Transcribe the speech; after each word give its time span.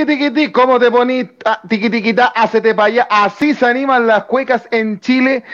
Tiki 0.00 0.06
tiki 0.06 0.30
tiki, 0.30 0.52
¿cómo 0.52 0.78
te 0.78 0.90
poní? 0.90 1.28
Ah, 1.44 1.60
tiki 1.68 1.90
tiki 1.90 2.14
ta, 2.14 2.32
hacete 2.34 2.74
para 2.74 2.86
allá. 2.86 3.08
Así 3.10 3.52
se 3.52 3.66
animan 3.66 4.06
las 4.06 4.24
cuecas 4.24 4.66
en 4.70 4.98
Chile. 4.98 5.44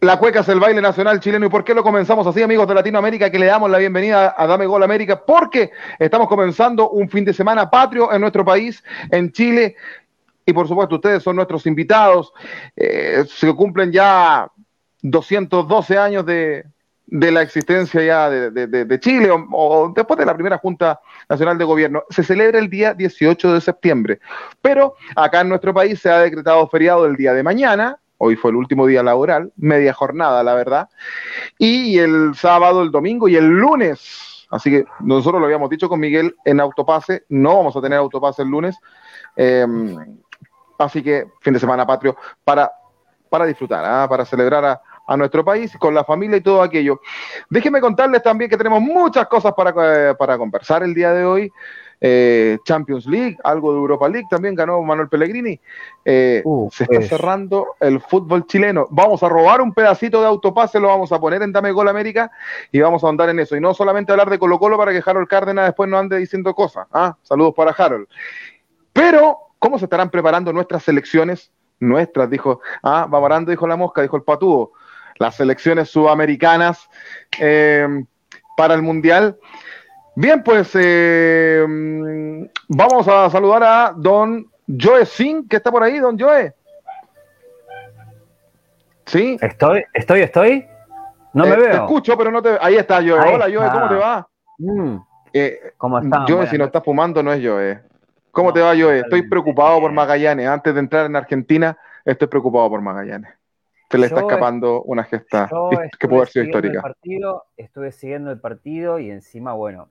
La 0.00 0.18
cueca 0.18 0.40
es 0.40 0.48
el 0.48 0.58
baile 0.58 0.80
nacional 0.80 1.20
chileno. 1.20 1.44
¿Y 1.44 1.50
por 1.50 1.62
qué 1.62 1.74
lo 1.74 1.82
comenzamos 1.82 2.26
así, 2.26 2.42
amigos 2.42 2.66
de 2.66 2.74
Latinoamérica? 2.74 3.30
Que 3.30 3.38
le 3.38 3.44
damos 3.44 3.70
la 3.70 3.76
bienvenida 3.76 4.34
a 4.34 4.46
Dame 4.46 4.64
Gol 4.64 4.82
América. 4.82 5.22
Porque 5.26 5.70
estamos 5.98 6.26
comenzando 6.26 6.88
un 6.88 7.10
fin 7.10 7.22
de 7.26 7.34
semana 7.34 7.68
patrio 7.68 8.10
en 8.10 8.22
nuestro 8.22 8.46
país, 8.46 8.82
en 9.10 9.30
Chile. 9.30 9.76
Y 10.46 10.54
por 10.54 10.66
supuesto, 10.66 10.94
ustedes 10.94 11.22
son 11.22 11.36
nuestros 11.36 11.66
invitados. 11.66 12.32
Eh, 12.76 13.24
se 13.28 13.52
cumplen 13.52 13.92
ya 13.92 14.50
212 15.02 15.98
años 15.98 16.24
de, 16.24 16.64
de 17.10 17.32
la 17.32 17.42
existencia 17.42 18.02
ya 18.02 18.28
de, 18.28 18.50
de, 18.50 18.84
de 18.84 19.00
Chile 19.00 19.30
o, 19.30 19.92
después 19.94 20.18
de 20.18 20.26
la 20.26 20.34
primera 20.34 20.58
Junta 20.58 21.00
Nacional 21.28 21.56
de 21.56 21.64
Gobierno. 21.64 22.04
Se 22.10 22.22
celebra 22.22 22.58
el 22.58 22.68
día 22.68 22.94
18 22.94 23.54
de 23.54 23.60
septiembre, 23.60 24.20
pero 24.60 24.94
acá 25.16 25.40
en 25.40 25.48
nuestro 25.48 25.72
país 25.72 26.00
se 26.00 26.10
ha 26.10 26.18
decretado 26.20 26.68
feriado 26.68 27.06
el 27.06 27.16
día 27.16 27.32
de 27.32 27.42
mañana. 27.42 27.98
Hoy 28.18 28.36
fue 28.36 28.50
el 28.50 28.56
último 28.56 28.86
día 28.86 29.02
laboral, 29.02 29.52
media 29.56 29.94
jornada, 29.94 30.42
la 30.42 30.54
verdad. 30.54 30.88
Y 31.56 31.98
el 31.98 32.34
sábado, 32.34 32.82
el 32.82 32.90
domingo 32.90 33.28
y 33.28 33.36
el 33.36 33.46
lunes. 33.46 34.46
Así 34.50 34.70
que 34.70 34.84
nosotros 35.00 35.40
lo 35.40 35.46
habíamos 35.46 35.70
dicho 35.70 35.88
con 35.88 36.00
Miguel 36.00 36.34
en 36.44 36.60
autopase. 36.60 37.24
No 37.28 37.56
vamos 37.56 37.76
a 37.76 37.80
tener 37.80 37.98
autopase 37.98 38.42
el 38.42 38.48
lunes. 38.48 38.76
Eh, 39.36 39.66
así 40.78 41.02
que 41.02 41.26
fin 41.40 41.54
de 41.54 41.60
semana 41.60 41.86
patrio 41.86 42.16
para, 42.44 42.72
para 43.30 43.46
disfrutar, 43.46 43.84
¿eh? 43.84 44.08
para 44.08 44.24
celebrar 44.24 44.64
a, 44.64 44.82
a 45.08 45.16
nuestro 45.16 45.44
país, 45.44 45.76
con 45.78 45.94
la 45.94 46.04
familia 46.04 46.36
y 46.36 46.42
todo 46.42 46.62
aquello. 46.62 47.00
Déjenme 47.48 47.80
contarles 47.80 48.22
también 48.22 48.50
que 48.50 48.56
tenemos 48.56 48.80
muchas 48.80 49.26
cosas 49.26 49.54
para, 49.54 50.14
para 50.14 50.38
conversar 50.38 50.82
el 50.82 50.94
día 50.94 51.12
de 51.12 51.24
hoy. 51.24 51.52
Eh, 52.00 52.58
Champions 52.64 53.06
League, 53.06 53.36
algo 53.42 53.72
de 53.72 53.78
Europa 53.78 54.08
League 54.08 54.28
también 54.30 54.54
ganó 54.54 54.80
Manuel 54.82 55.08
Pellegrini. 55.08 55.58
Eh, 56.04 56.42
uh, 56.44 56.70
se 56.70 56.84
está 56.84 56.96
pues. 56.96 57.08
cerrando 57.08 57.74
el 57.80 58.00
fútbol 58.00 58.46
chileno. 58.46 58.86
Vamos 58.90 59.22
a 59.22 59.28
robar 59.28 59.60
un 59.60 59.72
pedacito 59.74 60.20
de 60.20 60.26
autopase, 60.26 60.78
lo 60.78 60.88
vamos 60.88 61.10
a 61.10 61.18
poner 61.18 61.42
en 61.42 61.52
Dame 61.52 61.72
Gol 61.72 61.88
América 61.88 62.30
y 62.70 62.80
vamos 62.80 63.02
a 63.02 63.08
andar 63.08 63.30
en 63.30 63.40
eso. 63.40 63.56
Y 63.56 63.60
no 63.60 63.74
solamente 63.74 64.12
hablar 64.12 64.30
de 64.30 64.38
Colo 64.38 64.58
Colo 64.58 64.76
para 64.76 64.92
que 64.92 65.02
Harold 65.04 65.26
Cárdenas 65.26 65.66
después 65.66 65.90
no 65.90 65.98
ande 65.98 66.18
diciendo 66.18 66.54
cosas. 66.54 66.86
¿ah? 66.92 67.16
Saludos 67.22 67.54
para 67.56 67.72
Harold. 67.72 68.06
Pero, 68.92 69.38
¿cómo 69.58 69.78
se 69.78 69.86
estarán 69.86 70.10
preparando 70.10 70.52
nuestras 70.52 70.84
selecciones? 70.84 71.50
Nuestras, 71.80 72.28
dijo, 72.28 72.60
ah, 72.82 73.06
Babarando 73.08 73.50
dijo 73.50 73.66
la 73.66 73.76
mosca, 73.76 74.02
dijo 74.02 74.16
el 74.16 74.22
patúo 74.22 74.72
las 75.18 75.36
selecciones 75.36 75.90
sudamericanas 75.90 76.88
eh, 77.38 78.04
para 78.56 78.74
el 78.74 78.82
Mundial. 78.82 79.36
Bien, 80.14 80.42
pues 80.42 80.70
eh, 80.74 81.64
vamos 82.68 83.08
a 83.08 83.30
saludar 83.30 83.62
a 83.62 83.92
don 83.96 84.50
Joe 84.66 85.06
Singh, 85.06 85.48
que 85.48 85.56
está 85.56 85.70
por 85.70 85.82
ahí, 85.82 85.98
don 85.98 86.18
Joe. 86.18 86.52
¿Sí? 89.06 89.38
Estoy, 89.40 89.84
estoy, 89.94 90.20
estoy. 90.20 90.66
No 91.32 91.44
me 91.44 91.52
eh, 91.52 91.56
veo. 91.56 91.70
Te 91.70 91.76
escucho, 91.76 92.18
pero 92.18 92.30
no 92.30 92.42
te 92.42 92.58
Ahí 92.60 92.76
está, 92.76 92.96
Joe. 92.96 93.18
Ahí 93.18 93.34
Hola, 93.34 93.46
está. 93.46 93.60
Joe, 93.60 93.70
¿cómo 93.70 93.88
te 93.88 93.94
va? 93.94 94.28
Mm. 94.58 94.96
¿Cómo 95.76 95.98
está? 95.98 96.24
Joe, 96.28 96.46
si 96.48 96.58
no 96.58 96.64
estás 96.64 96.82
fumando, 96.84 97.22
no 97.22 97.32
es 97.32 97.44
Joe. 97.44 97.80
¿Cómo 98.32 98.48
No, 98.48 98.54
te 98.54 98.60
va, 98.60 98.74
Joe? 98.76 99.00
Estoy 99.00 99.28
preocupado 99.28 99.80
por. 99.80 99.92
Magallanes. 99.92 100.48
Antes 100.48 100.74
de 100.74 100.80
entrar 100.80 101.06
en 101.06 101.16
Argentina, 101.16 101.78
estoy 102.04 102.28
preocupado 102.28 102.68
por 102.68 102.80
Magallanes. 102.80 103.37
Se 103.90 103.98
le 103.98 104.06
está 104.06 104.20
escapando 104.20 104.82
una 104.82 105.04
gesta 105.04 105.48
que 105.98 106.08
puede 106.08 106.20
haber 106.22 106.28
sido 106.28 106.44
histórica. 106.44 106.82
Partido, 106.82 107.46
estuve 107.56 107.92
siguiendo 107.92 108.30
el 108.30 108.38
partido 108.40 108.98
y 108.98 109.10
encima, 109.10 109.54
bueno, 109.54 109.88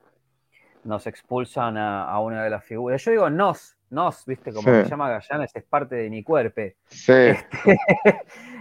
nos 0.84 1.06
expulsan 1.06 1.76
a, 1.76 2.04
a 2.04 2.20
una 2.20 2.44
de 2.44 2.50
las 2.50 2.64
figuras. 2.64 3.02
Yo 3.04 3.10
digo 3.10 3.28
nos, 3.30 3.76
nos, 3.90 4.24
viste, 4.24 4.52
como 4.52 4.68
Sí. 4.70 4.84
se 4.84 4.88
llama 4.88 5.10
Gallanes, 5.10 5.50
es 5.54 5.64
parte 5.64 5.96
de 5.96 6.10
mi 6.10 6.22
cuerpo. 6.22 6.62
Sí. 6.86 7.12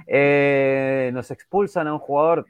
Eh, 0.09 1.11
nos 1.13 1.31
expulsan 1.31 1.85
a 1.87 1.93
un 1.93 1.99
jugador 1.99 2.45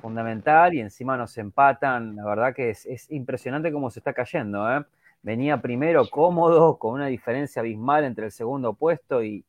fundamental 0.00 0.72
y 0.72 0.80
encima 0.80 1.16
nos 1.16 1.36
empatan. 1.36 2.14
La 2.14 2.24
verdad 2.24 2.54
que 2.54 2.70
es, 2.70 2.86
es 2.86 3.10
impresionante 3.10 3.72
cómo 3.72 3.90
se 3.90 3.98
está 3.98 4.12
cayendo. 4.12 4.70
¿eh? 4.72 4.84
Venía 5.20 5.60
primero 5.60 6.08
cómodo, 6.08 6.78
con 6.78 6.94
una 6.94 7.06
diferencia 7.06 7.58
abismal 7.58 8.04
entre 8.04 8.26
el 8.26 8.30
segundo 8.30 8.72
puesto 8.74 9.24
y 9.24 9.44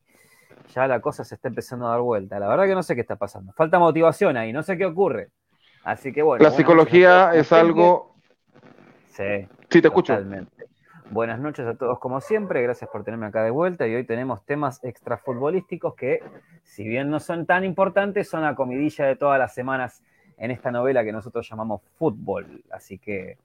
ya 0.73 0.87
la 0.87 0.99
cosa 0.99 1.23
se 1.23 1.35
está 1.35 1.47
empezando 1.47 1.87
a 1.87 1.91
dar 1.91 2.01
vuelta. 2.01 2.39
La 2.39 2.47
verdad 2.47 2.65
que 2.65 2.75
no 2.75 2.83
sé 2.83 2.95
qué 2.95 3.01
está 3.01 3.15
pasando. 3.15 3.53
Falta 3.53 3.79
motivación 3.79 4.37
ahí, 4.37 4.53
no 4.53 4.63
sé 4.63 4.77
qué 4.77 4.85
ocurre. 4.85 5.29
Así 5.83 6.11
que 6.11 6.21
bueno. 6.21 6.43
La 6.43 6.51
psicología 6.51 7.27
noches 7.27 7.41
es 7.41 7.51
algo. 7.53 8.15
Sí, 9.07 9.47
Sí, 9.69 9.81
te 9.81 9.87
escucho. 9.89 10.13
Totalmente. 10.13 10.65
Buenas 11.09 11.39
noches 11.39 11.65
a 11.65 11.75
todos 11.75 11.99
como 11.99 12.19
siempre, 12.19 12.61
gracias 12.61 12.89
por 12.89 13.03
tenerme 13.03 13.27
acá 13.27 13.43
de 13.43 13.49
vuelta 13.49 13.87
y 13.87 13.95
hoy 13.95 14.03
tenemos 14.03 14.45
temas 14.45 14.83
extrafutbolísticos 14.83 15.95
que, 15.95 16.21
si 16.63 16.85
bien 16.85 17.09
no 17.09 17.19
son 17.19 17.45
tan 17.45 17.63
importantes, 17.63 18.29
son 18.29 18.41
la 18.41 18.55
comidilla 18.55 19.05
de 19.05 19.15
todas 19.15 19.39
las 19.39 19.53
semanas 19.53 20.03
en 20.37 20.51
esta 20.51 20.69
novela 20.69 21.03
que 21.03 21.13
nosotros 21.13 21.47
llamamos 21.49 21.81
fútbol. 21.97 22.61
Así 22.71 22.97
que 22.97 23.37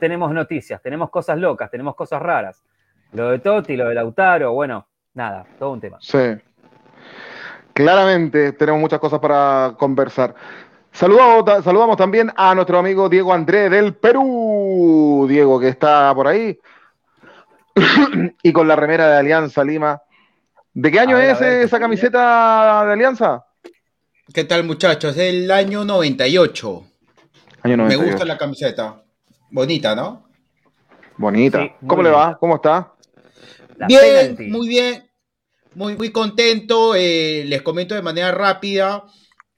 tenemos 0.00 0.32
noticias, 0.32 0.82
tenemos 0.82 1.10
cosas 1.10 1.38
locas, 1.38 1.70
tenemos 1.70 1.94
cosas 1.94 2.20
raras. 2.20 2.64
Lo 3.12 3.30
de 3.30 3.38
Totti, 3.38 3.76
lo 3.76 3.88
de 3.88 3.94
Lautaro, 3.94 4.52
bueno, 4.52 4.86
nada, 5.18 5.44
todo 5.58 5.72
un 5.72 5.80
tema. 5.80 5.98
Sí. 6.00 6.18
Claramente 7.74 8.52
tenemos 8.52 8.80
muchas 8.80 9.00
cosas 9.00 9.18
para 9.18 9.74
conversar. 9.76 10.34
Saludamos, 10.92 11.64
saludamos 11.64 11.96
también 11.96 12.32
a 12.36 12.54
nuestro 12.54 12.78
amigo 12.78 13.08
Diego 13.08 13.32
André 13.32 13.68
del 13.68 13.94
Perú. 13.94 15.26
Diego, 15.28 15.60
que 15.60 15.68
está 15.68 16.14
por 16.14 16.28
ahí. 16.28 16.58
y 18.42 18.52
con 18.52 18.66
la 18.66 18.76
remera 18.76 19.08
de 19.08 19.16
Alianza 19.18 19.62
Lima. 19.64 20.00
¿De 20.72 20.90
qué 20.90 21.00
año 21.00 21.16
ver, 21.16 21.30
es 21.30 21.40
ver, 21.40 21.62
esa 21.62 21.76
¿qué 21.76 21.82
camiseta 21.82 22.84
de 22.86 22.92
Alianza? 22.92 23.44
¿Qué 24.32 24.44
tal, 24.44 24.64
muchachos? 24.64 25.16
Es 25.16 25.34
el 25.34 25.50
año 25.50 25.84
98. 25.84 26.84
Año 27.62 27.76
Me 27.76 27.84
98. 27.84 28.10
gusta 28.10 28.24
la 28.24 28.38
camiseta. 28.38 29.02
Bonita, 29.50 29.94
¿no? 29.96 30.28
Bonita. 31.16 31.60
Sí, 31.60 31.72
¿Cómo 31.86 32.02
le 32.02 32.10
va? 32.10 32.36
¿Cómo 32.38 32.56
está? 32.56 32.92
La 33.76 33.86
bien, 33.86 34.36
penalty. 34.36 34.50
muy 34.50 34.68
bien. 34.68 35.07
Muy, 35.74 35.96
muy 35.96 36.10
contento. 36.10 36.94
Eh, 36.94 37.44
les 37.46 37.62
comento 37.62 37.94
de 37.94 38.02
manera 38.02 38.32
rápida 38.32 39.04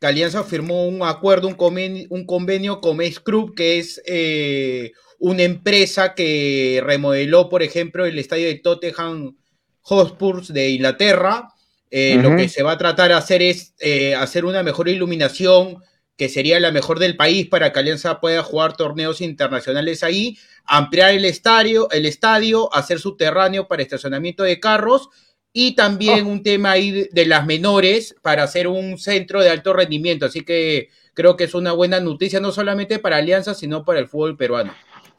que 0.00 0.06
Alianza 0.06 0.44
firmó 0.44 0.86
un 0.86 1.02
acuerdo, 1.02 1.46
un 1.48 1.54
convenio, 1.54 2.06
un 2.10 2.24
convenio 2.24 2.80
con 2.80 3.00
Ace 3.00 3.20
Group, 3.24 3.54
que 3.54 3.78
es 3.78 4.00
eh, 4.06 4.92
una 5.18 5.42
empresa 5.42 6.14
que 6.14 6.82
remodeló, 6.84 7.48
por 7.48 7.62
ejemplo, 7.62 8.06
el 8.06 8.18
estadio 8.18 8.48
de 8.48 8.56
Tottenham 8.56 9.36
Hotspur 9.82 10.46
de 10.46 10.70
Inglaterra. 10.70 11.48
Eh. 11.90 12.18
Lo 12.22 12.36
que 12.36 12.48
se 12.48 12.62
va 12.62 12.72
a 12.72 12.78
tratar 12.78 13.08
de 13.08 13.14
hacer 13.14 13.42
es 13.42 13.74
hacer 14.16 14.44
una 14.44 14.62
mejor 14.62 14.88
iluminación, 14.88 15.76
que 16.16 16.28
sería 16.28 16.60
la 16.60 16.70
mejor 16.70 16.98
del 16.98 17.16
país 17.16 17.48
para 17.48 17.72
que 17.72 17.80
Alianza 17.80 18.20
pueda 18.20 18.42
jugar 18.42 18.76
torneos 18.76 19.20
internacionales 19.20 20.02
ahí, 20.02 20.38
ampliar 20.64 21.14
el 21.14 21.24
estadio, 21.24 21.90
el 21.90 22.06
estadio, 22.06 22.72
hacer 22.74 23.00
subterráneo 23.00 23.66
para 23.68 23.82
estacionamiento 23.82 24.44
de 24.44 24.60
carros 24.60 25.08
y 25.52 25.74
también 25.74 26.26
un 26.26 26.42
tema 26.42 26.72
ahí 26.72 26.90
de, 26.90 27.08
de 27.12 27.26
las 27.26 27.46
menores 27.46 28.14
para 28.22 28.44
hacer 28.44 28.68
un 28.68 28.98
centro 28.98 29.40
de 29.40 29.50
alto 29.50 29.72
rendimiento. 29.72 30.26
Así 30.26 30.44
que 30.44 30.88
creo 31.14 31.36
que 31.36 31.44
es 31.44 31.54
una 31.54 31.72
buena 31.72 32.00
noticia 32.00 32.40
no 32.40 32.52
solamente 32.52 32.98
para 32.98 33.16
Alianza, 33.16 33.54
sino 33.54 33.84
para 33.84 33.98
el 33.98 34.08
fútbol 34.08 34.36
peruano. 34.36 34.72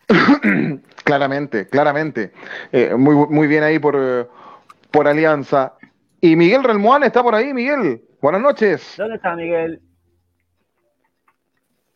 Claramente, 1.04 1.68
claramente. 1.68 2.32
Eh, 2.72 2.94
muy, 2.96 3.16
muy 3.28 3.48
bien 3.48 3.64
ahí 3.64 3.80
por, 3.80 3.96
eh, 4.00 4.28
por 4.92 5.08
Alianza. 5.08 5.74
Y 6.22 6.36
Miguel 6.36 6.64
Relmuán 6.64 7.04
está 7.04 7.24
por 7.24 7.36
ahí, 7.36 7.54
Miguel. 7.54 8.04
Buenas 8.22 8.42
noches. 8.42 8.94
¿Dónde 8.98 9.16
está 9.16 9.36
Miguel? 9.36 9.82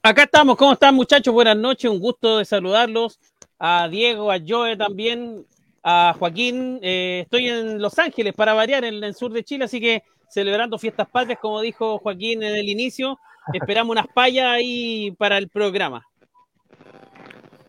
Acá 0.01 0.23
estamos, 0.23 0.57
¿cómo 0.57 0.73
están 0.73 0.95
muchachos? 0.95 1.33
Buenas 1.33 1.57
noches, 1.57 1.89
un 1.89 1.99
gusto 1.99 2.39
de 2.39 2.45
saludarlos. 2.45 3.19
A 3.57 3.87
Diego, 3.87 4.31
a 4.31 4.37
Joe 4.45 4.75
también, 4.75 5.45
a 5.87 6.15
Joaquín. 6.17 6.79
Eh, 6.81 7.21
estoy 7.23 7.47
en 7.47 7.79
Los 7.81 7.97
Ángeles 7.99 8.33
para 8.33 8.53
variar 8.55 8.83
en 8.83 9.03
el 9.03 9.13
sur 9.13 9.31
de 9.31 9.43
Chile, 9.43 9.65
así 9.65 9.79
que 9.79 10.01
celebrando 10.27 10.79
fiestas 10.79 11.07
patrias, 11.07 11.37
como 11.39 11.61
dijo 11.61 11.99
Joaquín 11.99 12.41
en 12.43 12.55
el 12.55 12.67
inicio. 12.67 13.19
Esperamos 13.53 13.91
unas 13.91 14.07
payas 14.07 14.47
ahí 14.47 15.11
para 15.19 15.37
el 15.37 15.47
programa. 15.49 16.03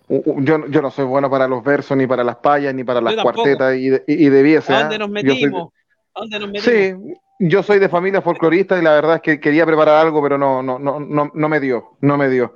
Uh, 0.09 0.23
uh, 0.25 0.41
Yo, 0.43 0.67
yo 0.69 0.81
no 0.81 0.91
soy 0.91 1.05
bueno 1.05 1.29
para 1.29 1.47
los 1.47 1.63
versos, 1.63 1.97
ni 1.97 2.07
para 2.07 2.25
las 2.25 2.37
payas, 2.37 2.73
ni 2.75 2.83
para 2.85 3.01
las 3.03 3.15
cuartetas, 3.17 3.77
y, 3.77 3.91
de- 3.91 4.05
y, 4.07 4.29
debiese. 4.31 4.73
¿A 4.73 4.79
¿ah? 4.79 4.81
dónde 4.83 4.99
nos 4.99 5.11
metimos? 5.11 5.73
¿A 6.15 6.21
dónde 6.21 6.39
nos 6.39 6.49
metimos? 6.51 6.65
Sí, 6.65 7.15
yo 7.41 7.63
soy 7.63 7.79
de 7.79 7.91
familia 7.91 8.23
folclorista 8.23 8.79
y 8.79 8.83
la 8.83 8.95
verdad 8.95 9.17
es 9.17 9.21
que 9.21 9.39
quería 9.39 9.67
preparar 9.67 9.99
algo, 10.07 10.23
pero 10.23 10.39
no, 10.39 10.63
no, 10.63 10.79
no, 10.79 10.99
no, 11.01 11.31
no 11.35 11.49
me 11.51 11.61
dio, 11.61 11.97
no 12.01 12.17
me 12.17 12.31
dio. 12.31 12.55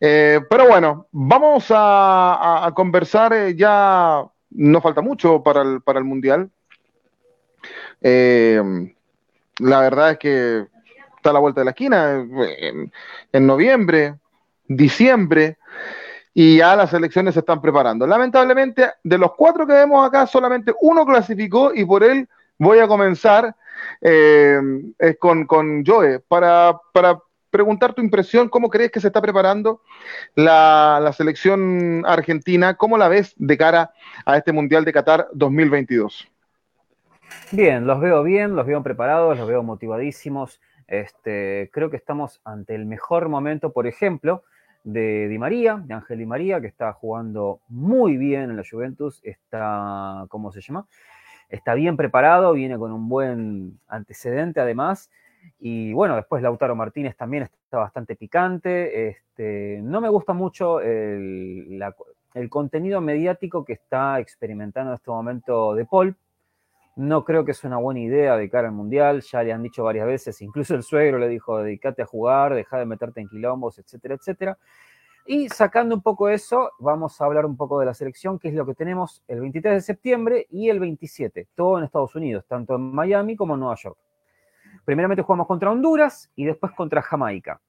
Eh, 0.00 0.40
pero 0.48 0.66
bueno, 0.68 1.08
vamos 1.10 1.70
a, 1.70 2.34
a- 2.34 2.66
a 2.66 2.72
conversar 2.72 3.32
eh, 3.34 3.54
ya, 3.56 4.24
no 4.50 4.80
falta 4.80 5.00
mucho 5.00 5.42
para 5.42 5.62
el, 5.62 5.80
para 5.82 5.98
el 5.98 6.04
Mundial. 6.04 6.50
Eh, 8.00 8.62
la 9.58 9.80
verdad 9.80 10.12
es 10.12 10.18
que 10.18 10.66
está 11.16 11.30
a 11.30 11.32
la 11.32 11.38
vuelta 11.40 11.60
de 11.60 11.64
la 11.66 11.70
esquina, 11.72 12.26
en, 13.32 13.46
noviembre, 13.46 14.14
diciembre, 14.66 15.58
y 16.32 16.58
ya 16.58 16.76
las 16.76 16.90
selecciones 16.90 17.34
se 17.34 17.40
están 17.40 17.60
preparando. 17.60 18.06
Lamentablemente, 18.06 18.92
de 19.02 19.18
los 19.18 19.34
cuatro 19.34 19.66
que 19.66 19.72
vemos 19.72 20.06
acá, 20.06 20.26
solamente 20.26 20.72
uno 20.80 21.04
clasificó 21.04 21.72
y 21.74 21.84
por 21.84 22.04
él 22.04 22.28
voy 22.58 22.78
a 22.78 22.86
comenzar 22.86 23.54
eh, 24.00 24.60
con, 25.18 25.46
con 25.46 25.84
Joe 25.84 26.20
para, 26.20 26.78
para 26.92 27.18
preguntar 27.58 27.92
tu 27.92 28.00
impresión, 28.00 28.48
cómo 28.48 28.70
crees 28.70 28.92
que 28.92 29.00
se 29.00 29.08
está 29.08 29.20
preparando 29.20 29.80
la, 30.36 31.10
selección 31.12 32.04
argentina, 32.06 32.76
cómo 32.76 32.96
la 32.96 33.08
ves 33.08 33.34
de 33.36 33.58
cara 33.58 33.90
a 34.24 34.36
este 34.36 34.52
Mundial 34.52 34.84
de 34.84 34.92
Qatar 34.92 35.26
2022. 35.32 36.30
Bien, 37.50 37.84
los 37.84 37.98
veo 37.98 38.22
bien, 38.22 38.54
los 38.54 38.64
veo 38.64 38.80
preparados, 38.84 39.36
los 39.36 39.48
veo 39.48 39.64
motivadísimos. 39.64 40.60
Este, 40.86 41.68
creo 41.72 41.90
que 41.90 41.96
estamos 41.96 42.40
ante 42.44 42.76
el 42.76 42.86
mejor 42.86 43.28
momento, 43.28 43.72
por 43.72 43.88
ejemplo, 43.88 44.44
de 44.84 45.26
Di 45.26 45.36
María, 45.36 45.82
de 45.84 45.94
Ángel 45.94 46.18
Di 46.18 46.26
María, 46.26 46.60
que 46.60 46.68
está 46.68 46.92
jugando 46.92 47.58
muy 47.68 48.16
bien 48.16 48.50
en 48.50 48.56
la 48.56 48.62
Juventus, 48.70 49.20
está, 49.24 50.26
¿cómo 50.28 50.52
se 50.52 50.60
llama? 50.60 50.86
Está 51.48 51.74
bien 51.74 51.96
preparado, 51.96 52.52
viene 52.52 52.78
con 52.78 52.92
un 52.92 53.08
buen 53.08 53.80
antecedente 53.88 54.60
además. 54.60 55.10
Y 55.58 55.92
bueno, 55.92 56.16
después 56.16 56.42
Lautaro 56.42 56.74
Martínez 56.74 57.16
también 57.16 57.44
está 57.44 57.78
bastante 57.78 58.16
picante. 58.16 59.08
Este, 59.08 59.80
no 59.82 60.00
me 60.00 60.08
gusta 60.08 60.32
mucho 60.32 60.80
el, 60.80 61.82
contenido 62.48 63.00
mediático 63.00 63.64
que 63.64 63.72
está 63.74 64.20
experimentando 64.20 64.92
en 64.92 64.94
este 64.94 65.10
momento 65.10 65.74
De 65.74 65.84
Paul, 65.84 66.16
no 66.98 67.24
creo 67.24 67.44
que 67.44 67.52
es 67.52 67.62
una 67.62 67.76
buena 67.76 68.00
idea 68.00 68.36
de 68.36 68.50
cara 68.50 68.68
al 68.68 68.74
Mundial, 68.74 69.22
ya 69.22 69.42
le 69.44 69.52
han 69.52 69.62
dicho 69.62 69.84
varias 69.84 70.06
veces, 70.06 70.42
incluso 70.42 70.74
el 70.74 70.82
suegro 70.82 71.18
le 71.18 71.28
dijo, 71.28 71.58
dedícate 71.58 72.02
a 72.02 72.06
jugar, 72.06 72.54
deja 72.54 72.78
de 72.78 72.86
meterte 72.86 73.20
en 73.20 73.28
quilombos, 73.28 73.78
etcétera, 73.78 74.14
etcétera. 74.16 74.58
Y 75.24 75.48
sacando 75.48 75.94
un 75.94 76.02
poco 76.02 76.28
eso, 76.28 76.72
vamos 76.80 77.20
a 77.20 77.24
hablar 77.24 77.46
un 77.46 77.56
poco 77.56 77.78
de 77.78 77.86
la 77.86 77.94
selección, 77.94 78.38
que 78.38 78.48
es 78.48 78.54
lo 78.54 78.66
que 78.66 78.74
tenemos 78.74 79.22
el 79.28 79.40
23 79.40 79.74
de 79.74 79.80
septiembre 79.80 80.46
y 80.50 80.70
el 80.70 80.80
27, 80.80 81.48
todo 81.54 81.78
en 81.78 81.84
Estados 81.84 82.14
Unidos, 82.16 82.46
tanto 82.48 82.74
en 82.74 82.92
Miami 82.92 83.36
como 83.36 83.54
en 83.54 83.60
Nueva 83.60 83.76
York. 83.76 83.98
Primeramente 84.88 85.22
jugamos 85.22 85.46
contra 85.46 85.70
Honduras 85.70 86.30
y 86.34 86.46
después 86.46 86.72
contra 86.72 87.02
Jamaica. 87.02 87.60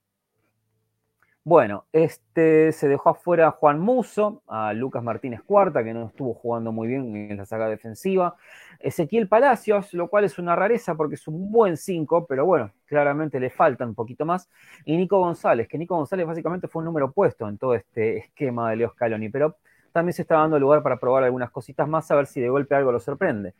Bueno, 1.43 1.83
este 1.91 2.71
se 2.71 2.87
dejó 2.87 3.09
afuera 3.09 3.49
a 3.49 3.51
Juan 3.51 3.77
Muso, 3.77 4.41
a 4.47 4.71
Lucas 4.71 5.03
Martínez 5.03 5.41
Cuarta, 5.43 5.83
que 5.83 5.93
no 5.93 6.05
estuvo 6.05 6.33
jugando 6.33 6.71
muy 6.71 6.87
bien 6.87 7.13
en 7.13 7.35
la 7.35 7.45
saga 7.45 7.67
defensiva. 7.67 8.37
Ezequiel 8.79 9.27
Palacios, 9.27 9.93
lo 9.93 10.07
cual 10.07 10.23
es 10.23 10.39
una 10.39 10.55
rareza 10.55 10.95
porque 10.95 11.15
es 11.15 11.27
un 11.27 11.51
buen 11.51 11.75
5, 11.75 12.25
pero 12.25 12.45
bueno, 12.45 12.71
claramente 12.85 13.37
le 13.37 13.49
falta 13.49 13.83
un 13.83 13.95
poquito 13.95 14.23
más. 14.23 14.49
Y 14.85 14.95
Nico 14.95 15.19
González, 15.19 15.67
que 15.67 15.77
Nico 15.77 15.97
González 15.97 16.25
básicamente 16.25 16.69
fue 16.69 16.79
un 16.79 16.85
número 16.85 17.07
opuesto 17.07 17.49
en 17.49 17.57
todo 17.57 17.75
este 17.75 18.19
esquema 18.19 18.69
de 18.69 18.77
Leo 18.77 18.91
Scaloni, 18.91 19.27
pero 19.27 19.57
también 19.91 20.13
se 20.13 20.21
está 20.21 20.35
dando 20.35 20.57
lugar 20.57 20.81
para 20.81 21.01
probar 21.01 21.25
algunas 21.25 21.51
cositas 21.51 21.85
más, 21.85 22.09
a 22.11 22.15
ver 22.15 22.27
si 22.27 22.39
de 22.39 22.47
golpe 22.47 22.75
algo 22.75 22.93
lo 22.93 22.99
sorprende. 23.01 23.55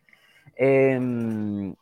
Em, 0.56 1.76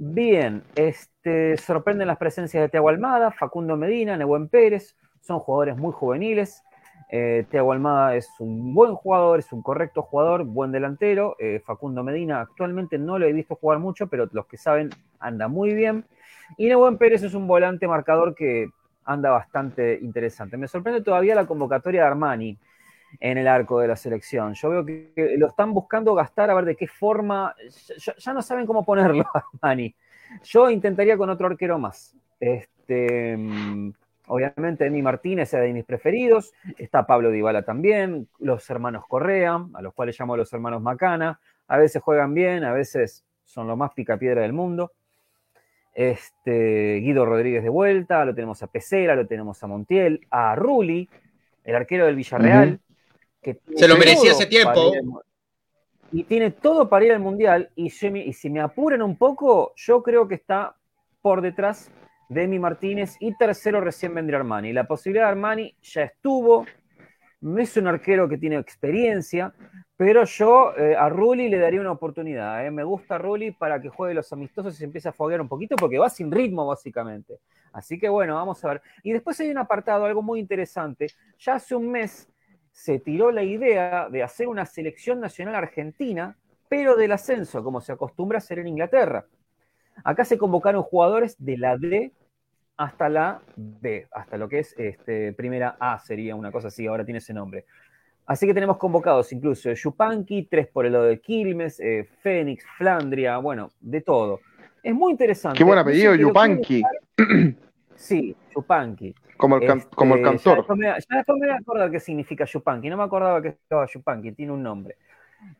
bien, 0.00 0.64
este, 0.76 1.58
sorprenden 1.58 2.08
las 2.08 2.16
presencias 2.16 2.62
de 2.62 2.68
Tiago 2.70 2.88
Almada, 2.88 3.30
Facundo 3.30 3.76
Medina, 3.76 4.16
Nehuen 4.16 4.48
Pérez, 4.48 4.96
son 5.20 5.38
jugadores 5.40 5.76
muy 5.76 5.92
juveniles. 5.92 6.62
Eh, 7.12 7.44
Teo 7.50 7.70
Almada 7.70 8.16
es 8.16 8.28
un 8.38 8.72
buen 8.72 8.94
jugador, 8.94 9.40
es 9.40 9.52
un 9.52 9.62
correcto 9.62 10.00
jugador, 10.02 10.44
buen 10.44 10.72
delantero. 10.72 11.36
Eh, 11.38 11.60
Facundo 11.66 12.02
Medina 12.02 12.40
actualmente 12.40 12.96
no 12.98 13.18
lo 13.18 13.26
he 13.26 13.32
visto 13.32 13.56
jugar 13.56 13.78
mucho, 13.78 14.06
pero 14.06 14.26
los 14.32 14.46
que 14.46 14.56
saben 14.56 14.88
anda 15.18 15.48
muy 15.48 15.74
bien. 15.74 16.06
Y 16.56 16.68
Nebuen 16.68 16.96
Pérez 16.96 17.22
es 17.22 17.34
un 17.34 17.46
volante 17.46 17.86
marcador 17.86 18.34
que 18.34 18.70
anda 19.04 19.30
bastante 19.30 19.98
interesante. 20.00 20.56
Me 20.56 20.66
sorprende 20.66 21.02
todavía 21.02 21.34
la 21.34 21.46
convocatoria 21.46 22.02
de 22.02 22.06
Armani 22.06 22.58
en 23.18 23.38
el 23.38 23.48
arco 23.48 23.80
de 23.80 23.88
la 23.88 23.96
selección. 23.96 24.54
Yo 24.54 24.70
veo 24.70 24.86
que, 24.86 25.34
lo 25.36 25.48
están 25.48 25.74
buscando 25.74 26.14
gastar 26.14 26.50
a 26.50 26.54
ver 26.54 26.64
de 26.64 26.76
qué 26.76 26.86
forma. 26.86 27.54
Ya, 28.18 28.32
no 28.32 28.42
saben 28.42 28.66
cómo 28.66 28.84
ponerlo, 28.84 29.24
Armani. 29.62 29.94
Yo 30.44 30.70
intentaría 30.70 31.16
con 31.16 31.30
otro 31.30 31.48
arquero 31.48 31.78
más. 31.78 32.14
Este, 32.38 33.36
Obviamente, 34.32 34.86
Emi 34.86 35.02
Martínez 35.02 35.52
es 35.52 35.60
de 35.60 35.72
mis 35.72 35.84
preferidos. 35.84 36.54
Está 36.78 37.04
Pablo 37.04 37.32
Dybala 37.32 37.62
también. 37.62 38.28
Los 38.38 38.70
hermanos 38.70 39.04
Correa, 39.08 39.66
a 39.74 39.82
los 39.82 39.92
cuales 39.92 40.18
llamo 40.20 40.36
los 40.36 40.52
hermanos 40.52 40.80
Macana. 40.80 41.40
A 41.66 41.76
veces 41.78 42.00
juegan 42.00 42.32
bien, 42.32 42.62
a 42.62 42.72
veces 42.72 43.24
son 43.42 43.66
lo 43.66 43.76
más 43.76 43.92
picapiedra 43.92 44.42
del 44.42 44.52
mundo. 44.52 44.92
Este, 45.92 47.00
Guido 47.02 47.26
Rodríguez 47.26 47.64
de 47.64 47.70
vuelta, 47.70 48.24
lo 48.24 48.32
tenemos 48.32 48.62
a 48.62 48.68
Pesera, 48.68 49.16
lo 49.16 49.26
tenemos 49.26 49.60
a 49.64 49.66
Montiel, 49.66 50.24
a 50.30 50.54
Ruli, 50.54 51.08
el 51.64 51.74
arquero 51.74 52.06
del 52.06 52.14
Villarreal. 52.14 52.78
Que 53.42 53.58
Se 53.76 53.88
lo 53.88 53.96
merecía 53.96 54.32
hace 54.32 54.46
tiempo. 54.46 54.92
y 56.12 56.24
tiene 56.24 56.50
todo 56.50 56.88
para 56.88 57.04
ir 57.04 57.12
al 57.12 57.20
Mundial. 57.20 57.70
Y, 57.74 57.86
y 57.86 58.32
si 58.32 58.50
me 58.50 58.60
apuran 58.60 59.02
un 59.02 59.16
poco, 59.16 59.72
yo 59.76 60.02
creo 60.02 60.26
que 60.28 60.34
está 60.34 60.76
por 61.22 61.40
detrás 61.40 61.90
Demi 62.30 62.60
Martínez 62.60 63.16
y 63.18 63.34
tercero 63.34 63.80
recién 63.80 64.14
vendría 64.14 64.38
Armani. 64.38 64.72
La 64.72 64.84
posibilidad 64.84 65.24
de 65.24 65.30
Armani 65.30 65.74
ya 65.82 66.02
estuvo, 66.02 66.64
es 67.58 67.76
un 67.76 67.88
arquero 67.88 68.28
que 68.28 68.38
tiene 68.38 68.56
experiencia, 68.56 69.52
pero 69.96 70.24
yo 70.24 70.72
eh, 70.76 70.94
a 70.96 71.08
Rulli 71.08 71.48
le 71.48 71.58
daría 71.58 71.80
una 71.80 71.90
oportunidad. 71.90 72.64
Eh. 72.64 72.70
Me 72.70 72.84
gusta 72.84 73.18
Rulli 73.18 73.50
para 73.50 73.82
que 73.82 73.88
juegue 73.88 74.14
los 74.14 74.32
amistosos 74.32 74.74
y 74.74 74.78
se 74.78 74.84
empiece 74.84 75.08
a 75.08 75.12
foguear 75.12 75.40
un 75.40 75.48
poquito 75.48 75.74
porque 75.74 75.98
va 75.98 76.08
sin 76.08 76.30
ritmo 76.30 76.64
básicamente. 76.66 77.40
Así 77.72 77.98
que 77.98 78.08
bueno, 78.08 78.36
vamos 78.36 78.64
a 78.64 78.68
ver. 78.68 78.82
Y 79.02 79.12
después 79.12 79.38
hay 79.40 79.50
un 79.50 79.58
apartado, 79.58 80.04
algo 80.04 80.22
muy 80.22 80.38
interesante. 80.38 81.08
Ya 81.38 81.54
hace 81.54 81.74
un 81.74 81.90
mes 81.90 82.28
se 82.72 82.98
tiró 82.98 83.30
la 83.30 83.42
idea 83.42 84.08
de 84.08 84.22
hacer 84.22 84.48
una 84.48 84.66
selección 84.66 85.20
nacional 85.20 85.54
argentina, 85.54 86.36
pero 86.68 86.96
del 86.96 87.12
ascenso, 87.12 87.62
como 87.64 87.80
se 87.80 87.92
acostumbra 87.92 88.36
a 88.36 88.38
hacer 88.38 88.58
en 88.58 88.68
Inglaterra. 88.68 89.26
Acá 90.04 90.24
se 90.24 90.38
convocaron 90.38 90.82
jugadores 90.82 91.36
de 91.38 91.58
la 91.58 91.76
D 91.76 92.12
hasta 92.76 93.08
la 93.08 93.42
B, 93.56 94.06
hasta 94.12 94.38
lo 94.38 94.48
que 94.48 94.60
es 94.60 94.74
este, 94.78 95.32
primera 95.34 95.76
A, 95.78 95.98
sería 95.98 96.34
una 96.34 96.50
cosa 96.50 96.68
así, 96.68 96.86
ahora 96.86 97.04
tiene 97.04 97.18
ese 97.18 97.34
nombre. 97.34 97.66
Así 98.24 98.46
que 98.46 98.54
tenemos 98.54 98.78
convocados 98.78 99.32
incluso 99.32 99.72
Yupanqui, 99.72 100.44
tres 100.44 100.68
por 100.68 100.86
el 100.86 100.92
lado 100.92 101.04
de 101.04 101.20
Quilmes, 101.20 101.80
eh, 101.80 102.08
Fénix, 102.22 102.64
Flandria, 102.78 103.36
bueno, 103.38 103.70
de 103.80 104.00
todo. 104.00 104.40
Es 104.82 104.94
muy 104.94 105.10
interesante. 105.10 105.58
Qué 105.58 105.64
buen 105.64 105.78
apellido, 105.78 106.14
Yupanqui. 106.14 106.82
Sí, 108.00 108.34
Yupanqui. 108.54 109.14
Como 109.36 109.58
el, 109.58 109.62
este, 109.62 109.88
como 109.94 110.14
el 110.14 110.22
cantor. 110.22 110.66
Ya 110.80 110.94
después, 110.94 111.38
me, 111.38 111.46
voy 111.46 111.48
a 111.50 111.56
acordar 111.56 111.90
qué 111.90 112.00
significa 112.00 112.46
Yupanqui. 112.46 112.88
No 112.88 112.96
me 112.96 113.04
acordaba 113.04 113.42
que 113.42 113.48
estaba 113.48 113.86
Yupanqui, 113.86 114.32
tiene 114.32 114.52
un 114.52 114.62
nombre. 114.62 114.96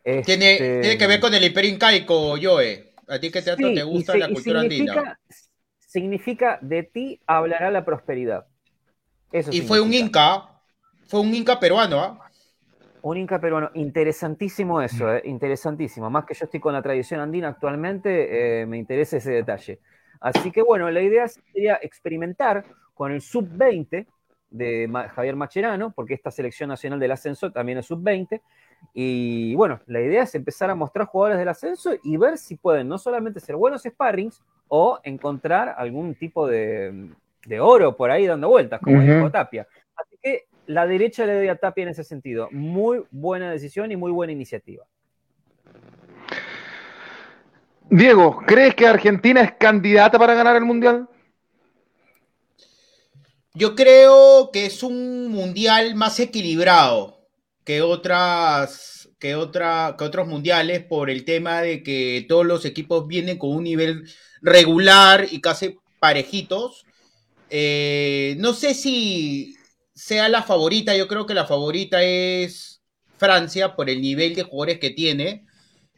Tiene, 0.02 0.52
este, 0.52 0.80
tiene, 0.80 0.98
que 0.98 1.06
ver 1.06 1.20
con 1.20 1.34
el 1.34 1.44
imperio 1.44 1.70
incaico, 1.70 2.36
Joe. 2.40 2.94
A 3.08 3.18
ti 3.18 3.30
que 3.30 3.42
teatro 3.42 3.72
te 3.74 3.82
gusta 3.82 4.16
la 4.16 4.28
cultura 4.28 4.60
andina 4.60 5.18
significa 5.78 6.58
de 6.62 6.84
ti 6.84 7.20
hablará 7.26 7.70
la 7.70 7.84
prosperidad. 7.84 8.46
Eso 9.32 9.50
y 9.52 9.60
fue 9.60 9.80
un 9.80 9.92
inca, 9.92 10.62
fue 11.08 11.20
un 11.20 11.34
inca 11.34 11.58
peruano, 11.58 12.00
¿ah? 12.00 12.30
Un 13.02 13.16
inca 13.16 13.40
peruano, 13.40 13.70
interesantísimo 13.74 14.80
eso, 14.80 15.12
eh, 15.12 15.22
interesantísimo. 15.24 16.08
Más 16.08 16.24
que 16.26 16.34
yo 16.34 16.44
estoy 16.44 16.60
con 16.60 16.74
la 16.74 16.82
tradición 16.82 17.20
andina 17.20 17.48
actualmente, 17.48 18.62
eh, 18.62 18.66
me 18.66 18.78
interesa 18.78 19.16
ese 19.16 19.32
detalle. 19.32 19.80
Así 20.20 20.50
que 20.50 20.62
bueno, 20.62 20.90
la 20.90 21.00
idea 21.00 21.26
sería 21.28 21.78
experimentar 21.82 22.64
con 22.94 23.12
el 23.12 23.22
sub-20 23.22 24.06
de 24.50 25.08
Javier 25.14 25.36
Macherano, 25.36 25.92
porque 25.92 26.14
esta 26.14 26.30
selección 26.30 26.68
nacional 26.68 27.00
del 27.00 27.12
ascenso 27.12 27.50
también 27.50 27.78
es 27.78 27.86
sub-20, 27.86 28.40
y 28.92 29.54
bueno, 29.54 29.80
la 29.86 30.00
idea 30.00 30.24
es 30.24 30.34
empezar 30.34 30.70
a 30.70 30.74
mostrar 30.74 31.06
jugadores 31.06 31.38
del 31.38 31.48
ascenso 31.48 31.92
y 32.02 32.16
ver 32.16 32.38
si 32.38 32.56
pueden 32.56 32.88
no 32.88 32.98
solamente 32.98 33.40
ser 33.40 33.56
buenos 33.56 33.82
sparrings 33.82 34.42
o 34.68 34.98
encontrar 35.02 35.74
algún 35.76 36.14
tipo 36.14 36.46
de, 36.46 37.10
oro 37.60 37.96
por 37.96 38.10
ahí 38.10 38.26
dando 38.26 38.48
vueltas, 38.48 38.80
como 38.80 39.00
dijo 39.00 39.30
Tapia. 39.30 39.66
Así 39.96 40.16
que 40.20 40.44
la 40.66 40.86
derecha 40.86 41.26
le 41.26 41.34
doy 41.34 41.48
a 41.48 41.56
Tapia 41.56 41.82
en 41.82 41.88
ese 41.90 42.04
sentido. 42.04 42.48
Muy 42.50 43.04
buena 43.10 43.50
decisión 43.50 43.92
y 43.92 43.96
muy 43.96 44.12
buena 44.12 44.32
iniciativa. 44.32 44.84
Diego, 47.90 48.40
¿crees 48.46 48.76
que 48.76 48.86
Argentina 48.86 49.42
es 49.42 49.52
candidata 49.58 50.16
para 50.16 50.34
ganar 50.34 50.54
el 50.54 50.64
Mundial? 50.64 51.08
Yo 53.52 53.74
creo 53.74 54.50
que 54.52 54.66
es 54.66 54.84
un 54.84 55.28
mundial 55.28 55.96
más 55.96 56.20
equilibrado 56.20 57.26
que 57.64 57.82
otras 57.82 59.08
que, 59.18 59.30
que 59.30 59.34
otros 60.04 60.28
mundiales 60.28 60.84
por 60.84 61.10
el 61.10 61.24
tema 61.24 61.62
de 61.62 61.82
que 61.82 62.24
todos 62.28 62.46
los 62.46 62.64
equipos 62.64 63.08
vienen 63.08 63.38
con 63.38 63.50
un 63.50 63.64
nivel 63.64 64.08
regular 64.40 65.26
y 65.28 65.40
casi 65.40 65.76
parejitos. 65.98 66.86
Eh, 67.50 68.36
no 68.38 68.54
sé 68.54 68.74
si 68.74 69.56
sea 69.94 70.28
la 70.28 70.44
favorita, 70.44 70.96
yo 70.96 71.08
creo 71.08 71.26
que 71.26 71.34
la 71.34 71.44
favorita 71.44 72.04
es 72.04 72.82
Francia 73.18 73.74
por 73.74 73.90
el 73.90 74.00
nivel 74.00 74.36
de 74.36 74.44
jugadores 74.44 74.78
que 74.78 74.90
tiene. 74.90 75.44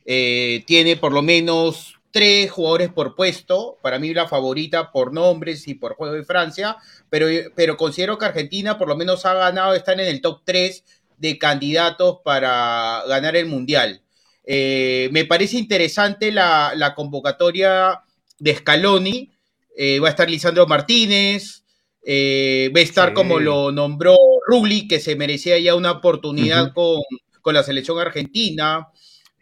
Eh, 0.05 0.65
tiene 0.67 0.97
por 0.97 1.13
lo 1.13 1.23
menos 1.23 1.99
tres 2.11 2.51
jugadores 2.51 2.91
por 2.91 3.17
puesto. 3.17 3.79
Para 3.83 3.99
mí 3.99 4.15
la 4.15 4.29
favorita 4.29 4.93
por 4.93 5.13
nombres 5.13 5.67
y 5.67 5.75
por 5.75 5.95
juego 5.95 6.15
de 6.15 6.25
Francia. 6.25 6.77
Pero, 7.11 7.27
pero 7.57 7.77
considero 7.77 8.19
que 8.19 8.27
Argentina 8.27 8.79
por 8.79 8.89
lo 8.89 8.97
menos 8.97 9.27
ha 9.27 9.35
ganado, 9.35 9.75
están 9.75 10.01
en 10.01 10.07
el 10.07 10.21
top 10.21 10.43
3 10.45 10.85
de 11.19 11.39
candidatos 11.39 12.19
para 12.25 13.05
ganar 13.09 13.37
el 13.37 13.47
Mundial. 13.47 14.03
Eh, 14.45 15.09
me 15.13 15.25
parece 15.25 15.57
interesante 15.57 16.33
la, 16.33 16.93
convocatoria 16.97 18.03
de 18.39 18.57
Scaloni. 18.57 19.31
Eh, 19.77 20.01
va 20.01 20.09
a 20.09 20.11
estar 20.11 20.29
Lisandro 20.29 20.67
Martínez. 20.67 21.65
Eh, 22.05 22.73
va 22.75 22.81
a 22.81 22.83
estar 22.83 23.15
como 23.15 23.39
lo 23.39 23.71
nombró 23.71 24.17
Rugli, 24.47 24.89
que 24.89 24.99
se 24.99 25.15
merecía 25.15 25.59
ya 25.59 25.77
una 25.77 25.93
oportunidad 25.93 26.73
con, 26.73 27.01
con, 27.41 27.55
la 27.55 27.63
selección 27.63 27.99
argentina. 28.01 28.89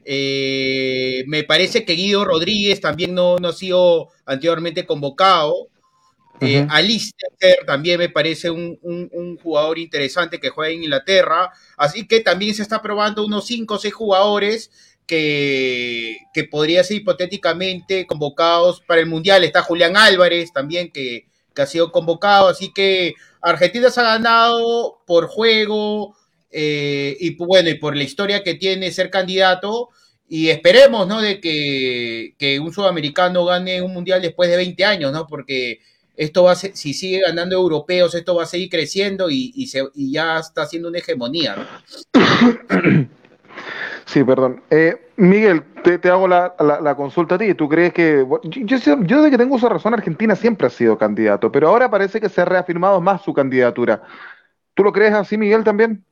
Me 0.05 1.45
parece 1.45 1.85
que 1.85 1.95
Guido 1.95 2.25
Rodríguez 2.25 2.81
también 2.81 3.15
no, 3.15 3.37
no 3.39 3.49
ha 3.49 3.53
sido 3.53 4.09
anteriormente 4.25 4.87
convocado. 4.87 5.55
Uh 6.43 6.67
también 7.67 7.99
me 7.99 8.09
parece 8.09 8.51
un, 8.51 9.39
jugador 9.43 9.79
interesante 9.79 10.41
que 10.41 10.49
juega 10.49 10.73
en 10.73 10.85
Inglaterra. 10.85 11.51
Así 11.77 12.07
que 12.07 12.21
también 12.21 12.55
se 12.55 12.63
está 12.63 12.81
probando 12.81 13.25
unos 13.25 13.47
5 13.47 13.75
o 13.75 13.79
6 13.79 13.93
jugadores 13.95 14.71
que, 15.07 16.19
que 16.33 16.45
podrían 16.45 16.85
ser 16.85 16.99
hipotéticamente 16.99 18.07
convocados 18.07 18.81
para 18.81 19.01
el 19.01 19.07
Mundial. 19.07 19.45
Está 19.45 19.63
Julián 19.63 19.97
Álvarez 19.97 20.53
también 20.53 20.91
que, 20.91 21.27
ha 21.57 21.67
sido 21.67 21.93
convocado. 21.93 22.49
Así 22.49 22.73
que 22.73 23.15
Argentina 23.43 23.91
se 23.91 24.01
ha 24.01 24.05
ganado 24.05 25.03
por 25.07 25.27
juego 25.27 26.17
eh, 26.51 27.17
y 27.21 27.35
bueno, 27.37 27.71
y 27.71 27.75
por 27.75 27.97
la 27.97 28.03
historia 28.03 28.43
que 28.43 28.55
tiene 28.55 28.91
ser 28.91 29.11
candidato. 29.11 29.91
Y 30.29 30.49
esperemos, 30.49 31.09
¿no? 31.09 31.21
De 31.21 31.41
que, 31.41 32.35
que 32.39 32.61
un 32.61 32.73
sudamericano 32.73 33.45
gane 33.45 33.83
un 33.83 33.93
mundial 33.93 34.23
después 34.23 34.49
de 34.49 34.57
20 34.57 34.85
años, 34.85 35.13
¿no? 35.13 35.27
Porque 35.27 35.81
esto 36.17 36.45
va 36.45 36.53
a 36.53 36.55
ser, 36.55 36.77
si 36.77 36.95
sigue 36.95 37.21
ganando 37.21 37.57
europeos, 37.57 38.15
esto 38.15 38.35
va 38.35 38.43
a 38.43 38.47
seguir 38.47 38.69
creciendo 38.69 39.29
y, 39.31 39.67
se, 39.67 39.83
ya 39.95 40.39
está 40.39 40.63
haciendo 40.63 40.89
una 40.89 40.99
hegemonía. 40.99 41.57
Sí, 44.05 44.25
perdón. 44.25 44.63
Eh, 44.71 45.11
Miguel, 45.17 45.63
te, 45.85 46.09
hago 46.09 46.27
la, 46.27 46.95
consulta 46.97 47.37
a 47.37 47.39
ti. 47.39 47.55
¿Tú 47.55 47.69
crees 47.69 47.93
que.? 47.93 48.27
Yo, 48.43 48.77
yo, 48.77 48.97
desde 48.97 49.31
que 49.31 49.39
tengo 49.39 49.57
esa 49.57 49.69
razón, 49.69 49.95
Argentina 49.95 50.35
siempre 50.35 50.67
ha 50.67 50.71
sido 50.71 50.99
candidato, 50.99 51.53
pero 51.53 51.69
ahora 51.69 51.89
parece 51.91 52.21
que 52.21 52.29
se 52.29 52.41
ha 52.41 52.45
reafirmado 52.45 53.01
más 53.01 53.23
su 53.23 53.33
candidatura. 53.33 54.03
¿Tú 54.75 54.83
lo 54.83 54.93
crees 54.93 55.15
así, 55.15 55.39
Miguel, 55.39 55.63
también? 55.63 56.05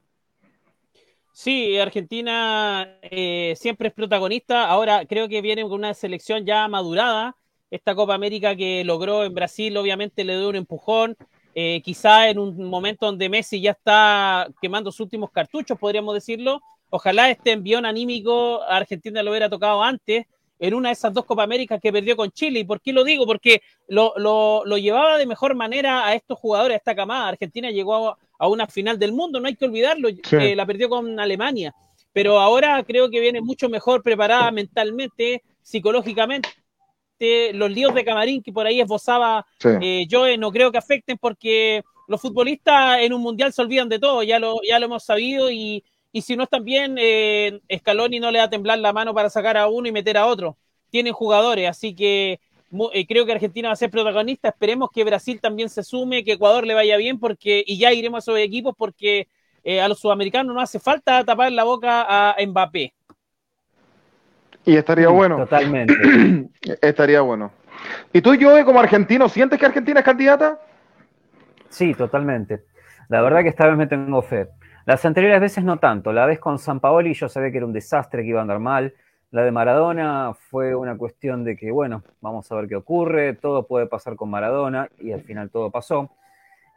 Sí, 1.41 1.79
Argentina 1.79 2.99
eh, 3.01 3.55
siempre 3.57 3.89
es 3.89 3.95
protagonista. 3.95 4.67
Ahora 4.69 5.07
creo 5.07 5.29
que 5.29 5.41
viene 5.41 5.63
con 5.63 5.75
una 5.75 5.95
selección 5.95 6.45
ya 6.45 6.67
madurada 6.67 7.37
esta 7.71 7.95
Copa 7.95 8.15
América 8.15 8.57
que 8.57 8.83
logró 8.83 9.23
en 9.23 9.35
Brasil, 9.35 9.77
obviamente 9.77 10.25
le 10.25 10.37
dio 10.37 10.49
un 10.49 10.57
empujón. 10.57 11.17
Eh, 11.55 11.81
quizá 11.85 12.29
en 12.29 12.41
un 12.41 12.65
momento 12.65 13.07
donde 13.07 13.29
Messi 13.29 13.61
ya 13.61 13.71
está 13.71 14.49
quemando 14.61 14.91
sus 14.91 15.03
últimos 15.03 15.31
cartuchos, 15.31 15.79
podríamos 15.79 16.13
decirlo. 16.13 16.61
Ojalá 16.91 17.31
este 17.31 17.53
envión 17.53 17.87
anímico 17.87 18.61
a 18.63 18.79
Argentina 18.79 19.23
lo 19.23 19.31
hubiera 19.31 19.49
tocado 19.49 19.81
antes 19.81 20.27
en 20.59 20.75
una 20.75 20.89
de 20.89 20.95
esas 20.95 21.15
dos 21.15 21.25
Copa 21.25 21.45
Américas 21.45 21.81
que 21.81 21.93
perdió 21.93 22.17
con 22.17 22.33
Chile. 22.33 22.61
¿Y 22.61 22.65
por 22.65 22.81
qué 22.81 22.93
lo 22.93 23.05
digo? 23.05 23.27
Porque 23.27 23.63
lo, 23.87 24.65
llevaba 24.77 25.19
de 25.19 25.27
mejor 25.27 25.55
manera 25.55 26.05
a 26.05 26.15
estos 26.15 26.37
jugadores, 26.37 26.75
a 26.75 26.79
esta 26.79 26.97
camada. 26.97 27.29
Argentina 27.29 27.71
llegó 27.71 28.09
a, 28.09 28.19
una 28.47 28.69
final 28.69 28.99
del 28.99 29.13
mundo, 29.13 29.41
no 29.41 29.49
hay 29.49 29.57
que 29.57 29.65
olvidarlo, 29.65 30.09
eh, 30.09 30.55
la 30.55 30.67
perdió 30.67 30.89
con 30.89 31.19
Alemania. 31.19 31.75
Pero 32.13 32.39
ahora 32.39 32.85
creo 32.85 33.11
que 33.11 33.21
viene 33.21 33.41
mucho 33.41 33.69
mejor 33.69 34.03
preparada 34.03 34.51
mentalmente, 34.53 35.43
psicológicamente 35.63 36.49
los 37.53 37.71
líos 37.71 37.95
de 37.95 38.05
camarín 38.05 38.43
que 38.43 38.53
por 38.53 38.67
ahí 38.67 38.81
esbozaba 38.81 39.45
eh, 39.65 40.07
yo 40.09 40.25
no 40.37 40.53
creo 40.53 40.71
que 40.71 40.79
afecten 40.79 41.19
porque 41.19 41.83
los 42.07 42.21
futbolistas 42.21 43.01
en 43.01 43.13
un 43.13 43.21
mundial 43.21 43.53
se 43.53 43.61
olvidan 43.61 43.89
de 43.89 43.99
todo, 43.99 44.23
ya 44.23 44.39
lo, 44.39 44.61
ya 44.67 44.79
lo 44.79 44.87
hemos 44.87 45.05
sabido 45.05 45.51
y, 45.51 45.85
si 46.15 46.37
no 46.37 46.45
están 46.45 46.65
bien, 46.65 46.97
eh, 46.99 47.61
Scaloni 47.79 48.19
no 48.19 48.31
le 48.31 48.39
va 48.39 48.47
a 48.47 48.51
temblar 48.51 48.79
la 48.79 48.93
mano 48.93 49.15
para 49.15 49.31
sacar 49.31 49.57
a 49.57 49.69
uno 49.69 49.87
y 49.87 49.93
meter 49.93 50.17
a 50.17 50.27
otro. 50.27 50.57
Tienen 50.91 51.13
jugadores, 51.13 51.69
así 51.69 51.95
que 51.95 52.33
eh, 52.33 52.41
creo 53.09 53.27
que 53.27 53.33
Argentina 53.33 53.69
va 53.69 53.73
a 53.73 53.77
ser 53.77 53.91
protagonista. 53.91 54.49
Esperemos 54.49 54.91
que 54.91 55.05
Brasil 55.05 55.41
también 55.41 55.69
se 55.69 55.83
sume, 55.83 56.25
que 56.25 56.33
Ecuador 56.33 56.67
le 56.67 56.75
vaya 56.75 56.97
bien, 56.97 57.19
porque 57.19 57.65
y 57.67 57.79
ya 57.79 57.93
iremos 57.93 58.19
a 58.19 58.33
esos 58.33 58.39
equipos 58.39 58.75
porque 58.77 59.29
a 59.83 59.89
los 59.89 59.99
sudamericanos 59.99 60.55
no 60.55 60.61
hace 60.61 60.79
falta 60.79 61.25
tapar 61.25 61.53
la 61.53 61.65
boca 61.65 62.07
a 62.09 62.37
Mbappé. 62.47 62.95
Y 64.65 64.77
estaría 64.77 65.09
bueno. 65.09 65.37
Totalmente. 65.37 65.95
estaría 66.83 67.23
bueno. 67.23 67.53
¿Y 68.13 68.21
tú, 68.21 68.37
Joe, 68.39 68.65
como 68.65 68.81
argentino, 68.81 69.29
sientes 69.29 69.59
que 69.59 69.65
Argentina 69.67 70.01
es 70.01 70.05
candidata? 70.05 70.61
Sí, 71.69 71.95
totalmente. 71.95 72.65
La 73.09 73.23
verdad 73.23 73.43
que 73.43 73.49
esta 73.49 73.67
vez 73.67 73.77
me 73.77 73.87
tengo 73.87 74.21
fe. 74.21 74.49
Las 74.85 75.05
anteriores 75.05 75.41
veces 75.41 75.65
no 75.65 75.79
tanto. 75.79 76.13
La 76.13 76.27
vez 76.27 76.39
con 76.39 76.59
San 76.59 76.81
Paoli 76.81 77.15
yo 77.15 77.29
sabía 77.29 77.51
que 77.51 77.59
era 77.59 77.67
un 77.67 77.73
desastre, 77.73 78.23
que 78.23 78.29
iba 78.29 78.41
a 78.41 78.43
andar 78.43 78.59
mal. 78.59 78.95
La 79.31 79.43
de 79.43 79.51
Maradona 79.51 80.33
fue 80.35 80.75
una 80.75 80.97
cuestión 80.97 81.45
de 81.45 81.57
que, 81.57 81.71
bueno, 81.71 82.03
vamos 82.21 82.51
a 82.51 82.57
ver 82.57 82.69
qué 82.69 82.77
ocurre, 82.77 83.35
todo 83.35 83.67
puede 83.67 83.87
pasar 83.87 84.17
con 84.17 84.31
Maradona 84.31 84.89
y 84.99 85.13
al 85.13 85.23
final 85.23 85.51
todo 85.51 85.71
pasó. 85.71 86.11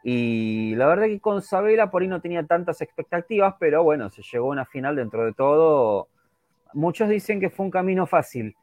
Y 0.04 0.74
la 0.76 0.86
verdad 0.86 1.06
que 1.06 1.20
con 1.20 1.42
Sabela 1.42 1.90
por 1.90 2.02
ahí 2.02 2.08
no 2.08 2.20
tenía 2.20 2.44
tantas 2.44 2.80
expectativas, 2.80 3.54
pero 3.58 3.82
bueno, 3.84 4.10
se 4.10 4.22
llegó 4.22 4.48
a 4.48 4.50
una 4.50 4.64
final 4.66 4.96
dentro 4.96 5.24
de 5.24 5.32
todo 5.32 6.08
muchos 6.74 7.08
dicen 7.08 7.40
que 7.40 7.50
fue 7.50 7.66
un 7.66 7.70
camino 7.70 8.06
fácil, 8.06 8.54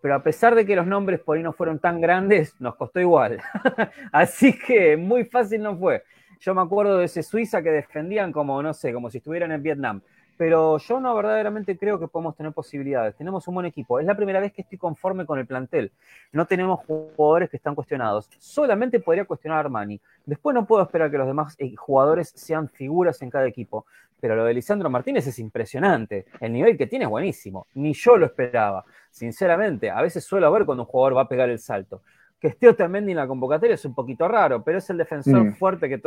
pero 0.00 0.14
a 0.14 0.22
pesar 0.22 0.54
de 0.54 0.66
que 0.66 0.76
los 0.76 0.86
nombres 0.86 1.20
por 1.20 1.36
ahí 1.36 1.42
no 1.42 1.52
fueron 1.52 1.78
tan 1.78 2.00
grandes, 2.00 2.58
nos 2.60 2.76
costó 2.76 3.00
igual. 3.00 3.40
Así 4.12 4.58
que 4.58 4.96
muy 4.96 5.24
fácil 5.24 5.62
no 5.62 5.76
fue. 5.76 6.02
Yo 6.40 6.54
me 6.54 6.60
acuerdo 6.60 6.98
de 6.98 7.06
ese 7.06 7.22
Suiza 7.22 7.62
que 7.62 7.70
defendían 7.70 8.30
como, 8.32 8.62
no 8.62 8.74
sé, 8.74 8.92
como 8.92 9.10
si 9.10 9.18
estuvieran 9.18 9.52
en 9.52 9.62
Vietnam. 9.62 10.02
Pero 10.36 10.78
yo 10.78 11.00
no 11.00 11.14
verdaderamente 11.14 11.78
creo 11.78 11.98
que 11.98 12.08
podemos 12.08 12.36
tener 12.36 12.52
posibilidades. 12.52 13.14
Tenemos 13.16 13.46
un 13.46 13.54
buen 13.54 13.66
equipo. 13.66 14.00
Es 14.00 14.06
la 14.06 14.16
primera 14.16 14.40
vez 14.40 14.52
que 14.52 14.62
estoy 14.62 14.78
conforme 14.78 15.26
con 15.26 15.38
el 15.38 15.46
plantel. 15.46 15.92
No 16.32 16.46
tenemos 16.46 16.80
jugadores 16.86 17.50
que 17.50 17.56
están 17.56 17.74
cuestionados. 17.74 18.28
Solamente 18.38 19.00
podría 19.00 19.24
cuestionar 19.24 19.58
a 19.58 19.60
Armani. 19.60 20.00
Después 20.26 20.54
no 20.54 20.66
puedo 20.66 20.82
esperar 20.82 21.10
que 21.10 21.18
los 21.18 21.26
demás 21.26 21.54
eh, 21.58 21.74
jugadores 21.76 22.32
sean 22.34 22.68
figuras 22.68 23.22
en 23.22 23.30
cada 23.30 23.46
equipo 23.46 23.86
pero 24.24 24.36
lo 24.36 24.44
de 24.46 24.54
Lisandro 24.54 24.88
Martínez 24.88 25.26
es 25.26 25.38
impresionante. 25.38 26.24
El 26.40 26.54
nivel 26.54 26.78
que 26.78 26.86
tiene 26.86 27.04
es 27.04 27.10
buenísimo. 27.10 27.66
Ni 27.74 27.92
yo 27.92 28.16
lo 28.16 28.24
esperaba, 28.24 28.82
sinceramente. 29.10 29.90
A 29.90 30.00
veces 30.00 30.24
suelo 30.24 30.50
ver 30.50 30.64
cuando 30.64 30.84
un 30.84 30.88
jugador 30.88 31.18
va 31.18 31.22
a 31.24 31.28
pegar 31.28 31.50
el 31.50 31.58
salto. 31.58 32.00
Que 32.44 32.48
esté 32.48 32.68
Otamendi 32.68 33.12
en 33.12 33.16
la 33.16 33.26
convocatoria 33.26 33.72
es 33.72 33.86
un 33.86 33.94
poquito 33.94 34.28
raro, 34.28 34.62
pero 34.62 34.76
es 34.76 34.90
el 34.90 34.98
defensor 34.98 35.44
mm. 35.44 35.54
fuerte 35.54 35.88
que, 35.88 35.98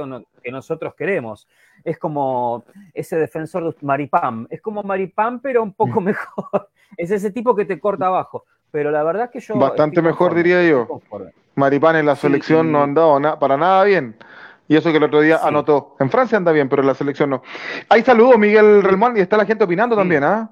que 0.44 0.52
nosotros 0.52 0.94
queremos. 0.94 1.48
Es 1.84 1.98
como 1.98 2.64
ese 2.94 3.16
defensor 3.16 3.64
de 3.64 3.76
Maripam. 3.82 4.46
Es 4.52 4.62
como 4.62 4.84
Maripam, 4.84 5.40
pero 5.40 5.64
un 5.64 5.74
poco 5.74 6.00
mm. 6.00 6.04
mejor. 6.04 6.70
es 6.98 7.10
ese 7.10 7.32
tipo 7.32 7.56
que 7.56 7.66
te 7.66 7.80
corta 7.80 8.06
abajo. 8.06 8.46
Pero 8.70 8.92
la 8.92 9.02
verdad 9.02 9.32
que 9.32 9.40
yo. 9.40 9.56
Bastante 9.56 10.00
mejor, 10.00 10.36
diría 10.36 10.64
yo. 10.64 11.02
Maripán 11.56 11.96
en 11.96 12.06
la 12.06 12.16
selección 12.16 12.72
no 12.72 12.82
ha 12.82 12.84
andado 12.84 13.20
para 13.40 13.58
nada 13.58 13.84
bien. 13.86 14.16
Y 14.68 14.76
eso 14.76 14.92
que 14.92 14.98
el 14.98 15.06
otro 15.06 15.22
día 15.22 15.40
anotó. 15.42 15.96
En 16.00 16.12
Francia 16.12 16.38
anda 16.38 16.52
bien, 16.52 16.70
pero 16.70 16.84
en 16.84 16.88
la 16.88 16.94
selección 16.94 17.32
no. 17.32 17.42
Hay 17.90 18.04
saludos, 18.04 18.38
Miguel 18.38 18.84
Relmón, 18.84 19.18
y 19.18 19.22
está 19.22 19.38
la 19.38 19.46
gente 19.48 19.64
opinando 19.64 19.96
también, 19.96 20.24
¿ah? 20.24 20.52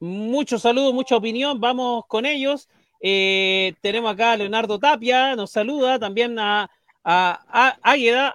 Muchos 0.00 0.62
saludos, 0.62 0.94
mucha 0.94 1.16
opinión. 1.16 1.60
Vamos 1.60 2.06
con 2.06 2.24
ellos. 2.24 2.70
Eh, 3.00 3.74
tenemos 3.80 4.12
acá 4.12 4.32
a 4.32 4.36
Leonardo 4.36 4.78
Tapia, 4.78 5.36
nos 5.36 5.50
saluda. 5.50 5.98
También 5.98 6.38
a, 6.38 6.70
a, 7.04 7.78
Águeda. 7.82 8.34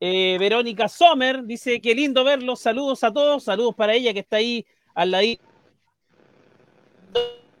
Eh, 0.00 0.36
Verónica 0.38 0.88
Sommer 0.88 1.44
dice 1.44 1.80
que 1.80 1.94
lindo 1.94 2.24
verlos. 2.24 2.60
Saludos 2.60 3.04
a 3.04 3.12
todos. 3.12 3.44
Saludos 3.44 3.74
para 3.74 3.94
ella 3.94 4.12
que 4.12 4.20
está 4.20 4.36
ahí 4.36 4.66
al 4.94 5.10
ladito 5.10 5.42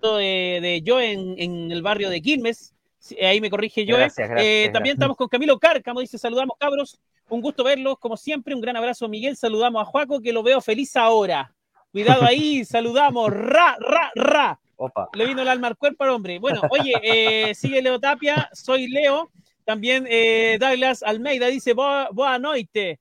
de, 0.02 0.58
de 0.60 0.82
yo 0.82 1.00
en, 1.00 1.34
en 1.38 1.72
el 1.72 1.82
barrio 1.82 2.10
de 2.10 2.20
Quilmes 2.20 2.74
ahí 3.20 3.40
me 3.40 3.50
corrige 3.50 3.84
yo. 3.84 3.96
Eh, 4.38 4.70
también 4.72 4.94
estamos 4.94 5.16
con 5.16 5.28
Camilo 5.28 5.58
Cárcamo, 5.58 6.00
dice, 6.00 6.18
saludamos 6.18 6.56
cabros, 6.58 6.98
un 7.28 7.40
gusto 7.40 7.64
verlos, 7.64 7.98
como 7.98 8.16
siempre, 8.16 8.54
un 8.54 8.60
gran 8.60 8.76
abrazo 8.76 9.08
Miguel, 9.08 9.36
saludamos 9.36 9.82
a 9.82 9.84
Juaco, 9.84 10.20
que 10.20 10.32
lo 10.32 10.42
veo 10.42 10.60
feliz 10.60 10.96
ahora. 10.96 11.54
Cuidado 11.92 12.24
ahí, 12.24 12.64
saludamos, 12.64 13.30
ra, 13.30 13.76
ra, 13.78 14.10
ra. 14.14 14.60
Opa. 14.76 15.08
Le 15.14 15.26
vino 15.26 15.42
el 15.42 15.48
alma 15.48 15.68
al 15.68 15.76
cuerpo 15.76 16.04
al 16.04 16.10
hombre. 16.10 16.38
Bueno, 16.38 16.62
oye, 16.70 16.94
eh, 17.02 17.54
sigue 17.54 17.82
Leo 17.82 18.00
Tapia, 18.00 18.48
soy 18.52 18.88
Leo. 18.88 19.30
También 19.64 20.06
eh, 20.08 20.58
Douglas 20.60 21.02
Almeida 21.02 21.46
dice, 21.46 21.72
boa, 21.72 22.38
noite. 22.38 23.00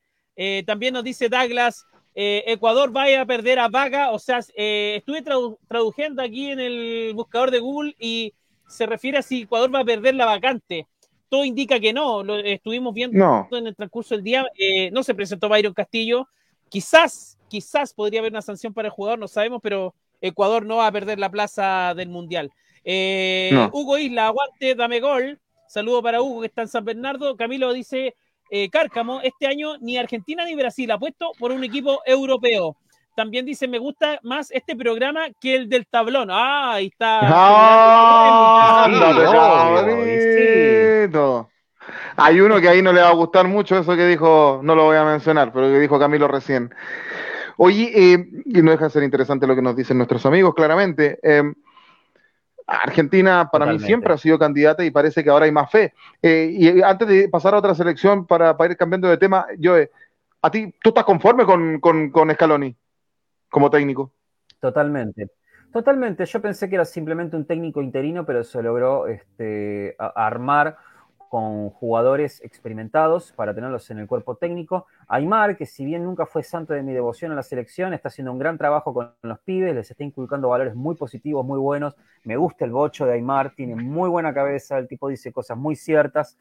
también 0.65 0.93
nos 0.93 1.03
dice 1.03 1.27
Douglas, 1.27 1.85
Ecuador 2.15 2.91
vaya 2.91 3.21
a 3.21 3.25
perder 3.25 3.59
a 3.59 3.67
Vaga. 3.67 4.11
O 4.11 4.19
sea, 4.19 4.39
estuve 4.55 5.21
traduciendo 5.67 6.21
aquí 6.21 6.51
en 6.51 6.59
el 6.59 7.11
buscador 7.15 7.51
de 7.51 7.59
Google 7.59 7.95
y 7.99 8.33
se 8.73 8.85
refiere 8.85 9.17
a 9.17 9.21
si 9.21 9.43
Ecuador 9.43 9.73
va 9.73 9.79
a 9.79 9.85
perder 9.85 10.15
la 10.15 10.25
vacante. 10.25 10.87
Todo 11.29 11.45
indica 11.45 11.79
que 11.79 11.93
no, 11.93 12.23
lo 12.23 12.37
estuvimos 12.37 12.93
viendo 12.93 13.47
en 13.51 13.67
el 13.67 13.75
transcurso 13.75 14.15
del 14.15 14.23
día, 14.23 14.45
eh, 14.57 14.91
no 14.91 15.03
se 15.03 15.15
presentó 15.15 15.49
Byron 15.49 15.73
Castillo, 15.73 16.27
quizás, 16.69 17.39
quizás 17.47 17.93
podría 17.93 18.19
haber 18.19 18.31
una 18.31 18.41
sanción 18.41 18.73
para 18.73 18.87
el 18.87 18.93
jugador, 18.93 19.19
no 19.19 19.27
sabemos, 19.27 19.59
pero 19.61 19.95
Ecuador 20.23 20.65
no 20.65 20.77
va 20.77 20.87
a 20.87 20.91
perder 20.91 21.19
la 21.19 21.29
plaza 21.29 21.93
del 21.95 22.09
Mundial. 22.09 22.49
Eh, 22.85 23.49
No. 23.53 23.69
Hugo 23.73 23.97
Isla, 23.97 24.27
aguante, 24.27 24.73
dame 24.73 24.99
gol. 25.01 25.39
Saludo 25.67 26.01
para 26.01 26.21
Hugo 26.21 26.41
que 26.41 26.47
está 26.47 26.61
en 26.61 26.69
San 26.69 26.85
Bernardo. 26.85 27.35
Camilo 27.35 27.73
dice, 27.73 28.15
eh, 28.49 28.69
Cárcamo, 28.69 29.19
este 29.21 29.47
año 29.47 29.77
ni 29.79 29.97
Argentina 29.97 30.45
ni 30.45 30.55
Brasil 30.55 30.89
apuesto 30.91 31.31
por 31.37 31.51
un 31.51 31.63
equipo 31.63 32.01
europeo. 32.05 32.77
También 33.15 33.45
dice, 33.45 33.67
me 33.67 33.79
gusta 33.79 34.19
más 34.23 34.49
este 34.51 34.75
programa 34.75 35.27
que 35.39 35.55
el 35.55 35.69
del 35.69 35.85
tablón. 35.87 36.29
Ah, 36.31 36.73
ahí 36.75 36.87
está. 36.87 37.19
¡Ah! 37.23 38.87
Hay 42.15 42.39
uno 42.39 42.61
que 42.61 42.69
ahí 42.69 42.81
no 42.81 42.93
le 42.93 43.01
va 43.01 43.09
a 43.09 43.13
gustar 43.13 43.47
mucho 43.47 43.77
eso 43.77 43.95
que 43.95 44.07
dijo, 44.07 44.61
no 44.63 44.73
lo 44.73 44.85
voy 44.85 44.95
a 44.97 45.03
mencionar, 45.03 45.51
pero 45.51 45.67
que 45.67 45.79
dijo 45.79 45.99
Camilo 45.99 46.27
recién. 46.27 46.73
Oye, 47.57 47.91
eh, 47.93 48.27
y 48.45 48.61
no 48.61 48.71
deja 48.71 48.85
de 48.85 48.89
ser 48.89 49.03
interesante 49.03 49.47
lo 49.47 49.55
que 49.55 49.61
nos 49.61 49.75
dicen 49.75 49.97
nuestros 49.97 50.25
amigos, 50.25 50.53
claramente. 50.53 51.19
Eh, 51.21 51.43
Argentina 52.65 53.49
para 53.51 53.65
Totalmente. 53.65 53.83
mí 53.83 53.87
siempre 53.87 54.13
ha 54.13 54.17
sido 54.17 54.39
candidata 54.39 54.83
y 54.83 54.91
parece 54.91 55.23
que 55.23 55.29
ahora 55.29 55.45
hay 55.45 55.51
más 55.51 55.69
fe. 55.69 55.93
Eh, 56.21 56.49
y 56.51 56.81
antes 56.81 57.07
de 57.07 57.29
pasar 57.29 57.53
a 57.53 57.57
otra 57.57 57.75
selección 57.75 58.25
para, 58.25 58.55
para 58.55 58.71
ir 58.71 58.77
cambiando 58.77 59.07
de 59.07 59.17
tema, 59.17 59.45
Joe, 59.61 59.89
¿a 60.41 60.51
ti 60.51 60.73
tú 60.81 60.89
estás 60.89 61.03
conforme 61.03 61.45
con, 61.45 61.79
con, 61.79 62.09
con 62.09 62.31
Scaloni 62.31 62.75
como 63.49 63.69
técnico? 63.69 64.13
Totalmente. 64.59 65.27
Totalmente. 65.71 66.25
Yo 66.25 66.41
pensé 66.41 66.69
que 66.69 66.75
era 66.75 66.85
simplemente 66.85 67.35
un 67.35 67.45
técnico 67.45 67.81
interino, 67.81 68.25
pero 68.25 68.43
se 68.43 68.61
logró 68.61 69.07
este, 69.07 69.95
armar 69.97 70.77
con 71.33 71.71
jugadores 71.71 72.43
experimentados 72.43 73.31
para 73.31 73.55
tenerlos 73.55 73.89
en 73.89 73.97
el 73.97 74.05
cuerpo 74.05 74.35
técnico. 74.35 74.85
Aymar, 75.07 75.57
que 75.57 75.65
si 75.65 75.83
bien 75.83 76.03
nunca 76.03 76.27
fue 76.27 76.43
santo 76.43 76.73
de 76.75 76.83
mi 76.83 76.93
devoción 76.93 77.31
a 77.31 77.35
la 77.35 77.41
selección, 77.41 77.91
está 77.95 78.09
haciendo 78.09 78.31
un 78.31 78.37
gran 78.37 78.55
trabajo 78.55 78.93
con 78.93 79.15
los 79.23 79.39
pibes, 79.39 79.73
les 79.73 79.89
está 79.89 80.03
inculcando 80.03 80.49
valores 80.49 80.75
muy 80.75 80.93
positivos, 80.93 81.43
muy 81.43 81.57
buenos. 81.57 81.95
Me 82.23 82.37
gusta 82.37 82.65
el 82.65 82.71
bocho 82.71 83.07
de 83.07 83.13
Aymar, 83.13 83.55
tiene 83.55 83.75
muy 83.75 84.11
buena 84.11 84.31
cabeza, 84.31 84.77
el 84.77 84.87
tipo 84.87 85.09
dice 85.09 85.31
cosas 85.31 85.57
muy 85.57 85.75
ciertas. 85.75 86.37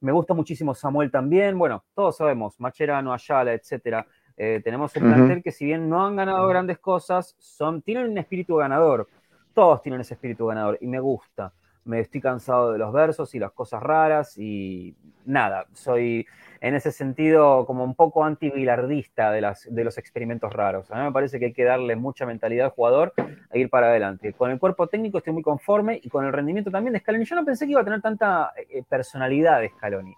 Me 0.00 0.12
gusta 0.12 0.32
muchísimo 0.32 0.76
Samuel 0.76 1.10
también. 1.10 1.58
Bueno, 1.58 1.82
todos 1.92 2.16
sabemos, 2.16 2.54
Macherano, 2.60 3.12
Ayala, 3.12 3.52
etcétera. 3.52 4.06
Eh, 4.36 4.60
tenemos 4.62 4.94
un 4.94 5.02
Ujú. 5.02 5.08
plantel 5.08 5.42
que 5.42 5.50
si 5.50 5.64
bien 5.64 5.88
no 5.88 6.06
han 6.06 6.14
ganado 6.14 6.46
grandes 6.46 6.78
cosas, 6.78 7.34
son, 7.40 7.82
tienen 7.82 8.12
un 8.12 8.18
espíritu 8.18 8.54
ganador. 8.54 9.08
Todos 9.54 9.82
tienen 9.82 10.02
ese 10.02 10.14
espíritu 10.14 10.46
ganador 10.46 10.78
y 10.80 10.86
me 10.86 11.00
gusta. 11.00 11.52
Me 11.86 12.00
estoy 12.00 12.20
cansado 12.20 12.72
de 12.72 12.78
los 12.78 12.92
versos 12.92 13.34
y 13.34 13.38
las 13.38 13.52
cosas 13.52 13.82
raras 13.82 14.36
y 14.36 14.94
nada, 15.24 15.66
soy 15.72 16.26
en 16.60 16.74
ese 16.74 16.90
sentido 16.90 17.64
como 17.64 17.84
un 17.84 17.94
poco 17.94 18.24
anti-bilardista 18.24 19.30
de, 19.30 19.54
de 19.70 19.84
los 19.84 19.96
experimentos 19.96 20.52
raros. 20.52 20.90
A 20.90 20.96
mí 20.96 21.02
me 21.04 21.12
parece 21.12 21.38
que 21.38 21.46
hay 21.46 21.52
que 21.52 21.64
darle 21.64 21.94
mucha 21.96 22.26
mentalidad 22.26 22.66
al 22.66 22.72
jugador 22.72 23.12
e 23.52 23.58
ir 23.60 23.70
para 23.70 23.88
adelante. 23.88 24.32
Con 24.32 24.50
el 24.50 24.58
cuerpo 24.58 24.88
técnico 24.88 25.18
estoy 25.18 25.32
muy 25.32 25.42
conforme 25.42 26.00
y 26.02 26.08
con 26.08 26.24
el 26.24 26.32
rendimiento 26.32 26.70
también 26.70 26.92
de 26.92 27.00
Scaloni. 27.00 27.24
Yo 27.24 27.36
no 27.36 27.44
pensé 27.44 27.66
que 27.66 27.72
iba 27.72 27.80
a 27.80 27.84
tener 27.84 28.02
tanta 28.02 28.52
eh, 28.56 28.82
personalidad 28.88 29.60
de 29.60 29.68
Scaloni, 29.68 30.14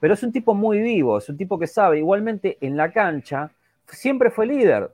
pero 0.00 0.14
es 0.14 0.22
un 0.22 0.32
tipo 0.32 0.54
muy 0.54 0.78
vivo, 0.78 1.18
es 1.18 1.28
un 1.28 1.36
tipo 1.36 1.58
que 1.58 1.66
sabe, 1.66 1.98
igualmente 1.98 2.58
en 2.60 2.76
la 2.76 2.92
cancha, 2.92 3.50
siempre 3.86 4.30
fue 4.30 4.46
líder. 4.46 4.90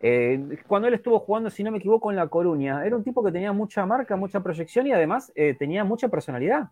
Eh, 0.00 0.58
cuando 0.66 0.88
él 0.88 0.94
estuvo 0.94 1.18
jugando, 1.18 1.50
si 1.50 1.62
no 1.62 1.70
me 1.70 1.78
equivoco, 1.78 2.10
en 2.10 2.16
La 2.16 2.28
Coruña, 2.28 2.84
era 2.84 2.96
un 2.96 3.02
tipo 3.02 3.24
que 3.24 3.32
tenía 3.32 3.52
mucha 3.52 3.84
marca, 3.84 4.16
mucha 4.16 4.40
proyección 4.40 4.86
y 4.86 4.92
además 4.92 5.32
eh, 5.34 5.54
tenía 5.58 5.84
mucha 5.84 6.08
personalidad. 6.08 6.68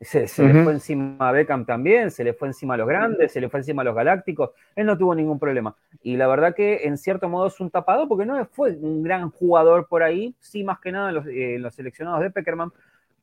Se, 0.00 0.26
se 0.26 0.42
le 0.42 0.64
fue 0.64 0.72
encima 0.72 1.28
a 1.28 1.30
Beckham 1.30 1.64
también, 1.64 2.10
se 2.10 2.24
le 2.24 2.32
fue 2.32 2.48
encima 2.48 2.74
a 2.74 2.76
los 2.76 2.88
grandes, 2.88 3.30
se 3.30 3.40
le 3.40 3.48
fue 3.48 3.60
encima 3.60 3.82
a 3.82 3.84
los 3.84 3.94
galácticos. 3.94 4.50
Él 4.74 4.86
no 4.86 4.98
tuvo 4.98 5.14
ningún 5.14 5.38
problema. 5.38 5.76
Y 6.02 6.16
la 6.16 6.26
verdad 6.26 6.56
que 6.56 6.88
en 6.88 6.98
cierto 6.98 7.28
modo 7.28 7.46
es 7.46 7.60
un 7.60 7.70
tapado 7.70 8.08
porque 8.08 8.26
no 8.26 8.44
fue 8.46 8.72
un 8.72 9.04
gran 9.04 9.30
jugador 9.30 9.86
por 9.86 10.02
ahí, 10.02 10.34
sí 10.40 10.64
más 10.64 10.80
que 10.80 10.90
nada 10.90 11.10
en 11.10 11.14
los, 11.14 11.26
eh, 11.28 11.54
en 11.54 11.62
los 11.62 11.76
seleccionados 11.76 12.20
de 12.20 12.30
Peckerman, 12.30 12.72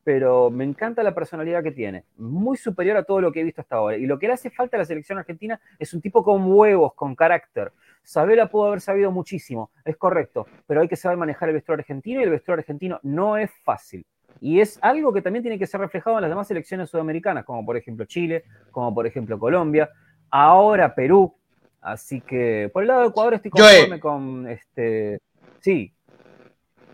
pero 0.03 0.49
me 0.49 0.63
encanta 0.63 1.03
la 1.03 1.13
personalidad 1.13 1.61
que 1.61 1.71
tiene, 1.71 2.05
muy 2.17 2.57
superior 2.57 2.97
a 2.97 3.03
todo 3.03 3.21
lo 3.21 3.31
que 3.31 3.41
he 3.41 3.43
visto 3.43 3.61
hasta 3.61 3.75
ahora. 3.75 3.97
Y 3.97 4.05
lo 4.05 4.17
que 4.17 4.27
le 4.27 4.33
hace 4.33 4.49
falta 4.49 4.77
a 4.77 4.79
la 4.79 4.85
selección 4.85 5.17
argentina 5.17 5.59
es 5.77 5.93
un 5.93 6.01
tipo 6.01 6.23
con 6.23 6.51
huevos, 6.51 6.93
con 6.93 7.13
carácter. 7.13 7.71
Sabela 8.09 8.49
pudo 8.49 8.65
haber 8.65 8.81
sabido 8.81 9.11
muchísimo, 9.11 9.69
es 9.85 9.95
correcto, 9.95 10.47
pero 10.65 10.81
hay 10.81 10.87
que 10.87 10.95
saber 10.95 11.15
manejar 11.15 11.49
el 11.49 11.53
vestuario 11.53 11.81
argentino 11.81 12.19
y 12.19 12.23
el 12.23 12.31
vestuario 12.31 12.61
argentino 12.61 12.99
no 13.03 13.37
es 13.37 13.51
fácil. 13.63 14.03
Y 14.41 14.59
es 14.59 14.79
algo 14.81 15.13
que 15.13 15.21
también 15.21 15.43
tiene 15.43 15.59
que 15.59 15.67
ser 15.67 15.79
reflejado 15.79 16.17
en 16.17 16.23
las 16.23 16.31
demás 16.31 16.47
selecciones 16.47 16.89
sudamericanas, 16.89 17.45
como 17.45 17.63
por 17.63 17.77
ejemplo 17.77 18.05
Chile, 18.05 18.45
como 18.71 18.95
por 18.95 19.05
ejemplo 19.05 19.37
Colombia, 19.37 19.91
ahora 20.31 20.95
Perú. 20.95 21.35
Así 21.81 22.21
que 22.21 22.71
por 22.73 22.81
el 22.81 22.87
lado 22.87 23.01
de 23.01 23.07
Ecuador 23.09 23.35
estoy 23.35 23.51
conforme 23.51 23.99
con 23.99 24.47
este. 24.47 25.19
Sí, 25.59 25.93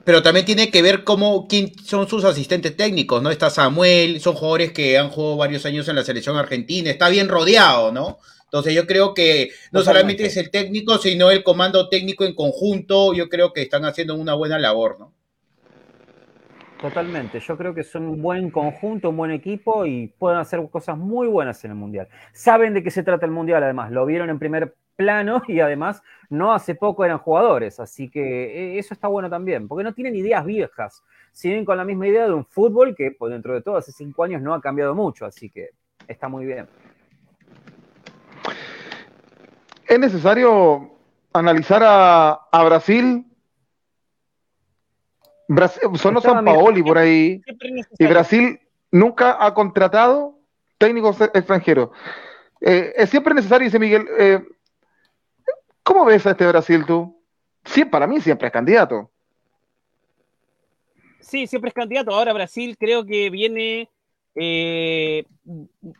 Pero 0.03 0.21
también 0.21 0.45
tiene 0.45 0.69
que 0.69 0.81
ver 0.81 1.05
cómo 1.05 1.47
quién 1.47 1.73
son 1.79 2.09
sus 2.09 2.25
asistentes 2.25 2.75
técnicos, 2.75 3.23
¿no? 3.23 3.31
Está 3.31 3.49
Samuel, 3.49 4.19
son 4.19 4.35
jugadores 4.35 4.73
que 4.73 4.97
han 4.97 5.11
jugado 5.11 5.37
varios 5.37 5.65
años 5.65 5.87
en 5.87 5.95
la 5.95 6.03
selección 6.03 6.35
argentina, 6.35 6.89
está 6.91 7.07
bien 7.07 7.29
rodeado, 7.29 7.93
¿no? 7.93 8.17
Entonces 8.45 8.73
yo 8.73 8.87
creo 8.87 9.13
que 9.13 9.49
no 9.71 9.79
Totalmente. 9.79 9.83
solamente 9.85 10.25
es 10.25 10.37
el 10.37 10.49
técnico, 10.51 10.97
sino 10.97 11.31
el 11.31 11.43
comando 11.43 11.89
técnico 11.89 12.23
en 12.23 12.33
conjunto, 12.33 13.13
yo 13.13 13.27
creo 13.27 13.51
que 13.53 13.61
están 13.61 13.85
haciendo 13.85 14.15
una 14.15 14.33
buena 14.33 14.57
labor, 14.59 14.99
¿no? 14.99 15.13
Totalmente, 16.79 17.39
yo 17.39 17.57
creo 17.57 17.73
que 17.73 17.83
son 17.83 18.05
un 18.05 18.21
buen 18.21 18.51
conjunto, 18.51 19.09
un 19.09 19.17
buen 19.17 19.31
equipo 19.31 19.85
y 19.85 20.07
pueden 20.19 20.39
hacer 20.39 20.59
cosas 20.69 20.97
muy 20.97 21.27
buenas 21.27 21.63
en 21.65 21.71
el 21.71 21.77
Mundial. 21.77 22.07
Saben 22.33 22.73
de 22.73 22.83
qué 22.83 22.91
se 22.91 23.01
trata 23.01 23.25
el 23.25 23.31
Mundial, 23.31 23.63
además, 23.63 23.91
lo 23.91 24.05
vieron 24.05 24.29
en 24.29 24.37
primer 24.37 24.75
plano 24.95 25.41
y 25.47 25.61
además 25.61 26.03
no 26.29 26.53
hace 26.53 26.75
poco 26.75 27.05
eran 27.05 27.17
jugadores, 27.17 27.79
así 27.79 28.09
que 28.09 28.75
eh, 28.75 28.77
eso 28.77 28.93
está 28.93 29.07
bueno 29.07 29.29
también, 29.29 29.67
porque 29.67 29.83
no 29.83 29.93
tienen 29.93 30.15
ideas 30.15 30.45
viejas, 30.45 31.03
siguen 31.31 31.65
con 31.65 31.77
la 31.77 31.85
misma 31.85 32.07
idea 32.07 32.27
de 32.27 32.33
un 32.33 32.45
fútbol 32.45 32.93
que 32.95 33.11
pues, 33.11 33.31
dentro 33.31 33.53
de 33.53 33.61
todo 33.61 33.77
hace 33.77 33.91
cinco 33.91 34.23
años 34.23 34.41
no 34.41 34.53
ha 34.53 34.61
cambiado 34.61 34.93
mucho, 34.93 35.25
así 35.25 35.49
que 35.49 35.69
está 36.07 36.27
muy 36.27 36.45
bien. 36.45 36.67
¿Es 39.87 39.99
necesario 39.99 40.91
analizar 41.33 41.83
a, 41.83 42.31
a 42.51 42.63
Brasil? 42.63 43.25
Brasil 45.47 45.81
sonó 45.95 46.21
San 46.21 46.43
Paoli 46.43 46.81
por 46.81 46.97
ahí. 46.97 47.41
Y. 47.99 48.05
Brasil 48.07 48.59
nunca 48.91 49.37
ha 49.39 49.53
contratado 49.53 50.39
técnicos 50.77 51.21
extranjeros. 51.21 51.89
Eh, 52.61 52.93
es 52.95 53.09
siempre 53.09 53.33
necesario, 53.33 53.65
dice 53.65 53.79
Miguel. 53.79 54.07
eh, 54.17 54.43
¿Cómo 55.83 56.03
ves 56.05 56.25
a 56.25 56.31
este 56.31 56.47
Brasil 56.47 56.83
tú? 56.85 57.21
Sí, 57.63 57.85
para 57.85 58.07
mí 58.07 58.19
siempre 58.19 58.47
es 58.47 58.53
candidato. 58.53 59.11
Sí, 61.19 61.45
siempre 61.47 61.69
es 61.69 61.75
candidato. 61.75 62.11
Ahora 62.11 62.33
Brasil 62.33 62.75
creo 62.79 63.05
que 63.05 63.29
viene 63.29 63.89
eh, 64.35 65.23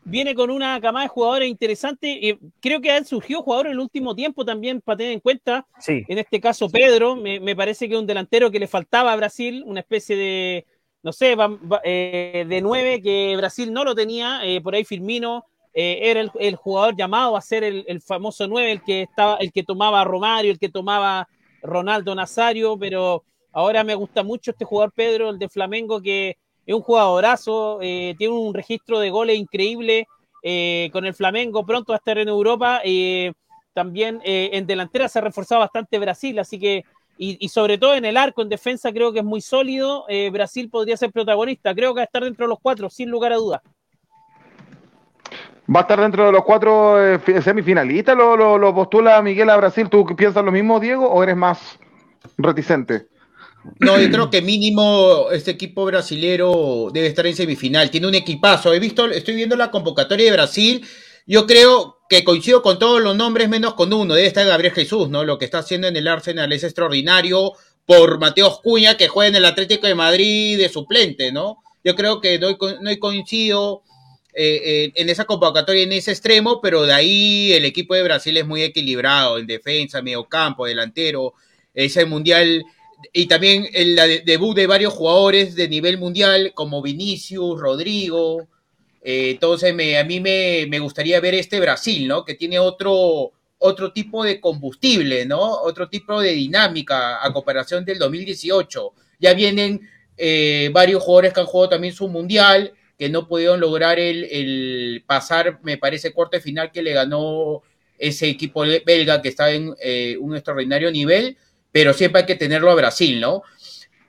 viene 0.04 0.36
con 0.36 0.50
una 0.52 0.80
camada 0.82 1.06
de 1.06 1.10
jugadores 1.10 1.50
interesantes. 1.50 2.17
Eh, 2.21 2.38
creo 2.62 2.82
que 2.82 2.91
han 2.91 3.06
surgido 3.06 3.41
jugadores 3.41 3.71
en 3.71 3.78
el 3.78 3.80
último 3.80 4.15
tiempo 4.15 4.43
también 4.43 4.82
para 4.82 4.98
tener 4.98 5.13
en 5.13 5.19
cuenta. 5.19 5.65
Sí, 5.80 6.04
En 6.08 6.17
este 6.17 6.39
caso, 6.41 6.69
Pedro, 6.69 7.15
me, 7.15 7.39
me 7.39 7.56
parece 7.56 7.88
que 7.88 7.95
es 7.95 8.00
un 8.00 8.08
delantero 8.08 8.52
que 8.52 8.60
le 8.60 8.67
faltaba 8.67 9.13
a 9.13 9.15
Brasil, 9.15 9.63
una 9.65 9.80
especie 9.80 10.15
de, 10.15 10.65
no 11.04 11.13
sé, 11.13 11.36
eh, 11.84 12.45
de 12.48 12.62
nueve 12.62 13.02
que 13.02 13.36
Brasil 13.38 13.71
no 13.71 13.84
lo 13.84 13.95
tenía. 13.95 14.45
eh, 14.45 14.62
por 14.62 14.76
ahí 14.76 14.84
Firmino 14.84 15.45
era 15.78 16.21
el, 16.21 16.32
el 16.39 16.56
jugador 16.56 16.95
llamado 16.95 17.36
a 17.36 17.41
ser 17.41 17.65
el, 17.65 17.84
el 17.88 18.02
famoso 18.02 18.48
nueve, 18.48 18.71
el 18.71 18.82
que 18.82 19.02
estaba, 19.02 19.36
el 19.38 19.52
que 19.52 19.63
tomaba 19.63 20.00
a 20.00 20.06
Romario, 20.06 20.52
el 20.52 20.58
que 20.60 20.69
tomaba 20.69 21.28
Ronaldo 21.62 22.15
Nazario, 22.15 22.78
pero 22.78 23.24
ahora 23.52 23.84
me 23.84 23.93
gusta 23.95 24.24
mucho 24.24 24.52
este 24.52 24.63
jugador 24.63 24.93
Pedro, 24.93 25.30
el 25.30 25.38
de 25.38 25.50
Flamengo, 25.50 26.02
que 26.02 26.38
es 26.65 26.73
un 26.75 26.82
jugadorazo, 26.82 27.80
eh, 27.82 28.15
tiene 28.17 28.34
un 28.34 28.54
registro 28.54 28.99
de 28.99 29.10
goles 29.10 29.38
increíble 29.38 30.08
eh, 30.43 30.89
con 30.91 31.06
el 31.06 31.13
Flamengo, 31.13 31.65
pronto 31.65 31.91
va 31.93 31.97
a 31.97 31.99
estar 31.99 32.17
en 32.17 32.28
Europa. 32.28 32.82
eh, 32.84 33.34
también 33.73 34.21
en 34.23 34.65
delantera 34.65 35.10
se 35.10 35.19
ha 35.19 35.21
reforzado 35.21 35.60
bastante 35.60 35.99
Brasil, 35.99 36.39
así 36.39 36.58
que, 36.58 36.86
y, 37.17 37.49
sobre 37.49 37.78
todo 37.78 37.93
en 37.93 38.06
el 38.06 38.15
arco, 38.15 38.41
en 38.41 38.47
defensa, 38.47 38.89
creo 38.93 39.12
que 39.12 39.19
es 39.19 39.25
muy 39.25 39.41
sólido. 39.41 40.06
Brasil 40.32 40.69
podría 40.69 40.95
ser 40.95 41.12
protagonista, 41.12 41.75
creo 41.75 41.93
que 41.93 41.97
va 41.97 42.04
a 42.04 42.06
estar 42.06 42.23
dentro 42.23 42.45
de 42.45 42.49
los 42.51 42.60
cuatro, 42.62 42.89
sin 42.89 43.10
lugar 43.10 43.34
a 43.34 43.36
dudas. 43.36 43.62
¿Va 45.67 45.80
a 45.80 45.82
estar 45.82 45.99
dentro 45.99 46.25
de 46.25 46.32
los 46.32 46.45
cuatro 46.45 47.19
fi- 47.19 47.41
semifinalistas? 47.41 48.15
¿Lo, 48.15 48.38
lo, 48.38 48.58
lo 48.58 48.73
postula 48.73 49.21
Miguel 49.21 49.49
a 49.49 49.58
Brasil? 49.58 49.89
¿Tú 49.89 50.06
piensas 50.15 50.45
lo 50.45 50.54
mismo, 50.54 50.80
Diego, 50.80 51.10
o 51.10 51.21
eres 51.21 51.36
más 51.36 51.78
reticente? 52.38 53.08
No, 53.80 53.99
yo 53.99 54.10
creo 54.10 54.30
que 54.30 54.41
mínimo 54.41 55.28
este 55.32 55.51
equipo 55.51 55.86
brasilero 55.86 56.89
debe 56.93 57.08
estar 57.08 57.25
en 57.28 57.36
semifinal. 57.36 57.89
Tiene 57.89 58.08
un 58.08 58.15
equipazo. 58.15 58.73
He 58.73 58.80
visto, 58.80 59.08
estoy 59.08 59.36
viendo 59.36 59.56
la 59.56 59.71
convocatoria 59.71 60.25
de 60.25 60.32
Brasil. 60.32 60.86
Yo 61.25 61.45
creo 61.45 61.97
que 62.10 62.23
coincido 62.23 62.62
con 62.62 62.80
todos 62.80 63.01
los 63.01 63.15
nombres, 63.15 63.49
menos 63.49 63.73
con 63.73 63.91
uno. 63.91 64.13
Debe 64.13 64.28
estar 64.28 64.45
Gabriel 64.45 64.73
Jesús, 64.73 65.10
¿no? 65.10 65.23
Lo 65.23 65.38
que 65.38 65.45
está 65.45 65.60
haciendo 65.60 65.88
en 65.88 65.95
el 65.95 66.08
Arsenal 66.08 66.51
es 66.54 66.63
extraordinario. 66.63 67.54
Por 67.86 68.19
Mateo 68.19 68.60
Cuña, 68.63 68.97
que 68.97 69.08
juega 69.08 69.30
en 69.30 69.36
el 69.36 69.45
Atlético 69.45 69.86
de 69.86 69.93
Madrid 69.93 70.58
de 70.58 70.69
suplente, 70.69 71.32
¿no? 71.32 71.58
Yo 71.84 71.93
creo 71.95 72.19
que 72.19 72.39
no, 72.39 72.58
no 72.82 72.99
coincido 72.99 73.84
eh, 74.38 74.62
eh, 74.65 74.91
en 74.95 75.10
esa 75.10 75.23
convocatoria 75.23 75.84
en 75.84 75.93
ese 75.93 76.12
extremo, 76.12 76.60
pero 76.60 76.84
de 76.84 76.91
ahí 76.91 77.54
el 77.54 77.63
equipo 77.63 77.93
de 77.95 78.04
Brasil 78.04 78.36
es 78.36 78.45
muy 78.45 78.63
equilibrado 78.63 79.38
en 79.38 79.47
defensa, 79.47 80.01
medio 80.01 80.25
campo, 80.25 80.65
delantero. 80.65 81.36
Es 81.73 81.95
el 81.95 82.08
mundial 82.08 82.65
y 83.13 83.26
también 83.28 83.68
el 83.74 83.96
debut 84.26 84.56
de 84.56 84.68
varios 84.68 84.94
jugadores 84.94 85.56
de 85.56 85.68
nivel 85.68 85.98
mundial, 85.98 86.52
como 86.54 86.82
Vinicius, 86.82 87.60
Rodrigo. 87.60 88.48
Eh, 89.02 89.32
entonces, 89.32 89.72
a 89.72 90.04
mí 90.04 90.20
me, 90.20 90.65
me, 90.68 90.80
gustaría 90.80 91.20
ver 91.20 91.36
este 91.36 91.60
Brasil, 91.60 92.08
¿no? 92.08 92.26
Que 92.26 92.36
tiene 92.36 92.60
otro, 92.60 93.32
otro 93.60 93.91
tipo 93.91 94.24
de 94.24 94.39
combustible, 94.39 95.26
¿no? 95.26 95.39
Otro 95.62 95.89
tipo 95.89 96.22
de 96.22 96.32
dinámica 96.32 97.24
a 97.26 97.32
comparación 97.34 97.86
del 97.86 98.00
2018. 98.00 98.94
Ya 99.20 99.34
vienen 99.34 99.82
eh, 100.18 100.70
varios 100.72 101.04
jugadores 101.04 101.34
que 101.34 101.39
han 101.41 101.46
jugado 101.46 101.70
también 101.70 101.94
su 101.94 102.08
mundial, 102.08 102.74
que 102.98 103.10
no 103.10 103.28
pudieron 103.28 103.60
lograr 103.60 104.00
el, 104.00 105.04
pasar, 105.06 105.60
me 105.63 105.78
parece, 105.78 106.13
corte 106.13 106.39
final 106.39 106.72
que 106.72 106.82
le 106.82 106.94
ganó 106.94 107.62
ese 107.98 108.28
equipo 108.28 108.63
belga 108.86 109.22
que 109.22 109.30
está 109.30 109.52
en 109.52 109.74
eh, 109.82 110.18
un 110.20 110.36
extraordinario 110.36 110.91
nivel, 110.91 111.38
pero 111.76 111.92
siempre 111.92 112.22
hay 112.22 112.26
que 112.26 112.36
tenerlo 112.36 112.72
a 112.72 112.76
Brasil, 112.76 113.20
¿no? 113.20 113.44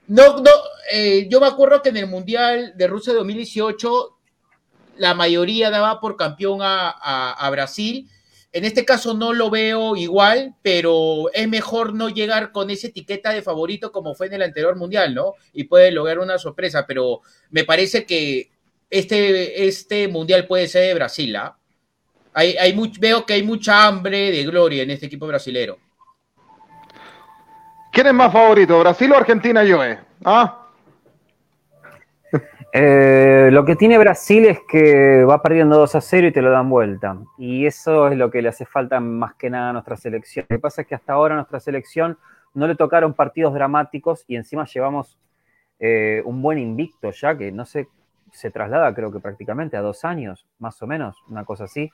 No, 0.07 0.37
no, 0.37 0.50
eh, 0.92 1.26
yo 1.29 1.40
me 1.40 1.48
acuerdo 1.48 1.83
que 1.83 1.88
en 1.88 1.96
el 1.96 2.07
Mundial 2.07 2.74
de 2.76 2.87
Rusia 2.87 3.12
2018 3.12 4.16
la 4.98 5.14
mayoría 5.14 5.68
daba 5.70 5.98
por 5.98 6.16
campeón 6.16 6.61
a 6.62 7.48
Brasil 7.50 8.09
en 8.57 8.64
este 8.64 8.87
caso 8.87 9.12
no 9.12 9.35
lo 9.35 9.50
veo 9.50 9.96
igual, 9.96 10.55
pero 10.62 11.31
es 11.35 11.46
mejor 11.46 11.92
no 11.92 12.09
llegar 12.09 12.52
con 12.52 12.70
esa 12.70 12.87
etiqueta 12.87 13.35
de 13.35 13.42
favorito 13.42 13.92
como 13.92 14.14
fue 14.14 14.29
en 14.29 14.33
el 14.33 14.42
anterior 14.42 14.76
mundial, 14.76 15.14
¿no? 15.14 15.35
Y 15.52 15.64
puede 15.64 15.90
lograr 15.90 16.20
una 16.20 16.38
sorpresa, 16.38 16.87
pero 16.87 17.20
me 17.50 17.64
parece 17.64 18.07
que 18.07 18.50
este, 18.88 19.66
este 19.66 20.09
mundial 20.09 20.46
puede 20.46 20.68
ser 20.68 20.87
de 20.87 20.94
Brasil, 20.94 21.37
¿ah? 21.37 21.59
Hay, 22.33 22.57
hay 22.57 22.74
veo 22.98 23.26
que 23.26 23.35
hay 23.35 23.42
mucha 23.42 23.87
hambre 23.87 24.31
de 24.31 24.44
gloria 24.44 24.85
en 24.85 24.90
este 24.90 25.05
equipo 25.05 25.26
brasilero. 25.26 25.79
¿Quién 27.96 28.09
es 28.09 28.12
más 28.12 28.30
favorito, 28.30 28.78
Brasil 28.78 29.11
o 29.11 29.16
Argentina, 29.16 29.62
Joe? 29.66 29.98
¿Ah? 30.22 30.66
Eh, 32.70 33.48
lo 33.50 33.64
que 33.64 33.74
tiene 33.74 33.96
Brasil 33.96 34.44
es 34.44 34.59
que 34.68 35.24
va 35.24 35.40
perdiendo 35.40 35.78
2 35.78 35.94
a 35.94 36.00
0 36.02 36.26
y 36.26 36.30
te 36.30 36.42
lo 36.42 36.50
dan 36.50 36.68
vuelta. 36.68 37.16
Y 37.38 37.64
eso 37.64 38.09
es 38.09 38.18
lo 38.18 38.30
que 38.30 38.42
le 38.42 38.50
hace 38.50 38.66
falta 38.66 39.00
más 39.00 39.35
que 39.37 39.48
nada 39.48 39.70
a 39.70 39.72
nuestra 39.72 39.96
selección. 39.96 40.44
Lo 40.50 40.59
que 40.59 40.61
pasa 40.61 40.82
es 40.82 40.88
que 40.88 40.94
hasta 40.94 41.14
ahora 41.14 41.32
a 41.32 41.37
nuestra 41.37 41.59
selección 41.59 42.18
no 42.52 42.68
le 42.68 42.74
tocaron 42.74 43.14
partidos 43.14 43.54
dramáticos 43.54 44.26
y 44.28 44.37
encima 44.37 44.66
llevamos 44.66 45.16
eh, 45.80 46.20
un 46.26 46.42
buen 46.42 46.59
invicto 46.59 47.11
ya, 47.12 47.35
que 47.35 47.50
no 47.50 47.64
sé, 47.64 47.88
se 48.30 48.50
traslada 48.50 48.94
creo 48.94 49.11
que 49.11 49.20
prácticamente 49.20 49.78
a 49.78 49.80
dos 49.80 50.04
años, 50.04 50.46
más 50.59 50.82
o 50.82 50.87
menos, 50.87 51.16
una 51.30 51.46
cosa 51.46 51.64
así, 51.64 51.90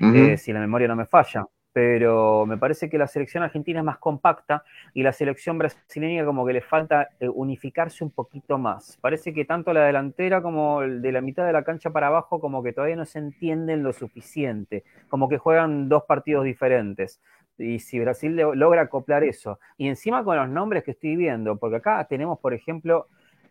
eh, 0.00 0.36
si 0.38 0.52
la 0.52 0.58
memoria 0.58 0.88
no 0.88 0.96
me 0.96 1.06
falla 1.06 1.46
pero 1.76 2.46
me 2.46 2.56
parece 2.56 2.88
que 2.88 2.96
la 2.96 3.06
selección 3.06 3.42
argentina 3.42 3.80
es 3.80 3.84
más 3.84 3.98
compacta 3.98 4.64
y 4.94 5.02
la 5.02 5.12
selección 5.12 5.58
brasileña 5.58 6.24
como 6.24 6.46
que 6.46 6.54
le 6.54 6.62
falta 6.62 7.10
eh, 7.20 7.28
unificarse 7.28 8.02
un 8.02 8.10
poquito 8.10 8.56
más. 8.56 8.96
Parece 9.02 9.34
que 9.34 9.44
tanto 9.44 9.74
la 9.74 9.84
delantera 9.84 10.40
como 10.40 10.80
de 10.80 11.12
la 11.12 11.20
mitad 11.20 11.44
de 11.44 11.52
la 11.52 11.64
cancha 11.64 11.90
para 11.90 12.06
abajo 12.06 12.40
como 12.40 12.62
que 12.62 12.72
todavía 12.72 12.96
no 12.96 13.04
se 13.04 13.18
entienden 13.18 13.82
lo 13.82 13.92
suficiente, 13.92 14.84
como 15.10 15.28
que 15.28 15.36
juegan 15.36 15.90
dos 15.90 16.04
partidos 16.04 16.46
diferentes. 16.46 17.20
Y 17.58 17.78
si 17.80 18.00
Brasil 18.00 18.34
logra 18.34 18.80
acoplar 18.80 19.22
eso, 19.22 19.58
y 19.76 19.88
encima 19.88 20.24
con 20.24 20.38
los 20.38 20.48
nombres 20.48 20.82
que 20.82 20.92
estoy 20.92 21.14
viendo, 21.14 21.58
porque 21.58 21.76
acá 21.76 22.06
tenemos, 22.08 22.38
por 22.38 22.54
ejemplo, 22.54 23.06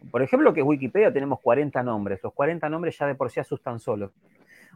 por 0.10 0.24
ejemplo, 0.24 0.52
que 0.52 0.62
es 0.62 0.66
Wikipedia, 0.66 1.14
tenemos 1.14 1.40
40 1.42 1.84
nombres. 1.84 2.20
Los 2.24 2.34
40 2.34 2.70
nombres 2.70 2.98
ya 2.98 3.08
de 3.08 3.16
por 3.16 3.30
sí 3.30 3.40
asustan 3.40 3.80
solos. 3.80 4.12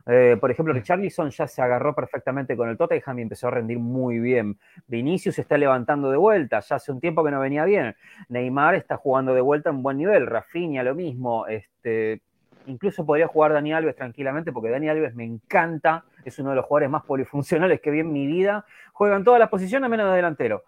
Eh, 0.05 0.38
por 0.39 0.51
ejemplo, 0.51 0.73
Richarlison 0.73 1.29
ya 1.29 1.47
se 1.47 1.62
agarró 1.62 1.93
perfectamente 1.93 2.55
con 2.55 2.69
el 2.69 2.77
Tottenham 2.77 3.19
y 3.19 3.21
empezó 3.23 3.47
a 3.47 3.51
rendir 3.51 3.79
muy 3.79 4.19
bien. 4.19 4.57
Vinicius 4.88 5.35
se 5.35 5.41
está 5.41 5.57
levantando 5.57 6.12
de 6.12 6.17
vuelta, 6.17 6.59
ya 6.59 6.75
hace 6.77 6.91
un 6.91 6.99
tiempo 6.99 7.23
que 7.23 7.31
no 7.31 7.39
venía 7.39 7.65
bien. 7.65 7.95
Neymar 8.29 8.75
está 8.75 8.97
jugando 8.97 9.33
de 9.33 9.41
vuelta 9.41 9.69
en 9.69 9.83
buen 9.83 9.97
nivel. 9.97 10.27
Rafinha 10.27 10.83
lo 10.83 10.95
mismo. 10.95 11.47
Este, 11.47 12.21
incluso 12.65 13.05
podría 13.05 13.27
jugar 13.27 13.53
Dani 13.53 13.73
Alves 13.73 13.95
tranquilamente 13.95 14.51
porque 14.51 14.69
Dani 14.69 14.89
Alves 14.89 15.15
me 15.15 15.25
encanta. 15.25 16.03
Es 16.25 16.39
uno 16.39 16.51
de 16.51 16.57
los 16.57 16.65
jugadores 16.65 16.89
más 16.89 17.03
polifuncionales 17.05 17.81
que 17.81 17.91
vi 17.91 17.99
en 17.99 18.12
mi 18.12 18.27
vida. 18.27 18.65
Juega 18.93 19.15
en 19.15 19.23
todas 19.23 19.39
las 19.39 19.49
posiciones 19.49 19.89
menos 19.89 20.09
de 20.09 20.15
delantero. 20.15 20.63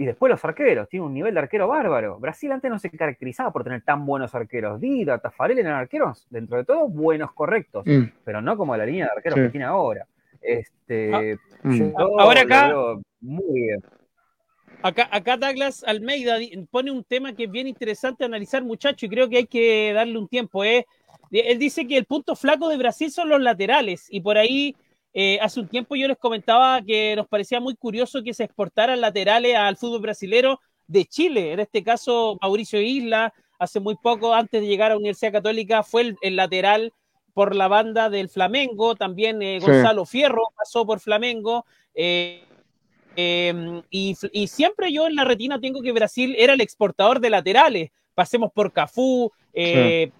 Y 0.00 0.06
después 0.06 0.30
los 0.30 0.44
arqueros, 0.44 0.88
tiene 0.88 1.04
un 1.04 1.12
nivel 1.12 1.34
de 1.34 1.40
arquero 1.40 1.66
bárbaro. 1.66 2.20
Brasil 2.20 2.52
antes 2.52 2.70
no 2.70 2.78
se 2.78 2.88
caracterizaba 2.88 3.52
por 3.52 3.64
tener 3.64 3.82
tan 3.82 4.06
buenos 4.06 4.32
arqueros. 4.32 4.80
Dida, 4.80 5.18
Tafarel 5.18 5.58
eran 5.58 5.74
arqueros, 5.74 6.24
dentro 6.30 6.56
de 6.56 6.64
todo, 6.64 6.88
buenos, 6.88 7.32
correctos, 7.32 7.84
mm. 7.84 8.04
pero 8.24 8.40
no 8.40 8.56
como 8.56 8.76
la 8.76 8.86
línea 8.86 9.06
de 9.06 9.10
arqueros 9.16 9.40
que 9.40 9.48
tiene 9.48 9.66
ahora. 9.66 10.06
Este, 10.40 11.12
ah, 11.12 11.36
mm. 11.64 11.92
ahora 11.96 12.42
acá, 12.42 12.72
muy 13.20 13.60
bien. 13.60 13.82
Acá, 14.82 15.08
acá 15.10 15.36
Douglas 15.36 15.82
Almeida 15.82 16.36
pone 16.70 16.92
un 16.92 17.02
tema 17.02 17.32
que 17.32 17.44
es 17.44 17.50
bien 17.50 17.66
interesante 17.66 18.24
analizar, 18.24 18.62
muchacho, 18.62 19.06
y 19.06 19.08
creo 19.08 19.28
que 19.28 19.38
hay 19.38 19.46
que 19.46 19.92
darle 19.92 20.16
un 20.16 20.28
tiempo. 20.28 20.62
¿eh? 20.62 20.86
Él 21.32 21.58
dice 21.58 21.88
que 21.88 21.96
el 21.96 22.04
punto 22.04 22.36
flaco 22.36 22.68
de 22.68 22.76
Brasil 22.76 23.10
son 23.10 23.30
los 23.30 23.40
laterales, 23.40 24.06
y 24.08 24.20
por 24.20 24.38
ahí 24.38 24.76
eh, 25.20 25.36
hace 25.42 25.58
un 25.58 25.66
tiempo 25.66 25.96
yo 25.96 26.06
les 26.06 26.16
comentaba 26.16 26.80
que 26.80 27.16
nos 27.16 27.26
parecía 27.26 27.58
muy 27.58 27.74
curioso 27.74 28.22
que 28.22 28.32
se 28.32 28.44
exportaran 28.44 29.00
laterales 29.00 29.56
al 29.56 29.76
fútbol 29.76 30.00
brasilero 30.00 30.60
de 30.86 31.06
Chile. 31.06 31.54
En 31.54 31.58
este 31.58 31.82
caso, 31.82 32.38
Mauricio 32.40 32.80
Isla, 32.80 33.34
hace 33.58 33.80
muy 33.80 33.96
poco, 33.96 34.32
antes 34.32 34.60
de 34.60 34.68
llegar 34.68 34.92
a 34.92 34.94
la 34.94 34.98
Universidad 34.98 35.32
Católica, 35.32 35.82
fue 35.82 36.14
el, 36.20 36.36
lateral 36.36 36.92
por 37.34 37.56
la 37.56 37.66
banda 37.66 38.10
del 38.10 38.28
Flamengo. 38.28 38.94
También 38.94 39.42
eh, 39.42 39.58
Gonzalo 39.58 40.06
Fierro 40.06 40.44
pasó 40.56 40.86
por 40.86 41.00
Flamengo. 41.00 41.66
Eh, 41.96 42.44
em, 43.16 43.82
y, 43.90 44.14
siempre 44.46 44.92
yo 44.92 45.08
en 45.08 45.16
la 45.16 45.24
retina 45.24 45.58
tengo 45.58 45.82
que 45.82 45.90
Brasil 45.90 46.36
era 46.38 46.52
el 46.52 46.60
exportador 46.60 47.18
de 47.18 47.30
laterales. 47.30 47.90
Pasemos 48.14 48.52
por 48.52 48.72
Cafú, 48.72 49.32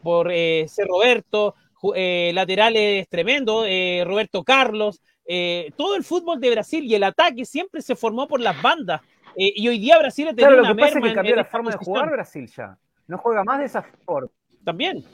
por 0.03 0.33
C. 0.33 0.85
Roberto, 0.89 1.55
eh, 1.95 2.33
laterales 2.35 3.09
tremendo, 3.09 3.65
eh, 3.65 4.03
Roberto 4.07 4.43
Carlos, 4.43 5.01
eh, 5.25 5.71
todo 5.77 5.97
el 5.97 6.05
fútbol 6.05 6.41
de 6.41 6.51
Brasil 6.51 6.85
y 6.85 6.95
el 6.95 7.05
ataque 7.05 7.45
siempre 7.45 7.83
se 7.83 7.95
formó 7.95 8.27
por 8.27 8.41
las 8.41 8.61
bandas. 8.61 9.01
y 9.37 9.69
hoy 9.69 9.79
día 9.79 9.99
Brasil 9.99 10.27
ha 10.27 10.31
tenido 10.31 10.49
claro, 10.49 10.69
lo 10.69 10.75
que 10.75 10.81
pasa 10.81 10.99
es 10.99 11.05
que 11.05 11.15
cambió 11.15 11.37
la 11.37 11.45
forma 11.45 11.71
de 11.71 11.77
jugar 11.77 12.11
Brasil 12.11 12.51
ya. 12.57 12.77
No 13.07 13.19
juega 13.19 13.45
más 13.45 13.59
de 13.61 13.67
esa 13.67 13.83
forma. 14.05 14.29
También. 14.65 15.05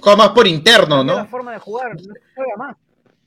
Juega 0.00 0.16
más 0.16 0.30
por 0.30 0.46
interno, 0.46 1.04
¿no? 1.04 1.14
La 1.14 1.24
forma 1.26 1.52
de 1.52 1.58
jugar, 1.58 1.94
no 1.94 2.14
juega 2.34 2.56
más. 2.56 2.76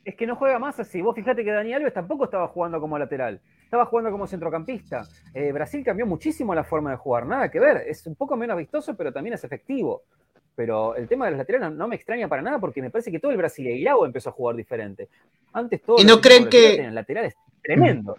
Es 0.04 0.16
que 0.16 0.28
no 0.28 0.36
juega 0.36 0.60
más 0.60 0.80
así. 0.80 1.02
Vos 1.02 1.16
fíjate 1.16 1.44
que 1.44 1.52
Dani 1.52 1.74
Alves 1.74 1.94
tampoco 1.94 2.26
estaba 2.26 2.48
jugando 2.48 2.82
como 2.82 2.98
lateral. 2.98 3.40
Estaba 3.64 3.86
jugando 3.86 4.12
como 4.12 4.28
centrocampista. 4.28 5.08
Brasil 5.54 5.84
cambió 5.84 6.06
muchísimo 6.06 6.54
la 6.54 6.64
forma 6.64 6.92
de 6.92 6.98
jugar. 6.98 7.26
Nada 7.26 7.50
que 7.50 7.60
ver. 7.60 7.78
Es 7.88 8.06
un 8.08 8.16
poco 8.16 8.36
menos 8.36 8.58
vistoso, 8.58 8.96
pero 8.98 9.14
también 9.14 9.36
es 9.36 9.44
efectivo. 9.44 10.04
Pero 10.56 10.96
el 10.96 11.08
tema 11.08 11.26
de 11.26 11.32
los 11.32 11.38
laterales 11.40 11.72
no, 11.72 11.88
me 11.88 11.96
extraña 11.96 12.28
para 12.28 12.42
nada 12.42 12.60
porque 12.60 12.82
me 12.82 12.90
parece 12.90 13.12
que 13.12 13.20
todo 13.20 13.32
el 13.32 13.38
brasileirao 13.38 14.06
empezó 14.06 14.30
a 14.30 14.34
jugar 14.34 14.56
diferente. 14.56 15.08
Antes 15.54 15.82
todo 15.82 15.98
¿Y 16.00 16.06
no 16.06 16.20
creen 16.22 16.50
que 16.50 16.76
el 16.76 16.96
lateral 16.96 17.26
es 17.26 17.36
tremendo. 17.62 18.18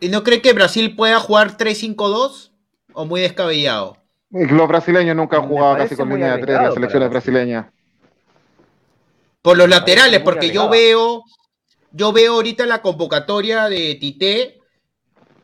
¿Y 0.00 0.08
no 0.08 0.22
creen 0.22 0.42
que 0.42 0.52
Brasil 0.52 0.94
pueda 0.96 1.20
jugar 1.20 1.56
3-5-2 1.56 2.52
o 2.92 3.04
muy 3.04 3.20
descabellado? 3.20 3.98
Los 4.30 4.68
brasileños 4.68 5.14
nunca 5.14 5.36
han 5.36 5.48
jugado 5.48 5.76
casi 5.76 5.94
con 5.94 6.08
línea 6.08 6.36
de 6.36 6.42
tres 6.42 6.60
las 6.60 6.74
selecciones 6.74 7.08
brasileñas. 7.08 7.66
Por 9.42 9.56
los 9.56 9.68
laterales, 9.68 10.20
porque 10.20 10.50
yo 10.50 10.68
veo, 10.68 11.22
yo 11.92 12.12
veo 12.12 12.34
ahorita 12.34 12.66
la 12.66 12.82
convocatoria 12.82 13.68
de 13.68 13.94
Tite 14.00 14.63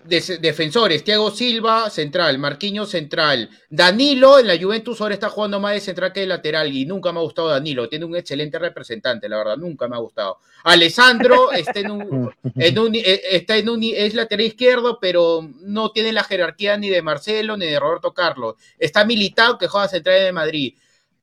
defensores, 0.04 1.04
Thiago 1.04 1.30
Silva, 1.30 1.90
central, 1.90 2.38
Marquinhos, 2.38 2.90
central, 2.90 3.50
Danilo 3.68 4.38
en 4.38 4.46
la 4.46 4.58
Juventus 4.58 5.00
ahora 5.00 5.14
está 5.14 5.28
jugando 5.28 5.60
más 5.60 5.74
de 5.74 5.80
central 5.80 6.12
que 6.12 6.20
de 6.20 6.26
lateral 6.26 6.74
y 6.74 6.86
nunca 6.86 7.12
me 7.12 7.18
ha 7.18 7.22
gustado 7.22 7.48
Danilo, 7.48 7.88
tiene 7.88 8.04
un 8.06 8.16
excelente 8.16 8.58
representante, 8.58 9.28
la 9.28 9.38
verdad, 9.38 9.56
nunca 9.56 9.88
me 9.88 9.96
ha 9.96 9.98
gustado. 9.98 10.38
Alessandro 10.64 11.52
está 11.52 11.80
en 11.80 11.90
un, 11.90 12.32
eh, 12.56 13.20
está 13.30 13.56
en 13.56 13.68
un, 13.68 13.82
es 13.84 14.14
lateral 14.14 14.46
izquierdo, 14.46 14.98
pero 15.00 15.48
no 15.60 15.90
tiene 15.90 16.12
la 16.12 16.24
jerarquía 16.24 16.76
ni 16.76 16.88
de 16.88 17.02
Marcelo 17.02 17.56
ni 17.56 17.66
de 17.66 17.78
Roberto 17.78 18.12
Carlos. 18.12 18.54
Está 18.78 19.04
militado 19.04 19.58
que 19.58 19.68
juega 19.68 19.88
central 19.88 20.20
de 20.20 20.32
Madrid. 20.32 20.74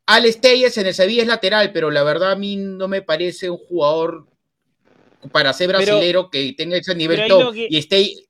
Alex 0.06 0.40
Telles 0.40 0.78
en 0.78 0.88
el 0.88 0.94
Sevilla 0.94 1.24
es 1.24 1.28
lateral, 1.28 1.72
pero 1.74 1.92
la 1.92 2.04
verdad 2.04 2.32
a 2.32 2.36
mí 2.36 2.56
no 2.56 2.88
me 2.88 3.02
parece 3.02 3.50
un 3.50 3.58
jugador 3.58 4.26
para 5.32 5.52
ser 5.52 5.68
brasilero 5.68 6.30
que 6.30 6.54
tenga 6.54 6.78
ese 6.78 6.96
nivel 6.96 7.28
top 7.28 7.54
y 7.56 7.78
esté 7.78 8.27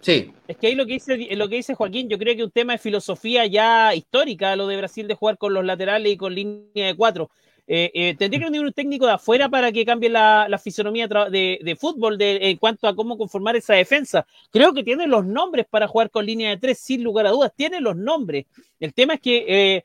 Sí. 0.00 0.32
Es 0.48 0.56
que 0.56 0.68
ahí 0.68 0.74
lo 0.74 0.86
que 0.86 0.94
dice, 0.94 1.36
lo 1.36 1.48
que 1.48 1.56
dice 1.56 1.74
Joaquín, 1.74 2.08
yo 2.08 2.18
creo 2.18 2.34
que 2.34 2.44
un 2.44 2.50
tema 2.50 2.72
de 2.72 2.78
filosofía 2.78 3.46
ya 3.46 3.94
histórica, 3.94 4.56
lo 4.56 4.66
de 4.66 4.78
Brasil 4.78 5.06
de 5.06 5.14
jugar 5.14 5.36
con 5.36 5.52
los 5.52 5.64
laterales 5.64 6.12
y 6.12 6.16
con 6.16 6.34
línea 6.34 6.86
de 6.86 6.96
cuatro. 6.96 7.30
Eh, 7.72 7.88
eh, 7.94 8.16
tendría 8.16 8.40
que 8.40 8.46
venir 8.46 8.66
un 8.66 8.72
técnico 8.72 9.06
de 9.06 9.12
afuera 9.12 9.48
para 9.48 9.70
que 9.70 9.84
cambie 9.84 10.10
la, 10.10 10.60
fisonomía 10.60 11.06
de, 11.06 11.76
fútbol 11.78 12.16
en 12.20 12.56
cuanto 12.56 12.88
a 12.88 12.96
cómo 12.96 13.16
conformar 13.16 13.54
esa 13.54 13.74
defensa. 13.74 14.26
Creo 14.50 14.72
que 14.72 14.82
tiene 14.82 15.06
los 15.06 15.24
nombres 15.24 15.66
para 15.70 15.86
jugar 15.86 16.10
con 16.10 16.26
línea 16.26 16.50
de 16.50 16.56
tres, 16.56 16.80
sin 16.80 17.04
lugar 17.04 17.26
a 17.26 17.30
dudas. 17.30 17.52
Tiene 17.54 17.80
los 17.80 17.94
nombres. 17.94 18.46
El 18.80 18.92
tema 18.92 19.14
es 19.14 19.20
que 19.20 19.44
eh, 19.46 19.84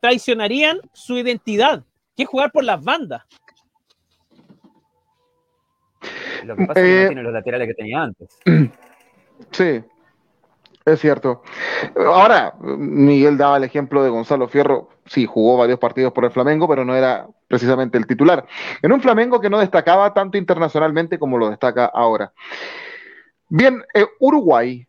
traicionarían 0.00 0.80
su 0.94 1.18
identidad, 1.18 1.84
que 2.16 2.22
es 2.22 2.28
jugar 2.28 2.52
por 2.52 2.64
las 2.64 2.82
bandas. 2.82 3.24
Lo 6.44 6.56
que 6.56 6.64
pasa 6.64 6.80
es 6.80 6.86
que 6.86 7.02
no 7.02 7.08
tiene 7.08 7.22
los 7.22 7.32
laterales 7.34 7.68
que 7.68 7.74
tenía 7.74 8.02
antes. 8.02 8.38
Sí. 9.50 9.84
Es 10.86 11.00
cierto. 11.00 11.42
Ahora, 11.96 12.54
Miguel 12.60 13.36
daba 13.36 13.56
el 13.56 13.64
ejemplo 13.64 14.04
de 14.04 14.10
Gonzalo 14.10 14.46
Fierro. 14.46 14.88
Sí, 15.06 15.26
jugó 15.26 15.56
varios 15.56 15.80
partidos 15.80 16.12
por 16.12 16.24
el 16.24 16.30
Flamengo, 16.30 16.68
pero 16.68 16.84
no 16.84 16.94
era 16.94 17.26
precisamente 17.48 17.98
el 17.98 18.06
titular. 18.06 18.46
En 18.82 18.92
un 18.92 19.00
Flamengo 19.00 19.40
que 19.40 19.50
no 19.50 19.58
destacaba 19.58 20.14
tanto 20.14 20.38
internacionalmente 20.38 21.18
como 21.18 21.38
lo 21.38 21.50
destaca 21.50 21.86
ahora. 21.86 22.32
Bien, 23.48 23.82
eh, 23.94 24.06
Uruguay. 24.20 24.86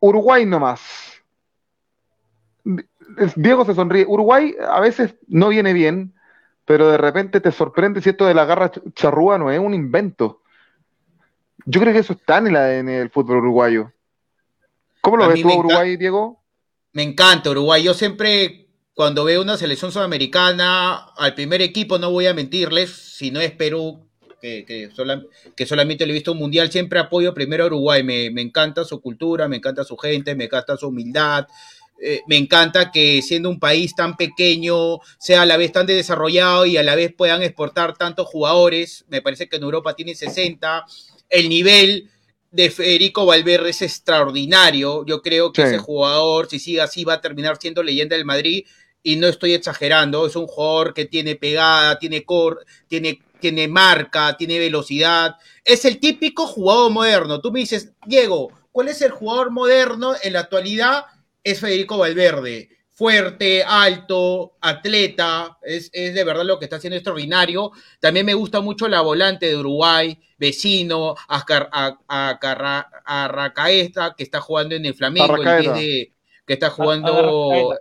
Uruguay 0.00 0.46
nomás. 0.46 1.22
Diego 3.36 3.66
se 3.66 3.74
sonríe. 3.74 4.06
Uruguay 4.08 4.56
a 4.66 4.80
veces 4.80 5.14
no 5.28 5.48
viene 5.48 5.74
bien, 5.74 6.14
pero 6.64 6.90
de 6.90 6.96
repente 6.96 7.40
te 7.40 7.52
sorprende 7.52 8.00
si 8.00 8.10
esto 8.10 8.24
de 8.24 8.34
la 8.34 8.46
garra 8.46 8.70
charrúa 8.94 9.36
no 9.36 9.50
es 9.50 9.58
un 9.58 9.74
invento. 9.74 10.40
Yo 11.66 11.80
creo 11.80 11.92
que 11.92 11.98
eso 11.98 12.12
está 12.12 12.38
en 12.38 12.46
el 12.46 12.56
ADN 12.56 12.86
del 12.86 13.10
fútbol 13.10 13.38
uruguayo. 13.38 13.92
¿Cómo 15.00 15.16
lo 15.16 15.28
ves 15.28 15.42
tú, 15.42 15.52
Uruguay, 15.52 15.96
Diego? 15.96 16.42
Me 16.92 17.02
encanta 17.02 17.50
Uruguay. 17.50 17.82
Yo 17.82 17.92
siempre, 17.92 18.68
cuando 18.94 19.24
veo 19.24 19.42
una 19.42 19.56
selección 19.56 19.90
sudamericana, 19.90 20.94
al 21.16 21.34
primer 21.34 21.62
equipo, 21.62 21.98
no 21.98 22.10
voy 22.10 22.26
a 22.26 22.34
mentirles, 22.34 22.90
si 22.90 23.32
no 23.32 23.40
es 23.40 23.50
Perú, 23.50 24.06
que, 24.40 24.64
que, 25.56 25.66
solamente 25.66 26.06
le 26.06 26.12
he 26.12 26.14
visto 26.14 26.32
un 26.32 26.38
mundial, 26.38 26.70
siempre 26.70 27.00
apoyo 27.00 27.34
primero 27.34 27.64
a 27.64 27.66
Uruguay. 27.66 28.04
Me, 28.04 28.26
encanta 28.40 28.84
su 28.84 29.00
cultura, 29.00 29.48
me 29.48 29.56
encanta 29.56 29.82
su 29.82 29.96
gente, 29.96 30.36
me 30.36 30.44
encanta 30.44 30.76
su 30.76 30.88
humildad. 30.88 31.46
Eh, 32.00 32.20
me 32.28 32.36
encanta 32.36 32.92
que 32.92 33.22
siendo 33.22 33.48
un 33.48 33.58
país 33.58 33.94
tan 33.94 34.16
pequeño 34.16 34.98
sea 35.18 35.42
a 35.42 35.46
la 35.46 35.56
vez 35.56 35.72
tan 35.72 35.86
desarrollado 35.86 36.66
y 36.66 36.76
a 36.76 36.82
la 36.82 36.94
vez 36.94 37.12
puedan 37.12 37.42
exportar 37.42 37.96
tantos 37.96 38.28
jugadores. 38.28 39.04
Me 39.08 39.20
parece 39.20 39.48
que 39.48 39.56
en 39.56 39.64
Europa 39.64 39.94
tiene 39.94 40.14
60. 40.14 40.84
El 41.28 41.48
nivel 41.48 42.10
de 42.50 42.70
Federico 42.70 43.26
Valverde 43.26 43.70
es 43.70 43.82
extraordinario. 43.82 45.04
Yo 45.06 45.22
creo 45.22 45.52
que 45.52 45.62
ese 45.62 45.78
jugador, 45.78 46.48
si 46.48 46.58
sigue 46.58 46.80
así, 46.80 47.04
va 47.04 47.14
a 47.14 47.20
terminar 47.20 47.58
siendo 47.60 47.82
leyenda 47.82 48.16
del 48.16 48.24
Madrid. 48.24 48.64
Y 49.02 49.16
no 49.16 49.28
estoy 49.28 49.52
exagerando, 49.52 50.26
es 50.26 50.34
un 50.34 50.48
jugador 50.48 50.92
que 50.92 51.04
tiene 51.04 51.36
pegada, 51.36 51.98
tiene 51.98 52.24
cor, 52.24 52.64
tiene, 52.88 53.20
tiene 53.40 53.68
marca, 53.68 54.36
tiene 54.36 54.58
velocidad. 54.58 55.36
Es 55.64 55.84
el 55.84 56.00
típico 56.00 56.46
jugador 56.46 56.90
moderno. 56.90 57.40
Tú 57.40 57.52
me 57.52 57.60
dices, 57.60 57.92
Diego, 58.04 58.50
¿cuál 58.72 58.88
es 58.88 59.00
el 59.02 59.12
jugador 59.12 59.52
moderno 59.52 60.14
en 60.22 60.32
la 60.32 60.40
actualidad? 60.40 61.04
Es 61.44 61.60
Federico 61.60 61.98
Valverde 61.98 62.75
fuerte, 62.96 63.62
alto, 63.62 64.56
atleta, 64.58 65.58
es, 65.62 65.92
de 65.92 66.24
verdad 66.24 66.46
lo 66.46 66.58
que 66.58 66.64
está 66.64 66.76
haciendo 66.76 66.96
extraordinario. 66.96 67.70
También 68.00 68.24
me 68.24 68.32
gusta 68.32 68.62
mucho 68.62 68.88
la 68.88 69.02
volante 69.02 69.46
de 69.46 69.56
Uruguay, 69.56 70.18
vecino, 70.38 71.14
Arracaeta, 73.04 74.14
que 74.16 74.22
está 74.24 74.40
jugando 74.40 74.74
en 74.74 74.86
el 74.86 74.94
Flamengo, 74.94 75.36
que 75.36 76.10
está 76.46 76.70
jugando, 76.70 77.76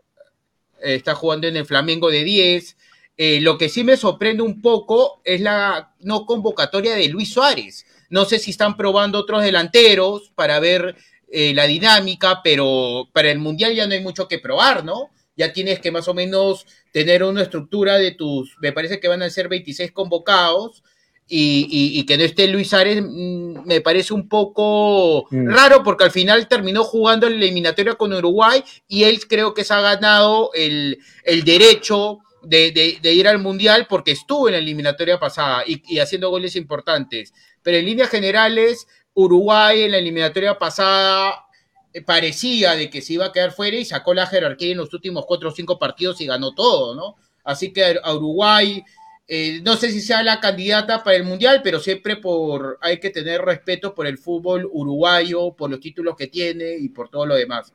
está 0.82 1.16
jugando 1.16 1.48
en 1.48 1.56
el 1.56 1.66
Flamengo 1.66 2.12
de 2.12 2.26
10. 2.26 2.78
Eh, 3.18 3.40
lo 3.40 3.58
que 3.58 3.70
sí 3.70 3.86
me 3.86 3.96
sorprende 3.96 4.44
un 4.44 4.62
poco 4.62 5.22
es 5.24 5.40
la 5.40 5.94
no 6.02 6.26
convocatoria 6.26 6.94
de 6.94 7.08
Luis 7.08 7.32
Suárez. 7.32 7.86
No 8.10 8.26
sé 8.26 8.38
si 8.38 8.52
están 8.52 8.76
probando 8.76 9.20
otros 9.20 9.44
delanteros 9.44 10.34
para 10.36 10.60
ver 10.60 10.98
eh, 11.38 11.54
la 11.54 11.68
dinámica, 11.68 12.40
pero 12.42 13.10
para 13.12 13.30
el 13.30 13.40
Mundial 13.40 13.76
ya 13.76 13.86
no 13.86 13.94
hay 13.94 14.00
mucho 14.00 14.26
que 14.30 14.40
probar, 14.40 14.86
¿no? 14.86 15.10
Ya 15.36 15.52
tienes 15.52 15.82
que 15.82 15.92
más 15.92 16.08
o 16.08 16.14
menos 16.14 16.66
tener 16.94 17.26
una 17.26 17.42
estructura 17.42 17.98
de 17.98 18.12
tus, 18.12 18.56
me 18.62 18.72
parece 18.72 19.02
que 19.02 19.10
van 19.10 19.22
a 19.22 19.30
ser 19.30 19.50
26 19.50 19.92
convocados, 19.92 20.82
y, 21.28 22.06
que 22.06 22.18
no 22.18 22.24
esté 22.24 22.48
Luis 22.48 22.74
Ares 22.74 23.02
mm, 23.04 23.66
me 23.66 23.82
parece 23.82 24.14
un 24.14 24.30
poco 24.30 25.28
mm. 25.30 25.50
raro 25.50 25.84
porque 25.84 26.06
al 26.06 26.12
final 26.12 26.48
terminó 26.48 26.86
jugando 26.86 27.30
la 27.30 27.36
eliminatoria 27.36 27.96
con 27.96 28.14
Uruguay 28.14 28.64
y 28.88 29.04
él 29.04 29.28
creo 29.28 29.54
que 29.54 29.66
se 29.66 29.74
ha 29.74 29.82
ganado 29.82 30.52
el, 30.54 31.00
derecho 31.44 32.20
de, 32.44 33.00
ir 33.04 33.28
al 33.28 33.40
Mundial 33.40 33.88
porque 33.90 34.12
estuvo 34.12 34.48
en 34.48 34.54
la 34.54 34.60
eliminatoria 34.60 35.20
pasada 35.20 35.64
y, 35.68 35.82
y, 35.86 36.00
haciendo 36.00 36.30
goles 36.30 36.56
importantes. 36.56 37.34
Pero 37.62 37.76
en 37.76 37.86
líneas 37.88 38.10
generales, 38.10 38.88
Uruguay 39.16 39.84
en 39.84 39.92
la 39.92 39.98
eliminatoria 39.98 40.58
pasada 40.60 41.46
eh, 41.94 42.02
parecía 42.02 42.76
de 42.76 42.90
que 42.90 43.02
se 43.02 43.14
iba 43.14 43.26
a 43.26 43.32
quedar 43.32 43.52
fuera 43.52 43.78
y 43.78 43.86
sacó 43.86 44.14
la 44.14 44.28
jerarquía 44.28 44.72
en 44.72 44.78
los 44.78 44.94
últimos 44.94 45.26
cuatro 45.26 45.50
o 45.50 45.52
cinco 45.52 45.80
partidos 45.80 46.20
y 46.22 46.28
ganó 46.28 46.54
todo, 46.54 46.94
¿no? 46.94 47.16
Así 47.44 47.72
que 47.72 47.98
a 48.04 48.14
Uruguay, 48.14 48.84
eh, 49.28 49.62
no 49.64 49.78
sé 49.78 49.92
si 49.92 50.02
sea 50.02 50.22
la 50.22 50.42
candidata 50.42 51.04
para 51.04 51.16
el 51.16 51.24
Mundial, 51.24 51.62
pero 51.64 51.80
siempre 51.80 52.18
por 52.18 52.78
hay 52.82 53.00
que 53.00 53.12
tener 53.12 53.42
respeto 53.42 53.96
por 53.96 54.08
el 54.08 54.18
fútbol 54.18 54.70
uruguayo, 54.72 55.54
por 55.56 55.70
los 55.70 55.80
títulos 55.80 56.16
que 56.18 56.28
tiene 56.28 56.76
y 56.76 56.90
por 56.90 57.10
todo 57.10 57.26
lo 57.26 57.36
demás. 57.36 57.72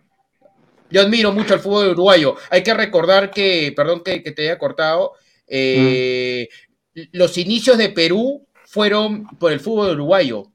Yo 0.91 1.01
admiro 1.01 1.33
mucho 1.33 1.55
al 1.55 1.61
fútbol 1.61 1.89
uruguayo. 1.91 2.37
Hay 2.51 2.63
que 2.63 2.75
recordar 2.75 3.31
que, 3.31 3.73
perdón 3.75 4.03
que, 4.05 4.21
te 4.21 4.43
haya 4.43 4.59
cortado, 4.59 5.13
eh, 5.47 6.49
mm. 6.95 7.01
los 7.13 7.39
inicios 7.39 7.79
de 7.79 7.89
Perú 7.89 8.47
fueron 8.67 9.27
por 9.39 9.53
el 9.53 9.61
fútbol 9.61 9.93
uruguayo. 9.93 10.51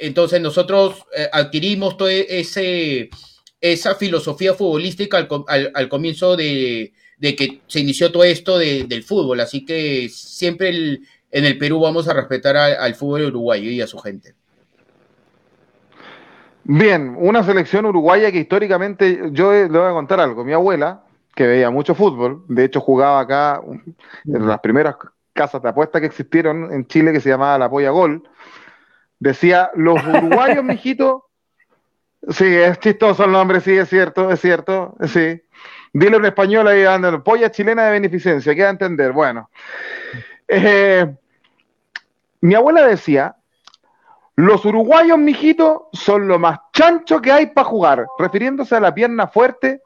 Entonces 0.00 0.40
nosotros 0.40 1.06
eh, 1.16 1.28
adquirimos 1.32 1.96
toda 1.96 2.12
ese, 2.12 3.08
esa 3.60 3.94
filosofía 3.94 4.52
futbolística 4.52 5.16
al, 5.16 5.88
comienzo 5.88 6.36
de, 6.36 6.92
que 7.20 7.62
se 7.66 7.80
inició 7.80 8.12
todo 8.12 8.24
esto 8.24 8.58
del 8.58 9.02
fútbol. 9.02 9.40
Así 9.40 9.64
que 9.64 10.10
siempre 10.10 11.00
en 11.30 11.44
el 11.44 11.56
Perú 11.56 11.80
vamos 11.80 12.06
a 12.06 12.12
respetar 12.12 12.56
al 12.56 12.94
fútbol 12.94 13.24
uruguayo 13.24 13.70
y 13.70 13.80
a 13.80 13.86
su 13.86 13.98
gente. 13.98 14.34
Bien, 16.64 17.16
una 17.18 17.42
selección 17.42 17.86
uruguaya 17.86 18.30
que 18.30 18.40
históricamente, 18.40 19.30
yo 19.32 19.52
le 19.52 19.68
voy 19.68 19.88
a 19.88 19.92
contar 19.92 20.20
algo, 20.20 20.44
mi 20.44 20.52
abuela, 20.52 21.02
que 21.34 21.46
veía 21.46 21.70
mucho 21.70 21.94
fútbol, 21.94 22.44
de 22.46 22.64
hecho 22.64 22.80
jugaba 22.80 23.20
acá 23.20 23.62
en 24.26 24.46
las 24.46 24.60
primeras 24.60 24.96
casas 25.32 25.62
de 25.62 25.68
apuesta 25.70 25.98
que 25.98 26.06
existieron 26.06 26.70
en 26.70 26.86
Chile 26.86 27.12
que 27.12 27.20
se 27.20 27.30
llamaba 27.30 27.56
La 27.58 27.70
Polla 27.70 27.88
Gol, 27.88 28.28
Decía, 29.18 29.70
los 29.74 30.04
uruguayos, 30.04 30.64
mijito. 30.64 31.26
Sí, 32.28 32.46
es 32.46 32.78
chistoso 32.80 33.24
el 33.24 33.32
nombre, 33.32 33.60
sí, 33.60 33.76
es 33.76 33.88
cierto, 33.88 34.30
es 34.30 34.40
cierto, 34.40 34.96
sí. 35.06 35.40
Dile 35.92 36.16
en 36.16 36.24
español 36.24 36.68
ahí, 36.68 36.84
anda, 36.84 37.22
polla 37.22 37.50
chilena 37.50 37.84
de 37.84 37.92
beneficencia, 37.92 38.54
queda 38.54 38.70
entender. 38.70 39.12
Bueno, 39.12 39.50
eh, 40.46 41.06
mi 42.40 42.54
abuela 42.54 42.86
decía, 42.86 43.36
los 44.36 44.64
uruguayos, 44.64 45.18
mijito, 45.18 45.88
son 45.92 46.28
lo 46.28 46.38
más 46.38 46.58
chancho 46.72 47.20
que 47.20 47.32
hay 47.32 47.46
para 47.46 47.66
jugar, 47.66 48.06
refiriéndose 48.18 48.76
a 48.76 48.80
la 48.80 48.94
pierna 48.94 49.26
fuerte 49.26 49.80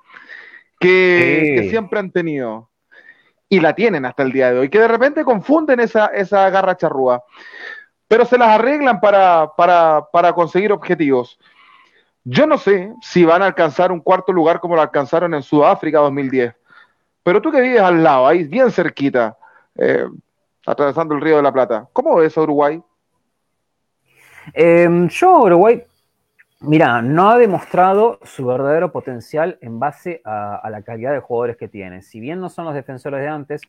que, 0.81 1.69
siempre 1.71 2.01
han 2.01 2.11
tenido. 2.11 2.71
Y 3.49 3.61
la 3.61 3.75
tienen 3.75 4.07
hasta 4.07 4.23
el 4.23 4.33
día 4.33 4.51
de 4.51 4.59
hoy, 4.61 4.69
que 4.71 4.79
de 4.79 4.89
repente 4.89 5.25
confunden 5.25 5.81
esa, 5.81 6.07
esa 6.07 6.49
garra 6.49 6.77
charrúa 6.77 7.23
pero 8.13 8.27
se 8.27 8.37
las 8.37 8.49
arreglan 8.49 9.01
para, 9.01 9.51
para, 9.57 10.33
conseguir 10.35 10.71
objetivos. 10.71 11.39
Yo 12.25 12.47
no 12.47 12.59
sé 12.59 12.93
si 13.01 13.25
van 13.25 13.41
a 13.41 13.47
alcanzar 13.47 13.91
un 13.91 14.01
cuarto 14.01 14.35
lugar 14.35 14.61
como 14.61 14.77
lo 14.77 14.83
alcanzaron 14.83 15.33
en 15.33 15.43
Sudáfrica 15.43 15.99
2010, 16.01 16.55
pero 17.23 17.41
tú 17.41 17.51
que 17.51 17.63
vives 17.63 17.81
al 17.81 18.03
lado, 18.03 18.27
ahí 18.27 18.45
bien 18.45 18.71
cerquita, 18.71 19.39
eh, 19.77 20.05
atravesando 20.67 21.15
el 21.15 21.23
río 21.23 21.37
de 21.37 21.43
la 21.43 21.55
Plata, 21.55 21.89
¿cómo 21.95 22.17
ves 22.17 22.37
a 22.37 22.43
Uruguay? 22.43 22.83
Em, 24.53 25.09
yo, 25.09 25.45
Uruguay, 25.45 25.83
mira, 26.61 27.01
no 27.01 27.31
ha 27.31 27.39
demostrado 27.39 28.19
su 28.25 28.45
verdadero 28.45 28.93
potencial 28.93 29.57
en 29.63 29.81
base 29.81 30.21
a, 30.27 30.57
a, 30.57 30.69
la 30.69 30.83
calidad 30.83 31.13
de 31.13 31.21
jugadores 31.21 31.57
que 31.57 31.69
tiene. 31.69 32.03
Si 32.03 32.21
bien 32.21 32.41
no 32.41 32.51
son 32.51 32.67
los 32.67 32.75
defensores 32.75 33.23
de 33.23 33.29
antes, 33.29 33.63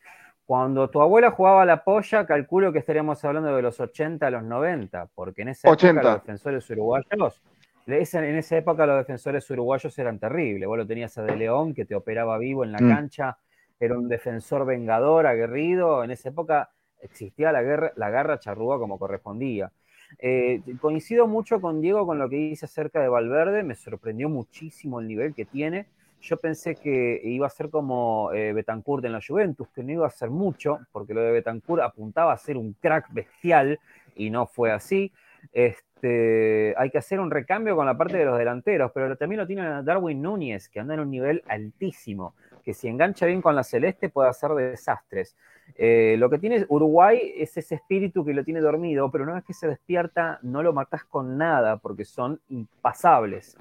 cuando 0.53 0.87
tu 0.87 1.01
abuela 1.01 1.31
jugaba 1.31 1.63
a 1.63 1.65
la 1.65 1.83
polla, 1.83 2.27
calculo 2.27 2.71
que 2.71 2.77
estaríamos 2.77 3.25
hablando 3.25 3.55
de 3.55 3.61
los 3.63 3.79
80 3.79 4.27
a 4.27 4.29
los 4.29 4.43
90, 4.43 5.09
porque 5.15 5.41
en 5.41 5.47
esa 5.47 5.67
época 5.67 5.93
los 5.93 6.13
defensores 6.21 6.69
uruguayos, 6.69 7.41
en 7.87 8.35
esa 8.35 8.57
época 8.57 8.85
los 8.85 8.97
defensores 8.97 9.49
uruguayos 9.49 9.97
eran 9.97 10.19
terribles. 10.19 10.67
Vos 10.67 10.77
lo 10.77 10.85
tenías 10.85 11.17
a 11.17 11.23
De 11.23 11.35
León 11.35 11.73
que 11.73 11.85
te 11.85 11.95
operaba 11.95 12.37
vivo 12.37 12.63
en 12.63 12.71
la 12.71 12.79
mm. 12.79 12.87
cancha, 12.87 13.39
era 13.79 13.97
un 13.97 14.07
defensor 14.07 14.63
vengador, 14.63 15.25
aguerrido. 15.25 16.03
En 16.03 16.11
esa 16.11 16.29
época 16.29 16.69
existía 17.01 17.51
la, 17.51 17.63
guerra, 17.63 17.91
la 17.95 18.11
garra 18.11 18.37
charrúa 18.37 18.77
como 18.77 18.99
correspondía. 18.99 19.71
Eh, 20.19 20.61
coincido 20.79 21.25
mucho 21.25 21.61
con 21.61 21.81
Diego 21.81 22.05
con 22.05 22.19
lo 22.19 22.29
que 22.29 22.35
dice 22.35 22.65
acerca 22.65 23.01
de 23.01 23.07
Valverde, 23.07 23.63
me 23.63 23.73
sorprendió 23.73 24.29
muchísimo 24.29 24.99
el 24.99 25.07
nivel 25.07 25.33
que 25.33 25.45
tiene. 25.45 25.87
Yo 26.23 26.37
pensé 26.37 26.75
que 26.75 27.19
iba 27.21 27.47
a 27.47 27.49
ser 27.49 27.69
como 27.69 28.31
eh, 28.31 28.53
Betancourt 28.53 29.03
en 29.03 29.11
la 29.11 29.19
Juventus, 29.25 29.67
que 29.75 29.83
no 29.83 29.91
iba 29.91 30.07
a 30.07 30.09
ser 30.09 30.29
mucho, 30.29 30.79
porque 30.93 31.13
lo 31.13 31.21
de 31.21 31.33
Betancourt 31.33 31.83
apuntaba 31.83 32.31
a 32.31 32.37
ser 32.37 32.55
un 32.55 32.71
crack 32.79 33.11
bestial 33.11 33.77
y 34.15 34.29
no 34.29 34.47
fue 34.47 34.71
así. 34.71 35.11
Este, 35.51 36.73
hay 36.77 36.89
que 36.91 36.97
hacer 36.97 37.19
un 37.19 37.29
recambio 37.29 37.75
con 37.75 37.85
la 37.85 37.97
parte 37.97 38.15
de 38.15 38.23
los 38.23 38.37
delanteros, 38.37 38.93
pero 38.93 39.17
también 39.17 39.41
lo 39.41 39.47
tiene 39.47 39.83
Darwin 39.83 40.21
Núñez, 40.21 40.69
que 40.69 40.79
anda 40.79 40.93
en 40.93 41.01
un 41.01 41.11
nivel 41.11 41.43
altísimo, 41.45 42.35
que 42.63 42.73
si 42.73 42.87
engancha 42.87 43.25
bien 43.25 43.41
con 43.41 43.53
la 43.53 43.63
celeste 43.63 44.07
puede 44.07 44.29
hacer 44.29 44.51
desastres. 44.51 45.35
Eh, 45.75 46.15
lo 46.17 46.29
que 46.29 46.39
tiene 46.39 46.65
Uruguay 46.69 47.33
es 47.35 47.57
ese 47.57 47.75
espíritu 47.75 48.23
que 48.23 48.33
lo 48.33 48.45
tiene 48.45 48.61
dormido, 48.61 49.11
pero 49.11 49.25
una 49.25 49.33
vez 49.33 49.43
que 49.43 49.53
se 49.53 49.67
despierta 49.67 50.39
no 50.41 50.63
lo 50.63 50.71
matas 50.71 51.03
con 51.03 51.37
nada 51.37 51.75
porque 51.77 52.05
son 52.05 52.39
impasables. 52.47 53.57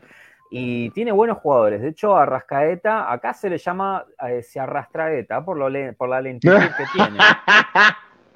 Y 0.55 0.91
tiene 0.91 1.13
buenos 1.13 1.39
jugadores. 1.39 1.81
De 1.81 1.89
hecho, 1.89 2.15
a 2.15 2.27
Rascaeta, 2.27 3.11
acá 3.11 3.33
se 3.33 3.49
le 3.49 3.57
llama, 3.57 4.05
eh, 4.29 4.43
se 4.43 4.61
arrastraeta 4.61 5.43
por, 5.43 5.57
lo 5.57 5.97
por 5.97 6.11
la 6.11 6.21
lentitud 6.21 6.59
que 6.77 6.85
tiene. 6.93 7.19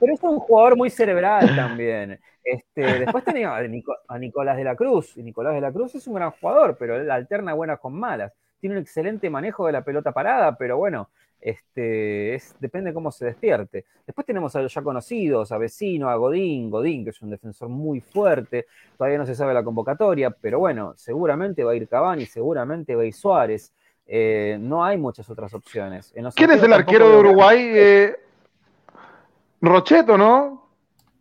Pero 0.01 0.15
es 0.15 0.23
un 0.23 0.39
jugador 0.39 0.79
muy 0.79 0.89
cerebral 0.89 1.55
también. 1.55 2.19
Este, 2.43 3.01
después 3.01 3.23
tenía 3.23 3.55
a, 3.55 4.19
Nicolás 4.19 4.57
de 4.57 4.65
la 4.65 4.75
Cruz. 4.75 5.15
Y 5.19 5.23
Nicolás 5.23 5.53
de 5.53 5.61
la 5.61 5.71
Cruz 5.71 5.95
es 5.95 6.07
un 6.07 6.15
gran 6.15 6.31
jugador, 6.31 6.79
pero 6.79 6.97
él 6.97 7.11
alterna 7.11 7.53
buenas 7.53 7.81
con 7.81 7.93
malas. 7.93 8.33
Tiene 8.61 8.77
un 8.77 8.83
excelente 8.83 9.29
manejo 9.29 9.67
de 9.67 9.73
la 9.73 9.85
pelota 9.85 10.13
parada, 10.13 10.57
pero 10.57 10.79
bueno, 10.79 11.11
este, 11.41 12.35
es, 12.35 12.55
depende 12.59 12.93
cómo 12.93 13.11
se 13.11 13.27
despierte. 13.27 13.85
Después 14.07 14.27
tenemos 14.27 14.55
a 14.57 14.63
los 14.63 14.73
ya 14.73 14.83
conocidos, 14.83 15.53
a 15.53 15.59
Vecino, 15.59 16.09
a 16.09 16.17
Godín, 16.17 16.71
Godín, 16.71 17.05
que 17.05 17.11
es 17.11 17.23
un 17.23 17.31
defensor 17.31 17.69
muy 17.69 18.01
fuerte, 18.01 18.67
todavía 18.97 19.19
no 19.19 19.27
se 19.27 19.35
sabe 19.35 19.55
la 19.55 19.65
convocatoria, 19.65 20.31
pero 20.31 20.59
bueno, 20.59 20.95
seguramente 20.97 21.65
va 21.65 21.73
a 21.73 21.77
ir 21.77 21.89
Cavani, 21.89 22.27
seguramente 22.27 22.95
va 22.95 23.03
a 23.03 23.07
ir 23.07 23.15
Suárez, 23.15 23.73
eh, 24.07 24.57
no 24.61 24.85
hay 24.85 24.97
muchas 24.99 25.29
otras 25.29 25.53
opciones. 25.55 26.13
¿Quién 26.35 26.51
es 26.53 26.63
el 26.63 26.73
arquero 26.73 27.11
de 27.11 27.17
Uruguay? 27.19 27.59
Eh, 27.75 28.17
Rocheto, 29.61 30.17
¿no? 30.17 30.69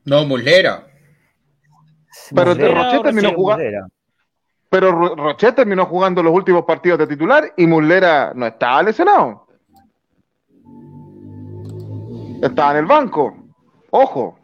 No, 0.06 0.25
Muslera. 0.25 0.88
Pero 2.34 2.54
Rochet 2.54 3.04
terminó 3.04 3.34
jugando. 3.34 3.88
Pero 4.69 5.15
Rochet 5.15 5.56
terminó 5.56 5.86
jugando 5.86 6.21
los 6.21 6.34
últimos 6.34 6.63
partidos 6.65 6.99
de 6.99 7.08
titular 7.08 7.54
y 7.58 7.65
Muslera 7.65 8.34
no 8.36 8.45
estaba 8.45 8.84
lesionado. 8.84 9.44
Estaba 12.41 12.71
en 12.71 12.78
el 12.78 12.86
banco. 12.86 13.36
Ojo. 13.91 14.39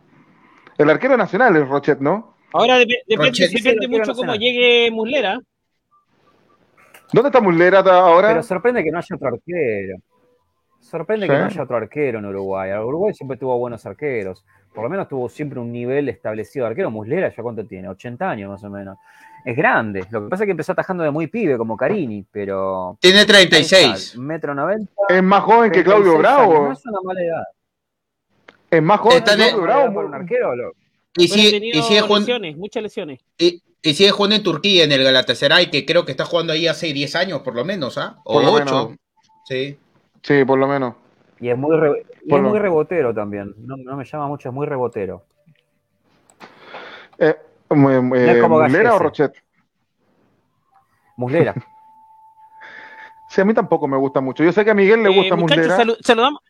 El 0.78 0.90
arquero 0.90 1.18
nacional 1.18 1.56
es 1.56 1.68
Rochet, 1.68 2.00
¿no? 2.00 2.36
Ahora 2.54 2.78
depende, 2.78 3.88
mucho 3.88 4.14
cómo 4.14 4.36
llegue 4.36 4.90
Muslera. 4.92 5.40
¿Dónde 7.14 7.30
está 7.30 7.42
Muslera 7.42 7.80
ahora? 7.80 8.30
Pero 8.30 8.44
sorprende 8.44 8.84
que 8.84 8.92
no 8.92 9.00
haya 9.00 9.16
otro 9.16 9.28
arquero. 9.28 9.98
Sorprende 10.80 11.28
que 11.28 11.38
no 11.38 11.46
haya 11.46 11.64
otro 11.64 11.78
arquero 11.78 12.20
en 12.20 12.26
Uruguay. 12.26 12.72
Uruguay 12.74 13.14
siempre 13.14 13.38
tuvo 13.38 13.58
buenos 13.58 13.86
arqueros. 13.86 14.44
Por 14.74 14.84
lo 14.84 14.90
menos 14.90 15.08
tuvo 15.08 15.28
siempre 15.30 15.60
un 15.60 15.72
nivel 15.72 16.10
establecido 16.10 16.66
de 16.66 16.72
arquero. 16.72 16.90
Muslera, 16.90 17.34
¿ya 17.34 17.44
cuánto 17.44 17.66
tiene? 17.66 17.90
80 17.90 18.30
años 18.30 18.50
más 18.50 18.64
o 18.64 18.70
menos. 18.70 18.98
Es 19.46 19.56
grande. 19.56 20.06
Lo 20.10 20.24
que 20.24 20.30
pasa 20.30 20.44
es 20.44 20.48
que 20.48 20.52
empezó 20.52 20.72
atajando 20.72 21.04
de 21.04 21.12
muy 21.12 21.28
pibe, 21.28 21.58
como 21.58 21.76
Carini, 21.76 22.26
pero. 22.32 22.98
Tiene 23.00 23.26
36. 23.26 24.18
Metro 24.18 24.56
90. 24.56 24.92
Es 25.10 25.24
más 25.24 25.44
joven 25.44 25.72
que 25.72 25.84
Claudio 25.84 26.18
Bravo. 26.18 26.68
no 26.68 26.72
es 26.72 26.86
una 26.86 27.00
mala 27.04 27.22
edad. 27.22 27.44
Es 28.72 28.82
más 28.82 29.00
joven 29.02 29.24
que 29.24 29.56
Bravo. 29.56 29.94
Por 29.94 30.06
un 30.06 30.16
arquero, 30.16 30.74
y, 31.18 31.28
si, 31.28 31.58
y 31.58 31.82
sigue 31.82 32.02
jugando, 32.02 32.20
lesiones, 32.20 32.58
muchas 32.58 32.84
lesiones. 32.84 33.20
Y, 33.38 33.62
y, 33.82 33.94
sigue 33.94 34.12
jugando 34.12 34.38
en 34.38 34.44
Turquía, 34.44 34.86
en 34.86 34.94
el 34.94 35.04
Galatasaray, 35.04 35.70
que 35.70 35.86
creo 35.86 36.06
que 36.06 36.12
está 36.12 36.24
jugando 36.24 36.54
ahí 36.54 36.68
hace 36.68 36.94
10 36.94 37.16
años, 37.16 37.42
por 37.42 37.54
lo 37.54 37.66
menos, 37.66 37.98
¿ah? 37.98 38.22
O 38.24 38.40
8. 38.40 38.96
Sí. 39.44 39.78
Sí, 40.24 40.46
por 40.46 40.58
lo 40.58 40.68
menos. 40.68 40.96
Y 41.42 41.50
es 41.50 41.58
muy, 41.58 41.78
muy 42.26 42.60
rebotero 42.60 43.14
también. 43.14 43.54
No, 43.58 43.76
me 43.76 44.06
llama 44.06 44.28
mucho, 44.28 44.50
es 44.50 44.56
muy 44.56 44.68
rebotero. 44.68 45.26
Eh, 47.18 47.36
¿Muslera 47.70 48.96
o 48.96 49.00
Rochet? 49.00 49.34
Muslera. 51.18 51.54
sí, 53.30 53.42
a 53.42 53.46
mí 53.46 53.54
tampoco 53.54 53.88
me 53.88 53.98
gusta 53.98 54.22
mucho. 54.22 54.44
Yo 54.44 54.52
sé 54.52 54.64
que 54.64 54.72
a 54.72 54.76
Miguel 54.76 55.04
le 55.04 55.10
eh, 55.10 55.16
gusta 55.16 55.36
Muslera. 55.36 55.78
saludamos. 56.02 56.42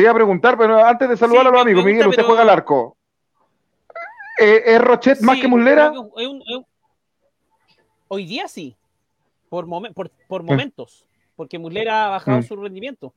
Te 0.00 0.04
iba 0.04 0.12
a 0.12 0.14
preguntar, 0.14 0.56
pero 0.56 0.82
antes 0.82 1.10
de 1.10 1.14
saludar 1.14 1.46
a 1.48 1.50
los 1.50 1.60
amigos, 1.60 1.84
Miguel, 1.84 2.08
usted 2.08 2.22
juega 2.22 2.40
al 2.40 2.48
arco. 2.48 2.96
Eh, 4.40 4.62
¿Es 4.64 4.80
Rochet 4.80 5.20
más 5.20 5.38
que 5.38 5.46
Muslera? 5.46 5.92
Hoy 8.08 8.24
día 8.24 8.48
sí. 8.48 8.74
Por, 9.50 9.66
por, 10.26 10.42
momentos. 10.42 11.06
Porque 11.36 11.58
Muslera 11.58 12.06
ha 12.06 12.08
bajado 12.08 12.38
mm. 12.38 12.42
su 12.44 12.56
rendimiento. 12.56 13.12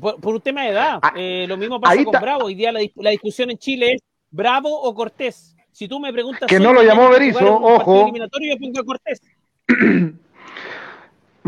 Por, 0.00 0.34
un 0.34 0.40
tema 0.40 0.64
de 0.64 0.70
edad. 0.70 0.98
Ah, 1.00 1.12
eh, 1.14 1.44
lo 1.46 1.56
mismo 1.56 1.80
pasa 1.80 2.02
con 2.02 2.20
Bravo. 2.20 2.46
Hoy 2.46 2.56
día 2.56 2.72
la, 2.72 3.10
discusión 3.10 3.52
en 3.52 3.58
Chile 3.58 3.92
es 3.92 4.02
Bravo 4.32 4.76
o 4.76 4.92
Cortés. 4.92 5.54
Si 5.70 5.86
tú 5.86 6.00
me 6.00 6.12
preguntas. 6.12 6.48
Que 6.48 6.58
no 6.58 6.72
lo 6.72 6.82
llamó 6.82 7.10
Berizzo, 7.10 7.54
ojo. 7.54 8.02
Eliminatorio, 8.02 8.54
yo 8.54 8.58
pongo 8.58 8.80
a 8.80 8.84
Cortés. 8.84 9.22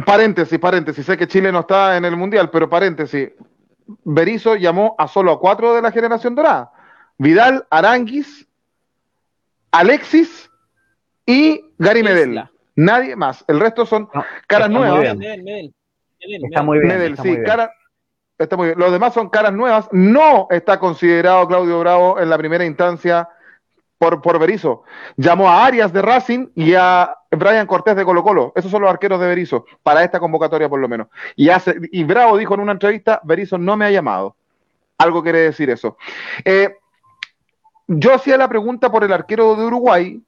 paréntesis, 0.04 0.58
paréntesis. 0.58 1.04
Sé 1.04 1.16
que 1.16 1.26
Chile 1.26 1.52
no 1.52 1.60
está 1.60 1.96
en 1.96 2.04
el 2.04 2.16
mundial, 2.16 2.50
pero 2.50 2.68
paréntesis. 2.68 3.30
Berizzo 4.04 4.56
llamó 4.56 4.94
a 4.98 5.08
solo 5.08 5.32
a 5.32 5.40
cuatro 5.40 5.74
de 5.74 5.82
la 5.82 5.92
generación 5.92 6.34
dorada: 6.34 6.72
Vidal, 7.16 7.66
Aranguis, 7.70 8.46
Alexis 9.70 10.50
y 11.26 11.64
Gary 11.78 12.02
Medel. 12.02 12.42
Nadie 12.76 13.16
más. 13.16 13.44
El 13.48 13.60
resto 13.60 13.84
son 13.84 14.08
caras 14.46 14.70
nuevas. 14.70 15.16
Está 16.20 16.62
muy 16.62 16.78
bien. 16.78 16.88
Medel, 16.88 17.16
sí, 17.18 17.36
cara, 17.44 17.72
Está 18.38 18.56
muy 18.56 18.68
bien. 18.68 18.78
Los 18.78 18.92
demás 18.92 19.14
son 19.14 19.28
caras 19.30 19.52
nuevas. 19.52 19.88
No 19.90 20.46
está 20.50 20.78
considerado 20.78 21.48
Claudio 21.48 21.80
Bravo 21.80 22.20
en 22.20 22.30
la 22.30 22.38
primera 22.38 22.64
instancia 22.64 23.28
por, 23.98 24.22
por 24.22 24.38
Berizzo. 24.38 24.84
Llamó 25.16 25.50
a 25.50 25.66
Arias 25.66 25.92
de 25.92 26.02
Racing 26.02 26.48
y 26.54 26.74
a 26.74 27.14
Brian 27.30 27.66
Cortés 27.66 27.96
de 27.96 28.04
Colo 28.04 28.22
Colo. 28.22 28.52
Esos 28.54 28.70
son 28.70 28.82
los 28.82 28.90
arqueros 28.90 29.20
de 29.20 29.26
Berizzo, 29.26 29.66
para 29.82 30.04
esta 30.04 30.20
convocatoria 30.20 30.68
por 30.68 30.80
lo 30.80 30.88
menos. 30.88 31.08
Y, 31.36 31.48
hace, 31.48 31.76
y 31.92 32.04
Bravo 32.04 32.36
dijo 32.36 32.54
en 32.54 32.60
una 32.60 32.72
entrevista, 32.72 33.20
Berizzo 33.24 33.58
no 33.58 33.76
me 33.76 33.84
ha 33.84 33.90
llamado. 33.90 34.36
Algo 34.98 35.22
quiere 35.22 35.40
decir 35.40 35.70
eso. 35.70 35.96
Eh, 36.44 36.76
yo 37.86 38.14
hacía 38.14 38.36
la 38.36 38.48
pregunta 38.48 38.90
por 38.90 39.04
el 39.04 39.12
arquero 39.12 39.56
de 39.56 39.64
Uruguay, 39.64 40.22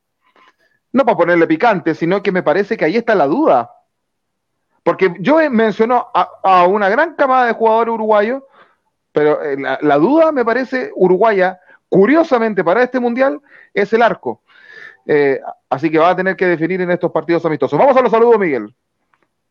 no 0.92 1.04
para 1.04 1.16
ponerle 1.16 1.46
picante, 1.46 1.94
sino 1.94 2.22
que 2.22 2.32
me 2.32 2.42
parece 2.42 2.76
que 2.76 2.84
ahí 2.84 2.96
está 2.96 3.14
la 3.14 3.26
duda. 3.26 3.70
Porque 4.82 5.14
yo 5.20 5.38
mencionó 5.50 6.08
a, 6.14 6.66
una 6.66 6.88
gran 6.88 7.14
camada 7.14 7.46
de 7.46 7.52
jugadores 7.52 7.92
uruguayos, 7.94 8.42
pero 9.12 9.42
eh, 9.42 9.56
la, 9.58 9.98
duda 9.98 10.32
me 10.32 10.44
parece 10.44 10.90
uruguaya, 10.94 11.60
curiosamente 11.90 12.64
para 12.64 12.82
este 12.82 12.98
mundial, 12.98 13.40
es 13.74 13.92
el 13.92 14.00
arco. 14.00 14.40
Eh, 15.06 15.38
así 15.68 15.90
que 15.90 15.98
va 15.98 16.10
a 16.10 16.16
tener 16.16 16.36
que 16.36 16.46
definir 16.46 16.80
en 16.80 16.90
estos 16.90 17.10
partidos 17.10 17.44
amistosos. 17.44 17.78
Vamos 17.78 17.96
a 17.96 18.00
los 18.00 18.10
saludos, 18.10 18.38
Miguel. 18.38 18.74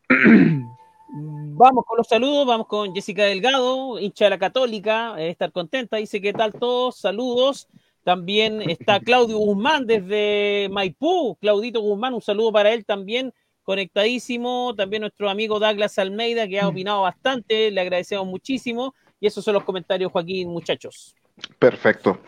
Vamos 1.12 1.84
con 1.84 1.98
los 1.98 2.08
saludos, 2.08 2.46
vamos 2.46 2.66
con 2.68 2.94
Jessica 2.94 3.24
Delgado, 3.24 3.98
hincha 3.98 4.24
de 4.24 4.30
la 4.30 4.38
Católica, 4.38 5.14
eh, 5.18 5.28
estar 5.28 5.52
contenta, 5.52 5.98
dice 5.98 6.18
qué 6.18 6.32
tal 6.32 6.54
todos, 6.54 6.96
saludos. 6.96 7.68
También 8.02 8.62
está 8.62 8.98
Claudio 9.00 9.36
Guzmán 9.36 9.86
desde 9.86 10.70
Maipú, 10.70 11.36
Claudito 11.38 11.82
Guzmán, 11.82 12.14
un 12.14 12.22
saludo 12.22 12.50
para 12.50 12.72
él 12.72 12.86
también 12.86 13.34
conectadísimo. 13.62 14.74
También 14.76 15.02
nuestro 15.02 15.28
amigo 15.30 15.60
Douglas 15.60 15.98
Almeida, 15.98 16.48
que 16.48 16.60
ha 16.60 16.64
mm. 16.64 16.70
opinado 16.70 17.02
bastante, 17.02 17.70
le 17.70 17.80
agradecemos 17.80 18.26
muchísimo. 18.26 18.94
Y 19.20 19.26
esos 19.26 19.44
son 19.44 19.54
los 19.54 19.64
comentarios, 19.64 20.10
Joaquín, 20.10 20.48
muchachos. 20.48 21.14
Perfecto, 21.58 22.20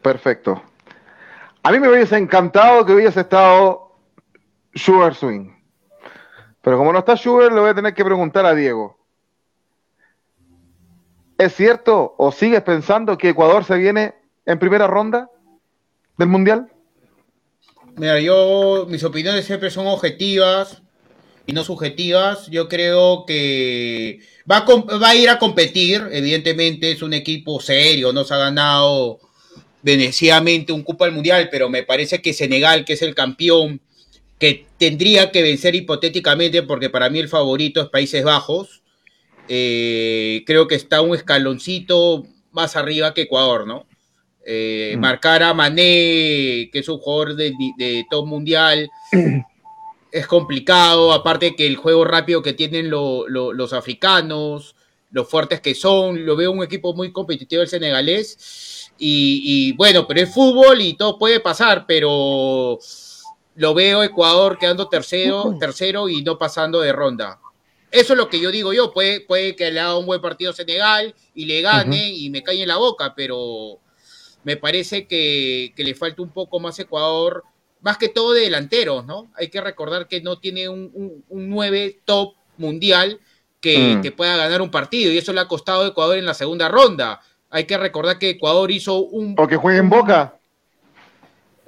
perfecto. 0.00 0.62
A 1.62 1.70
mí 1.70 1.78
me 1.78 1.88
hubiese 1.88 2.16
encantado 2.16 2.84
que 2.84 2.92
hubiese 2.92 3.20
estado 3.20 3.92
Sugar 4.74 5.14
Swing. 5.14 5.50
Pero 6.60 6.78
como 6.78 6.92
no 6.92 7.00
está 7.00 7.16
Sugar, 7.16 7.52
le 7.52 7.60
voy 7.60 7.70
a 7.70 7.74
tener 7.74 7.94
que 7.94 8.04
preguntar 8.04 8.46
a 8.46 8.54
Diego. 8.54 8.98
¿Es 11.38 11.54
cierto 11.54 12.14
o 12.18 12.30
sigues 12.30 12.62
pensando 12.62 13.18
que 13.18 13.30
Ecuador 13.30 13.64
se 13.64 13.76
viene 13.76 14.14
en 14.46 14.58
primera 14.58 14.86
ronda 14.86 15.28
del 16.16 16.28
Mundial? 16.28 16.70
Mira, 17.96 18.20
yo, 18.20 18.86
mis 18.88 19.04
opiniones 19.04 19.44
siempre 19.44 19.70
son 19.70 19.86
objetivas 19.86 20.81
y 21.52 21.54
no 21.54 21.64
subjetivas. 21.64 22.48
Yo 22.50 22.68
creo 22.68 23.26
que 23.26 24.20
va 24.50 24.58
a, 24.58 24.98
va 24.98 25.10
a 25.10 25.14
ir 25.14 25.28
a 25.28 25.38
competir, 25.38 26.02
evidentemente 26.10 26.90
es 26.90 27.02
un 27.02 27.12
equipo 27.12 27.60
serio, 27.60 28.12
no 28.12 28.24
se 28.24 28.32
ha 28.32 28.38
ganado 28.38 29.20
veneciamente 29.82 30.72
un 30.72 30.82
Copa 30.82 31.04
del 31.04 31.14
Mundial, 31.14 31.48
pero 31.50 31.68
me 31.68 31.82
parece 31.82 32.22
que 32.22 32.32
Senegal, 32.32 32.84
que 32.84 32.94
es 32.94 33.02
el 33.02 33.14
campeón, 33.14 33.80
que 34.38 34.66
tendría 34.78 35.30
que 35.30 35.42
vencer 35.42 35.74
hipotéticamente, 35.74 36.62
porque 36.62 36.88
para 36.88 37.10
mí 37.10 37.18
el 37.18 37.28
favorito 37.28 37.82
es 37.82 37.88
Países 37.88 38.24
Bajos, 38.24 38.82
eh, 39.48 40.42
creo 40.46 40.66
que 40.68 40.76
está 40.76 41.02
un 41.02 41.14
escaloncito 41.14 42.24
más 42.52 42.76
arriba 42.76 43.12
que 43.12 43.22
Ecuador, 43.22 43.66
¿no? 43.66 43.86
Eh, 44.46 44.94
mm. 44.96 45.00
Marcar 45.00 45.42
a 45.42 45.52
Mané, 45.52 46.70
que 46.72 46.78
es 46.78 46.88
un 46.88 46.98
jugador 46.98 47.36
de, 47.36 47.52
de 47.76 48.04
top 48.10 48.26
mundial, 48.26 48.88
es 50.12 50.26
complicado. 50.26 51.12
Aparte 51.12 51.56
que 51.56 51.66
el 51.66 51.76
juego 51.76 52.04
rápido 52.04 52.42
que 52.42 52.52
tienen 52.52 52.90
los 52.90 53.72
africanos, 53.72 54.76
los 55.10 55.28
fuertes 55.28 55.60
que 55.60 55.74
son, 55.74 56.24
lo 56.24 56.36
veo 56.36 56.52
un 56.52 56.62
equipo 56.62 56.94
muy 56.94 57.10
competitivo 57.10 57.62
el 57.62 57.68
senegalés. 57.68 58.90
Y, 58.98 59.72
bueno, 59.72 60.06
pero 60.06 60.20
es 60.20 60.32
fútbol 60.32 60.80
y 60.80 60.94
todo 60.94 61.18
puede 61.18 61.40
pasar, 61.40 61.86
pero 61.88 62.78
lo 63.56 63.74
veo 63.74 64.02
Ecuador 64.04 64.58
quedando 64.58 64.88
tercero, 64.88 65.56
tercero 65.58 66.08
y 66.08 66.22
no 66.22 66.38
pasando 66.38 66.80
de 66.80 66.92
ronda. 66.92 67.40
Eso 67.90 68.12
es 68.12 68.16
lo 68.16 68.28
que 68.28 68.40
yo 68.40 68.50
digo 68.50 68.72
yo. 68.72 68.92
Puede, 68.92 69.20
puede 69.20 69.56
que 69.56 69.70
le 69.70 69.80
haga 69.80 69.98
un 69.98 70.06
buen 70.06 70.20
partido 70.20 70.52
Senegal 70.52 71.14
y 71.34 71.46
le 71.46 71.60
gane 71.62 72.10
y 72.10 72.30
me 72.30 72.42
cae 72.42 72.62
en 72.62 72.68
la 72.68 72.76
boca, 72.76 73.14
pero 73.14 73.80
me 74.44 74.56
parece 74.56 75.06
que, 75.06 75.72
le 75.76 75.94
falta 75.94 76.22
un 76.22 76.30
poco 76.30 76.58
más 76.60 76.78
Ecuador 76.78 77.44
más 77.82 77.98
que 77.98 78.08
todo 78.08 78.32
de 78.32 78.42
delanteros, 78.42 79.04
¿no? 79.04 79.30
Hay 79.36 79.48
que 79.48 79.60
recordar 79.60 80.08
que 80.08 80.20
no 80.22 80.38
tiene 80.38 80.68
un, 80.68 81.22
un, 81.28 81.48
9 81.50 82.00
top 82.04 82.34
mundial 82.56 83.20
que, 83.60 83.96
mm. 83.96 84.00
que, 84.00 84.12
pueda 84.12 84.36
ganar 84.36 84.62
un 84.62 84.70
partido 84.70 85.12
y 85.12 85.18
eso 85.18 85.32
le 85.32 85.40
ha 85.40 85.48
costado 85.48 85.84
a 85.84 85.88
Ecuador 85.88 86.16
en 86.16 86.26
la 86.26 86.34
segunda 86.34 86.68
ronda. 86.68 87.20
Hay 87.50 87.64
que 87.64 87.76
recordar 87.76 88.18
que 88.18 88.30
Ecuador 88.30 88.70
hizo 88.70 88.98
un... 88.98 89.34
O 89.36 89.46
que 89.46 89.56
juegue 89.56 89.78
en 89.78 89.90
Boca. 89.90 90.34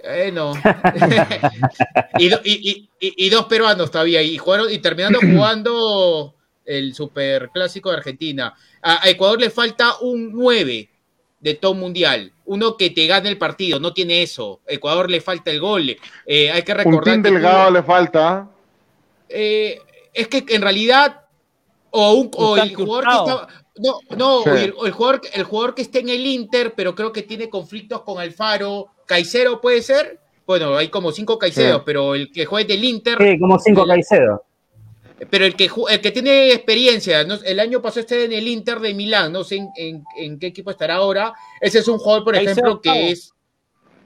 Eh, 0.05 0.31
no. 0.33 0.53
y, 2.19 3.29
dos 3.31 3.47
peruanos 3.47 3.91
todavía. 3.91 4.23
Y, 4.23 4.37
jugaron, 4.39 4.71
y 4.71 4.79
terminando 4.79 5.19
jugando 5.35 6.35
el 6.65 6.95
super 6.95 7.51
clásico 7.51 7.91
de 7.91 7.97
Argentina. 7.97 8.55
A, 8.83 9.09
Ecuador 9.09 9.41
le 9.41 9.51
falta 9.51 9.99
un 10.01 10.33
9 10.33 10.91
de 11.45 11.53
todo 11.53 11.75
mundial. 11.75 12.33
Uno 12.47 12.79
que 12.79 12.89
te 12.89 13.07
gane 13.07 13.29
el 13.29 13.37
partido. 13.37 13.79
No 13.79 13.93
tiene 13.93 14.23
eso. 14.23 14.61
Ecuador 14.67 15.11
le 15.11 15.21
falta 15.21 15.51
el 15.51 15.61
gol. 15.61 15.95
Eh, 16.25 16.51
hay 16.51 16.63
que 16.63 16.73
recordar. 16.73 17.17
Un 17.17 17.23
delgado 17.23 17.71
le 17.71 17.83
falta. 17.83 18.49
Eh, 19.29 19.79
es 20.15 20.27
que 20.29 20.43
en 20.49 20.63
realidad. 20.63 21.21
O, 21.91 22.13
un, 22.15 22.59
el 22.59 22.75
jugador 22.75 23.05
que 23.05 23.13
está, 23.13 23.49
no, 23.77 24.01
no, 24.17 24.53
el, 24.53 24.73
jugador, 24.91 25.21
el 25.33 25.45
jugador 25.45 25.75
que 25.77 25.83
esté 25.83 26.01
en 26.01 26.09
el 26.09 26.27
Inter, 26.27 26.73
pero 26.75 26.97
creo 26.97 27.13
que 27.13 27.23
tiene 27.23 27.49
conflictos 27.49 28.01
con 28.01 28.19
Alfaro. 28.19 28.89
Caicedo 29.07 29.61
puede 29.61 29.83
ser. 29.83 30.19
Bueno, 30.47 30.77
hay 30.77 30.89
como 30.89 31.13
cinco 31.13 31.39
Caicedos, 31.39 31.83
pero 31.85 32.15
el 32.15 32.33
que 32.33 32.47
juegue 32.47 32.75
del 32.75 32.85
Inter. 32.85 33.19
Sí, 33.21 33.39
como 33.39 33.59
cinco 33.59 33.87
Caicedos. 33.87 34.41
Pero 35.31 35.45
el 35.45 35.57
que, 35.57 35.71
el 35.91 36.01
que 36.01 36.11
tiene 36.11 36.53
experiencia, 36.53 37.21
el 37.21 37.61
año 37.61 37.81
pasado 37.81 38.01
esté 38.01 38.25
en 38.25 38.33
el 38.33 38.49
Inter 38.49 38.81
de 38.81 38.95
Milán, 38.95 39.33
no 39.33 39.45
sé 39.45 39.67
en, 39.77 40.39
qué 40.39 40.47
equipo 40.47 40.71
estará 40.71 40.97
ahora. 40.97 41.33
Ese 41.61 41.79
es 41.79 41.89
un 41.89 41.99
jugador, 41.99 42.25
por 42.25 42.37
ejemplo, 42.37 42.81
que 42.81 43.11
es 43.11 43.35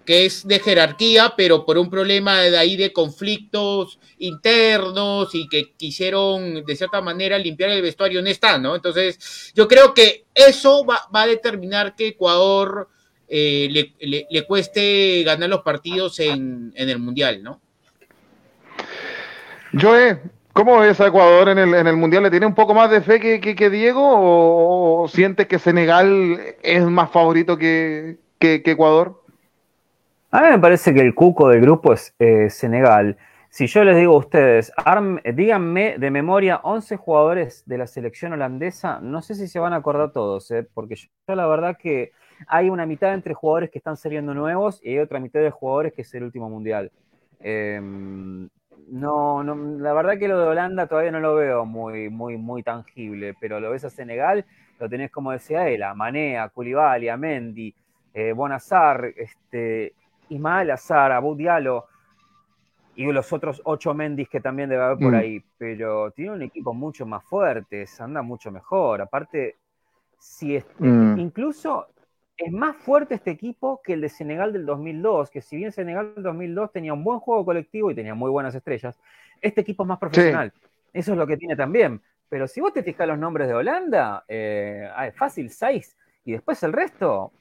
que 0.09 0.25
es 0.25 0.49
de 0.49 0.59
jerarquía, 0.59 1.35
pero 1.37 1.67
por 1.67 1.77
un 1.77 1.91
problema 1.91 2.41
de 2.41 2.57
ahí 2.57 2.77
de 2.77 2.95
conflictos 2.95 3.99
internos 4.17 5.35
y 5.35 5.47
que 5.51 5.75
quisieron 5.75 6.65
de 6.65 6.77
cierta 6.77 7.03
manera 7.03 7.37
limpiar 7.39 7.73
el 7.73 7.83
vestuario, 7.83 8.23
no 8.23 8.29
está, 8.31 8.57
¿no? 8.57 8.75
Entonces, 8.75 9.53
yo 9.55 9.69
creo 9.69 9.93
que 9.93 10.25
eso 10.35 10.87
va, 10.87 11.07
a 11.13 11.27
determinar 11.27 11.95
que 11.95 12.09
Ecuador 12.09 12.89
eh, 13.29 13.93
le, 14.01 14.47
cueste 14.47 15.25
ganar 15.25 15.51
los 15.51 15.61
partidos 15.61 16.21
en, 16.21 16.73
el 16.75 16.99
Mundial, 16.99 17.43
¿no? 17.43 17.61
Joe, 19.79 20.23
¿cómo 20.59 20.81
ves 20.81 21.01
a 21.01 21.07
Ecuador 21.07 21.51
en 21.51 21.59
el, 21.59 21.97
Mundial? 21.97 22.25
¿Le 22.25 22.33
tiene 22.33 22.45
un 22.45 22.55
poco 22.55 22.75
más 22.75 22.91
de 22.91 23.01
fe 23.01 23.21
que, 23.21 23.71
Diego 23.71 24.03
o, 24.03 25.07
siente 25.07 25.47
que 25.47 25.61
Senegal 25.61 26.57
es 26.65 26.83
más 26.83 27.13
favorito 27.13 27.57
que, 27.57 28.19
Ecuador? 28.41 29.23
A 30.33 30.43
mí 30.43 30.49
me 30.49 30.59
parece 30.59 30.93
que 30.93 31.01
el 31.01 31.15
cuco 31.15 31.49
del 31.49 31.61
grupo 31.61 31.93
es 31.93 32.13
eh, 32.19 32.51
Senegal. 32.51 33.17
Si 33.51 33.69
yo 33.69 33.85
les 33.85 33.97
digo 33.97 34.15
a 34.15 34.19
ustedes, 34.19 34.73
díganme 35.33 35.97
de 35.97 36.11
memoria 36.11 36.57
11 36.65 36.97
jugadores 36.97 37.63
de 37.65 37.79
la 37.79 37.87
selección 37.87 38.33
holandesa, 38.33 38.99
no 39.01 39.23
sé 39.23 39.37
si 39.37 39.47
se 39.47 39.61
van 39.61 39.75
a 39.75 39.77
acordar 39.77 40.11
todos, 40.11 40.51
eh, 40.51 40.67
porque 40.75 40.97
yo, 40.97 41.37
la 41.37 41.47
verdad 41.47 41.77
que 41.79 42.11
hay 42.49 42.69
una 42.69 42.85
mitad 42.85 43.15
entre 43.15 43.33
jugadores 43.33 43.71
que 43.71 43.79
están 43.79 43.97
saliendo 43.97 44.35
nuevos 44.35 44.81
y 44.83 44.91
hay 44.91 44.99
otra 44.99 45.21
mitad 45.21 45.39
de 45.39 45.53
jugadores 45.53 45.93
que 45.93 46.03
es 46.03 46.13
el 46.15 46.25
último 46.25 46.51
mundial. 46.51 46.91
Em, 47.39 48.49
no, 48.91 49.43
no, 49.43 49.55
la 49.79 49.93
verdad 49.93 50.19
que 50.19 50.29
lo 50.29 50.41
de 50.41 50.49
Holanda 50.49 50.87
todavía 50.87 51.13
no 51.13 51.21
lo 51.21 51.35
veo 51.35 51.65
muy, 51.65 52.09
muy, 52.09 52.37
muy 52.37 52.63
tangible, 52.63 53.35
pero 53.41 53.61
lo 53.61 53.71
ves 53.71 53.85
a 53.85 53.91
Senegal, 53.91 54.45
lo 54.79 54.89
tenés 54.89 55.11
como 55.11 55.33
decía 55.33 55.69
él, 55.69 55.83
a 55.83 55.95
Mané, 55.95 56.39
a 56.39 56.49
Koulibaly, 56.49 57.09
a 57.09 57.17
Mendy, 57.17 57.75
eh, 58.15 58.33
Bonazar, 58.33 59.13
este, 59.17 59.95
Ismael 60.29 60.71
Azar, 60.71 61.13
Abu 61.13 61.35
Diallo 61.35 61.87
y 62.97 63.05
los 63.13 63.33
otros 63.33 63.63
ocho 63.65 63.95
Mendis 63.95 64.29
que 64.29 64.41
también 64.41 64.69
debe 64.69 64.83
haber 64.83 64.99
por 64.99 65.13
mm. 65.13 65.17
ahí, 65.17 65.45
pero 65.57 66.11
tiene 66.11 66.33
un 66.33 66.43
equipo 66.43 66.75
mucho 66.75 67.07
más 67.07 67.23
fuerte, 67.25 67.87
anda 68.01 68.23
mucho 68.23 68.51
mejor. 68.51 69.01
Aparte, 69.01 69.57
si 70.19 70.57
es, 70.57 70.67
mm. 70.79 71.17
incluso 71.19 71.87
es 72.39 72.53
más 72.53 72.77
fuerte 72.77 73.17
este 73.17 73.33
equipo 73.33 73.83
que 73.83 73.95
el 73.95 74.01
de 74.01 74.09
Senegal 74.09 74.53
del 74.53 74.65
2002, 74.65 75.29
que 75.29 75.43
si 75.43 75.57
bien 75.57 75.73
Senegal 75.73 76.15
del 76.15 76.23
2002 76.23 76.73
tenía 76.73 76.95
un 76.95 77.03
buen 77.03 77.19
juego 77.19 77.45
colectivo 77.45 77.91
y 77.91 77.97
tenía 77.97 78.15
muy 78.15 78.31
buenas 78.31 78.55
estrellas, 78.55 78.99
este 79.41 79.61
equipo 79.61 79.83
es 79.83 79.89
más 79.89 79.99
profesional. 79.99 80.53
Eso 80.93 81.13
es 81.13 81.19
lo 81.19 81.27
que 81.27 81.37
tiene 81.37 81.57
también. 81.57 82.01
Pero 82.29 82.47
si 82.47 82.61
vos 82.61 82.73
te 82.73 82.83
fijas 82.83 83.09
los 83.09 83.19
nombres 83.19 83.49
de 83.49 83.55
Holanda, 83.55 84.25
eh, 84.29 84.89
ah, 84.95 85.09
es 85.09 85.17
fácil, 85.17 85.51
seis, 85.51 85.97
y 86.25 86.33
después 86.33 86.63
el 86.63 86.73
resto, 86.73 87.33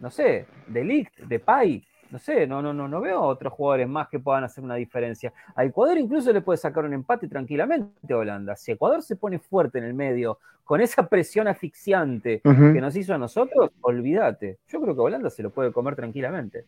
no 0.00 0.10
sé, 0.10 0.46
de 0.66 1.08
Depay, 1.26 1.86
no 2.14 2.20
sé, 2.20 2.46
no, 2.46 2.62
no, 2.62 2.72
no, 2.72 2.86
no 2.86 3.00
veo 3.00 3.20
otros 3.20 3.52
jugadores 3.52 3.88
más 3.88 4.06
que 4.06 4.20
puedan 4.20 4.44
hacer 4.44 4.62
una 4.62 4.76
diferencia. 4.76 5.32
A 5.56 5.64
Ecuador 5.64 5.98
incluso 5.98 6.32
le 6.32 6.42
puede 6.42 6.58
sacar 6.58 6.84
un 6.84 6.92
empate 6.92 7.26
tranquilamente 7.26 8.14
a 8.14 8.18
Holanda. 8.18 8.54
Si 8.54 8.70
Ecuador 8.70 9.02
se 9.02 9.16
pone 9.16 9.40
fuerte 9.40 9.78
en 9.78 9.84
el 9.84 9.94
medio, 9.94 10.38
con 10.62 10.80
esa 10.80 11.08
presión 11.08 11.48
asfixiante 11.48 12.40
que 12.40 12.80
nos 12.80 12.94
hizo 12.94 13.14
a 13.14 13.18
nosotros, 13.18 13.72
olvídate. 13.80 14.58
Yo 14.68 14.80
creo 14.80 14.94
que 14.94 15.00
Holanda 15.00 15.28
se 15.28 15.42
lo 15.42 15.50
puede 15.50 15.72
comer 15.72 15.96
tranquilamente. 15.96 16.64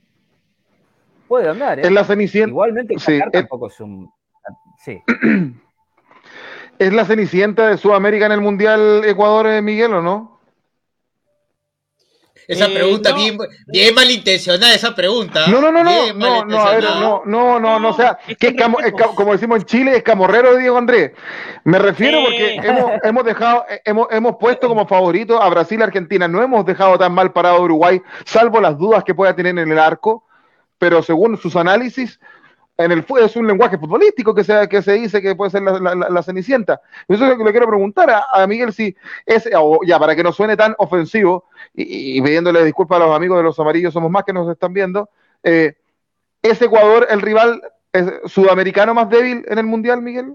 Puede 1.29 1.49
andar, 1.49 1.79
¿eh? 1.79 1.83
Es 1.83 1.93
la 1.93 2.03
cenicienta. 2.03 2.51
Igualmente, 2.51 2.99
sí, 2.99 3.21
tampoco 3.31 3.69
es 3.69 3.79
un. 3.79 4.11
Sí. 4.79 5.01
¿Es 6.81 6.93
la 6.93 7.05
cenicienta 7.05 7.69
de 7.69 7.77
Sudamérica 7.77 8.27
en 8.27 8.33
el 8.33 8.41
Mundial 8.41 9.05
Ecuador, 9.05 9.47
eh, 9.47 9.63
Miguel, 9.63 9.95
o 9.95 10.03
no? 10.03 10.36
Esa 12.49 12.67
eh, 12.67 12.75
pregunta, 12.75 13.13
bien, 13.13 13.37
bien 13.67 13.95
malintencionada, 13.95 14.75
esa 14.75 14.95
pregunta. 14.95 15.47
No, 15.49 15.61
no, 15.61 15.73
no, 15.73 15.83
no, 15.83 16.13
no, 16.13 16.45
no, 16.45 16.59
a 16.61 16.71
ver, 16.73 16.85
no, 16.85 17.23
no, 17.25 17.59
no, 17.59 17.81
no, 17.81 17.89
o 17.89 17.93
sea, 17.93 18.19
que 18.39 18.55
como 18.55 19.33
decimos 19.33 19.61
en 19.61 19.65
Chile, 19.65 19.97
es 19.97 20.03
camorrero 20.03 20.57
Diego 20.57 20.79
Andrés. 20.79 21.13
Me 21.65 21.79
refiero 21.79 22.21
porque 22.23 22.57
hemos, 22.63 22.91
hemos 23.03 23.25
dejado, 23.25 23.65
hemos, 23.85 24.07
hemos 24.11 24.37
puesto 24.37 24.69
como 24.69 24.87
favorito 24.87 25.43
a 25.43 25.49
Brasil 25.49 25.81
y 25.81 25.83
Argentina. 25.83 26.29
No 26.29 26.43
hemos 26.43 26.65
dejado 26.65 26.97
tan 26.99 27.13
mal 27.13 27.33
parado 27.33 27.57
a 27.57 27.61
Uruguay, 27.61 28.01
salvo 28.25 28.61
las 28.61 28.79
dudas 28.79 29.03
que 29.03 29.15
pueda 29.15 29.35
tener 29.35 29.59
en 29.59 29.73
el 29.73 29.79
arco, 29.79 30.25
pero 30.79 31.03
según 31.03 31.37
sus 31.39 31.57
análisis, 31.57 32.21
en 32.79 32.93
el 32.93 33.05
es 33.21 33.37
un 33.37 33.47
lenguaje 33.47 33.79
futbolístico 33.79 34.35
que 34.35 34.45
se, 34.45 34.69
que 34.69 34.83
se 34.83 34.93
dice 34.93 35.23
que 35.23 35.35
puede 35.35 35.51
ser 35.51 35.63
la, 35.63 36.23
cenicienta. 36.23 36.81
Eso 37.09 37.25
es 37.25 37.31
lo 37.31 37.39
que 37.39 37.45
le 37.45 37.51
quiero 37.51 37.67
preguntar 37.67 38.25
a, 38.31 38.47
Miguel 38.47 38.73
si 38.73 38.95
es, 39.25 39.49
ya 39.87 39.99
para 39.99 40.15
que 40.15 40.23
no 40.23 40.33
suene 40.33 40.57
tan 40.57 40.75
ofensivo, 40.79 41.45
y, 41.75 42.21
pidiéndole 42.21 42.65
disculpas 42.65 43.01
a 43.01 43.07
los 43.07 43.17
amigos 43.17 43.39
de 43.39 43.45
los 43.45 43.59
amarillos, 43.59 43.95
somos 43.95 44.11
más 44.11 44.25
que 44.25 44.33
nos 44.33 44.51
están 44.51 44.75
viendo, 44.75 45.09
eh, 45.43 45.75
¿es 46.43 46.61
Ecuador 46.61 47.07
el 47.09 47.23
rival 47.23 47.63
sudamericano 48.27 48.93
más 48.93 49.09
débil 49.09 49.43
en 49.49 49.59
el 49.59 49.65
Mundial, 49.65 50.03
Miguel? 50.03 50.35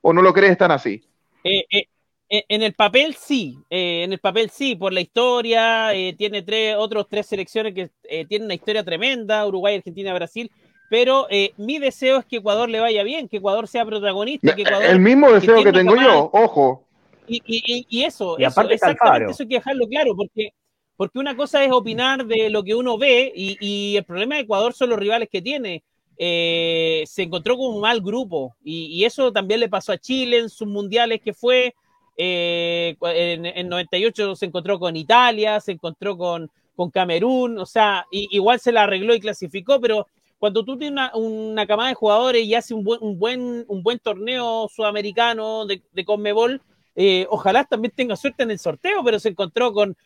¿O 0.00 0.12
no 0.12 0.22
lo 0.22 0.32
crees 0.32 0.56
tan 0.56 0.70
así? 0.70 1.02
Eh, 1.42 1.64
eh, 1.70 2.44
en 2.48 2.62
el 2.62 2.74
papel 2.74 3.14
sí, 3.14 3.58
en 3.68 4.12
el 4.12 4.20
papel 4.20 4.50
sí, 4.50 4.76
por 4.76 4.92
la 4.92 5.00
historia, 5.00 5.90
tiene 6.16 6.42
tres, 6.42 6.76
otros 6.78 7.08
tres 7.08 7.26
selecciones 7.26 7.74
que 7.74 7.90
tienen 8.26 8.44
una 8.44 8.54
historia 8.54 8.84
tremenda, 8.84 9.44
Uruguay, 9.44 9.74
Argentina, 9.74 10.14
Brasil, 10.14 10.48
pero 10.90 11.28
eh, 11.30 11.54
mi 11.56 11.78
deseo 11.78 12.18
es 12.18 12.24
que 12.26 12.38
Ecuador 12.38 12.68
le 12.68 12.80
vaya 12.80 13.04
bien, 13.04 13.28
que 13.28 13.36
Ecuador 13.36 13.68
sea 13.68 13.86
protagonista. 13.86 14.56
Que 14.56 14.62
Ecuador, 14.62 14.86
el 14.86 14.98
mismo 14.98 15.30
deseo 15.30 15.62
que, 15.62 15.72
tengo 15.72 15.94
yo, 15.94 16.28
ojo. 16.32 16.84
Y, 17.28 18.02
eso, 18.02 18.36
exactamente 18.38 19.30
eso 19.30 19.44
hay 19.44 19.48
que 19.48 19.54
dejarlo 19.54 19.86
claro, 19.86 20.16
porque, 20.16 20.52
porque 20.96 21.20
una 21.20 21.36
cosa 21.36 21.64
es 21.64 21.70
opinar 21.70 22.26
de 22.26 22.50
lo 22.50 22.64
que 22.64 22.74
uno 22.74 22.98
ve 22.98 23.32
y, 23.32 23.96
el 23.96 24.02
problema 24.02 24.34
de 24.34 24.40
Ecuador 24.40 24.74
son 24.74 24.90
los 24.90 24.98
rivales 24.98 25.28
que 25.30 25.40
tiene. 25.40 25.84
Eh, 26.18 27.04
se 27.06 27.22
encontró 27.22 27.56
con 27.56 27.72
un 27.72 27.80
mal 27.80 28.00
grupo 28.00 28.56
y, 28.64 29.04
eso 29.04 29.32
también 29.32 29.60
le 29.60 29.68
pasó 29.68 29.92
a 29.92 29.98
Chile 29.98 30.38
en 30.38 30.50
sus 30.50 30.66
mundiales 30.66 31.20
que 31.20 31.32
fue. 31.32 31.72
Eh, 32.16 32.96
en, 33.00 33.46
en, 33.46 33.68
98 33.68 34.34
se 34.34 34.46
encontró 34.46 34.80
con 34.80 34.96
Italia, 34.96 35.60
se 35.60 35.70
encontró 35.72 36.18
con, 36.18 36.50
con 36.74 36.90
Camerún, 36.90 37.58
o 37.58 37.64
sea, 37.64 38.06
igual 38.10 38.58
se 38.58 38.72
la 38.72 38.82
arregló 38.82 39.14
y 39.14 39.20
clasificó, 39.20 39.80
pero 39.80 40.08
cuando 40.40 40.64
tú 40.64 40.78
tienes 40.78 40.92
una, 40.92 41.14
una 41.14 41.66
camada 41.66 41.90
de 41.90 41.94
jugadores 41.94 42.44
y 42.44 42.54
hace 42.54 42.72
un 42.72 42.82
buen, 42.82 42.98
un 43.02 43.18
buen, 43.18 43.64
un 43.68 43.82
buen 43.82 43.98
torneo 43.98 44.68
sudamericano 44.74 45.66
de, 45.66 45.82
de 45.92 46.04
Conmebol, 46.06 46.62
eh, 46.96 47.26
ojalá 47.28 47.64
también 47.64 47.92
tenga 47.94 48.16
suerte 48.16 48.42
en 48.42 48.50
el 48.50 48.58
sorteo, 48.58 49.04
pero 49.04 49.20
se 49.20 49.28
encontró 49.28 49.74
con, 49.74 49.98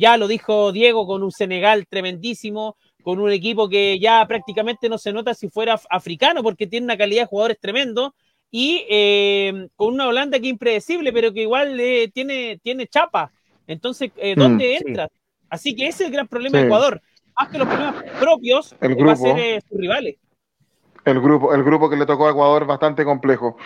ya 0.00 0.16
lo 0.16 0.28
dijo 0.28 0.72
Diego, 0.72 1.06
con 1.06 1.22
un 1.22 1.30
Senegal 1.30 1.86
tremendísimo, 1.86 2.78
con 3.02 3.20
un 3.20 3.30
equipo 3.32 3.68
que 3.68 3.98
ya 3.98 4.26
prácticamente 4.26 4.88
no 4.88 4.96
se 4.96 5.12
nota 5.12 5.34
si 5.34 5.50
fuera 5.50 5.78
africano, 5.90 6.42
porque 6.42 6.66
tiene 6.66 6.84
una 6.84 6.96
calidad 6.96 7.24
de 7.24 7.28
jugadores 7.28 7.58
tremendo, 7.60 8.14
y 8.50 8.86
eh, 8.88 9.68
con 9.76 9.92
una 9.92 10.08
Holanda 10.08 10.38
que 10.40 10.46
es 10.46 10.52
impredecible, 10.52 11.12
pero 11.12 11.34
que 11.34 11.42
igual 11.42 11.78
eh, 11.78 12.10
tiene, 12.14 12.58
tiene 12.62 12.86
chapa. 12.86 13.30
Entonces, 13.66 14.10
¿dónde 14.36 14.78
mm, 14.80 14.88
entra? 14.88 15.08
Así 15.50 15.74
que 15.74 15.86
ese 15.86 16.04
es 16.04 16.06
el 16.08 16.14
gran 16.14 16.28
problema 16.28 16.58
de 16.58 16.64
Ecuador 16.64 17.02
más 17.38 17.48
que 17.48 17.58
los 17.58 17.68
problemas 17.68 18.02
propios, 18.18 18.74
el 18.80 18.94
grupo. 18.94 19.06
va 19.06 19.12
a 19.12 19.16
ser 19.16 19.38
eh, 19.38 19.60
sus 19.68 19.78
rivales. 19.78 20.16
El 21.04 21.20
grupo, 21.20 21.52
el 21.52 21.64
grupo 21.64 21.90
que 21.90 21.96
le 21.96 22.06
tocó 22.06 22.28
a 22.28 22.30
Ecuador 22.30 22.64
bastante 22.64 23.04
complejo. 23.04 23.56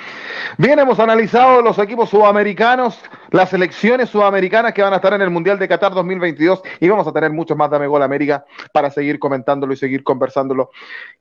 Bien, 0.56 0.78
hemos 0.78 0.98
analizado 0.98 1.60
los 1.60 1.78
equipos 1.78 2.08
sudamericanos, 2.08 2.98
las 3.30 3.50
selecciones 3.50 4.08
sudamericanas 4.08 4.72
que 4.72 4.80
van 4.80 4.94
a 4.94 4.96
estar 4.96 5.12
en 5.12 5.20
el 5.20 5.28
Mundial 5.28 5.58
de 5.58 5.68
Qatar 5.68 5.92
2022 5.92 6.62
y 6.80 6.88
vamos 6.88 7.06
a 7.06 7.12
tener 7.12 7.30
muchos 7.30 7.54
más 7.54 7.70
Dame 7.70 7.88
Gol 7.88 8.02
América 8.02 8.46
para 8.72 8.90
seguir 8.90 9.18
comentándolo 9.18 9.74
y 9.74 9.76
seguir 9.76 10.02
conversándolo 10.02 10.70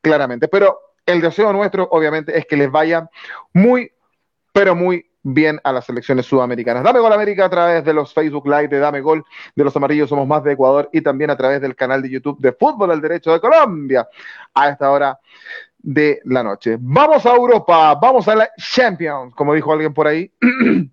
claramente. 0.01 0.47
Pero 0.47 0.79
el 1.05 1.19
deseo 1.19 1.51
nuestro, 1.51 1.89
obviamente, 1.91 2.37
es 2.37 2.45
que 2.45 2.55
les 2.55 2.71
vaya 2.71 3.09
muy, 3.51 3.91
pero 4.53 4.73
muy 4.73 5.05
bien 5.25 5.59
a 5.63 5.71
las 5.71 5.85
selecciones 5.85 6.27
sudamericanas. 6.27 6.83
Dame 6.83 6.99
Gol 6.99 7.11
América 7.11 7.45
a 7.45 7.49
través 7.49 7.83
de 7.83 7.93
los 7.93 8.13
Facebook 8.13 8.47
Live 8.47 8.67
de 8.67 8.77
Dame 8.77 9.01
Gol, 9.01 9.25
de 9.55 9.63
los 9.63 9.75
Amarillos 9.75 10.07
Somos 10.07 10.27
Más 10.27 10.43
de 10.43 10.53
Ecuador 10.53 10.87
y 10.93 11.01
también 11.01 11.31
a 11.31 11.35
través 11.35 11.59
del 11.61 11.75
canal 11.75 12.01
de 12.03 12.11
YouTube 12.11 12.39
de 12.39 12.53
Fútbol 12.53 12.91
al 12.91 13.01
Derecho 13.01 13.33
de 13.33 13.39
Colombia 13.39 14.07
a 14.53 14.69
esta 14.69 14.91
hora 14.91 15.19
de 15.79 16.21
la 16.25 16.43
noche. 16.43 16.77
Vamos 16.79 17.25
a 17.25 17.35
Europa, 17.35 17.95
vamos 17.95 18.27
a 18.27 18.35
la 18.35 18.49
Champions, 18.55 19.33
como 19.33 19.55
dijo 19.55 19.73
alguien 19.73 19.93
por 19.93 20.07
ahí. 20.07 20.31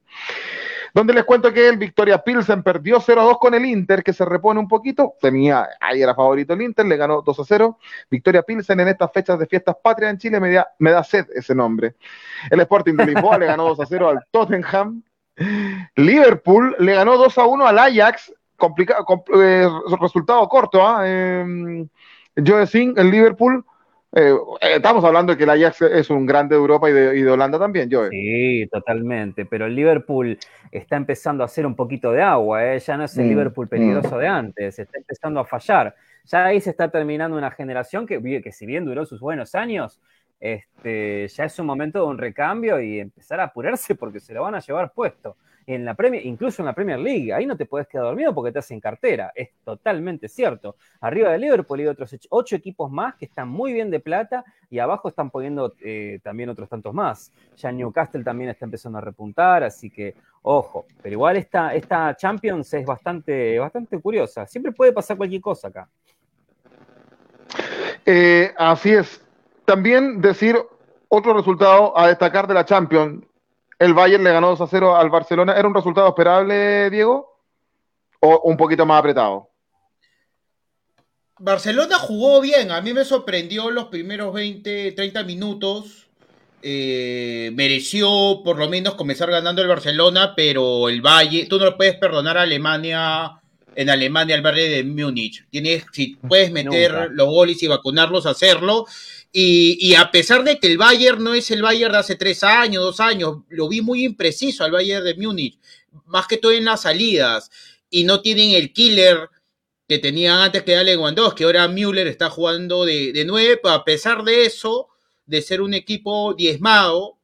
donde 0.95 1.14
les 1.14 1.24
cuento 1.24 1.53
que 1.53 1.68
el 1.68 1.76
Victoria 1.76 2.18
Pilsen 2.18 2.62
perdió 2.62 3.01
0-2 3.01 3.38
con 3.38 3.55
el 3.55 3.64
Inter, 3.64 4.03
que 4.03 4.12
se 4.12 4.24
repone 4.24 4.61
un 4.61 4.68
poquito. 4.68 5.14
Tenía, 5.20 5.68
ahí 5.80 6.03
era 6.03 6.14
favorito 6.14 6.53
el 6.53 6.62
Inter, 6.62 6.86
le 6.86 6.97
ganó 6.97 7.22
2-0. 7.22 7.76
Victoria 8.11 8.43
Pilsen 8.43 8.80
en 8.80 8.88
estas 8.88 9.11
fechas 9.12 9.38
de 9.38 9.47
fiestas 9.47 9.76
patrias 9.82 10.12
en 10.12 10.18
Chile 10.18 10.40
me 10.40 10.90
da, 10.90 11.05
sed 11.05 11.26
ese 11.34 11.55
nombre. 11.55 11.95
El 12.51 12.61
Sporting 12.61 12.95
de 12.95 13.07
Lisboa 13.07 13.38
le 13.38 13.47
ganó 13.47 13.74
2-0 13.74 14.11
al 14.11 14.24
Tottenham. 14.30 15.03
Liverpool 15.97 16.76
le 16.78 16.95
ganó 16.95 17.16
2-1 17.16 17.66
al 17.66 17.78
Ajax. 17.78 18.32
Complicado, 18.57 19.05
eh, 19.34 19.68
resultado 20.01 20.49
corto, 20.49 20.86
¿ah? 20.86 21.03
¿eh? 21.05 21.86
Joe 22.36 22.66
Singh, 22.66 22.97
el 22.97 23.11
Liverpool 23.11 23.64
eh, 24.14 24.36
estamos 24.61 25.03
hablando 25.05 25.32
de 25.32 25.38
que 25.38 25.45
el 25.45 25.51
Ajax 25.51 25.82
es 25.82 26.11
un 26.11 26.26
grande 26.26 26.55
de 26.55 26.61
Europa 26.61 26.90
y 26.90 26.93
de, 26.93 27.30
Holanda 27.30 27.59
también, 27.59 27.88
Joe. 27.90 28.11
Sí, 28.11 28.68
totalmente. 28.70 29.47
Pero 29.47 29.64
el 29.66 29.74
Liverpool 29.74 30.38
está 30.72 30.96
empezando 30.96 31.44
a 31.44 31.46
hacer 31.46 31.66
un 31.66 31.76
poquito 31.76 32.10
de 32.10 32.22
agua, 32.22 32.64
¿eh? 32.64 32.78
ya 32.78 32.96
no 32.96 33.04
es 33.04 33.16
el 33.18 33.26
mm, 33.26 33.28
Liverpool 33.28 33.68
peligroso 33.68 34.16
mm. 34.16 34.18
de 34.18 34.26
antes, 34.26 34.78
está 34.78 34.98
empezando 34.98 35.38
a 35.38 35.44
fallar. 35.44 35.94
Ya 36.24 36.46
ahí 36.46 36.60
se 36.60 36.70
está 36.70 36.90
terminando 36.90 37.36
una 37.36 37.50
generación 37.50 38.06
que, 38.06 38.20
que 38.42 38.52
si 38.52 38.64
bien 38.64 38.84
duró 38.84 39.04
sus 39.04 39.20
buenos 39.20 39.54
años, 39.54 40.00
este, 40.40 41.28
ya 41.28 41.44
es 41.44 41.58
un 41.58 41.66
momento 41.66 42.00
de 42.00 42.06
un 42.06 42.18
recambio 42.18 42.80
y 42.80 42.98
empezar 42.98 43.38
a 43.38 43.44
apurarse 43.44 43.94
porque 43.94 44.18
se 44.18 44.32
lo 44.34 44.42
van 44.42 44.54
a 44.54 44.60
llevar 44.60 44.92
puesto 44.92 45.36
en 45.66 45.84
la 45.84 45.94
Premier, 45.94 46.24
incluso 46.24 46.62
en 46.62 46.66
la 46.66 46.74
Premier 46.74 46.98
League, 46.98 47.32
ahí 47.32 47.46
no 47.46 47.56
te 47.56 47.66
puedes 47.66 47.86
quedar 47.86 48.04
dormido 48.06 48.34
porque 48.34 48.52
te 48.52 48.58
hacen 48.58 48.80
cartera, 48.80 49.32
es 49.34 49.50
totalmente 49.64 50.28
cierto. 50.28 50.76
Arriba 51.00 51.30
de 51.30 51.38
Liverpool 51.38 51.80
hay 51.80 51.86
otros 51.86 52.16
ocho 52.30 52.56
equipos 52.56 52.90
más 52.90 53.14
que 53.14 53.26
están 53.26 53.48
muy 53.48 53.72
bien 53.72 53.90
de 53.90 54.00
plata 54.00 54.44
y 54.70 54.78
abajo 54.78 55.08
están 55.08 55.30
poniendo 55.30 55.74
eh, 55.80 56.20
también 56.22 56.48
otros 56.48 56.68
tantos 56.68 56.92
más. 56.94 57.32
Ya 57.56 57.70
Newcastle 57.70 58.24
también 58.24 58.50
está 58.50 58.64
empezando 58.64 58.98
a 58.98 59.00
repuntar, 59.00 59.62
así 59.62 59.90
que 59.90 60.14
ojo, 60.42 60.86
pero 61.02 61.12
igual 61.12 61.36
esta, 61.36 61.74
esta 61.74 62.16
Champions 62.16 62.72
es 62.74 62.84
bastante, 62.84 63.58
bastante 63.58 64.00
curiosa, 64.00 64.46
siempre 64.46 64.72
puede 64.72 64.92
pasar 64.92 65.16
cualquier 65.16 65.40
cosa 65.40 65.68
acá. 65.68 65.88
Eh, 68.04 68.52
así 68.56 68.90
es. 68.90 69.20
También 69.64 70.20
decir 70.20 70.56
otro 71.08 71.34
resultado 71.34 71.96
a 71.96 72.08
destacar 72.08 72.46
de 72.46 72.54
la 72.54 72.64
Champions, 72.64 73.24
el 73.83 73.95
Bayern 73.95 74.22
le 74.22 74.33
ganó 74.33 74.51
2 74.51 74.61
a 74.61 74.66
0 74.68 74.97
al 74.97 75.11
Barcelona. 75.11 75.55
¿Era 75.55 75.66
un 75.66 75.74
resultado 75.74 76.07
esperable, 76.07 76.89
Diego? 76.89 77.37
¿O 78.20 78.43
un 78.45 78.57
poquito 78.57 78.87
más 78.87 79.01
apretado? 79.01 79.51
Barcelona 81.41 81.99
jugó 81.99 82.41
bien. 82.41 82.70
A 82.70 82.80
mí 82.80 82.93
me 82.93 83.05
sorprendió 83.05 83.70
los 83.72 83.87
primeros 83.87 84.33
20, 84.33 84.93
30 84.93 85.24
minutos. 85.24 86.07
Eh, 86.62 87.51
mereció 87.55 88.43
por 88.45 88.57
lo 88.57 88.68
menos 88.68 88.95
comenzar 88.95 89.28
ganando 89.28 89.62
el 89.62 89.68
Barcelona, 89.68 90.35
pero 90.37 90.89
el 90.89 91.03
Valle, 91.03 91.47
tú 91.47 91.59
no 91.59 91.64
lo 91.64 91.76
puedes 91.76 91.97
perdonar 91.97 92.39
a 92.39 92.43
Alemania, 92.43 93.41
en 93.74 93.91
Alemania, 93.91 94.37
al 94.37 94.43
barrio 94.43 94.70
de 94.70 94.85
Múnich. 94.85 95.45
Tienes, 95.51 95.87
si 95.91 96.14
puedes 96.14 96.53
meter 96.53 97.11
los 97.11 97.26
goles 97.26 97.61
y 97.64 97.66
vacunarlos, 97.66 98.26
hacerlo. 98.26 98.87
Y, 99.35 99.95
a 99.95 100.11
pesar 100.11 100.45
de 100.45 100.59
que 100.59 100.66
el 100.66 100.76
Bayern 100.76 101.24
no 101.24 101.33
es 101.33 101.51
el 101.51 101.62
Bayern 101.62 101.93
de 101.93 101.99
hace 101.99 102.16
tres 102.16 102.45
años, 102.45 102.85
dos 102.85 103.01
años, 103.01 103.39
lo 103.49 103.66
vi 103.66 103.80
muy 103.80 104.05
impreciso 104.05 104.62
al 104.62 104.72
Bayern 104.72 105.05
de 105.05 105.14
Múnich, 105.14 105.59
más 106.05 106.26
que 106.26 106.37
todo 106.37 106.53
en 106.53 106.66
las 106.66 106.83
salidas, 106.83 107.51
y 107.89 108.05
no 108.05 108.20
tienen 108.20 108.51
el 108.51 108.74
killer 108.74 109.30
que 109.89 109.99
tenían 109.99 110.39
antes 110.41 110.62
que 110.62 110.76
Ale 110.76 110.99
que 111.35 111.45
ahora 111.45 111.68
Müller 111.68 112.07
está 112.07 112.28
jugando 112.28 112.85
de, 112.85 113.12
de 113.12 113.24
nueve, 113.24 113.59
pero 113.62 113.74
a 113.74 113.85
pesar 113.85 114.22
de 114.22 114.45
eso, 114.45 114.89
de 115.24 115.41
ser 115.41 115.62
un 115.62 115.72
equipo 115.72 116.35
diezmado, 116.35 117.18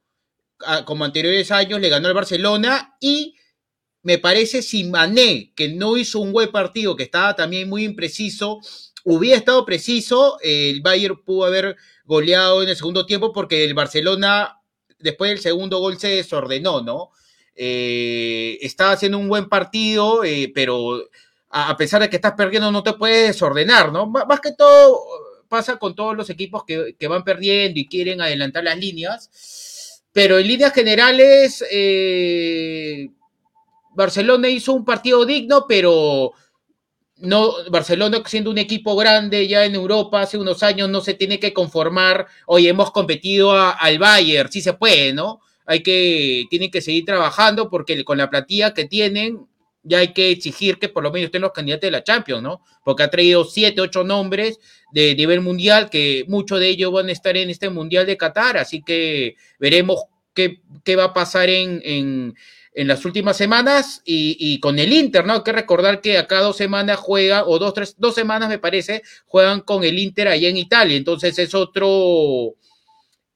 como 0.87 1.05
anteriores 1.05 1.51
años, 1.51 1.81
le 1.81 1.91
ganó 1.91 2.09
al 2.09 2.15
Barcelona, 2.15 2.97
y 3.01 3.37
me 4.03 4.17
parece 4.19 4.63
si 4.63 4.85
Mané, 4.85 5.53
que 5.55 5.69
no 5.69 5.99
hizo 5.99 6.21
un 6.21 6.33
buen 6.33 6.51
partido, 6.51 6.97
que 6.97 7.03
estaba 7.03 7.37
también 7.37 7.69
muy 7.69 7.85
impreciso, 7.85 8.61
hubiera 9.05 9.37
estado 9.37 9.65
preciso, 9.65 10.39
el 10.43 10.81
Bayern 10.81 11.23
pudo 11.23 11.45
haber 11.45 11.77
goleado 12.09 12.63
en 12.63 12.71
el 12.71 12.77
segundo 12.77 13.05
tiempo 13.05 13.33
porque 13.33 13.65
el 13.65 13.75
Barcelona, 13.75 14.63
después 14.99 15.31
del 15.31 15.41
segundo 15.41 15.79
gol, 15.79 15.99
se 15.99 16.09
desordenó, 16.09 16.81
¿no? 16.81 17.11
Eh, 17.55 18.59
estaba 18.63 18.93
haciendo 18.93 19.19
un 19.19 19.29
buen 19.29 19.49
partido, 19.49 20.25
eh, 20.25 20.51
pero 20.55 21.05
a, 21.51 21.77
pesar 21.77 22.01
de 22.01 22.09
que 22.09 22.17
estás 22.17 22.33
perdiendo, 22.33 22.73
no 22.73 22.83
te 22.83 22.95
puedes 22.95 23.29
desordenar, 23.29 23.93
¿no? 23.93 24.07
más 24.07 24.41
que 24.41 24.53
todo 24.53 25.01
pasa 25.49 25.77
con 25.77 25.95
todos 25.95 26.17
los 26.17 26.31
equipos 26.31 26.65
que, 26.65 27.09
van 27.09 27.25
perdiendo 27.25 27.79
y 27.79 27.87
quieren 27.87 28.21
adelantar 28.21 28.65
las 28.65 28.79
líneas. 28.79 30.03
Pero 30.13 30.39
en 30.39 30.47
líneas 30.47 30.73
generales, 30.73 31.65
eh, 31.71 33.09
Barcelona 33.95 34.49
hizo 34.49 34.73
un 34.73 34.85
partido 34.85 35.25
digno, 35.27 35.67
pero 35.69 36.33
no, 37.21 37.53
Barcelona 37.71 38.23
siendo 38.27 38.51
un 38.51 38.59
equipo 38.59 38.97
grande 38.97 39.49
ya 39.49 39.65
en 39.65 39.75
Europa 39.75 40.21
hace 40.21 40.39
unos 40.39 40.63
años 40.63 40.89
no 40.89 41.01
se 41.01 41.15
tiene 41.15 41.41
que 41.41 41.53
conformar, 41.53 42.27
hoy 42.47 42.69
hemos 42.69 42.91
competido 42.91 43.53
al 43.53 43.99
Bayern, 43.99 44.51
sí 44.51 44.61
se 44.61 44.75
puede, 44.75 45.13
¿no? 45.13 45.41
Hay 45.67 45.83
que, 45.83 46.47
tienen 46.49 46.71
que 46.71 46.81
seguir 46.81 47.05
trabajando 47.05 47.69
porque 47.69 48.05
con 48.05 48.19
la 48.19 48.31
platilla 48.31 48.73
que 48.73 48.85
tienen 48.87 49.47
ya 49.83 49.99
hay 49.99 50.13
que 50.13 50.31
exigir 50.31 50.79
que 50.79 50.89
por 50.89 51.03
lo 51.03 51.11
menos 51.11 51.27
estén 51.27 51.43
los 51.43 51.53
candidatos 51.53 51.83
de 51.83 51.91
la 51.91 52.05
Champions, 52.05 52.43
¿no? 52.43 52.63
Porque 52.85 53.03
ha 53.03 53.11
traído 53.11 53.45
siete, 53.45 53.81
ocho 53.81 54.05
nombres 54.05 54.59
de 54.93 55.15
nivel 55.15 55.41
mundial 55.41 55.91
que 55.91 56.25
muchos 56.29 56.61
de 56.61 56.69
ellos 56.69 56.93
van 56.93 57.09
a 57.09 57.13
estar 57.13 57.37
en 57.37 57.51
este 57.51 57.71
Mundial 57.71 58.07
de 58.07 58.17
Qatar, 58.17 58.59
así 58.59 58.83
que 58.83 59.37
veremos 59.59 60.05
qué, 60.35 60.61
qué 60.85 60.97
va 60.97 61.05
a 61.05 61.13
pasar 61.13 61.49
en 61.49 62.35
en 62.79 62.87
las 62.87 63.05
últimas 63.05 63.37
semanas 63.37 64.03
y, 64.05 64.61
con 64.61 64.79
el 64.79 64.93
Inter, 64.93 65.27
¿no? 65.27 65.33
Hay 65.33 65.43
que 65.43 65.51
recordar 65.51 66.01
que 66.01 66.17
acá 66.17 66.39
dos 66.39 66.57
semanas 66.57 66.97
juega, 66.97 67.45
o 67.45 67.59
dos, 67.59 67.75
tres, 67.75 67.97
dos 67.99 68.15
semanas 68.15 68.49
me 68.49 68.61
parece, 68.61 69.03
juegan 69.27 69.63
con 69.63 69.83
el 69.83 69.99
Inter 69.99 70.29
allá 70.29 70.49
en 70.49 70.57
Italia. 70.57 70.97
Entonces 70.97 71.37
es 71.41 71.57
otro 71.57 72.55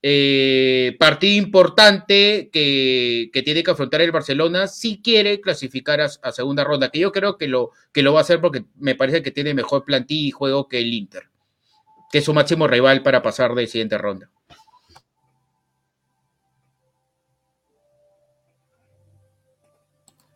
eh, 0.01 0.95
partido 0.97 1.43
importante 1.43 2.51
que, 2.53 3.30
tiene 3.45 3.64
que 3.64 3.72
afrontar 3.72 4.03
el 4.03 4.12
Barcelona 4.12 4.68
si 4.68 5.03
quiere 5.03 5.40
clasificar 5.40 6.01
a, 6.01 6.30
segunda 6.30 6.62
ronda, 6.62 6.90
que 6.90 7.01
yo 7.01 7.11
creo 7.11 7.36
que 7.36 7.49
lo, 7.49 7.72
que 7.93 8.03
lo 8.03 8.12
va 8.12 8.20
a 8.20 8.22
hacer 8.22 8.40
porque 8.40 8.66
me 8.76 8.95
parece 8.95 9.24
que 9.24 9.32
tiene 9.32 9.55
mejor 9.55 9.84
plantilla 9.84 10.28
y 10.28 10.30
juego 10.30 10.68
que 10.68 10.78
el 10.78 10.95
Inter, 10.95 11.24
que 12.12 12.18
es 12.18 12.24
su 12.24 12.32
máximo 12.32 12.68
rival 12.68 13.03
para 13.03 13.22
pasar 13.22 13.57
de 13.57 13.66
siguiente 13.66 13.99
ronda. 13.99 14.30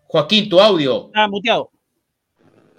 Joaquín, 0.08 0.48
tu 0.48 0.60
audio. 0.60 1.10
Ah, 1.14 1.28
muteado. 1.28 1.70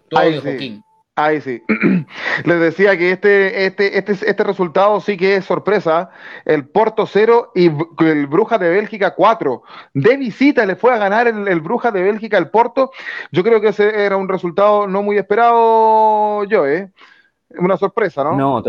Tu 0.10 0.18
audio, 0.18 0.42
Joaquín. 0.42 0.84
Ahí 1.18 1.42
sí. 1.42 1.64
Les 2.46 2.60
decía 2.60 2.96
que 2.96 3.12
este, 3.12 3.66
este, 3.66 3.98
este, 3.98 4.12
este 4.12 4.44
resultado 4.44 5.02
sí 5.02 5.18
que 5.18 5.36
es 5.36 5.46
sorpresa. 5.46 6.12
El 6.46 6.70
Porto 6.70 7.08
0 7.08 7.54
y 7.56 7.72
el 8.06 8.28
Bruja 8.28 8.60
de 8.60 8.70
Bélgica 8.70 9.16
4. 9.16 9.64
De 9.96 10.16
visita 10.16 10.64
le 10.68 10.76
fue 10.76 10.94
a 10.94 10.98
ganar 10.98 11.28
el, 11.28 11.62
Bruja 11.62 11.90
de 11.90 12.04
Bélgica 12.04 12.38
al 12.38 12.52
Porto. 12.52 12.92
Yo 13.32 13.44
creo 13.44 13.60
que 13.60 13.70
ese 13.70 14.06
era 14.06 14.16
un 14.16 14.30
resultado 14.30 14.86
no 14.86 15.02
muy 15.02 15.18
esperado 15.18 16.44
yo, 16.44 16.68
¿eh? 16.68 16.92
Una 17.58 17.78
sorpresa, 17.78 18.24
¿no? 18.24 18.36
No, 18.36 18.64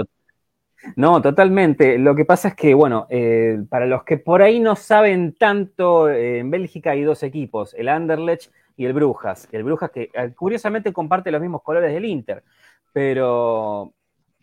no, 0.97 1.21
totalmente. 1.21 1.99
Lo 1.99 2.15
que 2.15 2.25
pasa 2.25 2.49
es 2.49 2.55
que, 2.55 2.75
bueno, 2.75 3.07
eh, 3.11 3.63
para 3.69 3.87
los 3.87 4.05
que 4.05 4.19
por 4.19 4.43
ahí 4.43 4.61
no 4.61 4.77
saben 4.77 5.35
tanto, 5.35 6.09
eh, 6.09 6.39
en 6.39 6.51
Bélgica 6.51 6.93
hay 6.93 7.03
dos 7.03 7.23
equipos, 7.23 7.75
el 7.75 7.89
Anderlecht 7.89 8.53
y 8.77 8.85
el 8.85 8.93
Brujas. 8.93 9.49
El 9.53 9.65
Brujas 9.65 9.91
que 9.91 10.11
eh, 10.13 10.33
curiosamente 10.37 10.93
comparte 10.93 11.31
los 11.31 11.41
mismos 11.41 11.63
colores 11.63 11.93
del 11.93 12.05
Inter, 12.05 12.45
pero 12.93 13.93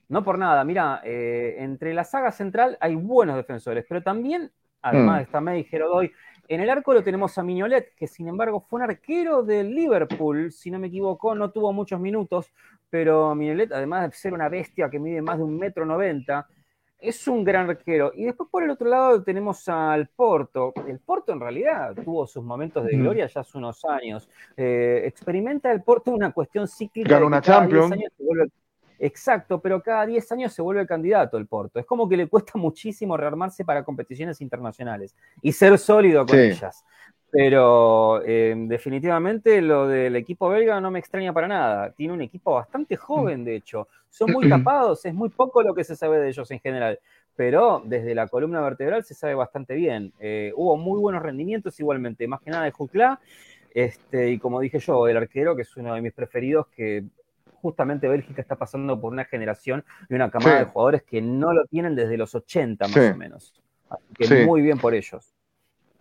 no 0.09 0.23
por 0.23 0.37
nada. 0.37 0.63
Mira, 0.63 1.01
entre 1.03 1.93
la 1.93 2.03
saga 2.03 2.31
central 2.31 2.77
hay 2.79 2.95
buenos 2.95 3.37
defensores, 3.37 3.85
pero 3.87 4.03
también, 4.03 4.51
además 4.81 5.15
mm. 5.15 5.17
de 5.17 5.23
esta 5.23 5.41
May 5.41 5.63
Gerodoy, 5.63 6.11
en 6.47 6.61
el 6.61 6.69
arco 6.69 6.93
lo 6.93 7.03
tenemos 7.03 7.37
a 7.37 7.43
Miñolet, 7.43 7.93
que 7.95 8.07
sin 8.07 8.27
embargo 8.27 8.59
fue 8.59 8.77
un 8.77 8.83
arquero 8.89 9.43
del 9.43 9.73
Liverpool, 9.73 10.51
si 10.51 10.71
no 10.71 10.79
me 10.79 10.87
equivoco, 10.87 11.35
no 11.35 11.51
tuvo 11.51 11.73
muchos 11.73 11.99
minutos, 11.99 12.51
pero 12.89 13.35
Miñolet, 13.35 13.71
además 13.71 14.09
de 14.09 14.17
ser 14.17 14.33
una 14.33 14.49
bestia 14.49 14.89
que 14.89 14.99
mide 14.99 15.21
más 15.21 15.37
de 15.37 15.43
un 15.43 15.57
metro 15.57 15.85
noventa, 15.85 16.47
es 16.97 17.27
un 17.27 17.43
gran 17.43 17.69
arquero. 17.69 18.11
Y 18.15 18.25
después 18.25 18.49
por 18.49 18.63
el 18.63 18.69
otro 18.69 18.89
lado 18.89 19.23
tenemos 19.23 19.67
al 19.67 20.07
Porto. 20.07 20.73
El 20.87 20.99
Porto 20.99 21.33
en 21.33 21.39
realidad 21.39 21.93
tuvo 22.03 22.25
sus 22.25 22.43
momentos 22.43 22.85
de 22.85 22.97
gloria 22.97 23.27
ya 23.27 23.41
hace 23.41 23.57
unos 23.57 23.83
años. 23.85 24.29
Eh, 24.57 25.03
experimenta 25.05 25.71
el 25.71 25.83
Porto 25.83 26.11
una 26.11 26.31
cuestión 26.31 26.67
cíclica. 26.67 27.09
Ganó 27.09 27.27
una 27.27 27.41
Champions. 27.41 27.95
Exacto, 28.99 29.59
pero 29.59 29.81
cada 29.81 30.05
10 30.05 30.31
años 30.31 30.53
se 30.53 30.61
vuelve 30.61 30.85
candidato 30.87 31.37
el 31.37 31.47
Porto. 31.47 31.79
Es 31.79 31.85
como 31.85 32.07
que 32.07 32.17
le 32.17 32.27
cuesta 32.27 32.53
muchísimo 32.55 33.17
rearmarse 33.17 33.65
para 33.65 33.83
competiciones 33.83 34.41
internacionales 34.41 35.15
y 35.41 35.51
ser 35.51 35.77
sólido 35.77 36.25
con 36.25 36.39
ellas. 36.39 36.83
Pero 37.31 38.21
eh, 38.23 38.55
definitivamente 38.55 39.61
lo 39.61 39.87
del 39.89 40.15
equipo 40.15 40.47
belga 40.47 40.79
no 40.79 40.89
me 40.89 40.99
extraña 40.99 41.33
para 41.33 41.49
nada. 41.49 41.91
Tiene 41.91 42.13
un 42.13 42.21
equipo 42.21 42.53
bastante 42.53 42.95
joven, 42.95 43.43
de 43.43 43.57
hecho. 43.57 43.89
Son 44.09 44.31
muy 44.31 44.47
tapados, 44.49 45.05
es 45.05 45.13
muy 45.13 45.27
poco 45.29 45.61
lo 45.61 45.75
que 45.75 45.83
se 45.83 45.97
sabe 45.97 46.19
de 46.19 46.29
ellos 46.29 46.49
en 46.51 46.61
general. 46.61 46.97
Pero 47.35 47.81
desde 47.83 48.15
la 48.15 48.29
columna 48.29 48.61
vertebral 48.61 49.03
se 49.03 49.13
sabe 49.13 49.33
bastante 49.33 49.73
bien. 49.75 50.13
Eh, 50.19 50.53
hubo 50.55 50.77
muy 50.77 50.97
buenos 51.01 51.21
rendimientos 51.21 51.77
igualmente, 51.77 52.25
más 52.25 52.39
que 52.39 52.51
nada 52.51 52.63
de 52.63 52.71
Juclá. 52.71 53.19
Este, 53.73 54.29
y 54.29 54.39
como 54.39 54.61
dije 54.61 54.79
yo, 54.79 55.05
el 55.09 55.17
arquero, 55.17 55.57
que 55.57 55.63
es 55.63 55.75
uno 55.75 55.93
de 55.93 56.01
mis 56.01 56.13
preferidos, 56.13 56.67
que 56.67 57.03
justamente 57.61 58.07
Bélgica 58.07 58.41
está 58.41 58.55
pasando 58.55 58.99
por 58.99 59.11
una 59.11 59.25
generación 59.25 59.83
y 60.09 60.15
una 60.15 60.29
camada 60.29 60.59
de 60.59 60.65
jugadores 60.65 61.03
que 61.03 61.21
no 61.21 61.53
lo 61.53 61.65
tienen 61.65 61.95
desde 61.95 62.17
los 62.17 62.35
80 62.35 62.87
más 62.87 62.97
o 62.97 63.17
menos. 63.17 63.53
Así 63.89 64.03
que 64.17 64.45
muy 64.45 64.61
bien 64.61 64.77
por 64.77 64.93
ellos. 64.93 65.35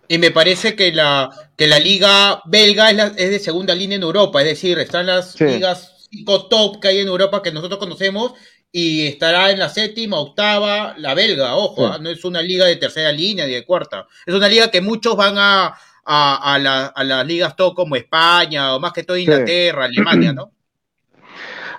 Y 0.08 0.18
me 0.18 0.30
parece 0.30 0.76
que 0.76 0.92
la, 0.92 1.30
que 1.56 1.66
la 1.66 1.78
liga 1.78 2.42
belga 2.44 2.90
es, 2.90 3.16
de 3.16 3.38
segunda 3.38 3.74
línea 3.74 3.96
en 3.96 4.02
Europa, 4.02 4.40
es 4.42 4.48
decir, 4.48 4.78
están 4.78 5.06
las 5.06 5.40
ligas 5.40 6.08
cinco 6.10 6.46
top 6.46 6.80
que 6.80 6.88
hay 6.88 6.98
en 7.00 7.08
Europa 7.08 7.42
que 7.42 7.52
nosotros 7.52 7.78
conocemos 7.78 8.34
y 8.70 9.06
estará 9.06 9.50
en 9.50 9.58
la 9.58 9.68
séptima, 9.68 10.18
octava, 10.18 10.94
la 10.98 11.14
belga, 11.14 11.56
ojo, 11.56 11.86
¿ah? 11.86 11.98
no 12.00 12.10
es 12.10 12.24
una 12.24 12.42
liga 12.42 12.66
de 12.66 12.76
tercera 12.76 13.12
línea 13.12 13.46
ni 13.46 13.52
de 13.52 13.64
cuarta, 13.64 14.06
es 14.26 14.34
una 14.34 14.48
liga 14.48 14.70
que 14.70 14.80
muchos 14.80 15.16
van 15.16 15.36
a, 15.38 15.74
a, 16.04 16.90
a 16.94 17.04
las 17.04 17.26
ligas 17.26 17.56
top 17.56 17.74
como 17.74 17.96
España 17.96 18.74
o 18.74 18.80
más 18.80 18.92
que 18.92 19.04
todo 19.04 19.16
Inglaterra, 19.16 19.84
Alemania, 19.84 20.32
¿no? 20.32 20.53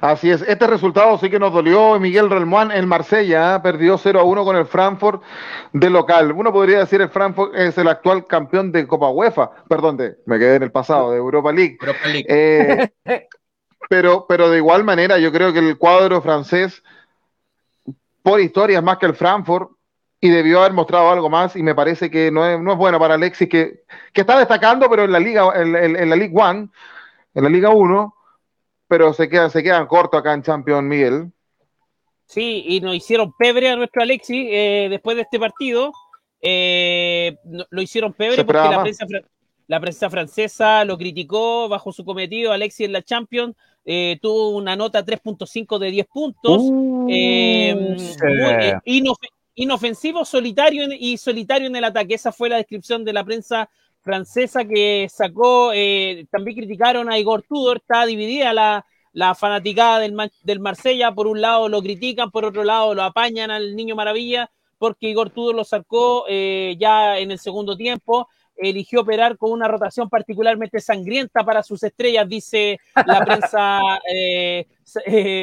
Así 0.06 0.30
es, 0.30 0.44
este 0.44 0.68
resultado 0.68 1.18
sí 1.18 1.32
que 1.32 1.40
nos 1.40 1.52
dolió. 1.52 2.00
Miguel 2.00 2.30
Relmuán 2.30 2.72
en 2.72 2.88
Marsella 2.88 3.56
¿eh? 3.56 3.60
perdió 3.62 3.98
0 3.98 4.20
a 4.20 4.24
1 4.24 4.46
con 4.46 4.56
el 4.56 4.68
Frankfurt 4.68 5.24
de 5.74 5.90
local. 5.90 6.32
Uno 6.32 6.54
podría 6.54 6.78
decir 6.78 7.02
el 7.02 7.10
Frankfurt 7.10 7.56
es 7.56 7.76
el 7.80 7.88
actual 7.88 8.28
campeón 8.28 8.72
de 8.72 8.86
Copa 8.86 9.10
UEFA, 9.10 9.50
perdón, 9.68 9.98
de, 9.98 10.18
me 10.28 10.38
quedé 10.38 10.58
en 10.58 10.64
el 10.64 10.72
pasado, 10.72 11.10
de 11.10 11.18
Europa 11.18 11.52
League. 11.52 11.80
Eh, 12.28 12.88
pero, 13.90 14.28
pero 14.30 14.52
de 14.52 14.58
igual 14.58 14.84
manera, 14.84 15.18
yo 15.18 15.32
creo 15.32 15.52
que 15.52 15.58
el 15.58 15.76
cuadro 15.80 16.22
francés, 16.22 16.84
por 18.22 18.40
historia, 18.40 18.78
es 18.78 18.84
más 18.84 19.00
que 19.00 19.08
el 19.08 19.16
Frankfurt 19.16 19.72
y 20.22 20.30
debió 20.30 20.60
haber 20.60 20.74
mostrado 20.74 21.10
algo 21.10 21.32
más 21.32 21.56
y 21.56 21.64
me 21.64 21.74
parece 21.74 22.12
que 22.12 22.30
no 22.30 22.46
es, 22.48 22.60
no 22.60 22.74
es 22.74 22.78
bueno 22.78 23.00
para 23.00 23.16
Alexis 23.16 23.50
que, 23.50 23.82
que 24.14 24.22
está 24.22 24.38
destacando 24.38 24.90
pero 24.90 25.04
en 25.04 25.12
la 25.12 25.20
liga 25.20 25.52
en, 25.56 25.76
en 25.76 26.10
la 26.10 26.16
Liga 26.16 26.50
One 26.50 26.70
en 27.34 27.44
la 27.44 27.50
Liga 27.50 27.70
1 27.70 28.15
pero 28.88 29.14
se 29.14 29.30
quedan, 29.30 29.50
se 29.50 29.64
quedan 29.64 29.88
cortos 29.88 30.20
acá 30.20 30.34
en 30.34 30.44
Champions, 30.44 30.84
Miguel. 30.84 31.32
Sí, 32.26 32.64
y 32.68 32.82
nos 32.82 32.96
hicieron 32.96 33.34
pebre 33.38 33.70
a 33.70 33.76
nuestro 33.76 34.02
Alexis 34.02 34.48
eh, 34.50 34.88
después 34.90 35.16
de 35.16 35.24
este 35.24 35.40
partido. 35.40 35.92
Eh, 36.42 37.38
lo 37.70 37.82
hicieron 37.82 38.14
pebre 38.14 38.44
porque 38.44 38.62
la 38.62 38.82
prensa, 38.82 39.06
la 39.68 39.80
prensa, 39.80 40.10
francesa 40.10 40.86
lo 40.86 40.98
criticó 40.98 41.70
bajo 41.70 41.92
su 41.92 42.04
cometido. 42.04 42.52
Alexis 42.52 42.88
en 42.88 42.94
la 42.94 43.04
Champions 43.04 43.56
eh, 43.86 44.18
tuvo 44.22 44.50
una 44.50 44.76
nota 44.76 45.06
3.5 45.06 45.78
de 45.78 45.92
10 45.92 46.08
puntos. 46.08 46.62
Uh, 46.62 47.08
inofensivo, 49.56 50.26
solitario 50.26 50.88
y 50.92 51.18
solitario 51.18 51.68
en 51.68 51.76
el 51.76 51.84
ataque. 51.84 52.16
Esa 52.16 52.32
fue 52.32 52.50
la 52.50 52.58
descripción 52.58 53.06
de 53.06 53.14
la 53.14 53.24
prensa 53.24 53.70
francesa 53.70 53.85
que 54.70 55.08
sacó, 55.10 55.72
eh, 55.74 56.26
también 56.32 56.58
criticaron 56.58 57.12
a 57.12 57.18
Igor 57.18 57.44
Tudor, 57.44 57.78
está 57.78 58.06
dividida 58.06 58.54
la, 58.54 58.86
la 59.14 59.36
fanaticada 59.36 60.00
del, 60.00 60.16
del 60.44 60.60
Marsella, 60.60 61.12
por 61.14 61.28
un 61.28 61.42
lado 61.42 61.70
lo 61.70 61.82
critican, 61.82 62.32
por 62.32 62.46
otro 62.46 62.64
lado 62.64 62.94
lo 62.94 63.04
apañan 63.04 63.52
al 63.52 63.76
Niño 63.76 63.96
Maravilla, 63.96 64.52
porque 64.78 65.10
Igor 65.10 65.30
Tudor 65.30 65.56
lo 65.56 65.64
sacó 65.64 66.26
eh, 66.30 66.76
ya 66.80 67.18
en 67.18 67.32
el 67.32 67.40
segundo 67.40 67.76
tiempo, 67.76 68.28
eligió 68.58 69.02
operar 69.02 69.38
con 69.38 69.52
una 69.52 69.68
rotación 69.68 70.10
particularmente 70.10 70.80
sangrienta 70.80 71.44
para 71.44 71.64
sus 71.64 71.84
estrellas, 71.84 72.28
dice 72.28 72.80
la 73.06 73.26
prensa 73.26 73.80
eh, 74.14 74.66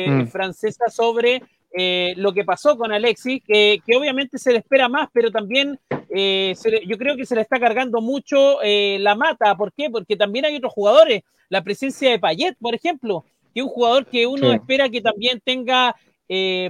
mm. 0.09 0.27
francesa 0.27 0.89
sobre 0.89 1.43
eh, 1.75 2.13
lo 2.17 2.35
que 2.35 2.45
pasó 2.45 2.77
con 2.77 2.93
Alexis, 2.93 3.43
que, 3.47 3.81
obviamente 3.97 4.39
se 4.39 4.53
le 4.53 4.59
espera 4.59 4.89
más, 4.89 5.09
pero 5.13 5.31
también 5.31 5.79
eh, 6.15 6.55
yo 6.87 6.99
creo 6.99 7.17
que 7.17 7.27
se 7.27 7.35
le 7.35 7.41
está 7.41 7.59
cargando 7.59 8.01
mucho 8.01 8.63
eh, 8.63 8.99
la 9.01 9.15
mata. 9.15 9.57
¿Por 9.57 9.73
qué? 9.73 9.91
Porque 9.91 10.17
también 10.17 10.45
hay 10.45 10.57
otros 10.57 10.73
jugadores. 10.73 11.23
La 11.49 11.63
presencia 11.63 12.11
de 12.11 12.19
Payet, 12.19 12.57
por 12.59 12.75
ejemplo, 12.75 13.25
que 13.53 13.61
es 13.61 13.67
un 13.67 13.71
jugador 13.71 14.07
que 14.07 14.27
uno 14.27 14.53
espera 14.53 14.89
que 14.89 15.01
también 15.01 15.41
tenga 15.45 15.95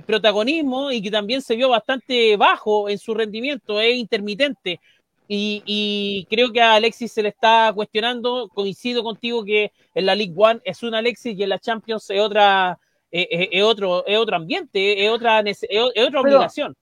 protagonismo 0.07 0.91
y 0.91 1.01
que 1.01 1.11
también 1.13 1.41
se 1.41 1.55
vio 1.55 1.69
bastante 1.69 2.37
bajo 2.37 2.89
en 2.89 2.99
su 2.99 3.15
rendimiento, 3.15 3.81
es 3.81 3.95
intermitente. 3.95 4.81
Y, 5.29 5.63
y, 5.65 6.27
creo 6.29 6.51
que 6.53 6.61
a 6.61 6.75
Alexis 6.75 7.13
se 7.13 7.23
le 7.23 7.29
está 7.29 7.71
cuestionando. 7.73 8.49
Coincido 8.49 9.05
contigo 9.05 9.45
que 9.45 9.71
en 9.95 10.07
la 10.07 10.17
League 10.17 10.35
One 10.37 10.61
es 10.65 10.83
un 10.83 10.97
Alexis 10.97 11.39
y 11.39 11.45
en 11.45 11.51
la 11.51 11.61
Champions 11.61 12.11
es 12.11 12.21
otra 12.21 12.81
es, 13.13 13.63
otro, 13.63 14.07
es 14.07 14.19
otro 14.19 14.37
ambiente, 14.37 15.05
es 15.05 15.11
otra, 15.11 15.41
es, 15.41 15.65
otra 15.97 16.21
obligación. 16.21 16.75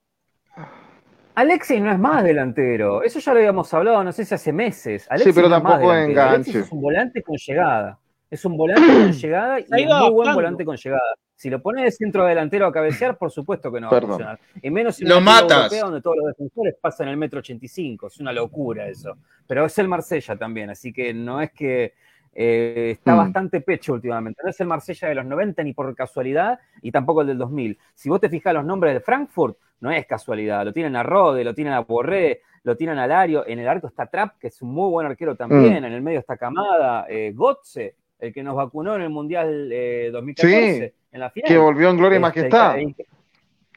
Alexis 1.41 1.81
no 1.81 1.91
es 1.91 1.99
más 1.99 2.23
delantero, 2.23 3.03
eso 3.03 3.19
ya 3.19 3.33
lo 3.33 3.39
habíamos 3.39 3.73
hablado, 3.73 4.05
no 4.05 4.13
sé 4.13 4.27
si 4.27 4.35
hace 4.35 4.53
meses. 4.53 5.07
Alexis 5.09 5.35
sí, 5.35 5.41
pero 5.41 5.49
tampoco 5.49 5.95
es 5.95 6.07
enganche. 6.07 6.59
es 6.59 6.71
un 6.71 6.83
volante 6.83 7.23
con 7.23 7.37
llegada. 7.39 7.99
Es 8.31 8.45
un 8.45 8.59
volante 8.59 8.87
con 8.87 9.13
llegada 9.13 9.59
y 9.59 9.63
es 9.63 9.87
muy 9.87 10.11
buen 10.11 10.35
volante 10.35 10.67
con 10.67 10.77
llegada. 10.77 11.15
Si 11.35 11.49
lo 11.49 11.63
pones 11.63 11.85
de 11.85 11.93
centro 11.93 12.27
delantero 12.27 12.67
a 12.67 12.73
cabecear, 12.73 13.17
por 13.17 13.31
supuesto 13.31 13.73
que 13.73 13.81
no 13.81 13.91
va 13.91 13.97
a 13.97 14.01
funcionar. 14.03 14.41
Y 14.61 14.71
menos 14.71 15.01
en 15.01 15.09
lo 15.09 15.23
matas. 15.23 15.71
donde 15.81 16.03
todos 16.03 16.17
los 16.19 16.27
defensores 16.27 16.75
pasan 16.79 17.09
el 17.09 17.17
metro 17.17 17.39
85. 17.39 18.09
Es 18.09 18.21
una 18.21 18.35
locura 18.35 18.87
eso. 18.87 19.17
Pero 19.47 19.65
es 19.65 19.79
el 19.79 19.89
Marsella 19.89 20.37
también, 20.37 20.69
así 20.69 20.93
que 20.93 21.15
no 21.15 21.41
es 21.41 21.53
que 21.53 21.95
eh, 22.43 22.93
está 22.93 23.13
mm. 23.13 23.19
bastante 23.19 23.61
pecho 23.61 23.93
últimamente. 23.93 24.41
No 24.43 24.49
es 24.49 24.59
el 24.59 24.67
Marsella 24.67 25.09
de 25.09 25.15
los 25.15 25.27
90 25.27 25.63
ni 25.63 25.75
por 25.75 25.95
casualidad 25.95 26.59
y 26.81 26.91
tampoco 26.91 27.21
el 27.21 27.27
del 27.27 27.37
2000. 27.37 27.79
Si 27.93 28.09
vos 28.09 28.19
te 28.19 28.31
fijas 28.31 28.55
los 28.55 28.65
nombres 28.65 28.95
de 28.95 29.01
Frankfurt, 29.01 29.59
no 29.81 29.91
es 29.91 30.07
casualidad. 30.07 30.65
Lo 30.65 30.73
tienen 30.73 30.97
a 30.97 31.03
Rode, 31.03 31.45
lo 31.45 31.55
tienen 31.55 31.75
a 31.75 31.81
Borré, 31.81 32.41
lo 32.63 32.79
tienen 32.79 32.97
a 32.97 33.07
Lario. 33.07 33.47
En 33.47 33.59
el 33.59 33.69
arco 33.69 33.89
está 33.89 34.07
Trapp, 34.07 34.39
que 34.39 34.47
es 34.47 34.63
un 34.63 34.73
muy 34.73 34.91
buen 34.91 35.07
arquero 35.07 35.37
también. 35.37 35.83
Mm. 35.83 35.85
En 35.85 35.93
el 35.93 36.01
medio 36.01 36.21
está 36.21 36.39
Camada, 36.39 37.05
eh, 37.11 37.33
Gotze, 37.35 37.97
el 38.19 38.33
que 38.33 38.43
nos 38.43 38.57
vacunó 38.57 38.97
en 38.97 39.03
el 39.03 39.11
Mundial 39.11 39.69
2014. 40.11 40.85
Eh, 40.85 40.95
en 41.13 41.21
la 41.21 41.29
final. 41.29 41.47
Que 41.47 41.59
volvió 41.59 41.91
en 41.91 41.99
gloria 41.99 42.19
y 42.19 42.25
este, 42.25 42.41
majestad. 42.41 42.77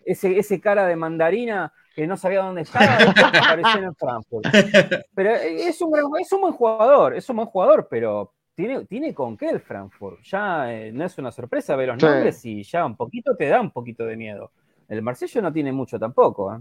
Ese, 0.05 0.37
ese 0.37 0.61
cara 0.61 0.87
de 0.87 0.95
mandarina 0.95 1.73
que 1.93 2.07
no 2.07 2.15
sabía 2.15 2.39
dónde 2.39 2.61
estaba, 2.61 2.85
apareció 3.45 3.79
en 3.79 3.83
el 3.83 3.95
Frankfurt. 3.95 4.45
Pero 5.13 5.31
es 5.31 5.81
un, 5.81 6.17
es 6.17 6.31
un 6.31 6.39
buen 6.39 6.53
jugador, 6.53 7.13
es 7.13 7.29
un 7.29 7.35
buen 7.35 7.47
jugador, 7.49 7.87
pero 7.89 8.31
tiene, 8.55 8.85
tiene 8.85 9.13
con 9.13 9.37
qué 9.37 9.49
el 9.49 9.59
Frankfurt. 9.59 10.21
Ya 10.23 10.71
eh, 10.71 10.91
no 10.91 11.05
es 11.05 11.17
una 11.17 11.31
sorpresa 11.31 11.75
ver 11.75 11.89
los 11.89 12.01
nombres 12.01 12.43
y 12.45 12.63
ya 12.63 12.85
un 12.85 12.95
poquito 12.95 13.35
te 13.35 13.47
da 13.47 13.59
un 13.61 13.71
poquito 13.71 14.05
de 14.05 14.15
miedo. 14.15 14.51
El 14.87 15.01
Marsella 15.01 15.41
no 15.41 15.51
tiene 15.51 15.71
mucho 15.71 15.97
tampoco. 15.97 16.53
¿eh? 16.53 16.59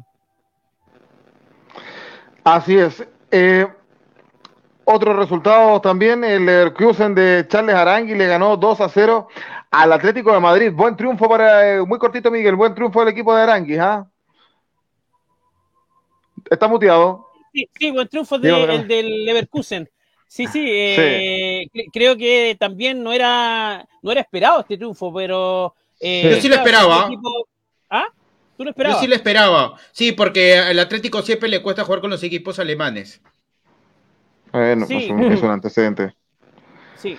Así 2.44 2.76
es. 2.76 3.06
Eh, 3.30 3.66
otro 4.84 5.14
resultado 5.14 5.80
también, 5.80 6.24
el 6.24 6.72
Cruzen 6.72 7.14
de 7.14 7.46
Charles 7.48 7.74
Arangui 7.74 8.14
le 8.14 8.26
ganó 8.26 8.56
2 8.56 8.80
a 8.80 8.88
0 8.88 9.28
al 9.70 9.92
Atlético 9.92 10.32
de 10.32 10.40
Madrid. 10.40 10.72
Buen 10.72 10.96
triunfo 10.96 11.28
para, 11.28 11.84
muy 11.84 11.98
cortito 11.98 12.30
Miguel, 12.30 12.56
buen 12.56 12.74
triunfo 12.74 13.00
del 13.00 13.10
equipo 13.10 13.34
de 13.34 13.42
Arangui. 13.42 13.76
¿ah? 13.78 14.06
Está 16.50 16.68
muteado. 16.68 17.28
Sí, 17.52 17.90
buen 17.90 18.08
triunfo 18.08 18.38
del 18.38 19.24
Leverkusen. 19.24 19.88
Sí, 20.32 20.46
sí, 20.46 20.64
eh, 20.66 20.94
creo 21.92 22.16
que 22.16 22.56
también 22.58 23.02
no 23.02 23.12
era, 23.12 23.86
no 24.02 24.12
era 24.12 24.20
esperado 24.20 24.60
este 24.60 24.76
triunfo, 24.76 25.12
pero... 25.12 25.74
Eh, 26.00 26.30
Yo 26.34 26.40
sí 26.40 26.48
lo 26.48 26.56
esperaba. 26.56 27.08
¿Ah? 27.90 28.06
¿Tú 28.56 28.64
lo 28.64 28.70
esperabas? 28.70 28.98
Yo 28.98 29.02
sí 29.02 29.08
lo 29.08 29.14
esperaba. 29.14 29.76
Sí, 29.92 30.12
porque 30.12 30.56
al 30.56 30.78
Atlético 30.78 31.22
siempre 31.22 31.48
le 31.48 31.62
cuesta 31.62 31.84
jugar 31.84 32.00
con 32.00 32.10
los 32.10 32.22
equipos 32.22 32.58
alemanes. 32.58 33.20
Bueno, 34.52 34.86
es, 34.88 35.10
un, 35.42 35.50
antecedente. 35.50 36.14
Sí. 36.96 37.16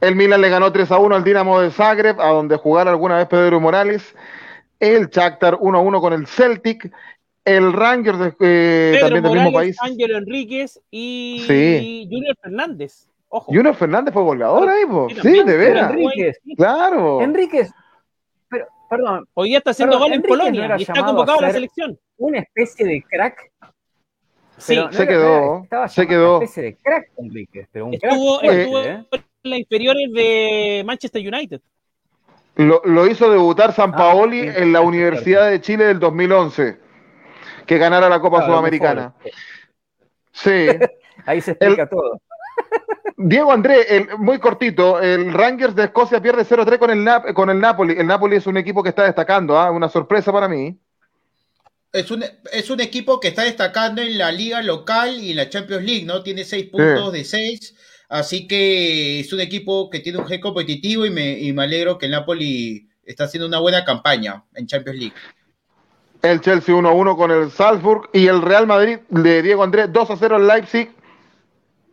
El 0.00 0.14
Milan 0.14 0.40
le 0.40 0.48
ganó 0.48 0.70
3 0.70 0.90
a 0.90 0.98
1 0.98 1.16
al 1.16 1.24
Dinamo 1.24 1.60
de 1.60 1.70
Zagreb, 1.70 2.20
a 2.20 2.28
donde 2.28 2.56
jugara 2.56 2.90
alguna 2.90 3.16
vez 3.16 3.26
Pedro 3.26 3.60
Morales. 3.60 4.14
El 4.78 5.08
Shakhtar 5.08 5.56
1 5.58 5.78
a 5.78 5.80
1 5.80 6.00
con 6.00 6.12
el 6.12 6.26
Celtic 6.26 6.92
el 7.46 7.72
Rangers 7.72 8.34
eh, 8.40 8.98
también 9.00 9.22
del 9.22 9.32
mismo 9.32 9.52
país. 9.52 9.76
Ángelo 9.80 10.18
Enríquez 10.18 10.80
y, 10.90 12.06
Junior 12.10 12.36
Fernández. 12.42 13.08
Ojo. 13.28 13.52
Junior 13.52 13.74
Fernández 13.74 14.14
fue 14.14 14.22
goleador 14.22 14.68
ahí, 14.68 14.84
sí, 15.20 15.42
de 15.42 15.56
veras. 15.56 15.90
Enríquez. 15.90 16.38
Claro. 16.56 17.20
Enríquez. 17.20 17.72
Pero 18.48 18.66
Perdón. 18.88 19.26
Hoy 19.34 19.48
día 19.48 19.58
está 19.58 19.70
haciendo 19.70 19.98
gol 19.98 20.12
en 20.12 20.22
Polonia 20.22 20.76
y 20.78 20.82
está 20.82 21.04
convocado 21.04 21.38
a 21.38 21.42
la 21.42 21.50
selección. 21.50 21.98
Una 22.16 22.38
especie 22.40 22.86
de 22.86 23.02
crack. 23.02 23.50
Sí, 24.58 24.78
se 24.90 25.06
quedó. 25.06 25.64
Estaba 25.64 25.88
se 25.88 26.06
quedó. 26.06 26.36
Una 26.36 26.44
especie 26.44 26.62
de 26.62 26.76
crack, 26.76 27.10
Enrique. 27.18 27.68
Pero 27.70 27.86
un 27.86 27.94
estuvo, 27.94 28.38
crack 28.38 28.52
estuvo 28.52 28.80
¿eh? 28.80 29.04
en 29.12 29.50
las 29.50 29.58
inferiores 29.58 30.12
de 30.12 30.82
Manchester 30.86 31.34
United. 31.34 31.60
Lo, 32.56 32.80
lo 32.84 33.06
hizo 33.06 33.30
debutar 33.30 33.74
San 33.74 33.92
ah, 33.94 33.96
Paoli 33.96 34.40
en 34.40 34.72
la 34.72 34.80
Universidad 34.80 35.50
de 35.50 35.60
Chile 35.60 35.84
del 35.84 36.00
2011, 36.00 36.78
que 37.66 37.78
ganara 37.78 38.08
la 38.08 38.20
Copa 38.20 38.46
Sudamericana. 38.46 39.14
Sí. 40.32 40.68
Ahí 41.26 41.40
se 41.40 41.50
explica 41.50 41.86
todo. 41.86 42.20
Diego 43.16 43.50
André, 43.50 44.08
muy 44.18 44.38
cortito, 44.38 45.00
el 45.00 45.32
Rangers 45.32 45.74
de 45.74 45.84
Escocia 45.84 46.20
pierde 46.20 46.44
0-3 46.44 46.78
con 46.78 46.90
el, 46.90 47.34
con 47.34 47.48
el 47.48 47.58
Napoli. 47.58 47.94
El 47.98 48.06
Napoli 48.06 48.36
es 48.36 48.46
un 48.46 48.58
equipo 48.58 48.82
que 48.82 48.90
está 48.90 49.04
destacando, 49.04 49.58
¿ah? 49.58 49.70
una 49.70 49.88
sorpresa 49.88 50.30
para 50.32 50.48
mí. 50.48 50.78
Es 51.92 52.10
un, 52.10 52.22
es 52.52 52.68
un 52.68 52.80
equipo 52.80 53.18
que 53.18 53.28
está 53.28 53.44
destacando 53.44 54.02
en 54.02 54.18
la 54.18 54.30
liga 54.30 54.60
local 54.60 55.18
y 55.18 55.30
en 55.30 55.36
la 55.36 55.48
Champions 55.48 55.82
League, 55.84 56.04
¿no? 56.04 56.22
Tiene 56.22 56.44
6 56.44 56.66
puntos 56.66 57.10
de 57.12 57.24
6, 57.24 57.74
así 58.10 58.46
que 58.46 59.20
es 59.20 59.32
un 59.32 59.40
equipo 59.40 59.88
que 59.88 60.00
tiene 60.00 60.18
un 60.18 60.26
G 60.26 60.38
competitivo 60.38 61.06
y 61.06 61.10
me, 61.10 61.38
y 61.38 61.54
me 61.54 61.62
alegro 61.62 61.96
que 61.96 62.06
el 62.06 62.12
Napoli 62.12 62.86
está 63.02 63.24
haciendo 63.24 63.46
una 63.46 63.60
buena 63.60 63.82
campaña 63.84 64.44
en 64.54 64.66
Champions 64.66 64.98
League. 64.98 65.14
El 66.20 66.40
Chelsea 66.42 66.74
1-1 66.74 67.16
con 67.16 67.30
el 67.30 67.50
Salzburg 67.50 68.10
y 68.12 68.26
el 68.26 68.42
Real 68.42 68.66
Madrid 68.66 68.98
de 69.08 69.42
Diego 69.42 69.62
Andrés 69.62 69.88
2-0 69.88 70.34
al 70.34 70.46
Leipzig 70.46 70.90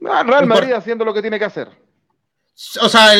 Ah, 0.09 0.23
Real 0.23 0.45
Madrid 0.45 0.73
haciendo 0.73 1.05
lo 1.05 1.13
que 1.13 1.21
tiene 1.21 1.39
que 1.39 1.45
hacer. 1.45 1.69
O 2.81 2.89
sea, 2.89 3.13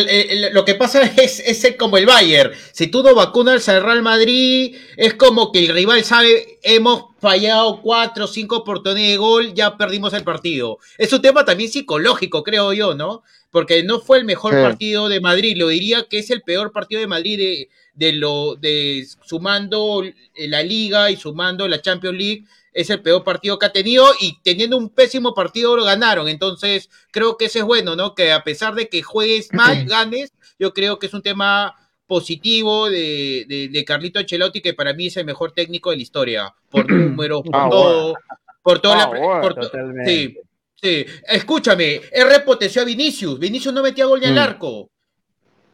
lo 0.52 0.64
que 0.64 0.76
pasa 0.76 1.02
es, 1.18 1.40
es 1.40 1.76
como 1.76 1.98
el 1.98 2.06
Bayern. 2.06 2.52
Si 2.72 2.88
tú 2.88 3.02
no 3.02 3.16
vacunas 3.16 3.68
al 3.68 3.84
Real 3.84 4.04
Madrid, 4.04 4.76
es 4.96 5.16
como 5.16 5.52
que 5.52 5.60
el 5.66 5.70
rival 5.70 6.04
sabe, 6.04 6.60
hemos 6.62 7.06
fallado 7.20 7.82
cuatro 7.82 8.26
o 8.26 8.28
cinco 8.28 8.58
oportunidades 8.58 9.12
de 9.12 9.18
gol, 9.18 9.54
ya 9.54 9.76
perdimos 9.76 10.14
el 10.14 10.24
partido. 10.24 10.78
Es 11.00 11.12
un 11.14 11.22
tema 11.22 11.46
también 11.46 11.72
psicológico, 11.72 12.44
creo 12.44 12.74
yo, 12.74 12.94
¿no? 12.94 13.24
Porque 13.50 13.82
no 13.84 14.00
fue 14.00 14.20
el 14.20 14.26
mejor 14.26 14.54
partido 14.54 15.10
de 15.10 15.20
Madrid. 15.20 15.58
Lo 15.58 15.70
diría 15.70 16.04
que 16.08 16.20
es 16.20 16.30
el 16.30 16.44
peor 16.44 16.72
partido 16.72 17.02
de 17.02 17.08
Madrid 17.08 17.38
de, 17.38 17.70
de 17.96 18.14
lo 18.14 18.56
de 18.56 19.08
sumando 19.24 20.04
la 20.36 20.64
Liga 20.64 21.10
y 21.10 21.18
sumando 21.18 21.68
la 21.68 21.82
Champions 21.82 22.18
League 22.18 22.46
es 22.74 22.90
el 22.90 23.02
peor 23.02 23.24
partido 23.24 23.60
que 23.60 23.68
ha 23.68 23.72
tenido 23.72 24.06
y 24.20 24.40
teniendo 24.42 24.78
un 24.78 24.90
pésimo 24.90 25.34
partido 25.34 25.78
lo 25.78 25.84
ganaron. 25.84 26.28
Entonces, 26.28 26.90
creo 27.12 27.38
que 27.38 27.46
eso 27.46 27.60
es 27.60 27.66
bueno, 27.66 27.96
¿no? 27.96 28.16
Que 28.16 28.32
a 28.32 28.44
pesar 28.44 28.76
de 28.76 28.90
que 28.90 29.02
juegues 29.04 29.50
mal, 29.54 29.86
ganes, 29.86 30.34
yo 30.60 30.74
creo 30.74 31.00
que 31.00 31.08
es 31.08 31.14
un 31.14 31.22
tema 31.22 31.76
positivo 32.08 32.90
de, 32.90 33.70
de, 33.72 33.86
Carlito 33.86 34.20
Ancelotti, 34.20 34.62
que 34.62 34.74
para 34.74 34.94
mí 34.94 35.08
es 35.08 35.18
el 35.18 35.26
mejor 35.26 35.54
técnico 35.54 35.90
de 35.90 35.98
la 35.98 36.02
historia, 36.02 36.54
por 36.70 36.90
números, 36.92 37.44
por 37.44 37.56
ah, 37.56 37.68
todo, 37.70 38.16
por 38.62 38.80
toda 38.80 38.98
la... 38.98 39.04
Ah, 39.04 40.06
sí, 40.06 40.38
sí. 40.82 41.06
Escúchame, 41.28 42.02
he 42.12 42.24
repoteció 42.24 42.82
a 42.82 42.86
Vinicius. 42.86 43.40
Vinicius 43.40 43.74
no 43.74 43.82
metía 43.82 44.06
gol 44.06 44.20
ni 44.20 44.26
al 44.28 44.36
mm. 44.36 44.40
arco. 44.40 44.90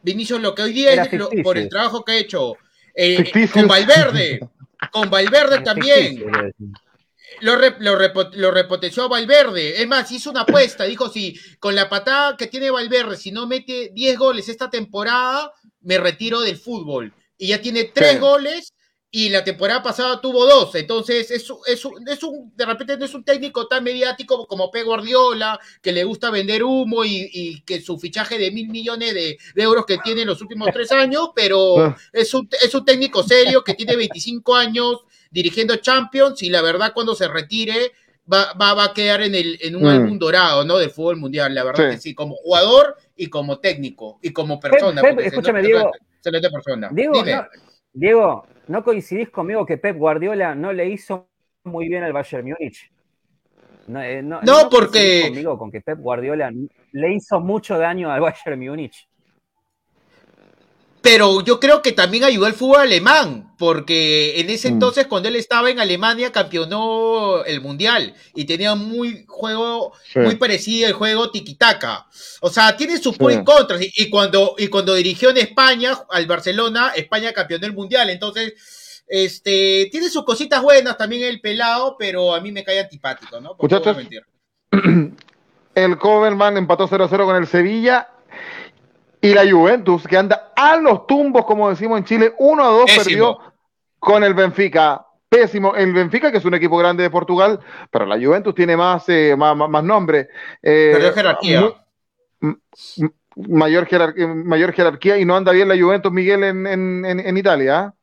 Vinicius 0.02 0.40
lo 0.40 0.54
que 0.54 0.62
hoy 0.62 0.72
día 0.72 0.94
es 0.94 1.08
por 1.42 1.58
el 1.58 1.68
trabajo 1.68 2.04
que 2.04 2.12
ha 2.12 2.18
hecho. 2.18 2.54
Eh, 2.94 3.48
con 3.52 3.68
Valverde, 3.68 4.40
con 4.90 5.08
Valverde 5.10 5.60
también 5.60 6.24
lo, 7.40 7.56
lo, 7.56 8.50
repotenció 8.50 9.04
a 9.04 9.08
Valverde. 9.08 9.80
Es 9.80 9.88
más, 9.88 10.10
hizo 10.10 10.30
una 10.30 10.42
apuesta. 10.42 10.84
Dijo: 10.84 11.08
si 11.08 11.38
con 11.58 11.74
la 11.74 11.88
patada 11.88 12.36
que 12.36 12.46
tiene 12.46 12.70
Valverde, 12.70 13.16
si 13.16 13.32
no 13.32 13.46
mete 13.46 13.90
10 13.92 14.18
goles 14.18 14.48
esta 14.48 14.70
temporada, 14.70 15.52
me 15.80 15.98
retiro 15.98 16.40
del 16.40 16.56
fútbol. 16.56 17.14
Y 17.36 17.48
ya 17.48 17.60
tiene 17.60 17.84
3 17.84 18.20
goles 18.20 18.74
y 19.12 19.28
la 19.28 19.42
temporada 19.42 19.82
pasada 19.82 20.20
tuvo 20.20 20.46
2. 20.46 20.74
Entonces, 20.76 21.30
es, 21.30 21.50
es, 21.66 21.84
es, 22.06 22.22
un, 22.22 22.54
de 22.54 22.66
repente 22.66 22.96
no 22.96 23.04
es 23.04 23.14
un 23.14 23.24
técnico 23.24 23.66
tan 23.66 23.82
mediático 23.82 24.46
como 24.46 24.70
Pep 24.70 24.84
Guardiola, 24.84 25.58
que 25.82 25.92
le 25.92 26.04
gusta 26.04 26.30
vender 26.30 26.62
humo 26.62 27.04
y, 27.04 27.62
que 27.62 27.80
su 27.80 27.98
fichaje 27.98 28.38
de 28.38 28.52
mil 28.52 28.68
millones 28.68 29.14
de, 29.14 29.36
euros 29.56 29.84
que 29.84 29.98
tiene 29.98 30.22
en 30.22 30.28
los 30.28 30.40
últimos 30.40 30.68
tres 30.72 30.92
años, 30.92 31.30
pero 31.34 31.78
ah. 31.78 31.96
es 32.12 32.32
un, 32.34 32.48
es 32.62 32.72
un 32.74 32.84
técnico 32.84 33.22
serio 33.22 33.64
que 33.64 33.74
tiene 33.74 33.96
25 33.96 34.54
años 34.54 34.98
dirigiendo 35.30 35.76
Champions 35.76 36.42
y 36.42 36.50
la 36.50 36.62
verdad 36.62 36.92
cuando 36.92 37.14
se 37.14 37.28
retire 37.28 37.92
va, 38.32 38.52
va, 38.54 38.84
a 38.84 38.94
quedar 38.94 39.22
en, 39.22 39.34
el, 39.34 39.58
en 39.60 39.76
un 39.76 39.82
mm. 39.82 39.86
álbum 39.86 40.18
dorado, 40.18 40.64
¿no? 40.64 40.78
Del 40.78 40.90
fútbol 40.90 41.16
mundial, 41.16 41.54
la 41.54 41.64
verdad 41.64 41.90
que 41.90 41.98
sí, 41.98 42.14
como 42.14 42.36
jugador 42.36 42.96
y 43.16 43.28
como 43.28 43.58
técnico 43.58 44.18
y 44.22 44.32
como 44.32 44.60
persona. 44.60 45.02
escúchame, 45.02 45.62
Diego. 45.62 45.90
Diego, 46.92 47.24
no, 47.24 47.46
Diego, 47.92 48.46
¿no 48.68 48.84
coincidís 48.84 49.30
conmigo 49.30 49.64
que 49.64 49.78
Pep 49.78 49.96
Guardiola 49.96 50.54
no 50.54 50.72
le 50.72 50.88
hizo 50.88 51.28
muy 51.64 51.88
bien 51.88 52.02
al 52.02 52.12
Bayern 52.12 52.46
Múnich? 52.46 52.90
No, 53.86 54.02
eh, 54.02 54.22
no, 54.22 54.40
no, 54.42 54.68
porque. 54.70 55.22
Conmigo 55.28 55.58
con 55.58 55.70
que 55.70 55.80
Pep 55.80 55.98
Guardiola 55.98 56.52
le 56.92 57.14
hizo 57.14 57.40
mucho 57.40 57.78
daño 57.78 58.12
al 58.12 58.20
Bayern 58.20 58.60
Múnich 58.60 59.08
pero 61.02 61.42
yo 61.42 61.58
creo 61.60 61.80
que 61.80 61.92
también 61.92 62.24
ayudó 62.24 62.46
al 62.46 62.52
fútbol 62.52 62.80
alemán, 62.80 63.54
porque 63.58 64.38
en 64.38 64.50
ese 64.50 64.68
mm. 64.68 64.74
entonces, 64.74 65.06
cuando 65.06 65.28
él 65.28 65.36
estaba 65.36 65.70
en 65.70 65.80
Alemania, 65.80 66.30
campeonó 66.30 67.42
el 67.44 67.60
mundial 67.62 68.14
y 68.34 68.44
tenía 68.44 68.74
muy 68.74 69.24
juego, 69.26 69.92
muy 70.14 70.34
parecido 70.36 70.88
al 70.88 70.92
juego 70.92 71.30
tiki-taka. 71.30 72.06
O 72.42 72.50
sea, 72.50 72.76
tiene 72.76 72.98
sus 72.98 73.16
pros 73.16 73.32
y 73.32 73.44
contras. 73.44 73.80
Y, 73.80 74.10
cuando, 74.10 74.54
y 74.58 74.68
cuando 74.68 74.94
dirigió 74.94 75.30
en 75.30 75.38
España, 75.38 75.98
al 76.10 76.26
Barcelona, 76.26 76.92
España 76.94 77.32
campeonó 77.32 77.66
el 77.66 77.72
mundial. 77.72 78.10
Entonces, 78.10 78.52
este, 79.08 79.88
tiene 79.90 80.10
sus 80.10 80.24
cositas 80.24 80.62
buenas 80.62 80.98
también 80.98 81.22
el 81.22 81.40
pelado, 81.40 81.96
pero 81.98 82.34
a 82.34 82.40
mí 82.40 82.52
me 82.52 82.62
cae 82.62 82.80
antipático, 82.80 83.40
¿no? 83.40 83.56
Muchachos, 83.58 83.96
el 85.74 85.98
Coverman 85.98 86.58
empató 86.58 86.86
0-0 86.86 87.24
con 87.24 87.36
el 87.36 87.46
Sevilla 87.46 88.08
y 89.20 89.34
la 89.34 89.50
Juventus, 89.50 90.06
que 90.06 90.16
anda 90.16 90.52
a 90.56 90.76
los 90.76 91.06
tumbos, 91.06 91.44
como 91.44 91.68
decimos 91.68 91.98
en 91.98 92.04
Chile, 92.04 92.34
1 92.38 92.64
a 92.64 92.68
2 92.68 92.90
perdió 92.96 93.38
con 93.98 94.24
el 94.24 94.34
Benfica. 94.34 95.06
Pésimo. 95.28 95.76
El 95.76 95.92
Benfica, 95.92 96.32
que 96.32 96.38
es 96.38 96.44
un 96.44 96.54
equipo 96.54 96.76
grande 96.76 97.04
de 97.04 97.10
Portugal, 97.10 97.60
pero 97.90 98.04
la 98.04 98.16
Juventus 98.16 98.52
tiene 98.52 98.76
más, 98.76 99.08
eh, 99.08 99.36
más, 99.36 99.84
nombre. 99.84 100.28
Eh, 100.60 101.12
jerarquía. 101.14 101.72
mayor, 103.36 103.86
jerarquía, 103.86 104.26
mayor 104.26 104.72
jerarquía 104.72 105.18
y 105.18 105.24
no 105.24 105.36
anda 105.36 105.52
bien 105.52 105.68
la 105.68 105.78
Juventus, 105.78 106.10
Miguel, 106.10 106.42
en, 106.42 106.66
en, 106.66 107.36
Italia. 107.36 107.78
¿ah? 107.78 107.94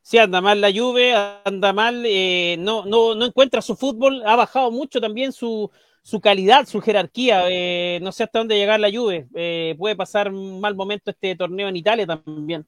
Sí, 0.00 0.18
anda 0.18 0.40
mal 0.40 0.60
la 0.60 0.70
Juve, 0.72 1.12
anda 1.44 1.72
mal, 1.72 2.04
eh, 2.06 2.54
no, 2.56 2.84
no, 2.84 3.16
no 3.16 3.24
encuentra 3.24 3.60
su 3.60 3.74
fútbol, 3.74 4.22
ha 4.24 4.36
bajado 4.36 4.70
mucho 4.70 5.00
también 5.00 5.32
su, 5.32 5.72
su 6.10 6.20
calidad, 6.20 6.66
su 6.66 6.80
jerarquía. 6.80 7.44
Eh, 7.48 8.00
no 8.02 8.10
sé 8.10 8.24
hasta 8.24 8.40
dónde 8.40 8.56
llegar 8.56 8.80
la 8.80 8.90
Juve. 8.90 9.28
Eh, 9.34 9.76
puede 9.78 9.94
pasar 9.94 10.28
un 10.28 10.60
mal 10.60 10.74
momento 10.74 11.10
este 11.10 11.36
torneo 11.36 11.68
en 11.68 11.76
Italia 11.76 12.06
también. 12.06 12.66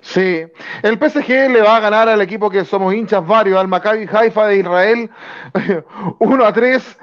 Sí, 0.00 0.42
el 0.82 0.98
PSG 0.98 1.50
le 1.50 1.60
va 1.60 1.76
a 1.76 1.80
ganar 1.80 2.08
al 2.08 2.20
equipo 2.20 2.50
que 2.50 2.64
somos 2.64 2.92
hinchas 2.92 3.24
varios, 3.24 3.58
al 3.58 3.68
Maccabi 3.68 4.08
Haifa 4.12 4.46
de 4.48 4.58
Israel, 4.58 5.10
1 6.18 6.44
a 6.44 6.52
3. 6.52 6.98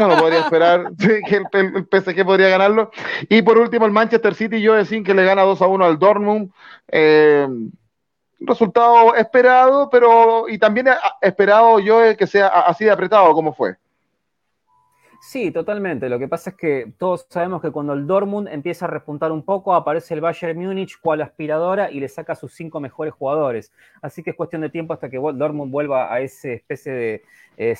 No 0.00 0.08
lo 0.08 0.16
podría 0.16 0.40
esperar 0.40 0.92
que 0.98 1.36
el, 1.52 1.86
PSG 1.90 2.24
podría 2.24 2.48
ganarlo. 2.48 2.90
Y 3.28 3.42
por 3.42 3.58
último, 3.58 3.86
el 3.86 3.92
Manchester 3.92 4.34
City, 4.34 4.60
yo 4.60 4.74
decir 4.74 5.04
que 5.04 5.14
le 5.14 5.24
gana 5.24 5.42
2 5.42 5.62
a 5.62 5.66
1 5.66 5.84
al 5.84 5.98
Dortmund. 5.98 6.50
Eh, 6.88 7.46
resultado 8.40 9.14
esperado, 9.14 9.88
pero 9.88 10.48
y 10.48 10.58
también 10.58 10.88
esperado 11.20 11.78
yo 11.78 12.00
que 12.16 12.26
sea 12.26 12.48
así 12.48 12.84
de 12.84 12.90
apretado 12.90 13.32
como 13.34 13.52
fue. 13.54 13.76
Sí, 15.24 15.52
totalmente. 15.52 16.08
Lo 16.08 16.18
que 16.18 16.26
pasa 16.26 16.50
es 16.50 16.56
que 16.56 16.94
todos 16.98 17.26
sabemos 17.30 17.62
que 17.62 17.70
cuando 17.70 17.92
el 17.92 18.08
Dortmund 18.08 18.48
empieza 18.48 18.86
a 18.86 18.88
repuntar 18.88 19.30
un 19.30 19.44
poco, 19.44 19.72
aparece 19.72 20.14
el 20.14 20.20
Bayern 20.20 20.58
Múnich 20.58 20.98
cual 21.00 21.22
aspiradora 21.22 21.92
y 21.92 22.00
le 22.00 22.08
saca 22.08 22.32
a 22.32 22.36
sus 22.36 22.52
cinco 22.54 22.80
mejores 22.80 23.14
jugadores. 23.14 23.72
Así 24.02 24.24
que 24.24 24.30
es 24.30 24.36
cuestión 24.36 24.62
de 24.62 24.68
tiempo 24.68 24.92
hasta 24.92 25.08
que 25.08 25.18
Dortmund 25.18 25.70
vuelva 25.70 26.12
a 26.12 26.20
esa 26.20 26.48
especie 26.48 26.92
de 26.92 27.22
eh, 27.56 27.76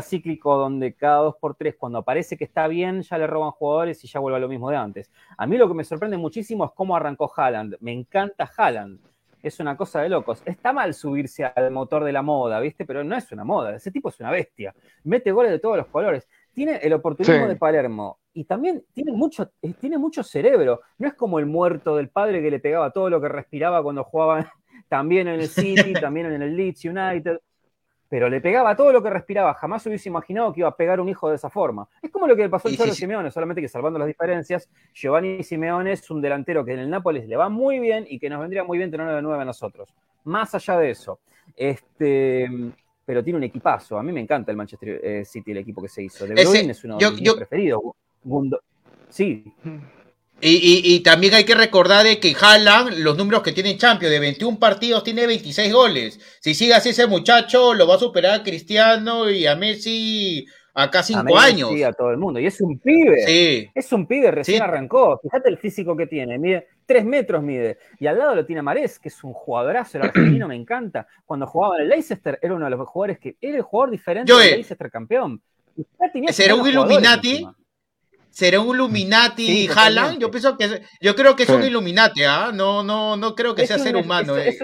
cíclico 0.00 0.56
donde 0.56 0.94
cada 0.94 1.18
dos 1.18 1.36
por 1.38 1.54
tres, 1.54 1.76
cuando 1.76 1.98
aparece 1.98 2.38
que 2.38 2.44
está 2.44 2.66
bien, 2.66 3.02
ya 3.02 3.18
le 3.18 3.26
roban 3.26 3.50
jugadores 3.50 4.02
y 4.02 4.08
ya 4.08 4.18
vuelve 4.18 4.38
a 4.38 4.40
lo 4.40 4.48
mismo 4.48 4.70
de 4.70 4.76
antes. 4.76 5.12
A 5.36 5.46
mí 5.46 5.58
lo 5.58 5.68
que 5.68 5.74
me 5.74 5.84
sorprende 5.84 6.16
muchísimo 6.16 6.64
es 6.64 6.70
cómo 6.74 6.96
arrancó 6.96 7.30
Haaland. 7.36 7.76
Me 7.80 7.92
encanta 7.92 8.50
Haaland 8.56 9.00
es 9.46 9.60
una 9.60 9.76
cosa 9.76 10.00
de 10.00 10.08
locos. 10.08 10.42
Está 10.44 10.72
mal 10.72 10.94
subirse 10.94 11.44
al 11.44 11.70
motor 11.70 12.04
de 12.04 12.12
la 12.12 12.22
moda, 12.22 12.58
¿viste? 12.60 12.84
Pero 12.84 13.04
no 13.04 13.16
es 13.16 13.30
una 13.32 13.44
moda. 13.44 13.76
Ese 13.76 13.90
tipo 13.90 14.08
es 14.08 14.18
una 14.20 14.30
bestia. 14.30 14.74
Mete 15.04 15.30
goles 15.32 15.52
de 15.52 15.58
todos 15.58 15.76
los 15.76 15.86
colores 15.86 16.28
tiene 16.56 16.76
el 16.76 16.94
oportunismo 16.94 17.46
de 17.46 17.56
Palermo 17.56 18.18
y 18.32 18.44
también 18.44 18.82
tiene 18.94 19.12
mucho, 19.12 19.52
eh, 19.60 19.74
tiene 19.78 19.98
mucho 19.98 20.22
cerebro. 20.22 20.80
No 20.96 21.06
es 21.06 21.12
como 21.12 21.38
el 21.38 21.44
muerto 21.44 21.94
del 21.96 22.08
padre 22.08 22.40
que 22.40 22.50
le 22.50 22.60
pegaba 22.60 22.90
todo 22.92 23.10
lo 23.10 23.20
que 23.20 23.28
respiraba 23.28 23.82
cuando 23.82 24.02
jugaba 24.04 24.50
también 24.88 25.28
en 25.28 25.38
el 25.38 25.48
City, 25.48 25.92
también 25.92 26.32
en 26.32 26.40
el 26.40 26.56
Leeds 26.56 26.86
United. 26.86 27.40
pero 28.08 28.30
le 28.30 28.40
pegaba 28.40 28.74
todo 28.74 28.90
lo 28.90 29.02
que 29.02 29.10
respiraba. 29.10 29.52
Jamás 29.52 29.84
hubiese 29.84 30.08
imaginado 30.08 30.50
que 30.54 30.60
iba 30.60 30.70
a 30.70 30.74
pegar 30.74 30.98
un 30.98 31.10
hijo 31.10 31.28
de 31.28 31.36
esa 31.36 31.50
forma. 31.50 31.86
Es 32.00 32.10
como 32.10 32.26
lo 32.26 32.34
que 32.34 32.44
le 32.44 32.48
pasó 32.48 32.68
al 32.68 32.76
Cholo 32.78 32.94
Simeone, 32.94 33.30
solamente 33.30 33.60
que 33.60 33.68
salvando 33.68 33.98
las 33.98 34.08
diferencias, 34.08 34.70
Giovanni 34.94 35.42
Simeone 35.42 35.92
es 35.92 36.10
un 36.10 36.22
delantero 36.22 36.64
que 36.64 36.72
en 36.72 36.78
el 36.78 36.88
Nápoles 36.88 37.28
le 37.28 37.36
va 37.36 37.50
muy 37.50 37.80
bien 37.80 38.06
y 38.08 38.18
que 38.18 38.30
nos 38.30 38.40
vendría 38.40 38.64
muy 38.64 38.78
bien 38.78 38.90
tenerlo 38.90 39.14
de 39.14 39.20
nuevo 39.20 39.38
a 39.38 39.44
nosotros. 39.44 39.94
Más 40.24 40.54
allá 40.54 40.78
de 40.78 40.90
eso, 40.90 41.20
este, 41.54 42.48
pero 43.06 43.22
tiene 43.22 43.38
un 43.38 43.44
equipazo. 43.44 43.98
A 43.98 44.02
mí 44.02 44.12
me 44.12 44.20
encanta 44.20 44.50
el 44.50 44.56
Manchester 44.56 45.00
eh, 45.02 45.24
City, 45.24 45.52
el 45.52 45.58
equipo 45.58 45.80
que 45.80 45.88
se 45.88 46.02
hizo. 46.02 46.26
De 46.26 46.34
Bruyne 46.34 46.72
es 46.72 46.84
uno 46.84 46.98
de 46.98 47.10
mis 47.12 47.32
preferidos. 47.34 47.80
Sí. 49.08 49.44
Y, 50.40 51.00
también 51.00 51.32
hay 51.32 51.44
que 51.44 51.54
recordar 51.54 52.04
de 52.04 52.20
que 52.20 52.36
Haaland, 52.38 52.98
los 52.98 53.16
números 53.16 53.42
que 53.42 53.52
tiene 53.52 53.70
en 53.70 53.78
Champions, 53.78 54.12
de 54.12 54.18
21 54.18 54.58
partidos, 54.58 55.04
tiene 55.04 55.26
26 55.26 55.72
goles. 55.72 56.20
Si 56.40 56.52
sigue 56.54 56.74
así 56.74 56.90
ese 56.90 57.06
muchacho, 57.06 57.72
lo 57.72 57.86
va 57.86 57.94
a 57.94 57.98
superar 57.98 58.40
a 58.40 58.42
Cristiano 58.42 59.30
y 59.30 59.46
a 59.46 59.56
Messi 59.56 60.46
acá 60.76 61.02
5 61.02 61.38
años. 61.38 61.70
Sí, 61.70 61.82
a 61.82 61.92
todo 61.92 62.10
el 62.10 62.18
mundo. 62.18 62.38
Y 62.38 62.46
es 62.46 62.60
un 62.60 62.78
pibe. 62.78 63.26
Sí. 63.26 63.70
Es 63.74 63.92
un 63.92 64.06
pibe, 64.06 64.30
recién 64.30 64.62
arrancó. 64.62 65.18
Fíjate 65.22 65.48
el 65.48 65.58
físico 65.58 65.96
que 65.96 66.06
tiene. 66.06 66.38
Mide 66.38 66.68
3 66.86 67.04
metros 67.04 67.42
mide. 67.42 67.78
Y 67.98 68.06
al 68.06 68.18
lado 68.18 68.34
lo 68.34 68.46
tiene 68.46 68.62
Marés, 68.62 68.98
que 68.98 69.08
es 69.08 69.24
un 69.24 69.32
jugadorazo. 69.32 69.98
El 69.98 70.04
argentino 70.08 70.48
me 70.48 70.54
encanta. 70.54 71.06
Cuando 71.24 71.46
jugaba 71.46 71.76
en 71.76 71.82
el 71.82 71.88
Leicester, 71.88 72.38
era 72.40 72.54
uno 72.54 72.66
de 72.66 72.70
los 72.70 72.88
jugadores 72.88 73.18
que 73.18 73.36
era 73.40 73.56
el 73.56 73.62
jugador 73.62 73.90
diferente 73.90 74.32
del 74.32 74.50
Leicester 74.52 74.90
campeón. 74.90 75.42
Será 76.30 76.54
un 76.54 76.66
Illuminati 76.66 77.46
será 78.36 78.60
un 78.60 78.74
Illuminati 78.76 79.66
Haaland. 79.66 80.18
Yo 80.18 80.30
pienso 80.30 80.58
que 80.58 80.82
yo 81.00 81.16
creo 81.16 81.34
que 81.34 81.44
es 81.44 81.48
un 81.48 81.64
Illuminati, 81.64 82.22
¿ah? 82.24 82.50
No, 82.52 82.82
no, 82.82 83.16
no 83.16 83.34
creo 83.34 83.54
que 83.54 83.66
sea 83.66 83.78
ser 83.78 83.96
humano. 83.96 84.36
Eh. 84.36 84.54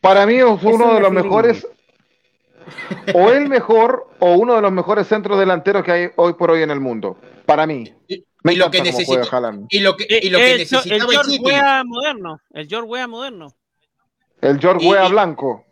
Para 0.00 0.24
mí 0.24 0.36
es 0.36 0.44
uno 0.44 0.94
de 0.94 1.00
los 1.00 1.12
mejores, 1.12 1.66
o 3.14 3.30
el 3.30 3.48
mejor, 3.48 4.08
o 4.18 4.34
uno 4.34 4.56
de 4.56 4.62
los 4.62 4.72
mejores 4.72 5.06
centros 5.06 5.38
delanteros 5.38 5.84
que 5.84 5.92
hay 5.92 6.08
hoy 6.16 6.34
por 6.34 6.50
hoy 6.50 6.62
en 6.62 6.70
el 6.70 6.80
mundo. 6.80 7.16
Para 7.46 7.66
mí. 7.66 7.92
Y, 8.08 8.56
lo 8.56 8.70
que 8.70 8.80
necesita, 8.82 9.22
y 9.68 9.80
lo 9.80 9.96
que, 9.96 10.20
y 10.22 10.30
lo 10.30 10.38
que 10.38 10.58
necesitaba 10.58 10.96
el, 10.96 11.02
George 11.10 11.38
Weah 11.42 11.84
moderno, 11.84 12.40
el 12.54 12.66
George 12.68 12.88
Weah 12.88 13.06
moderno. 13.06 13.54
El 14.40 14.58
George 14.58 14.88
Weah 14.88 15.08
blanco. 15.08 15.66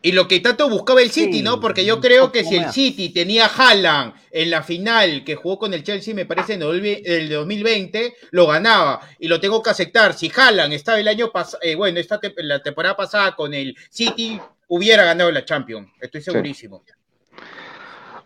Y 0.00 0.12
lo 0.12 0.28
que 0.28 0.38
tanto 0.40 0.68
buscaba 0.68 1.02
el 1.02 1.10
City, 1.10 1.42
¿no? 1.42 1.60
Porque 1.60 1.84
yo 1.84 2.00
creo 2.00 2.30
que 2.30 2.44
si 2.44 2.56
el 2.56 2.70
City 2.70 3.08
tenía 3.08 3.46
Haaland 3.46 4.14
en 4.30 4.50
la 4.50 4.62
final 4.62 5.24
que 5.24 5.34
jugó 5.34 5.58
con 5.58 5.74
el 5.74 5.82
Chelsea, 5.82 6.14
me 6.14 6.24
parece 6.24 6.54
en 6.54 6.62
el 6.62 7.28
2020, 7.28 8.14
lo 8.30 8.46
ganaba. 8.46 9.00
Y 9.18 9.26
lo 9.26 9.40
tengo 9.40 9.60
que 9.60 9.70
aceptar. 9.70 10.14
Si 10.14 10.30
Haaland 10.34 10.72
estaba 10.72 11.00
el 11.00 11.08
año 11.08 11.32
pasado, 11.32 11.58
eh, 11.62 11.74
bueno, 11.74 11.98
esta 11.98 12.20
la 12.36 12.62
temporada 12.62 12.96
pasada 12.96 13.34
con 13.34 13.52
el 13.52 13.76
City, 13.90 14.40
hubiera 14.68 15.04
ganado 15.04 15.30
la 15.30 15.44
Champions. 15.44 15.90
Estoy 16.00 16.20
segurísimo. 16.20 16.82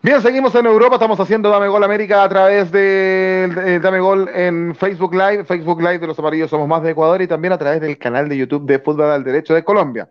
Bien, 0.04 0.20
seguimos 0.20 0.52
en 0.56 0.66
Europa, 0.66 0.96
estamos 0.96 1.20
haciendo 1.20 1.48
Dame 1.48 1.68
Gol 1.68 1.84
América 1.84 2.24
a 2.24 2.28
través 2.28 2.72
de, 2.72 3.78
Dame 3.80 4.00
Gol 4.00 4.28
en 4.34 4.74
Facebook 4.74 5.14
Live, 5.14 5.44
Facebook 5.44 5.80
Live 5.80 6.00
de 6.00 6.08
los 6.08 6.18
amarillos 6.18 6.50
somos 6.50 6.66
más 6.66 6.82
de 6.82 6.90
Ecuador 6.90 7.22
y 7.22 7.28
también 7.28 7.52
a 7.52 7.58
través 7.58 7.80
del 7.80 7.96
canal 7.98 8.28
de 8.28 8.36
YouTube 8.36 8.66
de 8.66 8.80
Fútbol 8.80 9.12
al 9.12 9.22
Derecho 9.22 9.54
de 9.54 9.62
Colombia. 9.62 10.08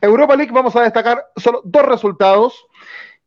Europa 0.00 0.36
League 0.36 0.52
vamos 0.54 0.74
a 0.74 0.80
destacar 0.80 1.22
solo 1.36 1.60
dos 1.66 1.84
resultados 1.84 2.66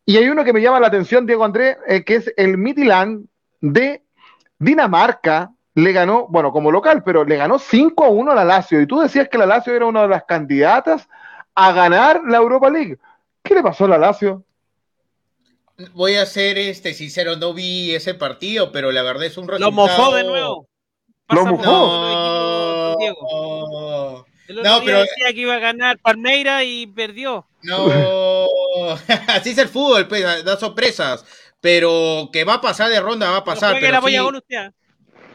y 0.03 0.17
hay 0.17 0.27
uno 0.29 0.43
que 0.43 0.51
me 0.51 0.63
llama 0.63 0.79
la 0.79 0.87
atención, 0.87 1.27
Diego 1.27 1.45
André, 1.45 1.77
eh, 1.87 2.03
que 2.03 2.15
es 2.15 2.33
el 2.37 2.57
Midland 2.57 3.27
de 3.61 4.01
Dinamarca, 4.57 5.51
le 5.75 5.91
ganó, 5.91 6.25
bueno, 6.27 6.51
como 6.51 6.71
local, 6.71 7.03
pero 7.03 7.23
le 7.23 7.37
ganó 7.37 7.59
5 7.59 8.03
a 8.03 8.09
1 8.09 8.31
a 8.31 8.35
la 8.35 8.45
Lazio 8.45 8.81
y 8.81 8.87
tú 8.87 8.99
decías 8.99 9.29
que 9.29 9.37
la 9.37 9.45
Lazio 9.45 9.75
era 9.75 9.85
una 9.85 10.01
de 10.01 10.07
las 10.07 10.23
candidatas 10.23 11.07
a 11.55 11.71
ganar 11.71 12.21
la 12.27 12.37
Europa 12.37 12.69
League. 12.69 12.97
¿Qué 13.43 13.55
le 13.55 13.63
pasó 13.63 13.85
a 13.85 13.89
la 13.89 13.97
Lazio? 13.97 14.43
voy 15.93 16.15
a 16.15 16.25
ser 16.25 16.57
este 16.57 16.93
sincero, 16.93 17.35
no 17.37 17.53
vi 17.53 17.93
ese 17.95 18.13
partido, 18.13 18.71
pero 18.71 18.91
la 18.91 19.03
verdad 19.03 19.25
es 19.25 19.37
un 19.37 19.47
resultado. 19.47 19.71
Lo 19.71 19.75
mojó 19.75 20.15
de 20.15 20.23
nuevo. 20.23 20.67
lo 21.29 21.45
mojó. 21.45 22.97
No, 24.49 24.81
pero 24.83 25.01
decía 25.01 25.31
que 25.33 25.41
iba 25.41 25.55
a 25.55 25.59
ganar 25.59 25.99
Palmeira 25.99 26.63
y 26.63 26.87
perdió. 26.87 27.45
No, 27.61 27.85
así 29.27 29.51
es 29.51 29.57
el 29.57 29.67
fútbol, 29.67 30.07
pues, 30.07 30.23
da 30.43 30.57
sorpresas. 30.57 31.23
Pero 31.61 32.29
que 32.31 32.45
va 32.45 32.55
a 32.55 32.61
pasar 32.61 32.89
de 32.89 32.99
ronda, 33.01 33.29
va 33.29 33.37
a 33.37 33.43
pasar. 33.43 33.77
Pero 33.79 34.01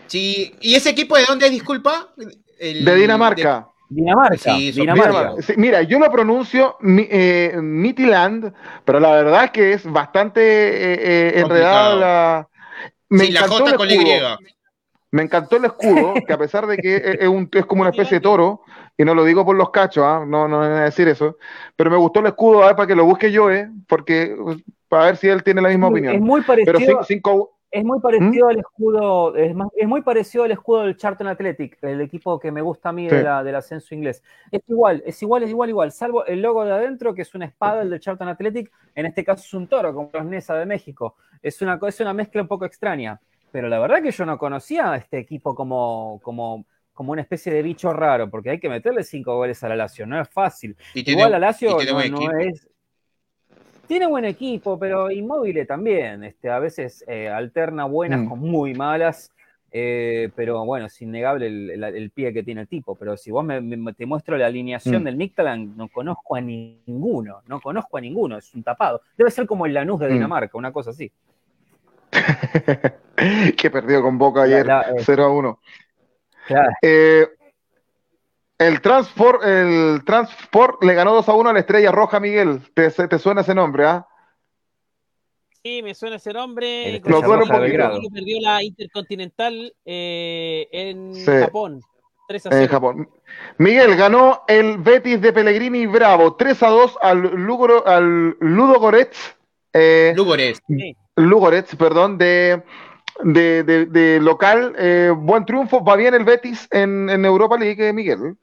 sí, 0.07 0.55
¿y 0.61 0.75
ese 0.75 0.91
equipo 0.91 1.17
de 1.17 1.27
dónde, 1.27 1.51
disculpa? 1.51 2.12
de 2.59 2.95
Dinamarca. 2.97 3.69
Dinamarca. 3.95 4.55
Dinamarca. 4.57 5.34
Mira, 5.57 5.82
yo 5.82 5.99
lo 5.99 6.11
pronuncio 6.11 6.76
eh, 6.82 7.57
Mitiland, 7.61 8.53
pero 8.84 8.99
la 8.99 9.12
verdad 9.12 9.45
es 9.45 9.51
que 9.53 9.72
es 9.74 9.84
bastante 9.84 10.40
eh, 10.40 10.99
eh 11.03 11.40
enredada 11.40 11.95
la. 11.95 12.49
Me 13.09 13.30
la 13.30 13.47
J 13.47 13.76
con 13.76 13.90
Y. 13.90 14.05
Me 15.12 15.22
encantó 15.22 15.59
el 15.59 15.66
escudo, 15.66 16.14
que 16.26 16.32
a 16.32 16.38
pesar 16.38 16.66
de 16.66 16.76
que 16.76 16.97
es, 17.20 17.28
un, 17.28 17.49
es 17.53 17.66
como 17.66 17.82
una 17.82 17.90
especie 17.90 18.16
de 18.16 18.20
toro, 18.20 18.62
y 18.99 19.05
no 19.05 19.14
lo 19.14 19.24
digo 19.24 19.45
por 19.45 19.55
los 19.55 19.70
cachos, 19.70 20.03
¿ah? 20.05 20.24
no, 20.26 20.49
no 20.49 20.59
voy 20.59 20.66
a 20.66 20.80
decir 20.80 21.07
eso, 21.07 21.36
pero 21.76 21.88
me 21.88 21.97
gustó 21.97 22.18
el 22.18 22.26
escudo, 22.26 22.64
a 22.64 22.66
ver, 22.66 22.76
para 22.76 22.88
que 22.88 22.97
lo 22.97 23.05
busque 23.05 23.30
yo, 23.30 23.49
¿eh? 23.49 23.70
porque 23.86 24.36
para 24.88 25.05
ver 25.05 25.16
si 25.16 25.28
él 25.28 25.45
tiene 25.45 25.62
la 25.62 25.68
misma 25.68 25.86
opinión. 25.86 26.16
Es 26.16 26.20
muy 26.20 26.40
parecido. 26.40 26.78
Pero 26.80 27.05
cinco, 27.05 27.54
es 27.75 27.85
muy 27.85 27.99
parecido 27.99 28.47
¿Mm? 28.47 28.51
al 28.51 28.59
escudo, 28.61 29.37
es, 29.37 29.87
muy 29.89 30.03
parecido 30.03 30.45
al 30.45 30.53
escudo 30.53 30.83
del 30.83 30.97
Charlton 30.97 31.27
Athletic, 31.27 31.77
el 31.83 32.01
equipo 32.01 32.39
que 32.39 32.53
me 32.53 32.62
gusta 32.62 32.91
a 32.91 32.93
mí 32.93 33.09
de 33.09 33.25
la, 33.25 33.43
del 33.43 33.57
ascenso 33.57 33.97
inglés. 33.97 34.22
Es 34.53 34.62
igual, 34.68 35.03
es 35.05 35.20
igual, 35.20 35.43
es 35.43 35.51
igual, 35.51 35.70
igual, 35.70 35.91
salvo 35.91 36.25
el 36.25 36.41
logo 36.41 36.64
de 36.64 36.70
adentro, 36.70 37.12
que 37.12 37.22
es 37.22 37.35
una 37.35 37.47
espada, 37.47 37.83
el 37.83 37.91
del 37.91 37.99
Charlton 37.99 38.29
Athletic, 38.29 38.70
en 38.95 39.07
este 39.07 39.25
caso 39.25 39.43
es 39.45 39.53
un 39.55 39.66
toro, 39.66 39.93
como 39.93 40.09
los 40.12 40.25
Nesa 40.25 40.55
de 40.55 40.66
México. 40.66 41.16
Es 41.43 41.61
una, 41.62 41.81
es 41.85 41.99
una 41.99 42.14
mezcla 42.14 42.43
un 42.43 42.49
poco 42.49 42.64
extraña. 42.64 43.20
Pero 43.51 43.68
la 43.68 43.81
verdad 43.81 44.01
que 44.01 44.12
yo 44.12 44.25
no 44.25 44.39
conocía 44.39 44.93
a 44.93 44.97
este 44.97 45.18
equipo 45.18 45.57
como, 45.57 46.20
como, 46.22 46.66
como 46.93 47.11
una 47.11 47.22
especie 47.22 47.53
de 47.53 47.61
bicho 47.61 47.93
raro, 47.93 48.31
porque 48.31 48.51
hay 48.51 48.61
que 48.61 48.68
meterle 48.68 49.03
cinco 49.03 49.35
goles 49.35 49.64
a 49.64 49.68
la 49.68 49.75
Lazio, 49.75 50.07
no 50.07 50.20
es 50.20 50.29
fácil. 50.29 50.77
igual 50.95 51.35
a 51.35 51.41
Lazio 51.41 51.77
no 51.77 52.39
es 52.39 52.68
tiene 53.87 54.07
buen 54.07 54.24
equipo, 54.24 54.78
pero 54.78 55.11
inmóvil 55.11 55.66
también. 55.66 56.24
Este, 56.24 56.51
a 56.51 56.59
veces 56.59 57.05
eh, 57.07 57.28
alterna 57.28 57.85
buenas 57.85 58.20
mm. 58.20 58.28
con 58.28 58.41
muy 58.41 58.74
malas. 58.74 59.30
Eh, 59.76 60.30
pero 60.37 60.64
bueno, 60.64 60.87
es 60.87 61.03
innegable 61.03 61.49
el, 61.49 62.11
pie 62.11 62.32
que 62.32 62.45
tiene 62.45 62.61
el 62.61 62.68
tipo. 62.68 62.95
Pero 62.95 63.16
si 63.16 63.32
vos 63.32 63.45
me, 63.45 63.61
te 63.93 64.07
muestro 64.07 64.39
la 64.39 64.47
alineación 64.47 65.03
mm. 65.03 65.05
del 65.05 65.16
Mictalan, 65.16 65.76
no 65.76 65.89
conozco 65.89 66.37
a 66.37 66.41
ninguno. 66.41 67.43
No 67.49 67.61
conozco 67.61 67.97
a 67.97 68.01
ninguno. 68.01 68.39
Es 68.39 68.55
un 68.55 68.62
tapado. 68.62 69.03
Debe 69.18 69.32
ser 69.32 69.47
como 69.47 69.66
el 69.66 69.74
Lanús 69.74 69.99
de 69.99 70.09
mm. 70.09 70.12
Dinamarca, 70.12 70.57
una 70.57 70.72
cosa 70.72 70.91
así. 70.91 71.11
que 73.57 73.70
perdió 73.70 74.01
con 74.01 74.16
Boca 74.16 74.43
ayer, 74.43 74.66
0 74.99 75.22
eh, 75.22 75.26
a 75.26 75.28
1. 75.28 75.61
Claro. 76.47 76.70
El 78.59 78.81
Transport, 78.81 79.43
el 79.45 80.03
Transport 80.05 80.83
le 80.85 80.95
ganó 80.95 81.13
2 81.15 81.29
a 81.29 81.35
1 81.35 81.51
a 81.51 81.53
la 81.53 81.59
Estrella 81.59 81.91
Roja, 81.91 82.21
Miguel. 82.21 82.61
¿Te, 82.73 82.91
te 82.91 83.19
suena 83.19 83.41
ese 83.41 83.55
nombre, 83.55 83.85
ah? 83.85 84.07
Sí, 85.65 85.83
me 85.83 85.95
suena 85.95 86.17
ese 86.17 86.33
nombre. 86.33 87.01
Lo 87.05 87.23
duele 87.23 87.47
Perdió 87.47 88.41
la 88.43 88.63
Intercontinental 88.63 89.75
eh, 89.85 90.69
en 90.71 91.25
Japón. 91.25 91.81
3 92.29 92.47
a 92.47 92.51
0. 92.51 92.63
En 92.63 92.69
Japón. 92.69 93.09
Miguel 93.59 93.97
ganó 93.97 94.43
el 94.47 94.79
Betis 94.79 95.21
de 95.21 95.33
Pellegrini 95.33 95.87
Bravo 95.87 96.37
3 96.37 96.63
a 96.63 96.69
2 96.69 96.99
al, 97.01 97.19
Lugo, 97.23 97.87
al 97.87 98.37
Ludo 98.41 98.79
Goretz. 98.79 99.37
Eh, 99.73 100.15
Lugoretz, 101.17 101.75
perdón, 101.77 102.19
de, 102.19 102.63
de, 103.23 103.65
de, 103.65 104.21
local. 104.21 104.75
Eh, 104.79 105.13
buen 105.17 105.45
triunfo. 105.45 105.83
Va 105.83 105.97
bien 105.97 106.15
el 106.15 106.25
Betis 106.25 106.69
en, 106.71 107.11
en 107.11 107.25
Europa 107.25 107.57
League, 107.59 107.93
Miguel. 107.93 108.37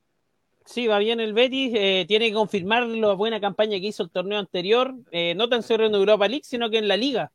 Sí, 0.66 0.88
va 0.88 0.99
bien 0.99 1.20
el 1.20 1.34
Betis, 1.34 1.72
eh, 1.76 2.05
tiene 2.07 2.30
que 2.30 2.36
confirmar 2.36 2.86
la 2.86 3.14
buena 3.14 3.39
campaña 3.41 3.80
que 3.80 3.88
hizo 3.88 4.03
el 4.03 4.09
torneo 4.09 4.39
anterior, 4.39 4.93
eh, 5.12 5.34
no 5.36 5.49
tan 5.49 5.64
solo 5.64 5.86
en 5.86 5.95
Europa 5.95 6.28
League, 6.28 6.43
sino 6.45 6.70
que 6.70 6.78
en 6.78 6.88
la 6.88 6.97
Liga. 6.97 7.32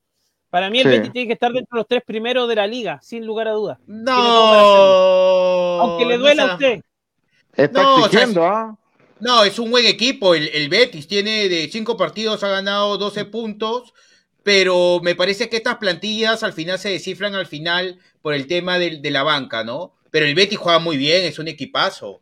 Para 0.49 0.71
mí 0.71 0.81
el 0.81 0.89
Betis 0.89 1.13
tiene 1.13 1.27
que 1.27 1.35
estar 1.35 1.53
dentro 1.53 1.77
de 1.77 1.81
los 1.81 1.89
tres 1.89 2.03
primeros 2.07 2.49
de 2.49 2.55
la 2.55 2.67
Liga, 2.67 3.01
sin 3.03 3.27
lugar 3.27 3.49
a 3.49 3.53
dudas. 3.53 3.79
No, 3.87 4.13
aunque 5.81 6.07
le 6.07 6.19
duela 6.19 6.45
a 6.45 6.55
usted. 6.55 6.81
Está 7.55 7.83
no, 7.83 8.07
exigiendo, 8.07 8.45
¿ah? 8.45 8.79
No, 9.19 9.45
es 9.45 9.59
un 9.59 9.71
buen 9.71 9.87
equipo. 9.87 10.35
El, 10.35 10.69
Betis 10.69 11.09
tiene 11.09 11.49
de 11.49 11.69
cinco 11.71 11.97
partidos, 11.97 12.45
ha 12.45 12.49
ganado 12.49 12.97
12 12.97 13.25
puntos, 13.25 13.93
pero 14.43 15.01
me 15.03 15.15
parece 15.15 15.49
que 15.49 15.57
estas 15.57 15.77
plantillas 15.77 16.43
al 16.43 16.53
final 16.53 16.79
se 16.79 16.91
descifran 16.91 17.35
al 17.35 17.47
final 17.47 17.99
por 18.23 18.35
el 18.35 18.47
tema 18.47 18.79
de, 18.79 18.99
de 18.99 19.11
la 19.11 19.25
banca, 19.25 19.65
¿no? 19.65 19.95
Pero 20.11 20.27
el 20.27 20.35
Betis 20.35 20.59
juega 20.59 20.79
muy 20.79 20.97
bien, 20.97 21.25
es 21.25 21.39
un 21.39 21.49
equipazo 21.49 22.21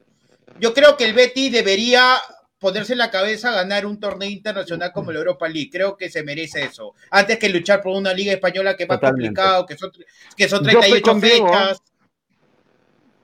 yo 0.60 0.72
creo 0.74 0.96
que 0.96 1.04
el 1.04 1.12
Betty 1.14 1.50
debería 1.50 2.16
ponerse 2.58 2.92
en 2.92 2.98
la 2.98 3.10
cabeza 3.10 3.50
ganar 3.52 3.84
un 3.84 4.00
torneo 4.00 4.28
internacional 4.28 4.90
como 4.92 5.12
la 5.12 5.18
Europa 5.18 5.46
League. 5.48 5.68
Creo 5.70 5.96
que 5.96 6.08
se 6.08 6.22
merece 6.22 6.62
eso. 6.64 6.94
Antes 7.10 7.38
que 7.38 7.48
luchar 7.50 7.82
por 7.82 7.94
una 7.96 8.12
liga 8.14 8.32
española 8.32 8.74
que 8.76 8.84
es 8.84 8.88
más 8.88 8.98
complicado, 9.00 9.66
que 9.66 9.76
son, 9.76 9.90
que 10.36 10.48
son 10.48 10.62
38 10.62 11.20
fechas. 11.20 11.82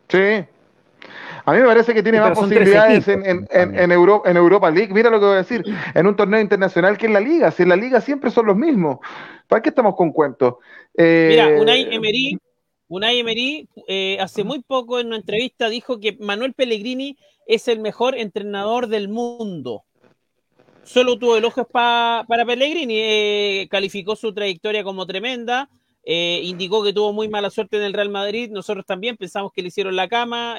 Sí. 0.08 0.44
A 1.46 1.52
mí 1.52 1.58
me 1.60 1.64
parece 1.66 1.94
que 1.94 2.02
tiene 2.02 2.18
Sí, 2.18 2.24
más 2.24 2.38
posibilidades 2.38 3.08
en, 3.08 3.20
equipos 3.20 3.28
en, 3.30 3.38
en, 3.38 3.46
también. 3.46 3.84
en 3.84 3.92
Euro- 3.92 4.22
en 4.26 4.36
Europa 4.36 4.70
League. 4.70 4.92
Mira 4.92 5.08
lo 5.08 5.18
que 5.18 5.26
voy 5.26 5.34
a 5.34 5.38
decir. 5.38 5.64
En 5.94 6.06
un 6.06 6.14
torneo 6.14 6.38
internacional 6.40 6.98
que 6.98 7.06
en 7.06 7.12
la 7.14 7.20
Liga. 7.20 7.50
Si 7.50 7.62
en 7.62 7.70
la 7.70 7.76
Liga 7.76 8.00
siempre 8.00 8.30
son 8.30 8.46
los 8.46 8.56
mismos. 8.56 8.98
¿Para 9.48 9.62
qué 9.62 9.70
estamos 9.70 9.94
con 9.96 10.12
cuentos? 10.12 10.56
Eh, 10.94 11.28
Mira, 11.30 11.60
Unai 11.62 11.88
Emery, 11.94 12.38
Unai 12.90 13.20
Emery 13.20 13.68
eh, 13.86 14.18
hace 14.20 14.42
muy 14.42 14.58
poco 14.62 14.98
en 14.98 15.06
una 15.06 15.16
entrevista 15.16 15.68
dijo 15.68 16.00
que 16.00 16.16
Manuel 16.18 16.54
Pellegrini 16.54 17.16
es 17.46 17.68
el 17.68 17.78
mejor 17.78 18.18
entrenador 18.18 18.88
del 18.88 19.08
mundo. 19.08 19.84
Solo 20.82 21.16
tuvo 21.16 21.36
elogios 21.36 21.68
pa- 21.70 22.24
para 22.26 22.44
Pellegrini, 22.44 22.96
eh, 22.98 23.68
calificó 23.70 24.16
su 24.16 24.34
trayectoria 24.34 24.82
como 24.82 25.06
tremenda, 25.06 25.70
eh, 26.04 26.40
indicó 26.42 26.82
que 26.82 26.92
tuvo 26.92 27.12
muy 27.12 27.28
mala 27.28 27.48
suerte 27.50 27.76
en 27.76 27.84
el 27.84 27.92
Real 27.92 28.08
Madrid, 28.08 28.50
nosotros 28.50 28.84
también 28.84 29.16
pensamos 29.16 29.52
que 29.52 29.62
le 29.62 29.68
hicieron 29.68 29.94
la 29.94 30.08
cama, 30.08 30.56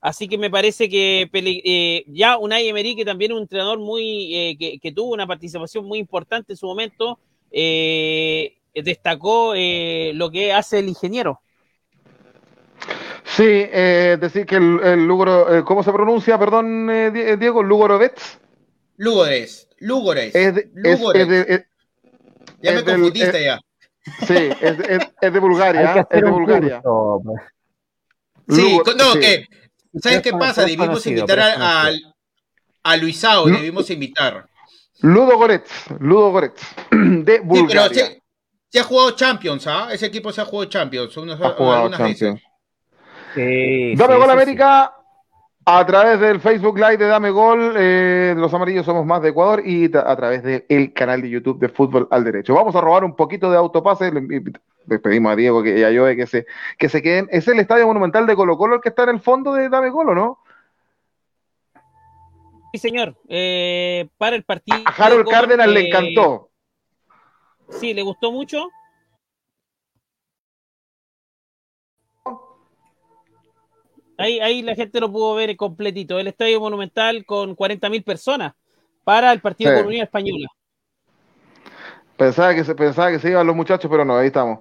así 0.00 0.28
que 0.28 0.38
me 0.38 0.48
parece 0.48 0.88
que 0.88 1.28
Pele- 1.30 2.04
ya 2.06 2.38
Unai 2.38 2.66
Emery, 2.66 2.96
que 2.96 3.04
también 3.04 3.32
es 3.32 3.36
un 3.36 3.42
entrenador 3.42 3.78
muy 3.78 4.56
que, 4.80 4.92
tuvo 4.92 5.12
una 5.12 5.26
participación 5.26 5.84
muy 5.84 5.98
importante 5.98 6.54
en 6.54 6.56
su 6.56 6.66
momento, 6.66 7.18
destacó 8.84 9.54
eh, 9.56 10.12
lo 10.14 10.30
que 10.30 10.52
hace 10.52 10.78
el 10.80 10.88
ingeniero. 10.88 11.40
Sí, 13.24 13.42
eh, 13.44 14.12
es 14.14 14.20
decir 14.20 14.46
que 14.46 14.56
el, 14.56 14.80
el 14.82 15.06
Lugoro, 15.06 15.54
eh, 15.56 15.64
¿cómo 15.64 15.82
se 15.82 15.92
pronuncia? 15.92 16.38
Perdón, 16.38 16.88
eh, 16.90 17.10
Die- 17.10 17.36
Diego, 17.36 17.62
Lugorovets. 17.62 18.38
Lúgores, 18.96 19.68
Lúgores, 19.78 20.34
Es 20.34 20.54
de, 20.54 20.60
es- 20.84 20.98
Lúgores. 21.00 21.22
es 21.22 21.28
de- 21.28 21.54
es- 21.54 21.64
ya 22.62 22.70
me 22.72 22.76
del- 22.82 22.84
confundiste 22.84 23.38
es- 23.38 23.44
ya. 23.44 23.60
sí, 24.26 24.34
es, 24.34 24.78
es- 24.78 25.08
es 25.20 25.32
de 25.32 25.38
Hay 25.38 25.40
Bulgaria. 25.40 25.92
que 25.94 26.00
¿eh? 26.00 26.06
Es 26.10 26.22
de 26.22 26.30
Bulgaria. 26.30 26.80
curso. 26.80 27.22
Sí, 28.48 28.78
no, 28.96 29.12
sí. 29.12 29.20
que, 29.20 29.46
¿sabes 30.00 30.18
Es 30.18 30.22
qué 30.22 30.32
pasa? 30.32 30.64
Debimos 30.64 31.04
invitar 31.06 31.40
a, 31.40 31.88
a, 31.88 31.90
a 32.84 32.96
Luisao, 32.96 33.46
debimos 33.46 33.90
invitar. 33.90 34.46
Ludo 35.00 35.36
Goretz, 35.36 35.70
Ludo 35.98 36.30
Goretz, 36.30 36.62
de 36.90 37.36
Sí, 37.38 37.64
pero 37.68 37.88
Se 38.76 38.80
ha 38.80 38.84
jugado 38.84 39.12
Champions, 39.12 39.66
¿ah? 39.68 39.88
Ese 39.90 40.04
equipo 40.04 40.30
se 40.30 40.42
ha 40.42 40.44
jugado 40.44 40.68
Champions. 40.68 41.16
unos- 41.16 41.40
ha 41.40 41.48
jugado 41.52 41.76
algunas. 41.84 41.98
Champions. 41.98 42.42
Sí, 43.34 43.94
Dame 43.96 44.12
sí, 44.12 44.18
Gol 44.20 44.26
sí, 44.26 44.32
América 44.32 44.94
a 45.64 45.86
través 45.86 46.20
del 46.20 46.40
Facebook 46.40 46.76
Live 46.76 46.98
de 46.98 47.06
Dame 47.06 47.30
Gol. 47.30 47.72
eh, 47.74 48.34
los 48.36 48.52
amarillos 48.52 48.84
somos 48.84 49.06
más 49.06 49.22
de 49.22 49.30
Ecuador 49.30 49.62
y 49.64 49.86
a 49.96 50.14
través 50.16 50.42
del 50.42 50.92
canal 50.92 51.22
de 51.22 51.30
YouTube 51.30 51.58
de 51.58 51.70
Fútbol 51.70 52.06
al 52.10 52.22
Derecho. 52.22 52.52
Vamos 52.52 52.76
a 52.76 52.82
robar 52.82 53.02
un 53.02 53.16
poquito 53.16 53.50
de 53.50 53.56
autopase. 53.56 54.12
Le, 54.12 54.20
le 54.88 54.98
pedimos 54.98 55.32
a 55.32 55.36
Diego 55.36 55.62
que, 55.62 55.78
y 55.78 55.82
a 55.82 55.98
Joe 55.98 56.14
que 56.14 56.26
se, 56.26 56.44
que 56.78 56.90
se 56.90 57.00
queden. 57.00 57.28
Es 57.30 57.48
el 57.48 57.58
estadio 57.58 57.86
monumental 57.86 58.26
de 58.26 58.36
Colo 58.36 58.58
Colo 58.58 58.74
el 58.74 58.80
que 58.82 58.90
está 58.90 59.04
en 59.04 59.08
el 59.08 59.20
fondo 59.20 59.54
de 59.54 59.70
Dame 59.70 59.88
Gol, 59.88 60.10
¿o 60.10 60.14
no? 60.14 60.38
Sí, 62.74 62.78
señor. 62.78 63.16
Eh, 63.26 64.06
para 64.18 64.36
el 64.36 64.42
partido. 64.44 64.76
A 64.84 64.90
Harold 64.90 65.26
Cárdenas 65.30 65.66
le 65.66 65.80
eh, 65.80 65.88
encantó. 65.88 66.50
Sí, 67.70 67.92
le 67.94 68.02
gustó 68.02 68.32
mucho. 68.32 68.68
Ahí, 74.18 74.40
ahí 74.40 74.62
la 74.62 74.74
gente 74.74 74.98
lo 75.00 75.12
pudo 75.12 75.34
ver 75.34 75.54
completito. 75.56 76.18
El 76.18 76.26
estadio 76.28 76.58
monumental 76.60 77.24
con 77.26 77.54
40.000 77.54 78.02
personas 78.02 78.54
para 79.04 79.32
el 79.32 79.40
partido 79.40 79.70
Sí. 79.72 79.76
con 79.76 79.86
Unión 79.86 80.04
Española. 80.04 80.48
Pensaba 82.16 82.54
que 82.54 82.64
se 82.64 82.74
pensaba 82.74 83.10
que 83.10 83.18
se 83.18 83.30
iban 83.30 83.46
los 83.46 83.54
muchachos, 83.54 83.90
pero 83.90 84.04
no, 84.04 84.16
ahí 84.16 84.28
estamos. 84.28 84.60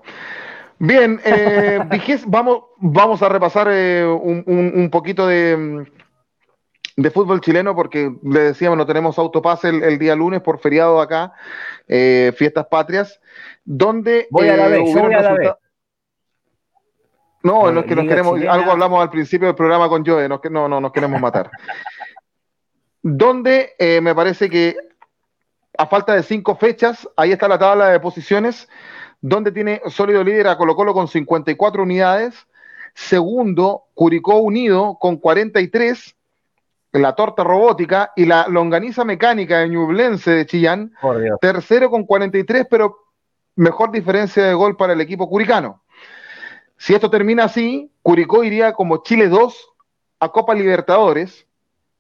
Bien, 0.78 1.22
eh, 1.24 1.80
vamos, 2.28 2.64
vamos 2.78 3.22
a 3.22 3.30
repasar 3.30 3.70
eh, 3.72 4.06
un, 4.06 4.44
un- 4.46 4.74
un 4.76 4.90
poquito 4.90 5.26
de, 5.26 5.56
mm, 5.56 5.86
de 6.98 7.12
fútbol 7.12 7.42
chileno 7.42 7.76
porque 7.76 8.16
le 8.24 8.40
decíamos 8.40 8.78
no 8.78 8.86
tenemos 8.86 9.18
autopase 9.20 9.70
el, 9.70 9.84
el 9.84 10.00
día 10.00 10.16
lunes 10.16 10.42
por 10.42 10.60
feriado 10.60 11.02
acá, 11.02 11.34
eh, 11.88 12.34
fiestas 12.38 12.68
patrias, 12.68 13.20
donde 13.66 14.28
Voy 14.32 14.48
a 14.48 14.56
la 14.58 14.68
eh, 14.68 14.72
vez, 14.72 14.80
yo 14.80 14.92
hubieron 14.92 15.06
voy 15.08 15.16
a 15.16 15.22
la 15.22 15.30
resulta- 15.36 15.60
No, 17.44 17.72
no 17.72 17.80
es 17.82 17.86
que 17.86 17.96
nos 17.96 18.08
queremos, 18.08 18.36
chilena. 18.36 18.54
algo 18.54 18.72
hablamos 18.72 19.02
al 19.02 19.10
principio 19.10 19.48
del 19.48 19.56
programa 19.56 19.90
con 19.90 20.06
Joe, 20.06 20.28
no, 20.30 20.40
no, 20.50 20.68
no 20.70 20.82
nos 20.82 20.92
queremos 20.92 21.20
matar. 21.20 21.50
donde 23.02 23.74
eh, 23.78 24.02
me 24.02 24.16
parece 24.16 24.50
que 24.50 24.76
a 25.78 25.88
falta 25.88 26.14
de 26.16 26.24
cinco 26.24 26.56
fechas, 26.56 27.08
ahí 27.18 27.32
está 27.34 27.48
la 27.48 27.60
tabla 27.60 27.90
de 27.90 28.00
posiciones, 28.00 28.68
donde 29.22 29.52
tiene 29.52 29.82
sólido 29.88 30.24
líder 30.24 30.48
a 30.48 30.58
Colo 30.58 30.76
Colo 30.76 30.94
con 30.94 31.08
54 31.08 31.84
unidades, 31.84 32.48
segundo 32.94 33.84
Curicó 33.94 34.38
Unido 34.38 34.98
con 35.00 35.18
43, 35.18 36.16
la 37.02 37.14
torta 37.16 37.44
robótica 37.44 38.12
y 38.16 38.26
la 38.26 38.48
longaniza 38.48 39.04
mecánica 39.04 39.60
de 39.60 39.70
Ñublense 39.70 40.32
de 40.32 40.46
Chillán, 40.46 40.94
tercero 41.42 41.90
con 41.90 42.06
43, 42.06 42.68
pero 42.70 42.98
mejor 43.56 43.92
diferencia 43.92 44.46
de 44.46 44.54
gol 44.54 44.78
para 44.78 44.94
el 44.94 45.02
equipo 45.02 45.30
curicano. 45.30 45.84
Si 46.78 46.94
esto 46.94 47.10
termina 47.10 47.46
así, 47.46 47.92
Curicó 48.02 48.44
iría 48.44 48.74
como 48.74 49.04
Chile 49.04 49.28
2 49.30 49.70
a 50.20 50.30
Copa 50.30 50.54
Libertadores 50.54 51.48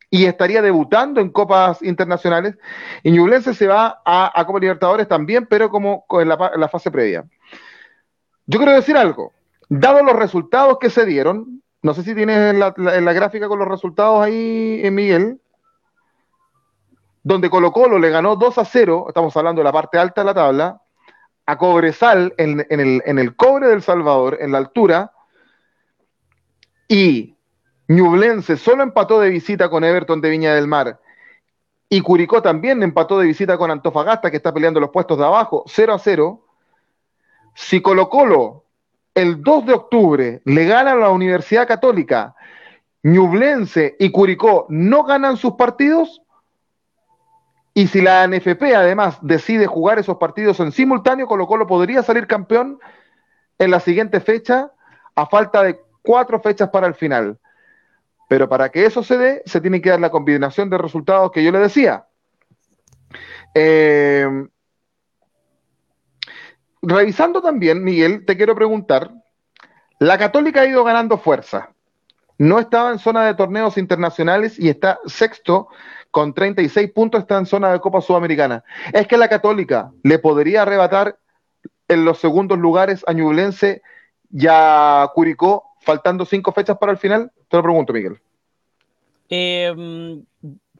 y 0.09 0.25
estaría 0.25 0.61
debutando 0.61 1.19
en 1.19 1.29
Copas 1.29 1.81
Internacionales. 1.81 2.57
Y 3.03 3.11
Ñublense 3.11 3.53
se 3.53 3.67
va 3.67 4.01
a, 4.05 4.39
a 4.39 4.45
Copa 4.45 4.59
Libertadores 4.59 5.07
también, 5.07 5.45
pero 5.47 5.69
como 5.69 6.05
en 6.11 6.29
la, 6.29 6.51
en 6.53 6.59
la 6.59 6.69
fase 6.69 6.91
previa. 6.91 7.25
Yo 8.45 8.59
quiero 8.59 8.73
decir 8.73 8.95
algo. 8.95 9.33
Dado 9.67 10.03
los 10.03 10.15
resultados 10.15 10.77
que 10.79 10.89
se 10.89 11.05
dieron, 11.05 11.63
no 11.85 11.93
sé 11.93 12.01
si 12.01 12.15
tienes 12.15 12.55
la, 12.55 12.73
la- 12.77 12.99
la 12.99 13.13
gráfica 13.13 13.47
con 13.47 13.59
los 13.59 13.67
resultados 13.67 14.19
ahí, 14.23 14.81
eh, 14.83 14.89
Miguel, 14.89 15.39
donde 17.21 17.47
Colo 17.47 17.71
Colo 17.71 17.99
le 17.99 18.09
ganó 18.09 18.35
2 18.35 18.57
a 18.57 18.65
0, 18.65 19.05
estamos 19.07 19.37
hablando 19.37 19.59
de 19.59 19.65
la 19.65 19.71
parte 19.71 19.99
alta 19.99 20.21
de 20.21 20.25
la 20.25 20.33
tabla, 20.33 20.81
a 21.45 21.57
Cobresal 21.59 22.33
en, 22.39 22.65
el, 22.71 23.03
en 23.05 23.19
el 23.19 23.35
cobre 23.35 23.67
del 23.67 23.83
Salvador, 23.83 24.39
en 24.41 24.51
la 24.51 24.57
altura, 24.57 25.11
y 26.87 27.35
Ñublense 27.87 28.57
solo 28.57 28.81
empató 28.81 29.19
de 29.19 29.29
visita 29.29 29.69
con 29.69 29.83
Everton 29.83 30.21
de 30.21 30.29
Viña 30.31 30.55
del 30.55 30.67
Mar, 30.67 30.99
y 31.87 32.01
Curicó 32.01 32.41
también 32.41 32.81
empató 32.81 33.19
de 33.19 33.27
visita 33.27 33.59
con 33.59 33.69
Antofagasta, 33.69 34.31
que 34.31 34.37
está 34.37 34.51
peleando 34.51 34.79
los 34.79 34.89
puestos 34.89 35.19
de 35.19 35.25
abajo, 35.25 35.63
0 35.67 35.93
a 35.93 35.99
0. 35.99 36.41
Si 37.53 37.79
Colo 37.79 38.09
Colo 38.09 38.64
el 39.15 39.41
2 39.41 39.65
de 39.65 39.73
octubre 39.73 40.41
le 40.43 40.65
gana 40.65 40.91
a 40.91 40.95
la 40.95 41.09
Universidad 41.09 41.67
Católica, 41.67 42.35
Ñublense 43.01 43.95
y 43.97 44.11
Curicó 44.11 44.65
no 44.69 45.03
ganan 45.03 45.37
sus 45.37 45.53
partidos, 45.53 46.21
y 47.73 47.87
si 47.87 48.01
la 48.01 48.25
NFP 48.27 48.73
además 48.75 49.17
decide 49.21 49.67
jugar 49.67 49.99
esos 49.99 50.17
partidos 50.17 50.59
en 50.59 50.71
simultáneo, 50.71 51.27
Colo 51.27 51.45
Colo 51.47 51.67
podría 51.67 52.03
salir 52.03 52.25
campeón 52.25 52.79
en 53.57 53.71
la 53.71 53.79
siguiente 53.79 54.21
fecha 54.21 54.71
a 55.15 55.25
falta 55.25 55.61
de 55.63 55.79
cuatro 56.01 56.39
fechas 56.39 56.69
para 56.69 56.87
el 56.87 56.95
final. 56.95 57.37
Pero 58.29 58.47
para 58.49 58.69
que 58.69 58.85
eso 58.85 59.03
se 59.03 59.17
dé, 59.17 59.43
se 59.45 59.61
tiene 59.61 59.81
que 59.81 59.89
dar 59.89 59.99
la 59.99 60.09
combinación 60.09 60.69
de 60.69 60.77
resultados 60.77 61.31
que 61.31 61.43
yo 61.43 61.51
le 61.51 61.59
decía. 61.59 62.05
Eh, 63.53 64.27
revisando 66.87 67.41
también, 67.41 67.83
Miguel, 67.83 68.25
te 68.25 68.37
quiero 68.37 68.55
preguntar, 68.55 69.11
la 69.99 70.17
Católica 70.17 70.61
ha 70.61 70.65
ido 70.67 70.83
ganando 70.83 71.17
fuerza. 71.17 71.71
No 72.37 72.59
estaba 72.59 72.91
en 72.91 72.99
zona 72.99 73.25
de 73.25 73.33
torneos 73.33 73.77
internacionales 73.77 74.59
y 74.59 74.69
está 74.69 74.99
sexto 75.05 75.67
con 76.11 76.33
36 76.33 76.91
puntos, 76.91 77.21
está 77.21 77.37
en 77.37 77.45
zona 77.45 77.71
de 77.71 77.79
Copa 77.79 78.01
Sudamericana. 78.01 78.63
Es 78.93 79.07
que 79.07 79.17
la 79.17 79.29
Católica 79.29 79.91
le 80.03 80.19
podría 80.19 80.63
arrebatar 80.63 81.17
en 81.87 82.03
los 82.05 82.19
segundos 82.19 82.57
lugares 82.57 83.03
a 83.07 83.13
Ñublense 83.13 83.81
y 84.31 84.47
a 84.49 85.09
Curicó, 85.13 85.63
faltando 85.79 86.25
cinco 86.25 86.51
fechas 86.51 86.77
para 86.77 86.91
el 86.91 86.97
final. 86.97 87.31
Te 87.47 87.57
lo 87.57 87.63
pregunto, 87.63 87.93
Miguel. 87.93 88.19
Eh, 89.29 90.21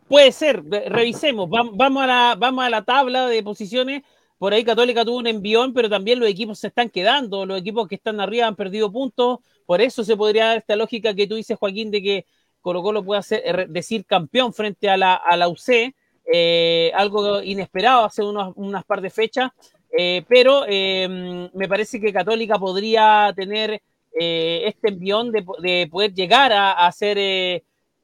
puede 0.08 0.32
ser, 0.32 0.64
re- 0.70 0.90
revisemos. 0.90 1.50
Vamos 1.50 2.04
a 2.04 2.70
la 2.70 2.82
tabla 2.84 3.28
de 3.28 3.44
posiciones. 3.44 4.04
Por 4.38 4.54
ahí 4.54 4.64
Católica 4.64 5.06
tuvo 5.06 5.18
un 5.18 5.28
envión, 5.28 5.74
pero 5.74 5.90
también 5.90 6.20
los 6.20 6.30
equipos 6.30 6.60
se 6.60 6.68
están 6.68 6.90
quedando. 6.90 7.46
Los 7.46 7.60
equipos 7.60 7.88
que 7.88 7.96
están 7.96 8.20
arriba 8.20 8.48
han 8.48 8.56
perdido 8.56 8.92
puntos. 8.92 9.40
Por 9.66 9.82
eso 9.82 10.04
se 10.04 10.18
podría 10.18 10.48
dar 10.48 10.58
esta 10.58 10.76
lógica 10.76 11.14
que 11.14 11.28
tú 11.28 11.36
dices, 11.36 11.58
Joaquín, 11.58 11.92
de 11.92 12.02
que 12.02 12.26
Colo 12.62 12.82
Colo 12.84 13.04
puede 13.04 13.20
hacer, 13.20 13.42
eh, 13.46 13.66
decir 13.70 14.06
campeón 14.06 14.54
frente 14.54 14.90
a 14.90 14.98
la, 14.98 15.16
a 15.16 15.38
la 15.38 15.48
UC. 15.50 15.96
eh, 16.32 16.92
algo 16.96 17.42
inesperado 17.42 18.06
hace 18.06 18.24
unas 18.24 18.84
par 18.86 19.02
de 19.02 19.10
fechas. 19.10 19.52
Eh, 19.98 20.24
pero 20.28 20.66
eh, 20.68 21.08
me 21.54 21.68
parece 21.70 22.00
que 22.02 22.12
Católica 22.14 22.60
podría 22.60 23.32
tener 23.36 23.82
este 24.18 24.90
envión 24.90 25.30
de, 25.32 25.44
de 25.62 25.88
poder 25.92 26.14
llegar 26.14 26.54
a, 26.54 26.72
a 26.72 26.88
hacer 26.88 27.18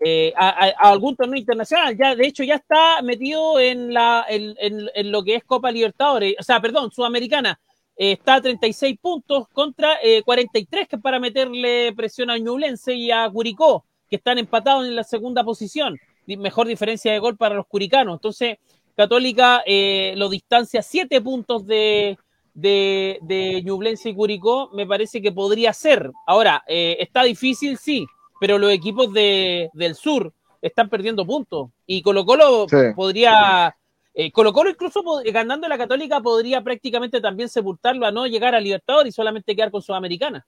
eh, 0.04 0.34
a, 0.36 0.50
algún 0.90 1.16
torneo 1.16 1.38
internacional. 1.40 1.96
Ya, 1.98 2.16
de 2.16 2.26
hecho, 2.28 2.44
ya 2.44 2.56
está 2.56 3.02
metido 3.02 3.60
en, 3.60 3.94
la, 3.94 4.26
en, 4.30 4.56
en- 4.60 5.12
lo 5.12 5.24
que 5.24 5.36
es 5.36 5.44
Copa 5.44 5.72
Libertadores, 5.72 6.36
o 6.40 6.44
sea, 6.44 6.60
perdón, 6.62 6.92
Sudamericana. 6.92 7.60
Eh, 7.98 8.14
está 8.14 8.36
a 8.36 8.42
36 8.42 8.98
puntos 9.00 9.48
contra 9.50 9.96
eh, 10.02 10.24
43, 10.24 10.88
que 10.88 10.96
es 10.96 11.02
para 11.02 11.20
meterle 11.20 11.94
presión 11.96 12.30
a 12.32 12.38
Ñublense 12.38 12.94
y 12.96 13.12
a 13.12 13.30
Curicó, 13.30 13.86
que 14.10 14.16
están 14.16 14.38
empatados 14.40 14.86
en 14.88 14.96
la 14.96 15.04
segunda 15.04 15.44
posición. 15.44 15.98
Mejor 16.26 16.68
diferencia 16.68 17.12
de 17.12 17.20
gol 17.20 17.38
para 17.38 17.56
los 17.56 17.68
curicanos. 17.68 18.16
Entonces, 18.16 18.58
Católica 18.96 19.62
eh, 19.66 20.14
lo 20.18 20.30
distancia 20.30 20.82
siete 20.82 21.22
puntos 21.22 21.66
de, 21.68 22.18
de, 22.54 23.20
de 23.22 23.62
Ñublense 23.64 24.10
y 24.10 24.16
Curicó, 24.16 24.70
me 24.74 24.86
parece 24.88 25.22
que 25.22 25.32
podría 25.32 25.74
ser. 25.74 26.10
Ahora, 26.26 26.64
eh, 26.68 26.98
está 27.00 27.24
difícil, 27.24 27.78
sí, 27.78 28.06
pero 28.42 28.58
los 28.58 28.72
equipos 28.72 29.14
de, 29.14 29.70
del 29.74 29.94
sur 29.94 30.34
están 30.64 30.90
perdiendo 30.90 31.28
puntos. 31.28 31.70
Y 31.86 32.02
Colo 32.02 32.26
Colo 32.26 32.66
Sí. 32.68 32.76
podría... 32.96 33.76
eh, 34.16 34.32
Colo 34.32 34.52
Colo 34.52 34.72
incluso 34.72 35.04
ganando 35.32 35.68
la 35.68 35.78
Católica 35.78 36.20
podría 36.22 36.64
prácticamente 36.64 37.22
también 37.22 37.50
sepultarlo 37.50 38.04
a 38.04 38.12
no 38.12 38.26
llegar 38.26 38.56
a 38.56 38.60
Libertadores 38.60 39.14
y 39.14 39.16
solamente 39.16 39.56
quedar 39.56 39.70
con 39.70 39.84
Sudamericana. 39.84 40.44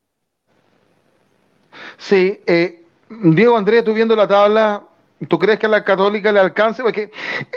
Sí, 2.00 2.42
eh, 2.48 2.84
Diego 3.10 3.56
Andrés, 3.58 3.84
tú 3.84 3.94
viendo 3.94 4.16
la 4.16 4.28
tabla, 4.28 4.82
¿tú 5.28 5.38
crees 5.38 5.60
que 5.60 5.68
a 5.68 5.70
la 5.70 5.84
Católica 5.84 6.32
le 6.32 6.40
alcance? 6.40 6.82
Porque 6.82 7.12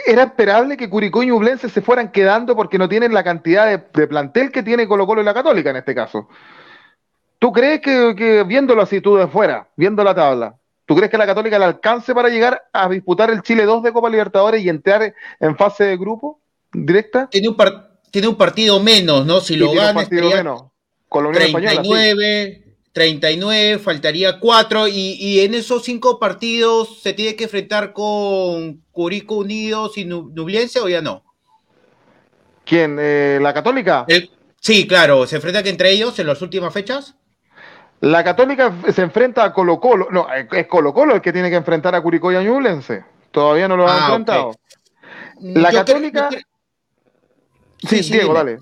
era 0.05 0.21
esperable 0.21 0.77
que 0.77 0.87
Curicó 0.87 1.23
y 1.23 1.27
Ñublense 1.27 1.67
se 1.67 1.81
fueran 1.81 2.11
quedando 2.11 2.55
porque 2.55 2.77
no 2.77 2.87
tienen 2.87 3.11
la 3.11 3.23
cantidad 3.23 3.65
de, 3.65 3.83
de 3.91 4.07
plantel 4.07 4.51
que 4.51 4.61
tiene 4.61 4.87
Colo 4.87 5.07
Colo 5.07 5.21
y 5.21 5.25
la 5.25 5.33
Católica 5.33 5.71
en 5.71 5.77
este 5.77 5.95
caso. 5.95 6.27
¿Tú 7.39 7.51
crees 7.51 7.81
que, 7.81 8.15
que 8.17 8.43
viéndolo 8.43 8.81
así 8.81 8.99
tú 9.01 9.15
de 9.15 9.27
fuera, 9.27 9.67
viendo 9.75 10.03
la 10.03 10.15
tabla, 10.15 10.55
¿tú 10.85 10.95
crees 10.95 11.11
que 11.11 11.17
la 11.17 11.25
Católica 11.25 11.59
le 11.59 11.65
alcance 11.65 12.13
para 12.15 12.29
llegar 12.29 12.63
a 12.73 12.89
disputar 12.89 13.29
el 13.29 13.41
Chile 13.43 13.65
2 13.65 13.83
de 13.83 13.93
Copa 13.93 14.09
Libertadores 14.09 14.63
y 14.63 14.69
entrar 14.69 15.13
en 15.39 15.55
fase 15.55 15.83
de 15.83 15.97
grupo 15.97 16.39
directa? 16.73 17.27
Tiene 17.29 17.49
un, 17.49 17.55
par- 17.55 17.91
tiene 18.09 18.27
un 18.27 18.35
partido 18.35 18.79
menos, 18.79 19.25
¿no? 19.25 19.39
Si 19.39 19.55
lo 19.55 19.71
gana, 19.71 20.01
estaría 20.01 20.37
menos. 20.37 20.63
Con 21.09 21.23
la 21.23 21.29
Unión 21.29 21.43
Española, 21.43 21.83
sí. 21.83 21.89
39, 21.89 22.63
39, 22.91 23.79
faltaría 23.79 24.39
4 24.39 24.87
y, 24.87 25.13
y 25.19 25.39
en 25.41 25.53
esos 25.53 25.83
cinco 25.83 26.19
partidos 26.19 27.01
se 27.01 27.13
tiene 27.13 27.35
que 27.35 27.43
enfrentar 27.43 27.93
con 27.93 28.81
Curico 28.91 29.35
Unidos 29.35 29.97
y 29.99 30.05
Nu- 30.05 30.31
Nublense 30.33 30.79
o 30.79 30.89
ya 30.89 31.01
no. 31.03 31.23
¿Quién? 32.65 32.97
Eh, 32.99 33.37
¿La 33.41 33.53
Católica? 33.53 34.05
El- 34.07 34.29
sí, 34.59 34.87
claro, 34.87 35.25
se 35.27 35.35
enfrentan 35.37 35.67
entre 35.67 35.91
ellos 35.91 36.17
en 36.19 36.27
las 36.27 36.41
últimas 36.41 36.73
fechas. 36.73 37.15
La 38.01 38.23
Católica 38.23 38.73
se 38.93 39.01
enfrenta 39.01 39.43
a 39.43 39.53
Colo 39.53 39.79
Colo. 39.79 40.07
No, 40.11 40.27
es 40.31 40.67
Colo 40.67 40.93
Colo 40.93 41.15
el 41.15 41.21
que 41.21 41.33
tiene 41.33 41.49
que 41.49 41.55
enfrentar 41.55 41.95
a 41.95 42.01
Curicó 42.01 42.31
y 42.31 42.35
a 42.35 42.41
Ñublense. 42.43 43.03
Todavía 43.31 43.67
no 43.67 43.75
lo 43.75 43.87
han 43.87 43.97
Ah, 43.97 44.05
enfrentado. 44.07 44.47
ok. 44.49 44.57
La 45.39 45.71
Yo 45.71 45.77
Católica- 45.79 46.29
Sí, 46.31 47.87
Sí, 47.97 48.03
sí, 48.03 48.11
Diego, 48.13 48.29
dime. 48.29 48.37
dale. 48.39 48.57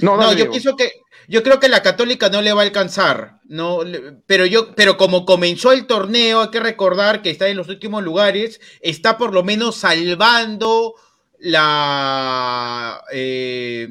No, 0.00 0.16
No, 0.16 0.30
yo 0.30 0.36
Diego. 0.36 0.50
pienso 0.52 0.76
que 0.76 0.92
yo 1.28 1.42
creo 1.42 1.58
que 1.58 1.68
la 1.68 1.82
Católica 1.82 2.28
no 2.28 2.40
le 2.42 2.52
va 2.52 2.60
a 2.62 2.64
alcanzar, 2.64 3.38
no, 3.44 3.80
pero 4.26 4.44
yo, 4.46 4.74
pero 4.74 4.96
como 4.96 5.24
comenzó 5.24 5.72
el 5.72 5.86
torneo, 5.86 6.40
hay 6.42 6.50
que 6.50 6.60
recordar 6.60 7.22
que 7.22 7.30
está 7.30 7.48
en 7.48 7.56
los 7.56 7.68
últimos 7.68 8.02
lugares, 8.04 8.60
está 8.80 9.16
por 9.18 9.32
lo 9.32 9.42
menos 9.42 9.76
salvando 9.76 10.94
la 11.38 13.02
eh, 13.12 13.88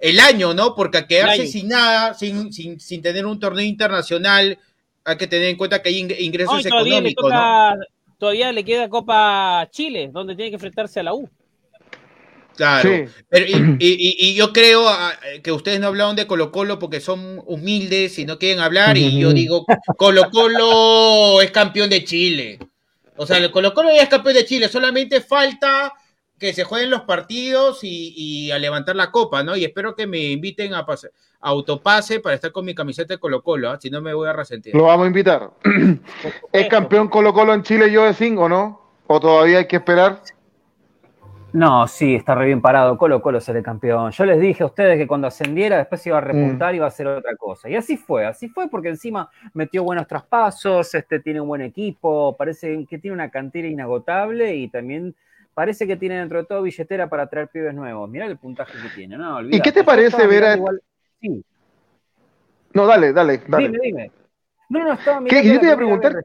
el 0.00 0.20
año, 0.20 0.54
¿no? 0.54 0.74
Porque 0.74 0.98
a 0.98 1.06
quedarse 1.06 1.46
sin 1.46 1.68
nada, 1.68 2.14
sin, 2.14 2.52
sin, 2.52 2.78
sin 2.80 3.02
tener 3.02 3.26
un 3.26 3.38
torneo 3.40 3.64
internacional, 3.64 4.58
hay 5.04 5.16
que 5.16 5.26
tener 5.26 5.48
en 5.48 5.56
cuenta 5.56 5.82
que 5.82 5.88
hay 5.88 6.00
ing- 6.02 6.16
ingresos 6.20 6.62
le 6.62 6.68
económicos, 6.68 7.32
todavía 8.18 8.52
le 8.52 8.64
queda 8.64 8.88
Copa 8.88 9.66
Chile, 9.70 10.10
donde 10.12 10.34
tiene 10.36 10.50
que 10.50 10.56
enfrentarse 10.56 11.00
a 11.00 11.04
la 11.04 11.14
U. 11.14 11.28
Claro. 12.56 12.90
Sí. 12.90 13.04
Pero, 13.28 13.46
y, 13.46 13.52
y- 13.78 14.16
y- 14.18 14.30
y 14.30 14.34
yo 14.34 14.52
creo 14.52 14.88
ah, 14.88 15.12
que 15.44 15.52
ustedes 15.52 15.78
no 15.78 15.86
hablaron 15.86 16.16
de 16.16 16.26
Colo 16.26 16.50
Colo 16.50 16.78
porque 16.80 17.00
son 17.00 17.40
humildes 17.46 18.18
y 18.18 18.24
no 18.24 18.36
quieren 18.38 18.58
hablar. 18.58 18.98
Y 18.98 19.18
yo 19.20 19.32
digo, 19.32 19.64
Colo 19.96 20.28
Colo 20.30 21.40
es 21.40 21.52
campeón 21.52 21.88
de 21.88 22.02
Chile. 22.04 22.58
O 23.16 23.26
sea, 23.26 23.36
el 23.38 23.52
Colo 23.52 23.72
Colo 23.74 23.90
ya 23.94 24.02
es 24.02 24.08
campeón 24.08 24.34
de 24.34 24.44
Chile. 24.44 24.68
Solamente 24.68 25.20
falta 25.20 25.92
que 26.38 26.52
se 26.52 26.64
jueguen 26.64 26.90
los 26.90 27.02
partidos 27.02 27.82
y, 27.82 28.14
y 28.16 28.50
a 28.50 28.58
levantar 28.58 28.96
la 28.96 29.10
copa, 29.10 29.42
¿no? 29.42 29.56
Y 29.56 29.64
espero 29.64 29.94
que 29.94 30.06
me 30.06 30.18
inviten 30.30 30.74
a, 30.74 30.86
pase- 30.86 31.10
a 31.40 31.48
autopase 31.50 32.20
para 32.20 32.34
estar 32.34 32.52
con 32.52 32.64
mi 32.64 32.74
camiseta 32.74 33.14
de 33.14 33.18
Colo 33.20 33.42
Colo, 33.42 33.70
¿ah? 33.70 33.78
si 33.80 33.90
no 33.90 34.00
me 34.00 34.14
voy 34.14 34.28
a 34.28 34.32
resentir. 34.32 34.74
Lo 34.74 34.84
vamos 34.84 35.04
a 35.04 35.08
invitar. 35.08 35.50
¿Es 36.52 36.68
campeón 36.68 37.08
Colo 37.08 37.32
Colo 37.32 37.54
en 37.54 37.62
Chile 37.62 37.90
yo 37.90 38.04
de 38.04 38.14
5 38.14 38.48
no? 38.48 38.80
¿O 39.06 39.18
todavía 39.20 39.58
hay 39.58 39.66
que 39.66 39.76
esperar? 39.76 40.20
No, 41.50 41.88
sí, 41.88 42.14
está 42.14 42.34
re 42.34 42.44
bien 42.46 42.60
parado. 42.60 42.98
Colo 42.98 43.22
Colo 43.22 43.40
será 43.40 43.58
el 43.58 43.64
campeón. 43.64 44.10
Yo 44.12 44.24
les 44.26 44.38
dije 44.38 44.62
a 44.62 44.66
ustedes 44.66 44.98
que 44.98 45.06
cuando 45.06 45.26
ascendiera 45.28 45.78
después 45.78 46.06
iba 46.06 46.18
a 46.18 46.20
repuntar 46.20 46.74
y 46.74 46.76
iba 46.76 46.84
a 46.84 46.88
hacer 46.88 47.06
otra 47.06 47.34
cosa. 47.36 47.70
Y 47.70 47.74
así 47.74 47.96
fue, 47.96 48.26
así 48.26 48.48
fue 48.48 48.68
porque 48.68 48.90
encima 48.90 49.30
metió 49.54 49.82
buenos 49.82 50.06
traspasos, 50.06 50.94
este 50.94 51.20
tiene 51.20 51.40
un 51.40 51.48
buen 51.48 51.62
equipo, 51.62 52.36
parece 52.36 52.84
que 52.88 52.98
tiene 52.98 53.14
una 53.14 53.30
cantera 53.30 53.66
inagotable 53.66 54.54
y 54.56 54.68
también 54.68 55.16
parece 55.58 55.88
que 55.88 55.96
tiene 55.96 56.20
dentro 56.20 56.38
de 56.38 56.44
todo 56.44 56.62
billetera 56.62 57.08
para 57.08 57.26
traer 57.28 57.48
pibes 57.48 57.74
nuevos. 57.74 58.08
Mirá 58.08 58.26
el 58.26 58.36
puntaje 58.38 58.74
que 58.80 58.90
tiene, 58.90 59.18
no, 59.18 59.38
olvídate. 59.38 59.60
qué 59.60 59.72
te 59.72 59.82
parece 59.82 60.24
ver 60.24 60.44
a- 60.44 60.54
igual- 60.54 60.80
Sí, 61.20 61.44
No, 62.74 62.86
dale, 62.86 63.12
dale, 63.12 63.40
dale. 63.48 63.66
dime, 63.66 63.78
dime. 63.82 64.12
No, 64.68 64.84
no, 64.84 64.92
estaba 64.92 65.18
¿Qué? 65.18 65.24
mirando 65.42 65.52
Yo 65.54 65.58
te 65.58 65.66
iba 65.66 65.74
a 65.74 65.76
preguntar-. 65.76 66.24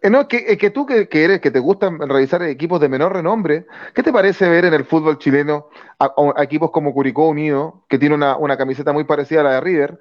Eh, 0.00 0.08
no, 0.08 0.26
que, 0.26 0.38
eh, 0.48 0.56
que 0.56 0.70
tú 0.70 0.86
que, 0.86 1.06
que 1.06 1.22
eres, 1.22 1.40
que 1.42 1.50
te 1.50 1.58
gusta 1.58 1.90
revisar 1.90 2.42
equipos 2.44 2.80
de 2.80 2.88
menor 2.88 3.12
renombre, 3.12 3.66
¿qué 3.94 4.02
te 4.02 4.10
parece 4.10 4.48
ver 4.48 4.64
en 4.64 4.72
el 4.72 4.86
fútbol 4.86 5.18
chileno 5.18 5.68
a, 5.98 6.06
a- 6.06 6.40
a 6.40 6.42
equipos 6.44 6.70
como 6.70 6.94
Curicó 6.94 7.28
Unido, 7.28 7.84
que 7.90 7.98
tiene 7.98 8.14
una, 8.14 8.38
una 8.38 8.56
camiseta 8.56 8.94
muy 8.94 9.04
parecida 9.04 9.40
a 9.40 9.44
la 9.44 9.52
de 9.56 9.60
River, 9.60 9.98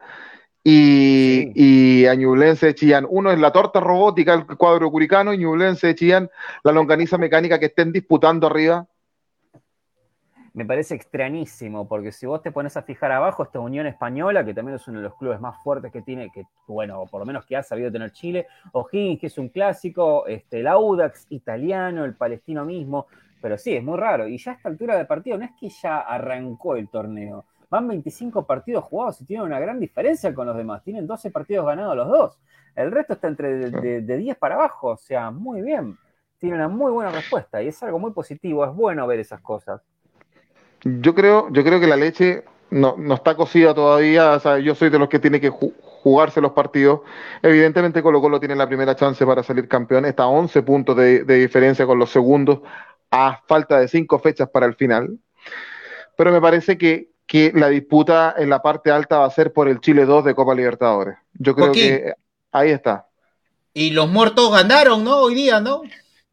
y, 0.64 1.52
y 1.56 2.06
a 2.06 2.16
Ñublense 2.16 2.68
de 2.68 2.76
Chillán? 2.76 3.06
Uno 3.10 3.32
es 3.32 3.40
la 3.40 3.52
torta 3.52 3.80
robótica, 3.80 4.34
el 4.34 4.46
cuadro 4.46 4.90
curicano, 4.90 5.34
y 5.34 5.40
Ñublense 5.40 5.88
de 5.88 5.96
Chillán, 5.96 6.30
la 6.64 6.72
longaniza 6.72 7.18
mecánica 7.18 7.60
que 7.60 7.66
estén 7.68 7.92
disputando 7.92 8.48
arriba. 8.48 8.88
Me 10.56 10.66
parece 10.66 10.94
extrañísimo, 10.94 11.88
porque 11.88 12.12
si 12.12 12.28
vos 12.28 12.44
te 12.44 12.52
pones 12.52 12.78
a 12.78 12.84
fijar 12.84 13.12
abajo, 13.12 13.42
esta 13.42 13.60
Unión 13.60 13.88
Española, 13.88 14.46
que 14.46 14.54
también 14.54 14.76
es 14.76 14.88
uno 14.88 15.00
de 15.00 15.06
los 15.06 15.16
clubes 15.16 15.42
más 15.42 15.56
fuertes 15.64 15.92
que 15.92 16.04
tiene, 16.04 16.30
que 16.32 16.44
bueno, 16.68 17.02
o 17.02 17.08
por 17.08 17.22
lo 17.22 17.26
menos 17.26 17.44
que 17.46 17.56
ha 17.58 17.64
sabido 17.64 17.92
tener 17.92 18.12
Chile, 18.12 18.46
O'Higgins, 18.72 19.20
que 19.20 19.28
es 19.28 19.38
un 19.40 19.50
clásico, 19.50 20.28
este, 20.28 20.60
el 20.60 20.68
Audax 20.68 21.26
italiano, 21.30 22.06
el 22.06 22.14
palestino 22.14 22.66
mismo, 22.66 23.08
pero 23.42 23.58
sí, 23.58 23.76
es 23.76 23.84
muy 23.84 23.98
raro. 23.98 24.28
Y 24.28 24.38
ya 24.38 24.52
a 24.52 24.54
esta 24.54 24.70
altura 24.70 24.96
de 24.96 25.06
partido, 25.06 25.40
no 25.40 25.46
es 25.46 25.52
que 25.60 25.70
ya 25.70 26.02
arrancó 26.02 26.76
el 26.76 26.88
torneo, 26.88 27.46
van 27.74 27.88
25 27.88 28.46
partidos 28.46 28.84
jugados 28.86 29.20
y 29.22 29.26
tienen 29.26 29.46
una 29.48 29.60
gran 29.60 29.80
diferencia 29.80 30.34
con 30.34 30.46
los 30.48 30.56
demás, 30.56 30.84
tienen 30.84 31.08
12 31.08 31.32
partidos 31.32 31.66
ganados 31.66 31.96
los 31.96 32.08
dos, 32.08 32.40
el 32.76 32.92
resto 32.92 33.14
está 33.14 33.28
entre 33.28 33.56
de, 33.58 33.72
de- 33.72 34.02
de 34.02 34.18
10 34.18 34.38
para 34.38 34.56
abajo, 34.56 34.90
o 34.90 34.98
sea, 34.98 35.32
muy 35.32 35.62
bien, 35.62 35.98
tiene 36.38 36.56
una 36.56 36.68
muy 36.68 36.92
buena 36.92 37.12
respuesta 37.12 37.62
y 37.64 37.68
es 37.70 37.82
algo 37.84 37.98
muy 38.00 38.12
positivo, 38.12 38.64
es 38.66 38.74
bueno 38.74 39.08
ver 39.08 39.20
esas 39.20 39.42
cosas. 39.42 39.82
Yo 40.84 41.16
creo, 41.16 41.50
yo 41.52 41.64
creo 41.64 41.80
que 41.80 41.88
la 41.88 41.96
leche 41.96 42.44
no, 42.70 42.96
no 42.98 43.16
está 43.16 43.36
cocida 43.36 43.74
todavía. 43.74 44.32
O 44.34 44.40
sea, 44.40 44.60
yo 44.60 44.76
soy 44.76 44.90
de 44.90 45.00
los 45.00 45.08
que 45.08 45.20
tiene 45.20 45.40
que 45.40 45.50
ju- 45.52 45.74
jugarse 45.82 46.42
los 46.42 46.52
partidos. 46.52 47.02
Evidentemente, 47.42 48.04
Colo 48.04 48.20
Colo 48.22 48.40
tiene 48.40 48.56
la 48.56 48.68
primera 48.68 48.96
chance 48.96 49.26
para 49.26 49.44
salir 49.44 49.68
campeón. 49.70 50.06
Está 50.06 50.24
a 50.24 50.28
11 50.28 50.62
puntos 50.62 50.98
de, 50.98 51.24
de 51.24 51.36
diferencia 51.36 51.86
con 51.86 52.00
los 52.00 52.10
segundos, 52.10 52.60
a 53.12 53.42
falta 53.48 53.80
de 53.80 53.88
5 53.88 54.20
fechas 54.20 54.50
para 54.50 54.66
el 54.66 54.76
final. 54.76 55.18
Pero 56.18 56.32
me 56.32 56.42
parece 56.42 56.78
que, 56.78 57.13
que 57.26 57.52
la 57.54 57.70
disputa 57.70 58.36
en 58.38 58.50
la 58.50 58.62
parte 58.62 58.92
alta 58.92 59.20
va 59.20 59.26
a 59.26 59.32
ser 59.32 59.54
por 59.54 59.68
el 59.68 59.80
Chile 59.80 60.06
2 60.06 60.26
de 60.26 60.36
Copa 60.36 60.54
Libertadores. 60.54 61.18
Yo 61.34 61.56
creo 61.56 61.72
que 61.72 62.14
ahí 62.52 62.70
está. 62.72 63.08
Y 63.74 63.92
los 63.92 64.10
muertos 64.10 64.52
ganaron, 64.52 65.04
¿no? 65.04 65.18
Hoy 65.18 65.36
día, 65.36 65.60
¿no? 65.60 65.82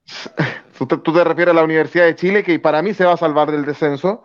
Tú 0.78 0.86
te, 0.86 1.24
refieres 1.24 1.52
a 1.52 1.56
la 1.56 1.64
Universidad 1.64 2.06
de 2.06 2.16
Chile, 2.16 2.42
que 2.42 2.58
para 2.58 2.80
mí 2.80 2.94
se 2.94 3.04
va 3.04 3.12
a 3.12 3.18
salvar 3.18 3.50
del 3.50 3.64
descenso. 3.64 4.22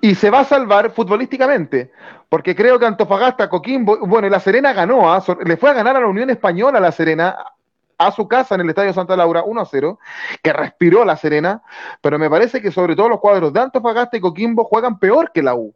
Y 0.00 0.14
se 0.14 0.30
va 0.30 0.40
a 0.40 0.44
salvar 0.44 0.92
futbolísticamente, 0.92 1.92
porque 2.28 2.54
creo 2.54 2.78
que 2.78 2.86
Antofagasta, 2.86 3.48
Coquimbo, 3.48 3.98
bueno, 4.06 4.26
y 4.26 4.30
La 4.30 4.40
Serena 4.40 4.72
ganó, 4.72 5.12
¿ah? 5.12 5.22
Le 5.44 5.56
fue 5.56 5.70
a 5.70 5.74
ganar 5.74 5.96
a 5.96 6.00
la 6.00 6.06
Unión 6.06 6.30
Española 6.30 6.80
La 6.80 6.92
Serena 6.92 7.36
a 8.00 8.10
su 8.12 8.26
casa 8.26 8.54
en 8.54 8.62
el 8.62 8.70
Estadio 8.70 8.94
Santa 8.94 9.14
Laura 9.14 9.42
1 9.44 9.60
a 9.60 9.64
0, 9.66 9.98
que 10.42 10.52
respiró 10.54 11.04
La 11.04 11.16
Serena, 11.18 11.62
pero 12.00 12.18
me 12.18 12.30
parece 12.30 12.62
que 12.62 12.70
sobre 12.72 12.96
todo 12.96 13.10
los 13.10 13.20
cuadros 13.20 13.52
de 13.52 13.60
Antofagasta 13.60 14.16
y 14.16 14.20
Coquimbo 14.20 14.64
juegan 14.64 14.98
peor 14.98 15.30
que 15.32 15.42
la 15.42 15.54
U. 15.54 15.74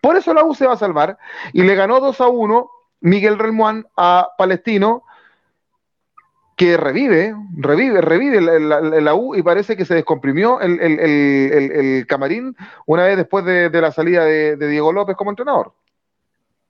Por 0.00 0.16
eso 0.16 0.34
la 0.34 0.42
U 0.44 0.54
se 0.56 0.66
va 0.66 0.72
a 0.72 0.76
salvar 0.76 1.16
y 1.52 1.62
le 1.62 1.76
ganó 1.76 2.00
2 2.00 2.20
a 2.20 2.26
1 2.26 2.70
Miguel 3.00 3.38
Relmuán 3.38 3.86
a 3.96 4.30
Palestino, 4.36 5.04
que 6.56 6.76
revive, 6.76 7.34
revive, 7.58 8.00
revive 8.00 8.40
la, 8.40 9.14
U 9.14 9.36
y 9.36 9.42
parece 9.42 9.76
que 9.76 9.84
se 9.84 9.94
descomprimió 9.94 10.60
el, 10.60 10.80
el- 10.80 10.98
el- 11.00 12.06
camarín 12.08 12.56
una 12.86 13.04
vez 13.04 13.16
después 13.18 13.44
de, 13.44 13.70
la 13.70 13.92
salida 13.92 14.24
de, 14.24 14.56
de 14.56 14.68
Diego 14.68 14.92
López 14.92 15.14
como 15.16 15.30
entrenador. 15.30 15.74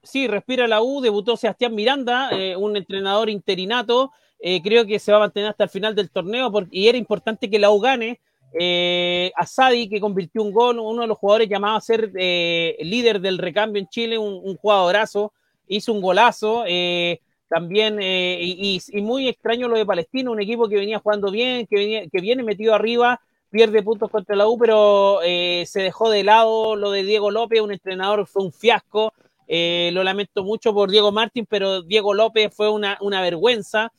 Sí, 0.03 0.27
respira 0.29 0.67
la 0.69 0.83
U, 0.83 1.01
debutó 1.01 1.37
Sebastián 1.37 1.75
Miranda, 1.75 2.31
eh, 2.33 2.57
un 2.57 2.77
entrenador 2.77 3.31
interinato. 3.31 4.13
Eh, 4.41 4.63
creo 4.63 4.87
que 4.87 4.99
se 4.99 5.13
va 5.13 5.19
a 5.19 5.21
mantener 5.21 5.51
hasta 5.51 5.65
el 5.65 5.71
final 5.71 5.95
del 5.95 6.11
torneo 6.11 6.51
porque, 6.51 6.77
y 6.77 6.89
era 6.89 6.99
importante 6.99 7.51
que 7.51 7.59
la 7.59 7.71
U 7.71 7.81
gane. 7.81 8.21
Eh, 8.59 9.33
Asadi, 9.37 9.89
que 9.89 10.01
convirtió 10.01 10.43
un 10.43 10.53
gol, 10.53 10.79
uno 10.79 11.03
de 11.03 11.09
los 11.09 11.19
jugadores 11.19 11.49
llamado 11.49 11.77
a 11.77 11.81
ser 11.81 12.11
eh, 12.15 12.77
líder 12.81 13.21
del 13.21 13.39
recambio 13.39 13.81
en 13.81 13.89
Chile, 13.89 14.17
un, 14.17 14.57
jugadorazo, 14.57 15.33
hizo 15.69 15.93
un 15.93 16.01
golazo. 16.01 16.65
eh, 16.67 17.21
también, 17.49 17.99
eh, 18.01 18.39
y, 18.41 18.81
muy 19.03 19.29
extraño 19.29 19.69
lo 19.69 19.77
de 19.77 19.87
Palestino, 19.87 20.33
un 20.33 20.41
equipo 20.41 20.69
que 20.69 20.77
venía 20.77 20.99
jugando 20.99 21.31
bien, 21.31 21.67
que, 21.67 21.77
venía, 21.77 22.09
que 22.09 22.21
viene 22.21 22.43
metido 22.43 22.75
arriba, 22.75 23.21
pierde 23.51 23.83
puntos 23.83 24.11
contra 24.11 24.35
la 24.35 24.49
U, 24.49 24.59
pero 24.59 25.21
eh, 25.23 25.65
se 25.67 25.81
dejó 25.81 26.11
de 26.11 26.25
lado 26.25 26.75
lo 26.75 26.91
de 26.91 27.05
Diego 27.05 27.31
López, 27.31 27.61
un 27.61 27.73
entrenador, 27.73 28.27
fue 28.27 28.43
un 28.43 28.53
fiasco. 28.53 29.13
Lo 29.49 30.03
lamento 30.03 30.43
mucho 30.43 30.75
por 30.75 30.91
Diego 30.91 31.13
Martín, 31.13 31.47
pero 31.49 31.83
Diego 31.83 32.15
López 32.15 32.53
fue 32.53 32.69
una, 32.69 32.99
una 33.01 33.23
vergüenza. 33.23 33.93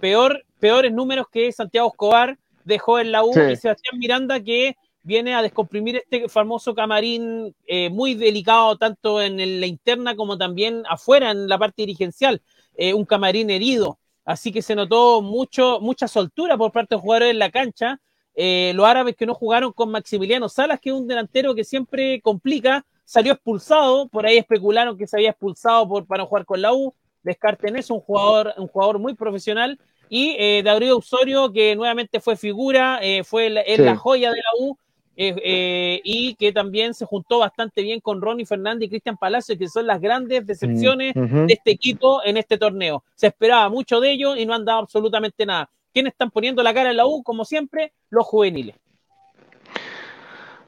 Peor, 0.00 0.44
peores 0.58 0.92
números 0.92 1.26
que 1.30 1.50
Santiago 1.52 1.88
Escobar 1.88 2.38
dejó 2.64 2.98
en 2.98 3.12
la 3.12 3.24
U 3.24 3.30
y 3.30 3.56
Sebastián 3.56 3.98
Miranda, 3.98 4.40
que 4.40 4.76
viene 5.02 5.34
a 5.34 5.42
descomprimir 5.42 5.96
este 5.96 6.28
famoso 6.28 6.74
camarín 6.74 7.54
muy 7.90 8.14
delicado, 8.14 8.76
tanto 8.76 9.22
en 9.22 9.60
la 9.60 9.66
interna 9.66 10.16
como 10.16 10.36
también 10.36 10.82
afuera, 10.88 11.30
en 11.30 11.48
la 11.48 11.58
parte 11.58 11.82
dirigencial. 11.82 12.42
Eh, 12.78 12.94
un 12.94 13.04
camarín 13.04 13.50
herido. 13.50 13.98
Así 14.24 14.52
que 14.52 14.62
se 14.62 14.76
notó 14.76 15.20
mucho, 15.20 15.80
mucha 15.80 16.06
soltura 16.06 16.56
por 16.56 16.70
parte 16.70 16.94
de 16.94 16.96
los 16.96 17.02
jugadores 17.02 17.30
en 17.30 17.40
la 17.40 17.50
cancha. 17.50 18.00
Eh, 18.36 18.70
los 18.76 18.86
árabes 18.86 19.16
que 19.16 19.26
no 19.26 19.34
jugaron 19.34 19.72
con 19.72 19.90
Maximiliano 19.90 20.48
Salas, 20.48 20.78
que 20.80 20.90
es 20.90 20.94
un 20.94 21.08
delantero 21.08 21.56
que 21.56 21.64
siempre 21.64 22.20
complica, 22.20 22.86
salió 23.04 23.32
expulsado. 23.32 24.08
Por 24.08 24.26
ahí 24.26 24.36
especularon 24.36 24.96
que 24.96 25.08
se 25.08 25.16
había 25.16 25.30
expulsado 25.30 25.88
por, 25.88 26.06
para 26.06 26.22
no 26.22 26.28
jugar 26.28 26.44
con 26.46 26.62
la 26.62 26.72
U. 26.72 26.94
Descarten 27.22 27.76
eso, 27.76 27.94
un 27.94 28.00
jugador, 28.00 28.54
un 28.56 28.68
jugador 28.68 28.98
muy 28.98 29.14
profesional. 29.14 29.78
Y 30.08 30.36
eh, 30.38 30.62
Darío 30.64 30.98
Osorio, 30.98 31.52
que 31.52 31.76
nuevamente 31.76 32.20
fue 32.20 32.36
figura, 32.36 32.98
eh, 33.02 33.24
fue 33.24 33.50
la, 33.50 33.62
la 33.76 33.96
joya 33.96 34.30
de 34.30 34.38
la 34.38 34.64
U, 34.64 34.78
eh, 35.20 35.34
eh, 35.42 36.00
y 36.04 36.36
que 36.36 36.52
también 36.52 36.94
se 36.94 37.04
juntó 37.04 37.40
bastante 37.40 37.82
bien 37.82 37.98
con 37.98 38.22
Ronnie 38.22 38.46
Fernández 38.46 38.86
y 38.86 38.90
Cristian 38.90 39.16
Palacio, 39.16 39.58
que 39.58 39.66
son 39.66 39.84
las 39.84 40.00
grandes 40.00 40.46
decepciones 40.46 41.12
mm, 41.16 41.46
de 41.46 41.54
este 41.54 41.72
equipo 41.72 42.22
en 42.24 42.36
este 42.36 42.56
torneo. 42.56 43.02
Se 43.16 43.26
esperaba 43.26 43.68
mucho 43.68 43.98
de 43.98 44.12
ellos 44.12 44.38
y 44.38 44.46
no 44.46 44.54
han 44.54 44.64
dado 44.64 44.78
absolutamente 44.78 45.44
nada. 45.44 45.68
¿Quiénes 45.92 46.12
están 46.12 46.30
poniendo 46.30 46.62
la 46.62 46.72
cara 46.72 46.90
en 46.90 46.98
la 46.98 47.06
U? 47.06 47.24
Como 47.24 47.44
siempre, 47.44 47.92
los 48.10 48.26
juveniles. 48.26 48.76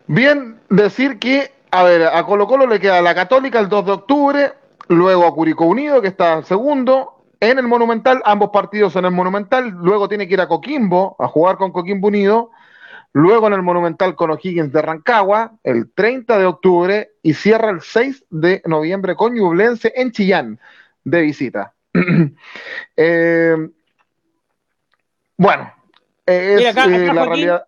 Bien, 0.08 0.58
decir 0.68 1.20
que, 1.20 1.52
a 1.70 1.84
ver, 1.84 2.02
a 2.02 2.26
Colo 2.26 2.48
Colo 2.48 2.66
le 2.66 2.80
queda 2.80 3.00
la 3.02 3.14
Católica 3.14 3.60
el 3.60 3.68
2 3.68 3.86
de 3.86 3.92
octubre, 3.92 4.52
luego 4.90 5.24
a 5.24 5.32
Curicó 5.32 5.66
Unido, 5.66 6.02
que 6.02 6.08
está 6.08 6.42
segundo, 6.42 7.24
en 7.38 7.58
el 7.58 7.68
Monumental, 7.68 8.20
ambos 8.24 8.50
partidos 8.50 8.96
en 8.96 9.04
el 9.04 9.12
Monumental, 9.12 9.70
luego 9.70 10.08
tiene 10.08 10.26
que 10.26 10.34
ir 10.34 10.40
a 10.40 10.48
Coquimbo 10.48 11.16
a 11.18 11.28
jugar 11.28 11.56
con 11.56 11.70
Coquimbo 11.70 12.08
Unido, 12.08 12.50
luego 13.12 13.46
en 13.46 13.52
el 13.52 13.62
Monumental 13.62 14.16
con 14.16 14.32
O'Higgins 14.32 14.72
de 14.72 14.82
Rancagua, 14.82 15.52
el 15.62 15.92
30 15.92 16.38
de 16.38 16.44
octubre, 16.44 17.10
y 17.22 17.34
cierra 17.34 17.70
el 17.70 17.82
6 17.82 18.24
de 18.30 18.62
noviembre 18.66 19.14
con 19.14 19.32
Ñublense 19.32 19.92
en 19.94 20.10
Chillán, 20.10 20.60
de 21.04 21.20
visita. 21.22 21.72
Eh, 22.96 23.56
bueno, 25.36 25.72
es 26.26 26.66
acá, 26.66 26.84
eh, 26.84 27.06
la 27.06 27.14
Joaquín, 27.14 27.28
realidad. 27.28 27.64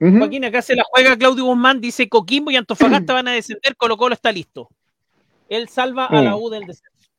Joaquín, 0.00 0.44
acá 0.46 0.62
se 0.62 0.74
la 0.74 0.84
juega 0.90 1.18
Claudio 1.18 1.44
Guzmán, 1.44 1.80
dice 1.80 2.08
Coquimbo 2.08 2.50
y 2.50 2.56
Antofagasta 2.56 3.12
van 3.12 3.28
a 3.28 3.32
descender, 3.32 3.76
Colo 3.76 3.98
Colo 3.98 4.14
está 4.14 4.32
listo. 4.32 4.70
Él 5.56 5.68
salva 5.68 6.06
a 6.06 6.22
la 6.22 6.36
mm. 6.36 6.40
U 6.40 6.50
del 6.50 6.66
descenso. 6.66 7.10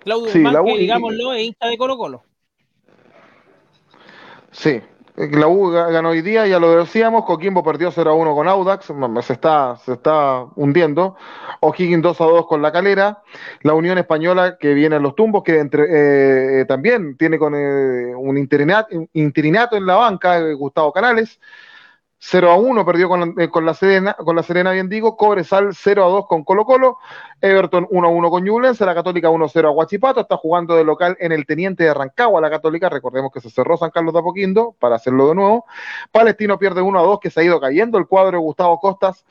Claudio 0.00 0.32
Guzmán, 0.32 0.64
que 0.64 0.78
digámoslo, 0.78 1.32
es 1.32 1.46
hincha 1.46 1.66
de 1.66 1.76
Colo 1.76 1.96
Colo. 1.96 2.22
Sí, 4.50 4.80
la 5.18 5.48
U 5.48 5.70
ganó 5.70 6.10
hoy 6.10 6.22
día, 6.22 6.46
ya 6.46 6.60
lo 6.60 6.78
decíamos. 6.78 7.24
Coquimbo 7.24 7.64
perdió 7.64 7.90
0 7.90 8.10
a 8.10 8.14
1 8.14 8.34
con 8.34 8.46
Audax, 8.46 8.92
se 9.22 9.32
está, 9.32 9.76
se 9.84 9.94
está 9.94 10.46
hundiendo. 10.54 11.16
O'Higgins 11.60 12.02
2 12.02 12.20
a 12.20 12.24
2 12.24 12.46
con 12.46 12.62
la 12.62 12.70
Calera. 12.70 13.22
La 13.62 13.74
Unión 13.74 13.98
Española 13.98 14.58
que 14.58 14.74
viene 14.74 14.96
a 14.96 15.00
los 15.00 15.16
tumbos, 15.16 15.42
que 15.42 15.58
entre, 15.58 16.60
eh, 16.60 16.64
también 16.66 17.16
tiene 17.16 17.36
con 17.36 17.54
eh, 17.56 18.14
un 18.14 18.38
interinato, 18.38 18.88
interinato, 19.12 19.76
en 19.76 19.86
la 19.86 19.96
banca, 19.96 20.38
eh, 20.38 20.54
Gustavo 20.54 20.92
Canales. 20.92 21.40
0 22.20 22.50
a 22.50 22.56
1 22.56 22.84
perdió 22.84 23.08
con, 23.08 23.20
la, 23.20 23.44
eh, 23.44 23.48
con 23.48 23.64
la 23.64 23.74
Serena, 23.74 24.14
con 24.14 24.34
la 24.34 24.42
Serena, 24.42 24.72
bien 24.72 24.88
digo, 24.88 25.16
Cobresal 25.16 25.74
0 25.74 26.04
a 26.04 26.08
2 26.08 26.26
con 26.26 26.44
Colo 26.44 26.64
Colo, 26.64 26.98
Everton 27.40 27.86
1 27.88 28.08
a 28.08 28.10
1 28.10 28.30
con 28.30 28.44
Ñublense, 28.44 28.84
la 28.84 28.94
Católica 28.94 29.30
1 29.30 29.44
a 29.44 29.48
0 29.48 29.68
a 29.68 29.72
Guachipato, 29.72 30.20
está 30.20 30.36
jugando 30.36 30.74
de 30.74 30.84
local 30.84 31.16
en 31.20 31.32
el 31.32 31.46
Teniente 31.46 31.84
de 31.84 31.94
Rancagua, 31.94 32.40
la 32.40 32.50
Católica, 32.50 32.88
recordemos 32.88 33.30
que 33.32 33.40
se 33.40 33.50
cerró 33.50 33.76
San 33.76 33.90
Carlos 33.90 34.12
de 34.12 34.20
Apoquindo 34.20 34.74
para 34.78 34.96
hacerlo 34.96 35.28
de 35.28 35.36
nuevo, 35.36 35.64
Palestino 36.10 36.58
pierde 36.58 36.82
1 36.82 36.98
a 36.98 37.02
2, 37.02 37.20
que 37.20 37.30
se 37.30 37.40
ha 37.40 37.44
ido 37.44 37.60
cayendo 37.60 37.98
el 37.98 38.06
cuadro. 38.06 38.28
De 38.28 38.36
Gustavo 38.38 38.78
Costas 38.78 39.24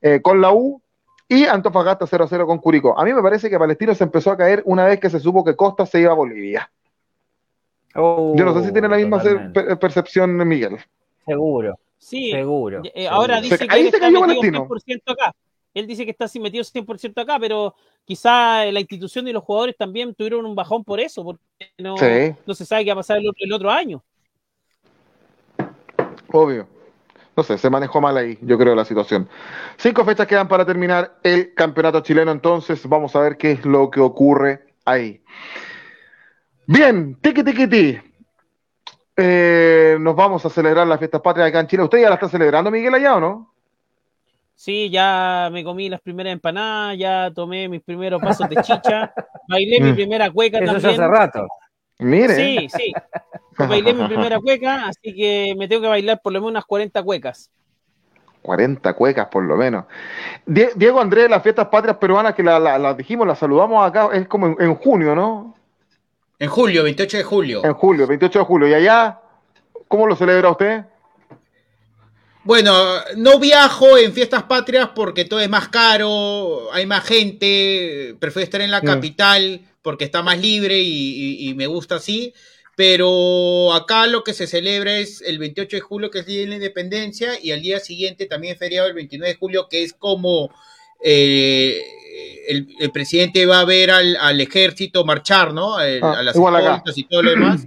eh, 0.00 0.20
con 0.20 0.40
la 0.40 0.52
U, 0.52 0.80
y 1.28 1.46
Antofagasta 1.46 2.06
0 2.06 2.24
a 2.24 2.28
0 2.28 2.46
con 2.46 2.58
Curicó. 2.58 2.98
A 2.98 3.04
mí 3.04 3.12
me 3.12 3.22
parece 3.22 3.48
que 3.48 3.58
Palestino 3.58 3.94
se 3.94 4.04
empezó 4.04 4.32
a 4.32 4.36
caer 4.36 4.62
una 4.66 4.84
vez 4.84 5.00
que 5.00 5.08
se 5.08 5.20
supo 5.20 5.44
que 5.44 5.56
Costas 5.56 5.88
se 5.88 6.00
iba 6.00 6.12
a 6.12 6.14
Bolivia. 6.14 6.70
Oh, 7.94 8.34
Yo 8.36 8.44
no 8.44 8.54
sé 8.54 8.66
si 8.66 8.72
tiene 8.72 8.88
la 8.88 8.96
misma 8.96 9.22
percepción 9.80 10.36
Miguel. 10.46 10.78
Seguro. 11.24 11.78
Sí, 12.02 12.32
seguro. 12.32 12.82
Eh, 12.94 13.06
ahora 13.06 13.40
dice 13.40 13.68
que 13.68 13.80
está 13.80 14.10
metido 14.10 14.66
100% 14.66 15.12
acá. 15.12 15.32
Él 15.72 15.86
dice 15.86 16.04
que 16.04 16.10
está 16.10 16.26
metido 16.40 16.64
100% 16.64 17.22
acá, 17.22 17.38
pero 17.38 17.76
quizá 18.04 18.64
la 18.64 18.80
institución 18.80 19.28
y 19.28 19.32
los 19.32 19.44
jugadores 19.44 19.76
también 19.76 20.12
tuvieron 20.12 20.44
un 20.44 20.56
bajón 20.56 20.82
por 20.82 20.98
eso, 20.98 21.22
porque 21.22 21.42
no, 21.78 21.94
no 22.44 22.54
se 22.54 22.66
sabe 22.66 22.84
qué 22.84 22.90
va 22.90 22.94
a 22.94 22.96
pasar 22.96 23.18
el 23.18 23.52
otro, 23.52 23.70
año. 23.70 24.02
Obvio. 26.32 26.66
No 27.36 27.44
sé, 27.44 27.56
se 27.56 27.70
manejó 27.70 28.00
mal 28.00 28.16
ahí, 28.16 28.36
yo 28.42 28.58
creo, 28.58 28.74
la 28.74 28.84
situación. 28.84 29.28
Cinco 29.76 30.04
fechas 30.04 30.26
quedan 30.26 30.48
para 30.48 30.66
terminar 30.66 31.20
el 31.22 31.54
campeonato 31.54 32.00
chileno, 32.00 32.32
entonces 32.32 32.84
vamos 32.88 33.14
a 33.14 33.20
ver 33.20 33.36
qué 33.36 33.52
es 33.52 33.64
lo 33.64 33.90
que 33.90 34.00
ocurre 34.00 34.74
ahí. 34.84 35.22
Bien, 36.66 37.16
tiki 37.22 37.44
tiki 37.44 37.68
tiki. 37.68 38.11
Eh, 39.16 39.96
nos 40.00 40.16
vamos 40.16 40.44
a 40.46 40.50
celebrar 40.50 40.86
las 40.86 40.98
fiestas 40.98 41.20
patrias 41.20 41.48
acá 41.48 41.60
en 41.60 41.66
Chile. 41.66 41.82
¿Usted 41.82 42.00
ya 42.00 42.08
la 42.08 42.14
está 42.14 42.28
celebrando, 42.28 42.70
Miguel, 42.70 42.94
allá 42.94 43.16
o 43.16 43.20
no? 43.20 43.52
Sí, 44.54 44.90
ya 44.90 45.48
me 45.52 45.64
comí 45.64 45.88
las 45.88 46.00
primeras 46.00 46.32
empanadas, 46.32 46.96
ya 46.96 47.30
tomé 47.34 47.68
mis 47.68 47.82
primeros 47.82 48.22
pasos 48.22 48.48
de 48.48 48.56
chicha, 48.56 49.12
bailé 49.48 49.80
mi 49.80 49.92
mm. 49.92 49.94
primera 49.94 50.30
cueca 50.30 50.58
Eso 50.58 50.74
también. 50.74 50.92
hace 50.92 51.08
rato. 51.08 51.48
Mire. 51.98 52.34
Sí, 52.34 52.68
sí. 52.68 52.92
Bailé 53.58 53.92
mi 53.92 54.06
primera 54.06 54.38
cueca, 54.40 54.86
así 54.86 55.14
que 55.14 55.54
me 55.58 55.68
tengo 55.68 55.82
que 55.82 55.88
bailar 55.88 56.20
por 56.22 56.32
lo 56.32 56.40
menos 56.40 56.52
unas 56.52 56.64
40 56.64 57.02
cuecas. 57.02 57.50
40 58.42 58.92
cuecas 58.94 59.26
por 59.26 59.44
lo 59.44 59.56
menos. 59.56 59.84
Diego 60.46 61.00
Andrés, 61.00 61.30
las 61.30 61.42
fiestas 61.42 61.68
patrias 61.68 61.96
peruanas 61.96 62.34
que 62.34 62.42
las 62.42 62.96
dijimos, 62.96 63.26
las 63.26 63.38
saludamos 63.38 63.86
acá, 63.86 64.10
es 64.12 64.26
como 64.26 64.56
en 64.58 64.74
junio, 64.74 65.14
¿no? 65.14 65.54
En 66.42 66.48
julio, 66.48 66.82
28 66.82 67.18
de 67.18 67.22
julio. 67.22 67.64
En 67.64 67.72
julio, 67.72 68.04
28 68.04 68.40
de 68.40 68.44
julio. 68.44 68.68
¿Y 68.68 68.74
allá 68.74 69.20
cómo 69.86 70.08
lo 70.08 70.16
celebra 70.16 70.50
usted? 70.50 70.80
Bueno, 72.42 72.74
no 73.16 73.38
viajo 73.38 73.96
en 73.96 74.12
fiestas 74.12 74.42
patrias 74.42 74.88
porque 74.92 75.24
todo 75.24 75.38
es 75.38 75.48
más 75.48 75.68
caro, 75.68 76.72
hay 76.72 76.84
más 76.84 77.04
gente, 77.04 78.16
prefiero 78.18 78.42
estar 78.42 78.60
en 78.60 78.72
la 78.72 78.80
mm. 78.80 78.84
capital 78.84 79.60
porque 79.82 80.04
está 80.04 80.24
más 80.24 80.36
libre 80.36 80.80
y, 80.82 81.54
me 81.54 81.68
gusta 81.68 81.94
así. 81.94 82.34
Pero 82.74 83.72
acá 83.72 84.08
lo 84.08 84.24
que 84.24 84.34
se 84.34 84.48
celebra 84.48 84.96
es 84.96 85.20
el 85.20 85.38
28 85.38 85.76
de 85.76 85.80
julio, 85.80 86.10
que 86.10 86.18
es 86.18 86.26
el 86.26 86.32
Día 86.32 86.40
de 86.40 86.48
la 86.48 86.54
Independencia, 86.56 87.38
y 87.40 87.52
al 87.52 87.62
día 87.62 87.78
siguiente 87.78 88.26
también 88.26 88.54
es 88.54 88.58
feriado 88.58 88.88
el 88.88 88.94
29 88.94 89.32
de 89.32 89.38
julio, 89.38 89.68
que 89.70 89.84
es 89.84 89.92
como 89.92 90.50
eh, 91.02 91.82
el, 92.48 92.90
presidente 92.92 93.46
va 93.46 93.60
a 93.60 93.64
ver 93.64 93.90
al, 93.90 94.40
ejército 94.40 95.04
marchar, 95.04 95.52
¿no? 95.52 95.76
Ah, 95.76 95.82
a 95.82 96.22
las 96.22 96.34
escoltas 96.34 96.96
y 96.96 97.04
todo 97.04 97.22
lo 97.22 97.30
demás. 97.30 97.66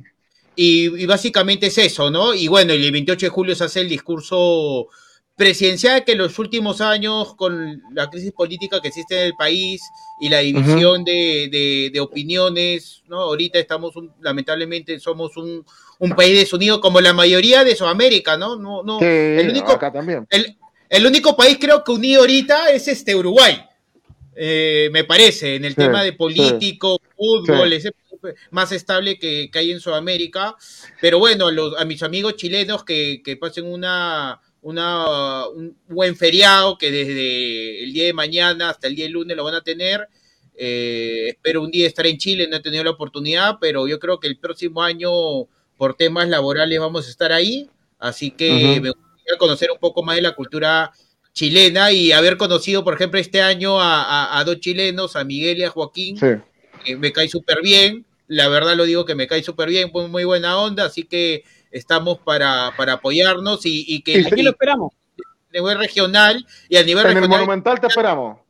Y, 0.55 1.05
básicamente 1.05 1.67
es 1.67 1.77
eso, 1.77 2.09
¿no? 2.09 2.33
Y 2.33 2.47
bueno, 2.47 2.73
el 2.73 2.91
28 2.91 3.25
de 3.25 3.29
julio 3.29 3.55
se 3.55 3.65
hace 3.65 3.81
el 3.81 3.89
discurso 3.89 4.87
presidencial 5.35 6.05
que 6.05 6.13
en 6.13 6.19
los 6.19 6.39
últimos 6.39 6.79
años, 6.79 7.35
con 7.35 7.81
la 7.91 8.09
crisis 8.09 8.31
política 8.31 8.81
que 8.81 8.87
existe 8.87 9.19
en 9.19 9.27
el 9.27 9.33
país 9.35 9.81
y 10.21 10.29
la 10.29 10.39
división 10.39 11.03
de, 11.03 11.97
opiniones, 11.99 13.03
¿no? 13.07 13.19
Ahorita 13.19 13.59
estamos, 13.59 13.93
lamentablemente, 14.21 14.97
somos 14.99 15.35
un, 15.35 15.65
país 16.15 16.37
desunido 16.37 16.79
como 16.79 17.01
la 17.01 17.13
mayoría 17.13 17.65
de 17.65 17.75
Sudamérica, 17.75 18.37
¿no? 18.37 18.55
no, 18.55 18.83
no 18.83 18.99
el 19.01 19.49
único, 19.49 19.71
acá 19.73 19.91
también. 19.91 20.25
El, 20.29 20.57
el 20.95 21.05
único 21.05 21.35
país 21.35 21.57
creo 21.59 21.83
que 21.83 21.91
unido 21.91 22.21
ahorita 22.21 22.71
es 22.71 22.87
este 22.87 23.15
Uruguay. 23.15 23.61
Eh, 24.35 24.89
me 24.91 25.03
parece, 25.03 25.55
en 25.55 25.65
el 25.65 25.75
tema 25.75 26.03
de 26.03 26.13
político, 26.13 26.99
fútbol, 27.15 27.73
es 27.73 27.89
más 28.51 28.71
estable 28.71 29.17
que, 29.17 29.49
hay 29.53 29.71
en 29.71 29.79
Sudamérica. 29.79 30.55
Pero 31.01 31.19
bueno, 31.19 31.47
a 31.77 31.85
mis 31.85 32.03
amigos 32.03 32.35
chilenos 32.35 32.83
que, 32.83 33.37
pasen 33.39 33.65
una, 33.65 34.39
una, 34.61 35.47
un 35.47 35.77
buen 35.87 36.15
feriado, 36.15 36.77
que 36.77 36.91
desde 36.91 37.83
el 37.83 37.93
día 37.93 38.05
de 38.05 38.13
mañana 38.13 38.69
hasta 38.69 38.87
el 38.87 38.95
día 38.95 39.05
de 39.05 39.11
lunes 39.11 39.37
lo 39.37 39.43
van 39.43 39.55
a 39.55 39.61
tener. 39.61 40.07
Eh, 40.57 41.27
espero 41.29 41.61
un 41.61 41.71
día 41.71 41.87
estar 41.87 42.07
en 42.07 42.17
Chile, 42.17 42.47
no 42.49 42.57
he 42.57 42.61
tenido 42.61 42.83
la 42.83 42.91
oportunidad, 42.91 43.57
pero 43.59 43.87
yo 43.87 43.99
creo 43.99 44.19
que 44.19 44.27
el 44.27 44.37
próximo 44.37 44.81
año, 44.81 45.09
por 45.77 45.95
temas 45.95 46.29
laborales, 46.29 46.79
vamos 46.79 47.07
a 47.07 47.09
estar 47.09 47.31
ahí. 47.31 47.69
Así 47.99 48.31
que 48.31 48.79
me 48.81 48.91
gustaría 49.25 49.37
conocer 49.37 49.71
un 49.71 49.79
poco 49.79 50.03
más 50.03 50.15
de 50.15 50.21
la 50.21 50.35
cultura 50.35 50.91
chilena 51.33 51.91
y 51.91 52.11
haber 52.11 52.37
conocido, 52.37 52.83
por 52.83 52.93
ejemplo, 52.93 53.19
este 53.19 53.41
año 53.41 53.77
a, 53.79 54.41
dos 54.45 54.59
chilenos, 54.59 55.15
a 55.15 55.23
Miguel 55.23 55.57
y 55.57 55.63
a 55.63 55.69
Joaquín, 55.69 56.17
que 56.83 56.95
me 56.95 57.11
cae 57.11 57.27
súper 57.27 57.61
bien, 57.61 58.05
la 58.27 58.47
verdad 58.47 58.75
lo 58.75 58.85
digo 58.85 59.05
que 59.05 59.15
me 59.15 59.27
cae 59.27 59.43
súper 59.43 59.69
bien, 59.69 59.91
muy, 59.93 60.07
muy 60.07 60.23
buena 60.23 60.57
onda, 60.57 60.85
así 60.85 61.03
que 61.03 61.43
estamos 61.71 62.19
para, 62.19 62.73
para 62.77 62.93
apoyarnos 62.93 63.65
y, 63.65 63.83
y 63.87 64.01
que... 64.01 64.21
Y 64.21 64.27
Aquí 64.27 64.43
lo 64.43 64.51
esperamos. 64.51 64.93
a 65.19 65.53
nivel 65.53 65.77
regional 65.77 66.45
y 66.69 66.77
a 66.77 66.83
nivel 66.83 67.05
En 67.05 67.09
el 67.09 67.15
regional 67.15 67.39
Monumental 67.41 67.81
te 67.81 67.87
esperamos. 67.87 68.44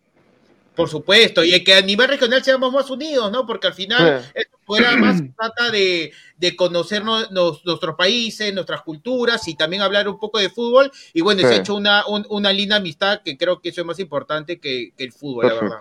Por 0.75 0.89
supuesto, 0.89 1.43
y 1.43 1.63
que 1.63 1.73
a 1.73 1.81
nivel 1.81 2.07
regional 2.09 2.43
seamos 2.43 2.73
más 2.73 2.89
unidos, 2.89 3.31
¿no? 3.31 3.45
Porque 3.45 3.67
al 3.67 3.73
final 3.73 4.21
Sí. 4.23 4.31
esto 4.35 4.57
fuera 4.65 4.95
más 4.97 5.17
se 5.19 5.29
trata 5.37 5.71
de, 5.71 6.11
de 6.37 6.55
conocernos 6.55 7.31
nos- 7.31 7.63
nuestros 7.65 7.95
países, 7.95 8.53
nuestras 8.53 8.81
culturas 8.81 9.47
y 9.47 9.55
también 9.55 9.81
hablar 9.81 10.07
un 10.09 10.19
poco 10.19 10.37
de 10.39 10.49
fútbol. 10.49 10.91
Y 11.13 11.21
bueno, 11.21 11.41
Sí. 11.41 11.47
se 11.47 11.53
ha 11.53 11.57
hecho 11.57 11.75
una, 11.75 12.05
un- 12.07 12.25
una 12.29 12.51
linda 12.51 12.75
amistad 12.75 13.21
que 13.23 13.37
creo 13.37 13.61
que 13.61 13.69
eso 13.69 13.81
es 13.81 13.87
más 13.87 13.99
importante 13.99 14.59
que, 14.59 14.91
que 14.97 15.03
el 15.05 15.13
fútbol, 15.13 15.47
la 15.47 15.53
verdad. 15.53 15.77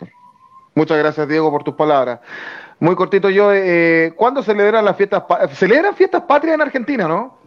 Muchas 0.77 0.99
gracias, 0.99 1.29
Diego, 1.29 1.51
por 1.51 1.65
tus 1.65 1.75
palabras. 1.75 2.21
Muy 2.81 2.95
cortito, 2.97 3.31
yo, 3.31 3.53
eh, 3.53 4.13
¿cuándo 4.17 4.43
celebran 4.43 4.85
las 4.85 4.97
fiestas? 4.97 5.23
¿Celebran 5.55 5.95
fiestas 5.97 6.23
patrias 6.23 6.55
en 6.55 6.61
Argentina, 6.61 7.07
no? 7.09 7.39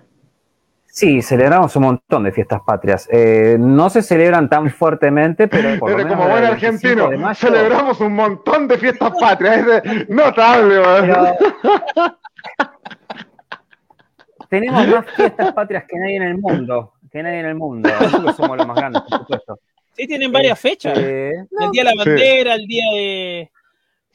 Sí, 0.97 1.21
celebramos 1.21 1.75
un 1.75 1.83
montón 1.83 2.23
de 2.23 2.31
fiestas 2.31 2.59
patrias. 2.65 3.07
Eh, 3.11 3.55
no 3.59 3.87
se 3.87 4.01
celebran 4.01 4.49
tan 4.49 4.71
fuertemente, 4.71 5.47
pero 5.47 5.77
por 5.77 5.91
lo 5.91 5.95
Eres 5.95 6.05
menos 6.07 6.17
como 6.17 6.31
buen 6.31 6.43
el 6.43 6.49
25 6.55 7.03
argentino. 7.03 7.21
mayo- 7.21 7.35
Celebramos 7.39 7.99
un 8.01 8.13
montón 8.15 8.67
de 8.67 8.77
fiestas 8.79 9.11
patrias. 9.19 9.83
Es 9.83 10.09
notable, 10.09 10.79
weón. 10.79 11.05
Pero- 11.05 12.17
Tenemos 14.49 14.87
más 14.87 15.05
fiestas 15.15 15.53
patrias 15.53 15.83
que 15.87 15.97
nadie 15.99 16.15
en 16.15 16.23
el 16.23 16.37
mundo. 16.39 16.93
Que 17.11 17.21
nadie 17.21 17.39
en 17.41 17.45
el 17.45 17.55
mundo. 17.55 17.89
Nosotros 18.01 18.35
somos 18.35 18.57
los 18.57 18.65
más 18.65 18.77
grandes, 18.77 19.01
por 19.03 19.19
supuesto. 19.19 19.59
Sí, 19.95 20.07
tienen 20.07 20.31
varias 20.31 20.59
fechas. 20.59 20.97
Eh, 20.97 21.31
El 21.59 21.71
día 21.71 21.83
de 21.83 21.89
la 21.95 22.03
bandera, 22.03 22.55
el 22.55 22.65
día 22.65 22.83
de. 22.93 23.51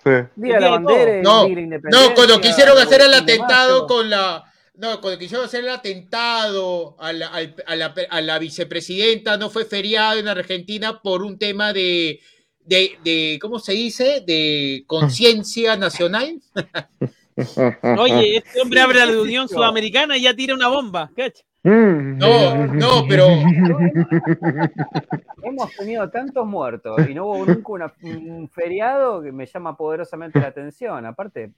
Sí. 0.03 0.11
Día 0.35 0.55
de 0.55 0.61
la 0.61 0.67
El 0.67 0.73
bandera, 0.73 1.11
el 1.13 1.23
No, 1.23 1.41
día 1.45 1.49
de 1.51 1.55
la 1.55 1.61
independencia. 1.61 2.09
No, 2.09 2.15
cuando 2.17 2.41
quisieron 2.41 2.77
hacer 2.79 3.03
el 3.03 3.11
25 3.11 3.25
de 3.27 3.33
atentado 3.35 3.73
mayo. 3.83 3.87
con 3.87 4.11
la. 4.11 4.45
No, 4.83 5.01
cuando 5.01 5.17
quisieron 5.17 5.47
hacer 5.47 5.63
el 5.63 5.71
atentado 5.71 6.97
a 6.99 7.13
la, 7.13 7.29
al- 7.29 7.55
a 7.67 7.77
la, 7.77 7.95
a 8.11 8.21
la 8.21 8.39
vicepresidenta, 8.41 9.37
no 9.37 9.49
fue 9.49 9.65
feriado 9.65 10.19
en 10.19 10.27
Argentina 10.27 11.01
por 11.01 11.23
un 11.23 11.39
tema 11.39 11.73
de, 11.73 12.19
de, 12.65 12.99
de 13.05 13.39
¿cómo 13.41 13.61
se 13.61 13.75
dice? 13.75 14.25
De 14.27 14.83
conciencia 14.89 15.77
nacional. 15.77 16.41
Oye, 17.99 18.39
este 18.39 18.61
hombre 18.61 18.81
abre 18.81 19.07
la 19.07 19.23
Unión. 19.23 19.49
Sudamericana 19.49 20.17
y 20.17 20.23
ya 20.23 20.35
tira 20.35 20.53
una 20.53 20.67
bomba. 20.67 21.13
¿cacha? 21.17 21.45
Mm. 21.63 22.19
No, 22.19 22.67
no, 22.67 23.05
pero 23.09 23.29
Hemos 25.45 25.71
tenido 25.77 26.11
tantos 26.11 26.45
muertos 26.45 27.09
y 27.09 27.15
no 27.15 27.27
hubo 27.27 27.47
nunca 27.47 27.71
una- 27.73 27.95
un 28.03 28.49
feriado 28.49 29.23
que 29.23 29.31
me 29.31 29.47
llama 29.47 29.77
poderosamente 29.77 30.41
la 30.41 30.49
atención. 30.49 31.07
Aparte, 31.07 31.53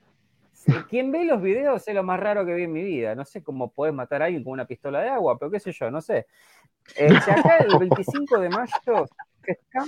quien 0.89 1.11
ve 1.13 1.25
los 1.25 1.41
videos 1.43 1.87
es 1.87 1.95
lo 1.95 2.03
más 2.03 2.21
raro 2.21 2.45
que 2.45 2.55
vi 2.55 2.65
en 2.65 2.73
mi 2.73 2.83
vida. 2.83 3.15
No 3.15 3.25
sé 3.25 3.43
cómo 3.43 3.73
podés 3.73 3.95
matar 3.95 4.23
a 4.23 4.27
alguien 4.27 4.45
con 4.45 4.53
una 4.53 4.67
pistola 4.67 5.01
de 5.01 5.09
agua, 5.09 5.39
pero 5.39 5.51
qué 5.51 5.61
sé 5.61 5.73
yo, 5.73 5.91
no 5.91 6.01
sé. 6.01 6.27
Eh, 6.97 7.09
si 7.25 7.31
acá 7.31 7.57
el 7.67 7.79
25 7.79 8.41
de 8.41 8.51
mayo, 8.51 9.07
está, 9.47 9.85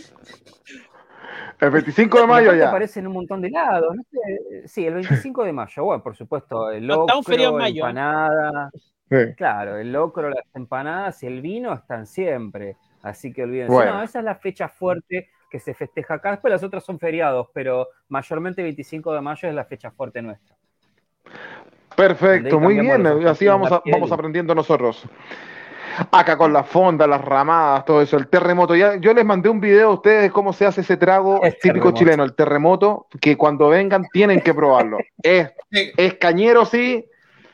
El 1.60 1.70
25 1.70 2.20
de 2.20 2.26
mayo 2.26 2.54
ya. 2.54 2.68
aparecen 2.68 3.06
un 3.06 3.12
montón 3.12 3.42
de 3.42 3.50
lados. 3.50 3.94
No 3.94 4.02
sé. 4.10 4.66
Sí, 4.66 4.86
el 4.86 4.94
25 4.94 5.44
de 5.44 5.52
mayo, 5.52 5.84
bueno, 5.84 6.02
por 6.02 6.16
supuesto, 6.16 6.70
el 6.70 6.86
No 6.86 7.02
está 7.02 7.18
un 7.18 7.22
feriado 7.22 7.52
locro, 7.52 7.66
en 7.66 7.70
mayo, 7.70 7.84
¿eh? 7.84 7.88
empanada, 7.90 8.70
Sí. 9.10 9.34
Claro, 9.36 9.76
el 9.76 9.92
locro, 9.92 10.30
las 10.30 10.44
empanadas 10.54 11.22
y 11.22 11.26
el 11.26 11.40
vino 11.40 11.72
están 11.74 12.06
siempre. 12.06 12.76
Así 13.02 13.32
que 13.32 13.44
olvídense. 13.44 13.72
Bueno. 13.72 13.94
No, 13.94 14.02
esa 14.02 14.18
es 14.18 14.24
la 14.24 14.34
fecha 14.34 14.68
fuerte 14.68 15.28
que 15.48 15.60
se 15.60 15.74
festeja 15.74 16.14
acá. 16.14 16.32
Después 16.32 16.50
las 16.50 16.64
otras 16.64 16.84
son 16.84 16.98
feriados, 16.98 17.48
pero 17.54 17.88
mayormente 18.08 18.62
25 18.62 19.14
de 19.14 19.20
mayo 19.20 19.48
es 19.48 19.54
la 19.54 19.64
fecha 19.64 19.90
fuerte 19.92 20.22
nuestra. 20.22 20.56
Perfecto, 21.94 22.60
muy 22.60 22.78
bien. 22.78 23.02
los 23.02 23.24
Así 23.24 23.46
vamos, 23.46 23.72
a- 23.72 23.82
vamos 23.86 24.12
aprendiendo 24.12 24.54
nosotros. 24.54 25.02
Acá 26.10 26.36
con 26.36 26.52
la 26.52 26.62
fonda, 26.62 27.06
las 27.06 27.22
ramadas, 27.22 27.86
todo 27.86 28.02
eso, 28.02 28.18
el 28.18 28.28
terremoto. 28.28 28.76
Ya, 28.76 28.96
yo 28.96 29.14
les 29.14 29.24
mandé 29.24 29.48
un 29.48 29.60
video 29.60 29.88
a 29.90 29.94
ustedes 29.94 30.22
de 30.24 30.30
cómo 30.30 30.52
se 30.52 30.66
hace 30.66 30.82
ese 30.82 30.98
trago 30.98 31.42
Es 31.42 31.54
típico 31.58 31.84
terremoto. 31.94 31.98
chileno, 31.98 32.24
el 32.24 32.34
terremoto, 32.34 33.06
que 33.18 33.36
cuando 33.38 33.68
vengan 33.70 34.04
tienen 34.12 34.42
que 34.42 34.52
probarlo. 34.52 34.98
es, 35.22 35.50
eh, 35.70 35.92
es 35.96 36.14
cañero, 36.14 36.66
sí, 36.66 37.06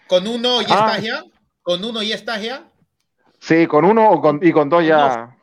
con 0.09 0.27
uno 0.27 0.61
ya 0.63 0.75
Ah. 0.77 0.87
estás 0.89 1.03
ya. 1.05 1.23
Con 1.63 1.85
uno 1.85 2.03
ya 2.03 2.17
estás 2.17 2.43
ya. 2.43 2.65
Sí, 3.39 3.69
con 3.69 3.85
uno 3.85 4.11
o 4.11 4.21
con- 4.21 4.41
y 4.43 4.51
con 4.51 4.69
dos 4.69 4.85
ya. 4.85 5.37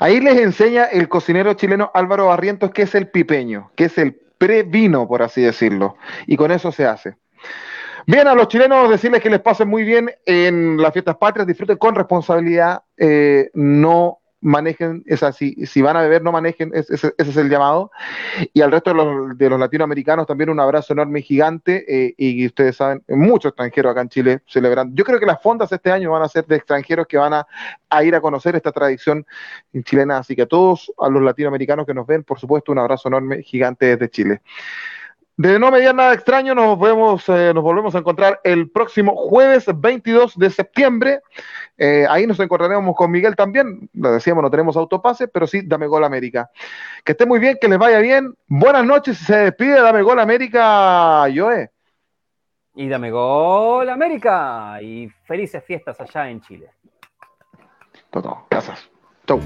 Ahí 0.00 0.20
les 0.20 0.38
enseña 0.38 0.84
el 0.84 1.08
cocinero 1.08 1.52
chileno 1.54 1.90
Álvaro 1.92 2.26
Barrientos 2.28 2.70
qué 2.70 2.82
es 2.82 2.94
el 2.94 3.08
pipeño, 3.08 3.70
que 3.74 3.84
es 3.86 3.98
el 3.98 4.18
previno, 4.38 5.06
por 5.06 5.22
así 5.22 5.42
decirlo. 5.42 5.96
Y 6.26 6.36
con 6.36 6.50
eso 6.50 6.72
se 6.72 6.86
hace. 6.86 7.16
Bien, 8.06 8.26
a 8.26 8.34
los 8.34 8.48
chilenos 8.48 8.88
decirles 8.88 9.20
que 9.20 9.28
les 9.28 9.40
pasen 9.40 9.68
muy 9.68 9.84
bien 9.84 10.10
en 10.24 10.80
las 10.80 10.92
fiestas 10.92 11.16
patrias, 11.16 11.46
disfruten 11.46 11.76
con 11.76 11.94
responsabilidad, 11.94 12.82
eh, 12.96 13.50
no 13.52 14.20
manejen, 14.40 15.02
esa, 15.06 15.32
si, 15.32 15.66
si 15.66 15.82
van 15.82 15.96
a 15.96 16.02
beber, 16.02 16.22
no 16.22 16.32
manejen, 16.32 16.70
ese, 16.74 16.94
ese- 16.94 17.14
es 17.18 17.36
el 17.36 17.48
llamado. 17.50 17.90
Y 18.52 18.60
al 18.60 18.70
resto 18.72 18.90
de 18.90 18.96
los, 18.96 19.38
de 19.38 19.50
los 19.50 19.60
latinoamericanos 19.60 20.26
también 20.26 20.50
un 20.50 20.60
abrazo 20.60 20.92
enorme 20.92 21.20
y 21.20 21.22
gigante. 21.22 21.84
eh, 21.88 22.14
y 22.16 22.46
ustedes 22.46 22.76
saben, 22.76 23.02
muchos 23.08 23.50
extranjeros 23.50 23.92
acá 23.92 24.02
en 24.02 24.08
Chile 24.08 24.40
celebrando. 24.46 24.94
Yo 24.94 25.04
creo 25.04 25.18
que 25.20 25.26
las 25.26 25.42
fondas 25.42 25.70
este 25.72 25.90
año 25.92 26.10
van 26.12 26.22
a 26.22 26.28
ser 26.28 26.46
de 26.46 26.56
extranjeros 26.56 27.06
que 27.06 27.16
van 27.18 27.34
a, 27.34 27.46
a 27.90 28.04
ir 28.04 28.14
a 28.14 28.20
conocer 28.20 28.56
esta 28.56 28.72
tradición 28.72 29.26
chilena. 29.84 30.18
Así 30.18 30.36
que 30.36 30.42
a 30.42 30.46
todos, 30.46 30.92
a 30.98 31.08
los 31.08 31.22
latinoamericanos 31.22 31.86
que 31.86 31.94
nos 31.94 32.06
ven, 32.06 32.24
por 32.24 32.38
supuesto, 32.38 32.72
un 32.72 32.78
abrazo 32.78 33.08
enorme, 33.08 33.42
gigante 33.42 33.86
desde 33.86 34.08
Chile. 34.10 34.42
De 35.38 35.56
no 35.56 35.70
mediar 35.70 35.94
nada 35.94 36.14
extraño, 36.14 36.52
nos 36.52 36.76
vemos, 36.80 37.28
eh, 37.28 37.52
nos 37.54 37.62
volvemos 37.62 37.94
a 37.94 37.98
encontrar 37.98 38.40
el 38.42 38.72
próximo 38.72 39.14
jueves 39.14 39.66
22 39.72 40.36
de 40.36 40.50
septiembre. 40.50 41.20
Eh, 41.76 42.04
ahí 42.10 42.26
nos 42.26 42.40
encontraremos 42.40 42.96
con 42.96 43.08
Miguel 43.08 43.36
también. 43.36 43.88
Lo 43.92 44.10
decíamos, 44.10 44.42
no 44.42 44.50
tenemos 44.50 44.76
autopase, 44.76 45.28
pero 45.28 45.46
sí, 45.46 45.60
dame 45.64 45.86
gol 45.86 46.02
América. 46.02 46.50
Que 47.04 47.12
esté 47.12 47.24
muy 47.24 47.38
bien, 47.38 47.56
que 47.60 47.68
les 47.68 47.78
vaya 47.78 48.00
bien. 48.00 48.34
Buenas 48.48 48.84
noches, 48.84 49.16
se 49.18 49.36
despide, 49.36 49.80
dame 49.80 50.02
gol 50.02 50.18
América, 50.18 51.24
Joe. 51.32 51.70
Y 52.74 52.88
dame 52.88 53.12
gol 53.12 53.88
América 53.90 54.82
y 54.82 55.08
felices 55.22 55.62
fiestas 55.64 56.00
allá 56.00 56.28
en 56.28 56.40
Chile. 56.40 56.70
Todo, 58.10 58.44
gracias. 58.50 58.90
Chau. 59.24 59.40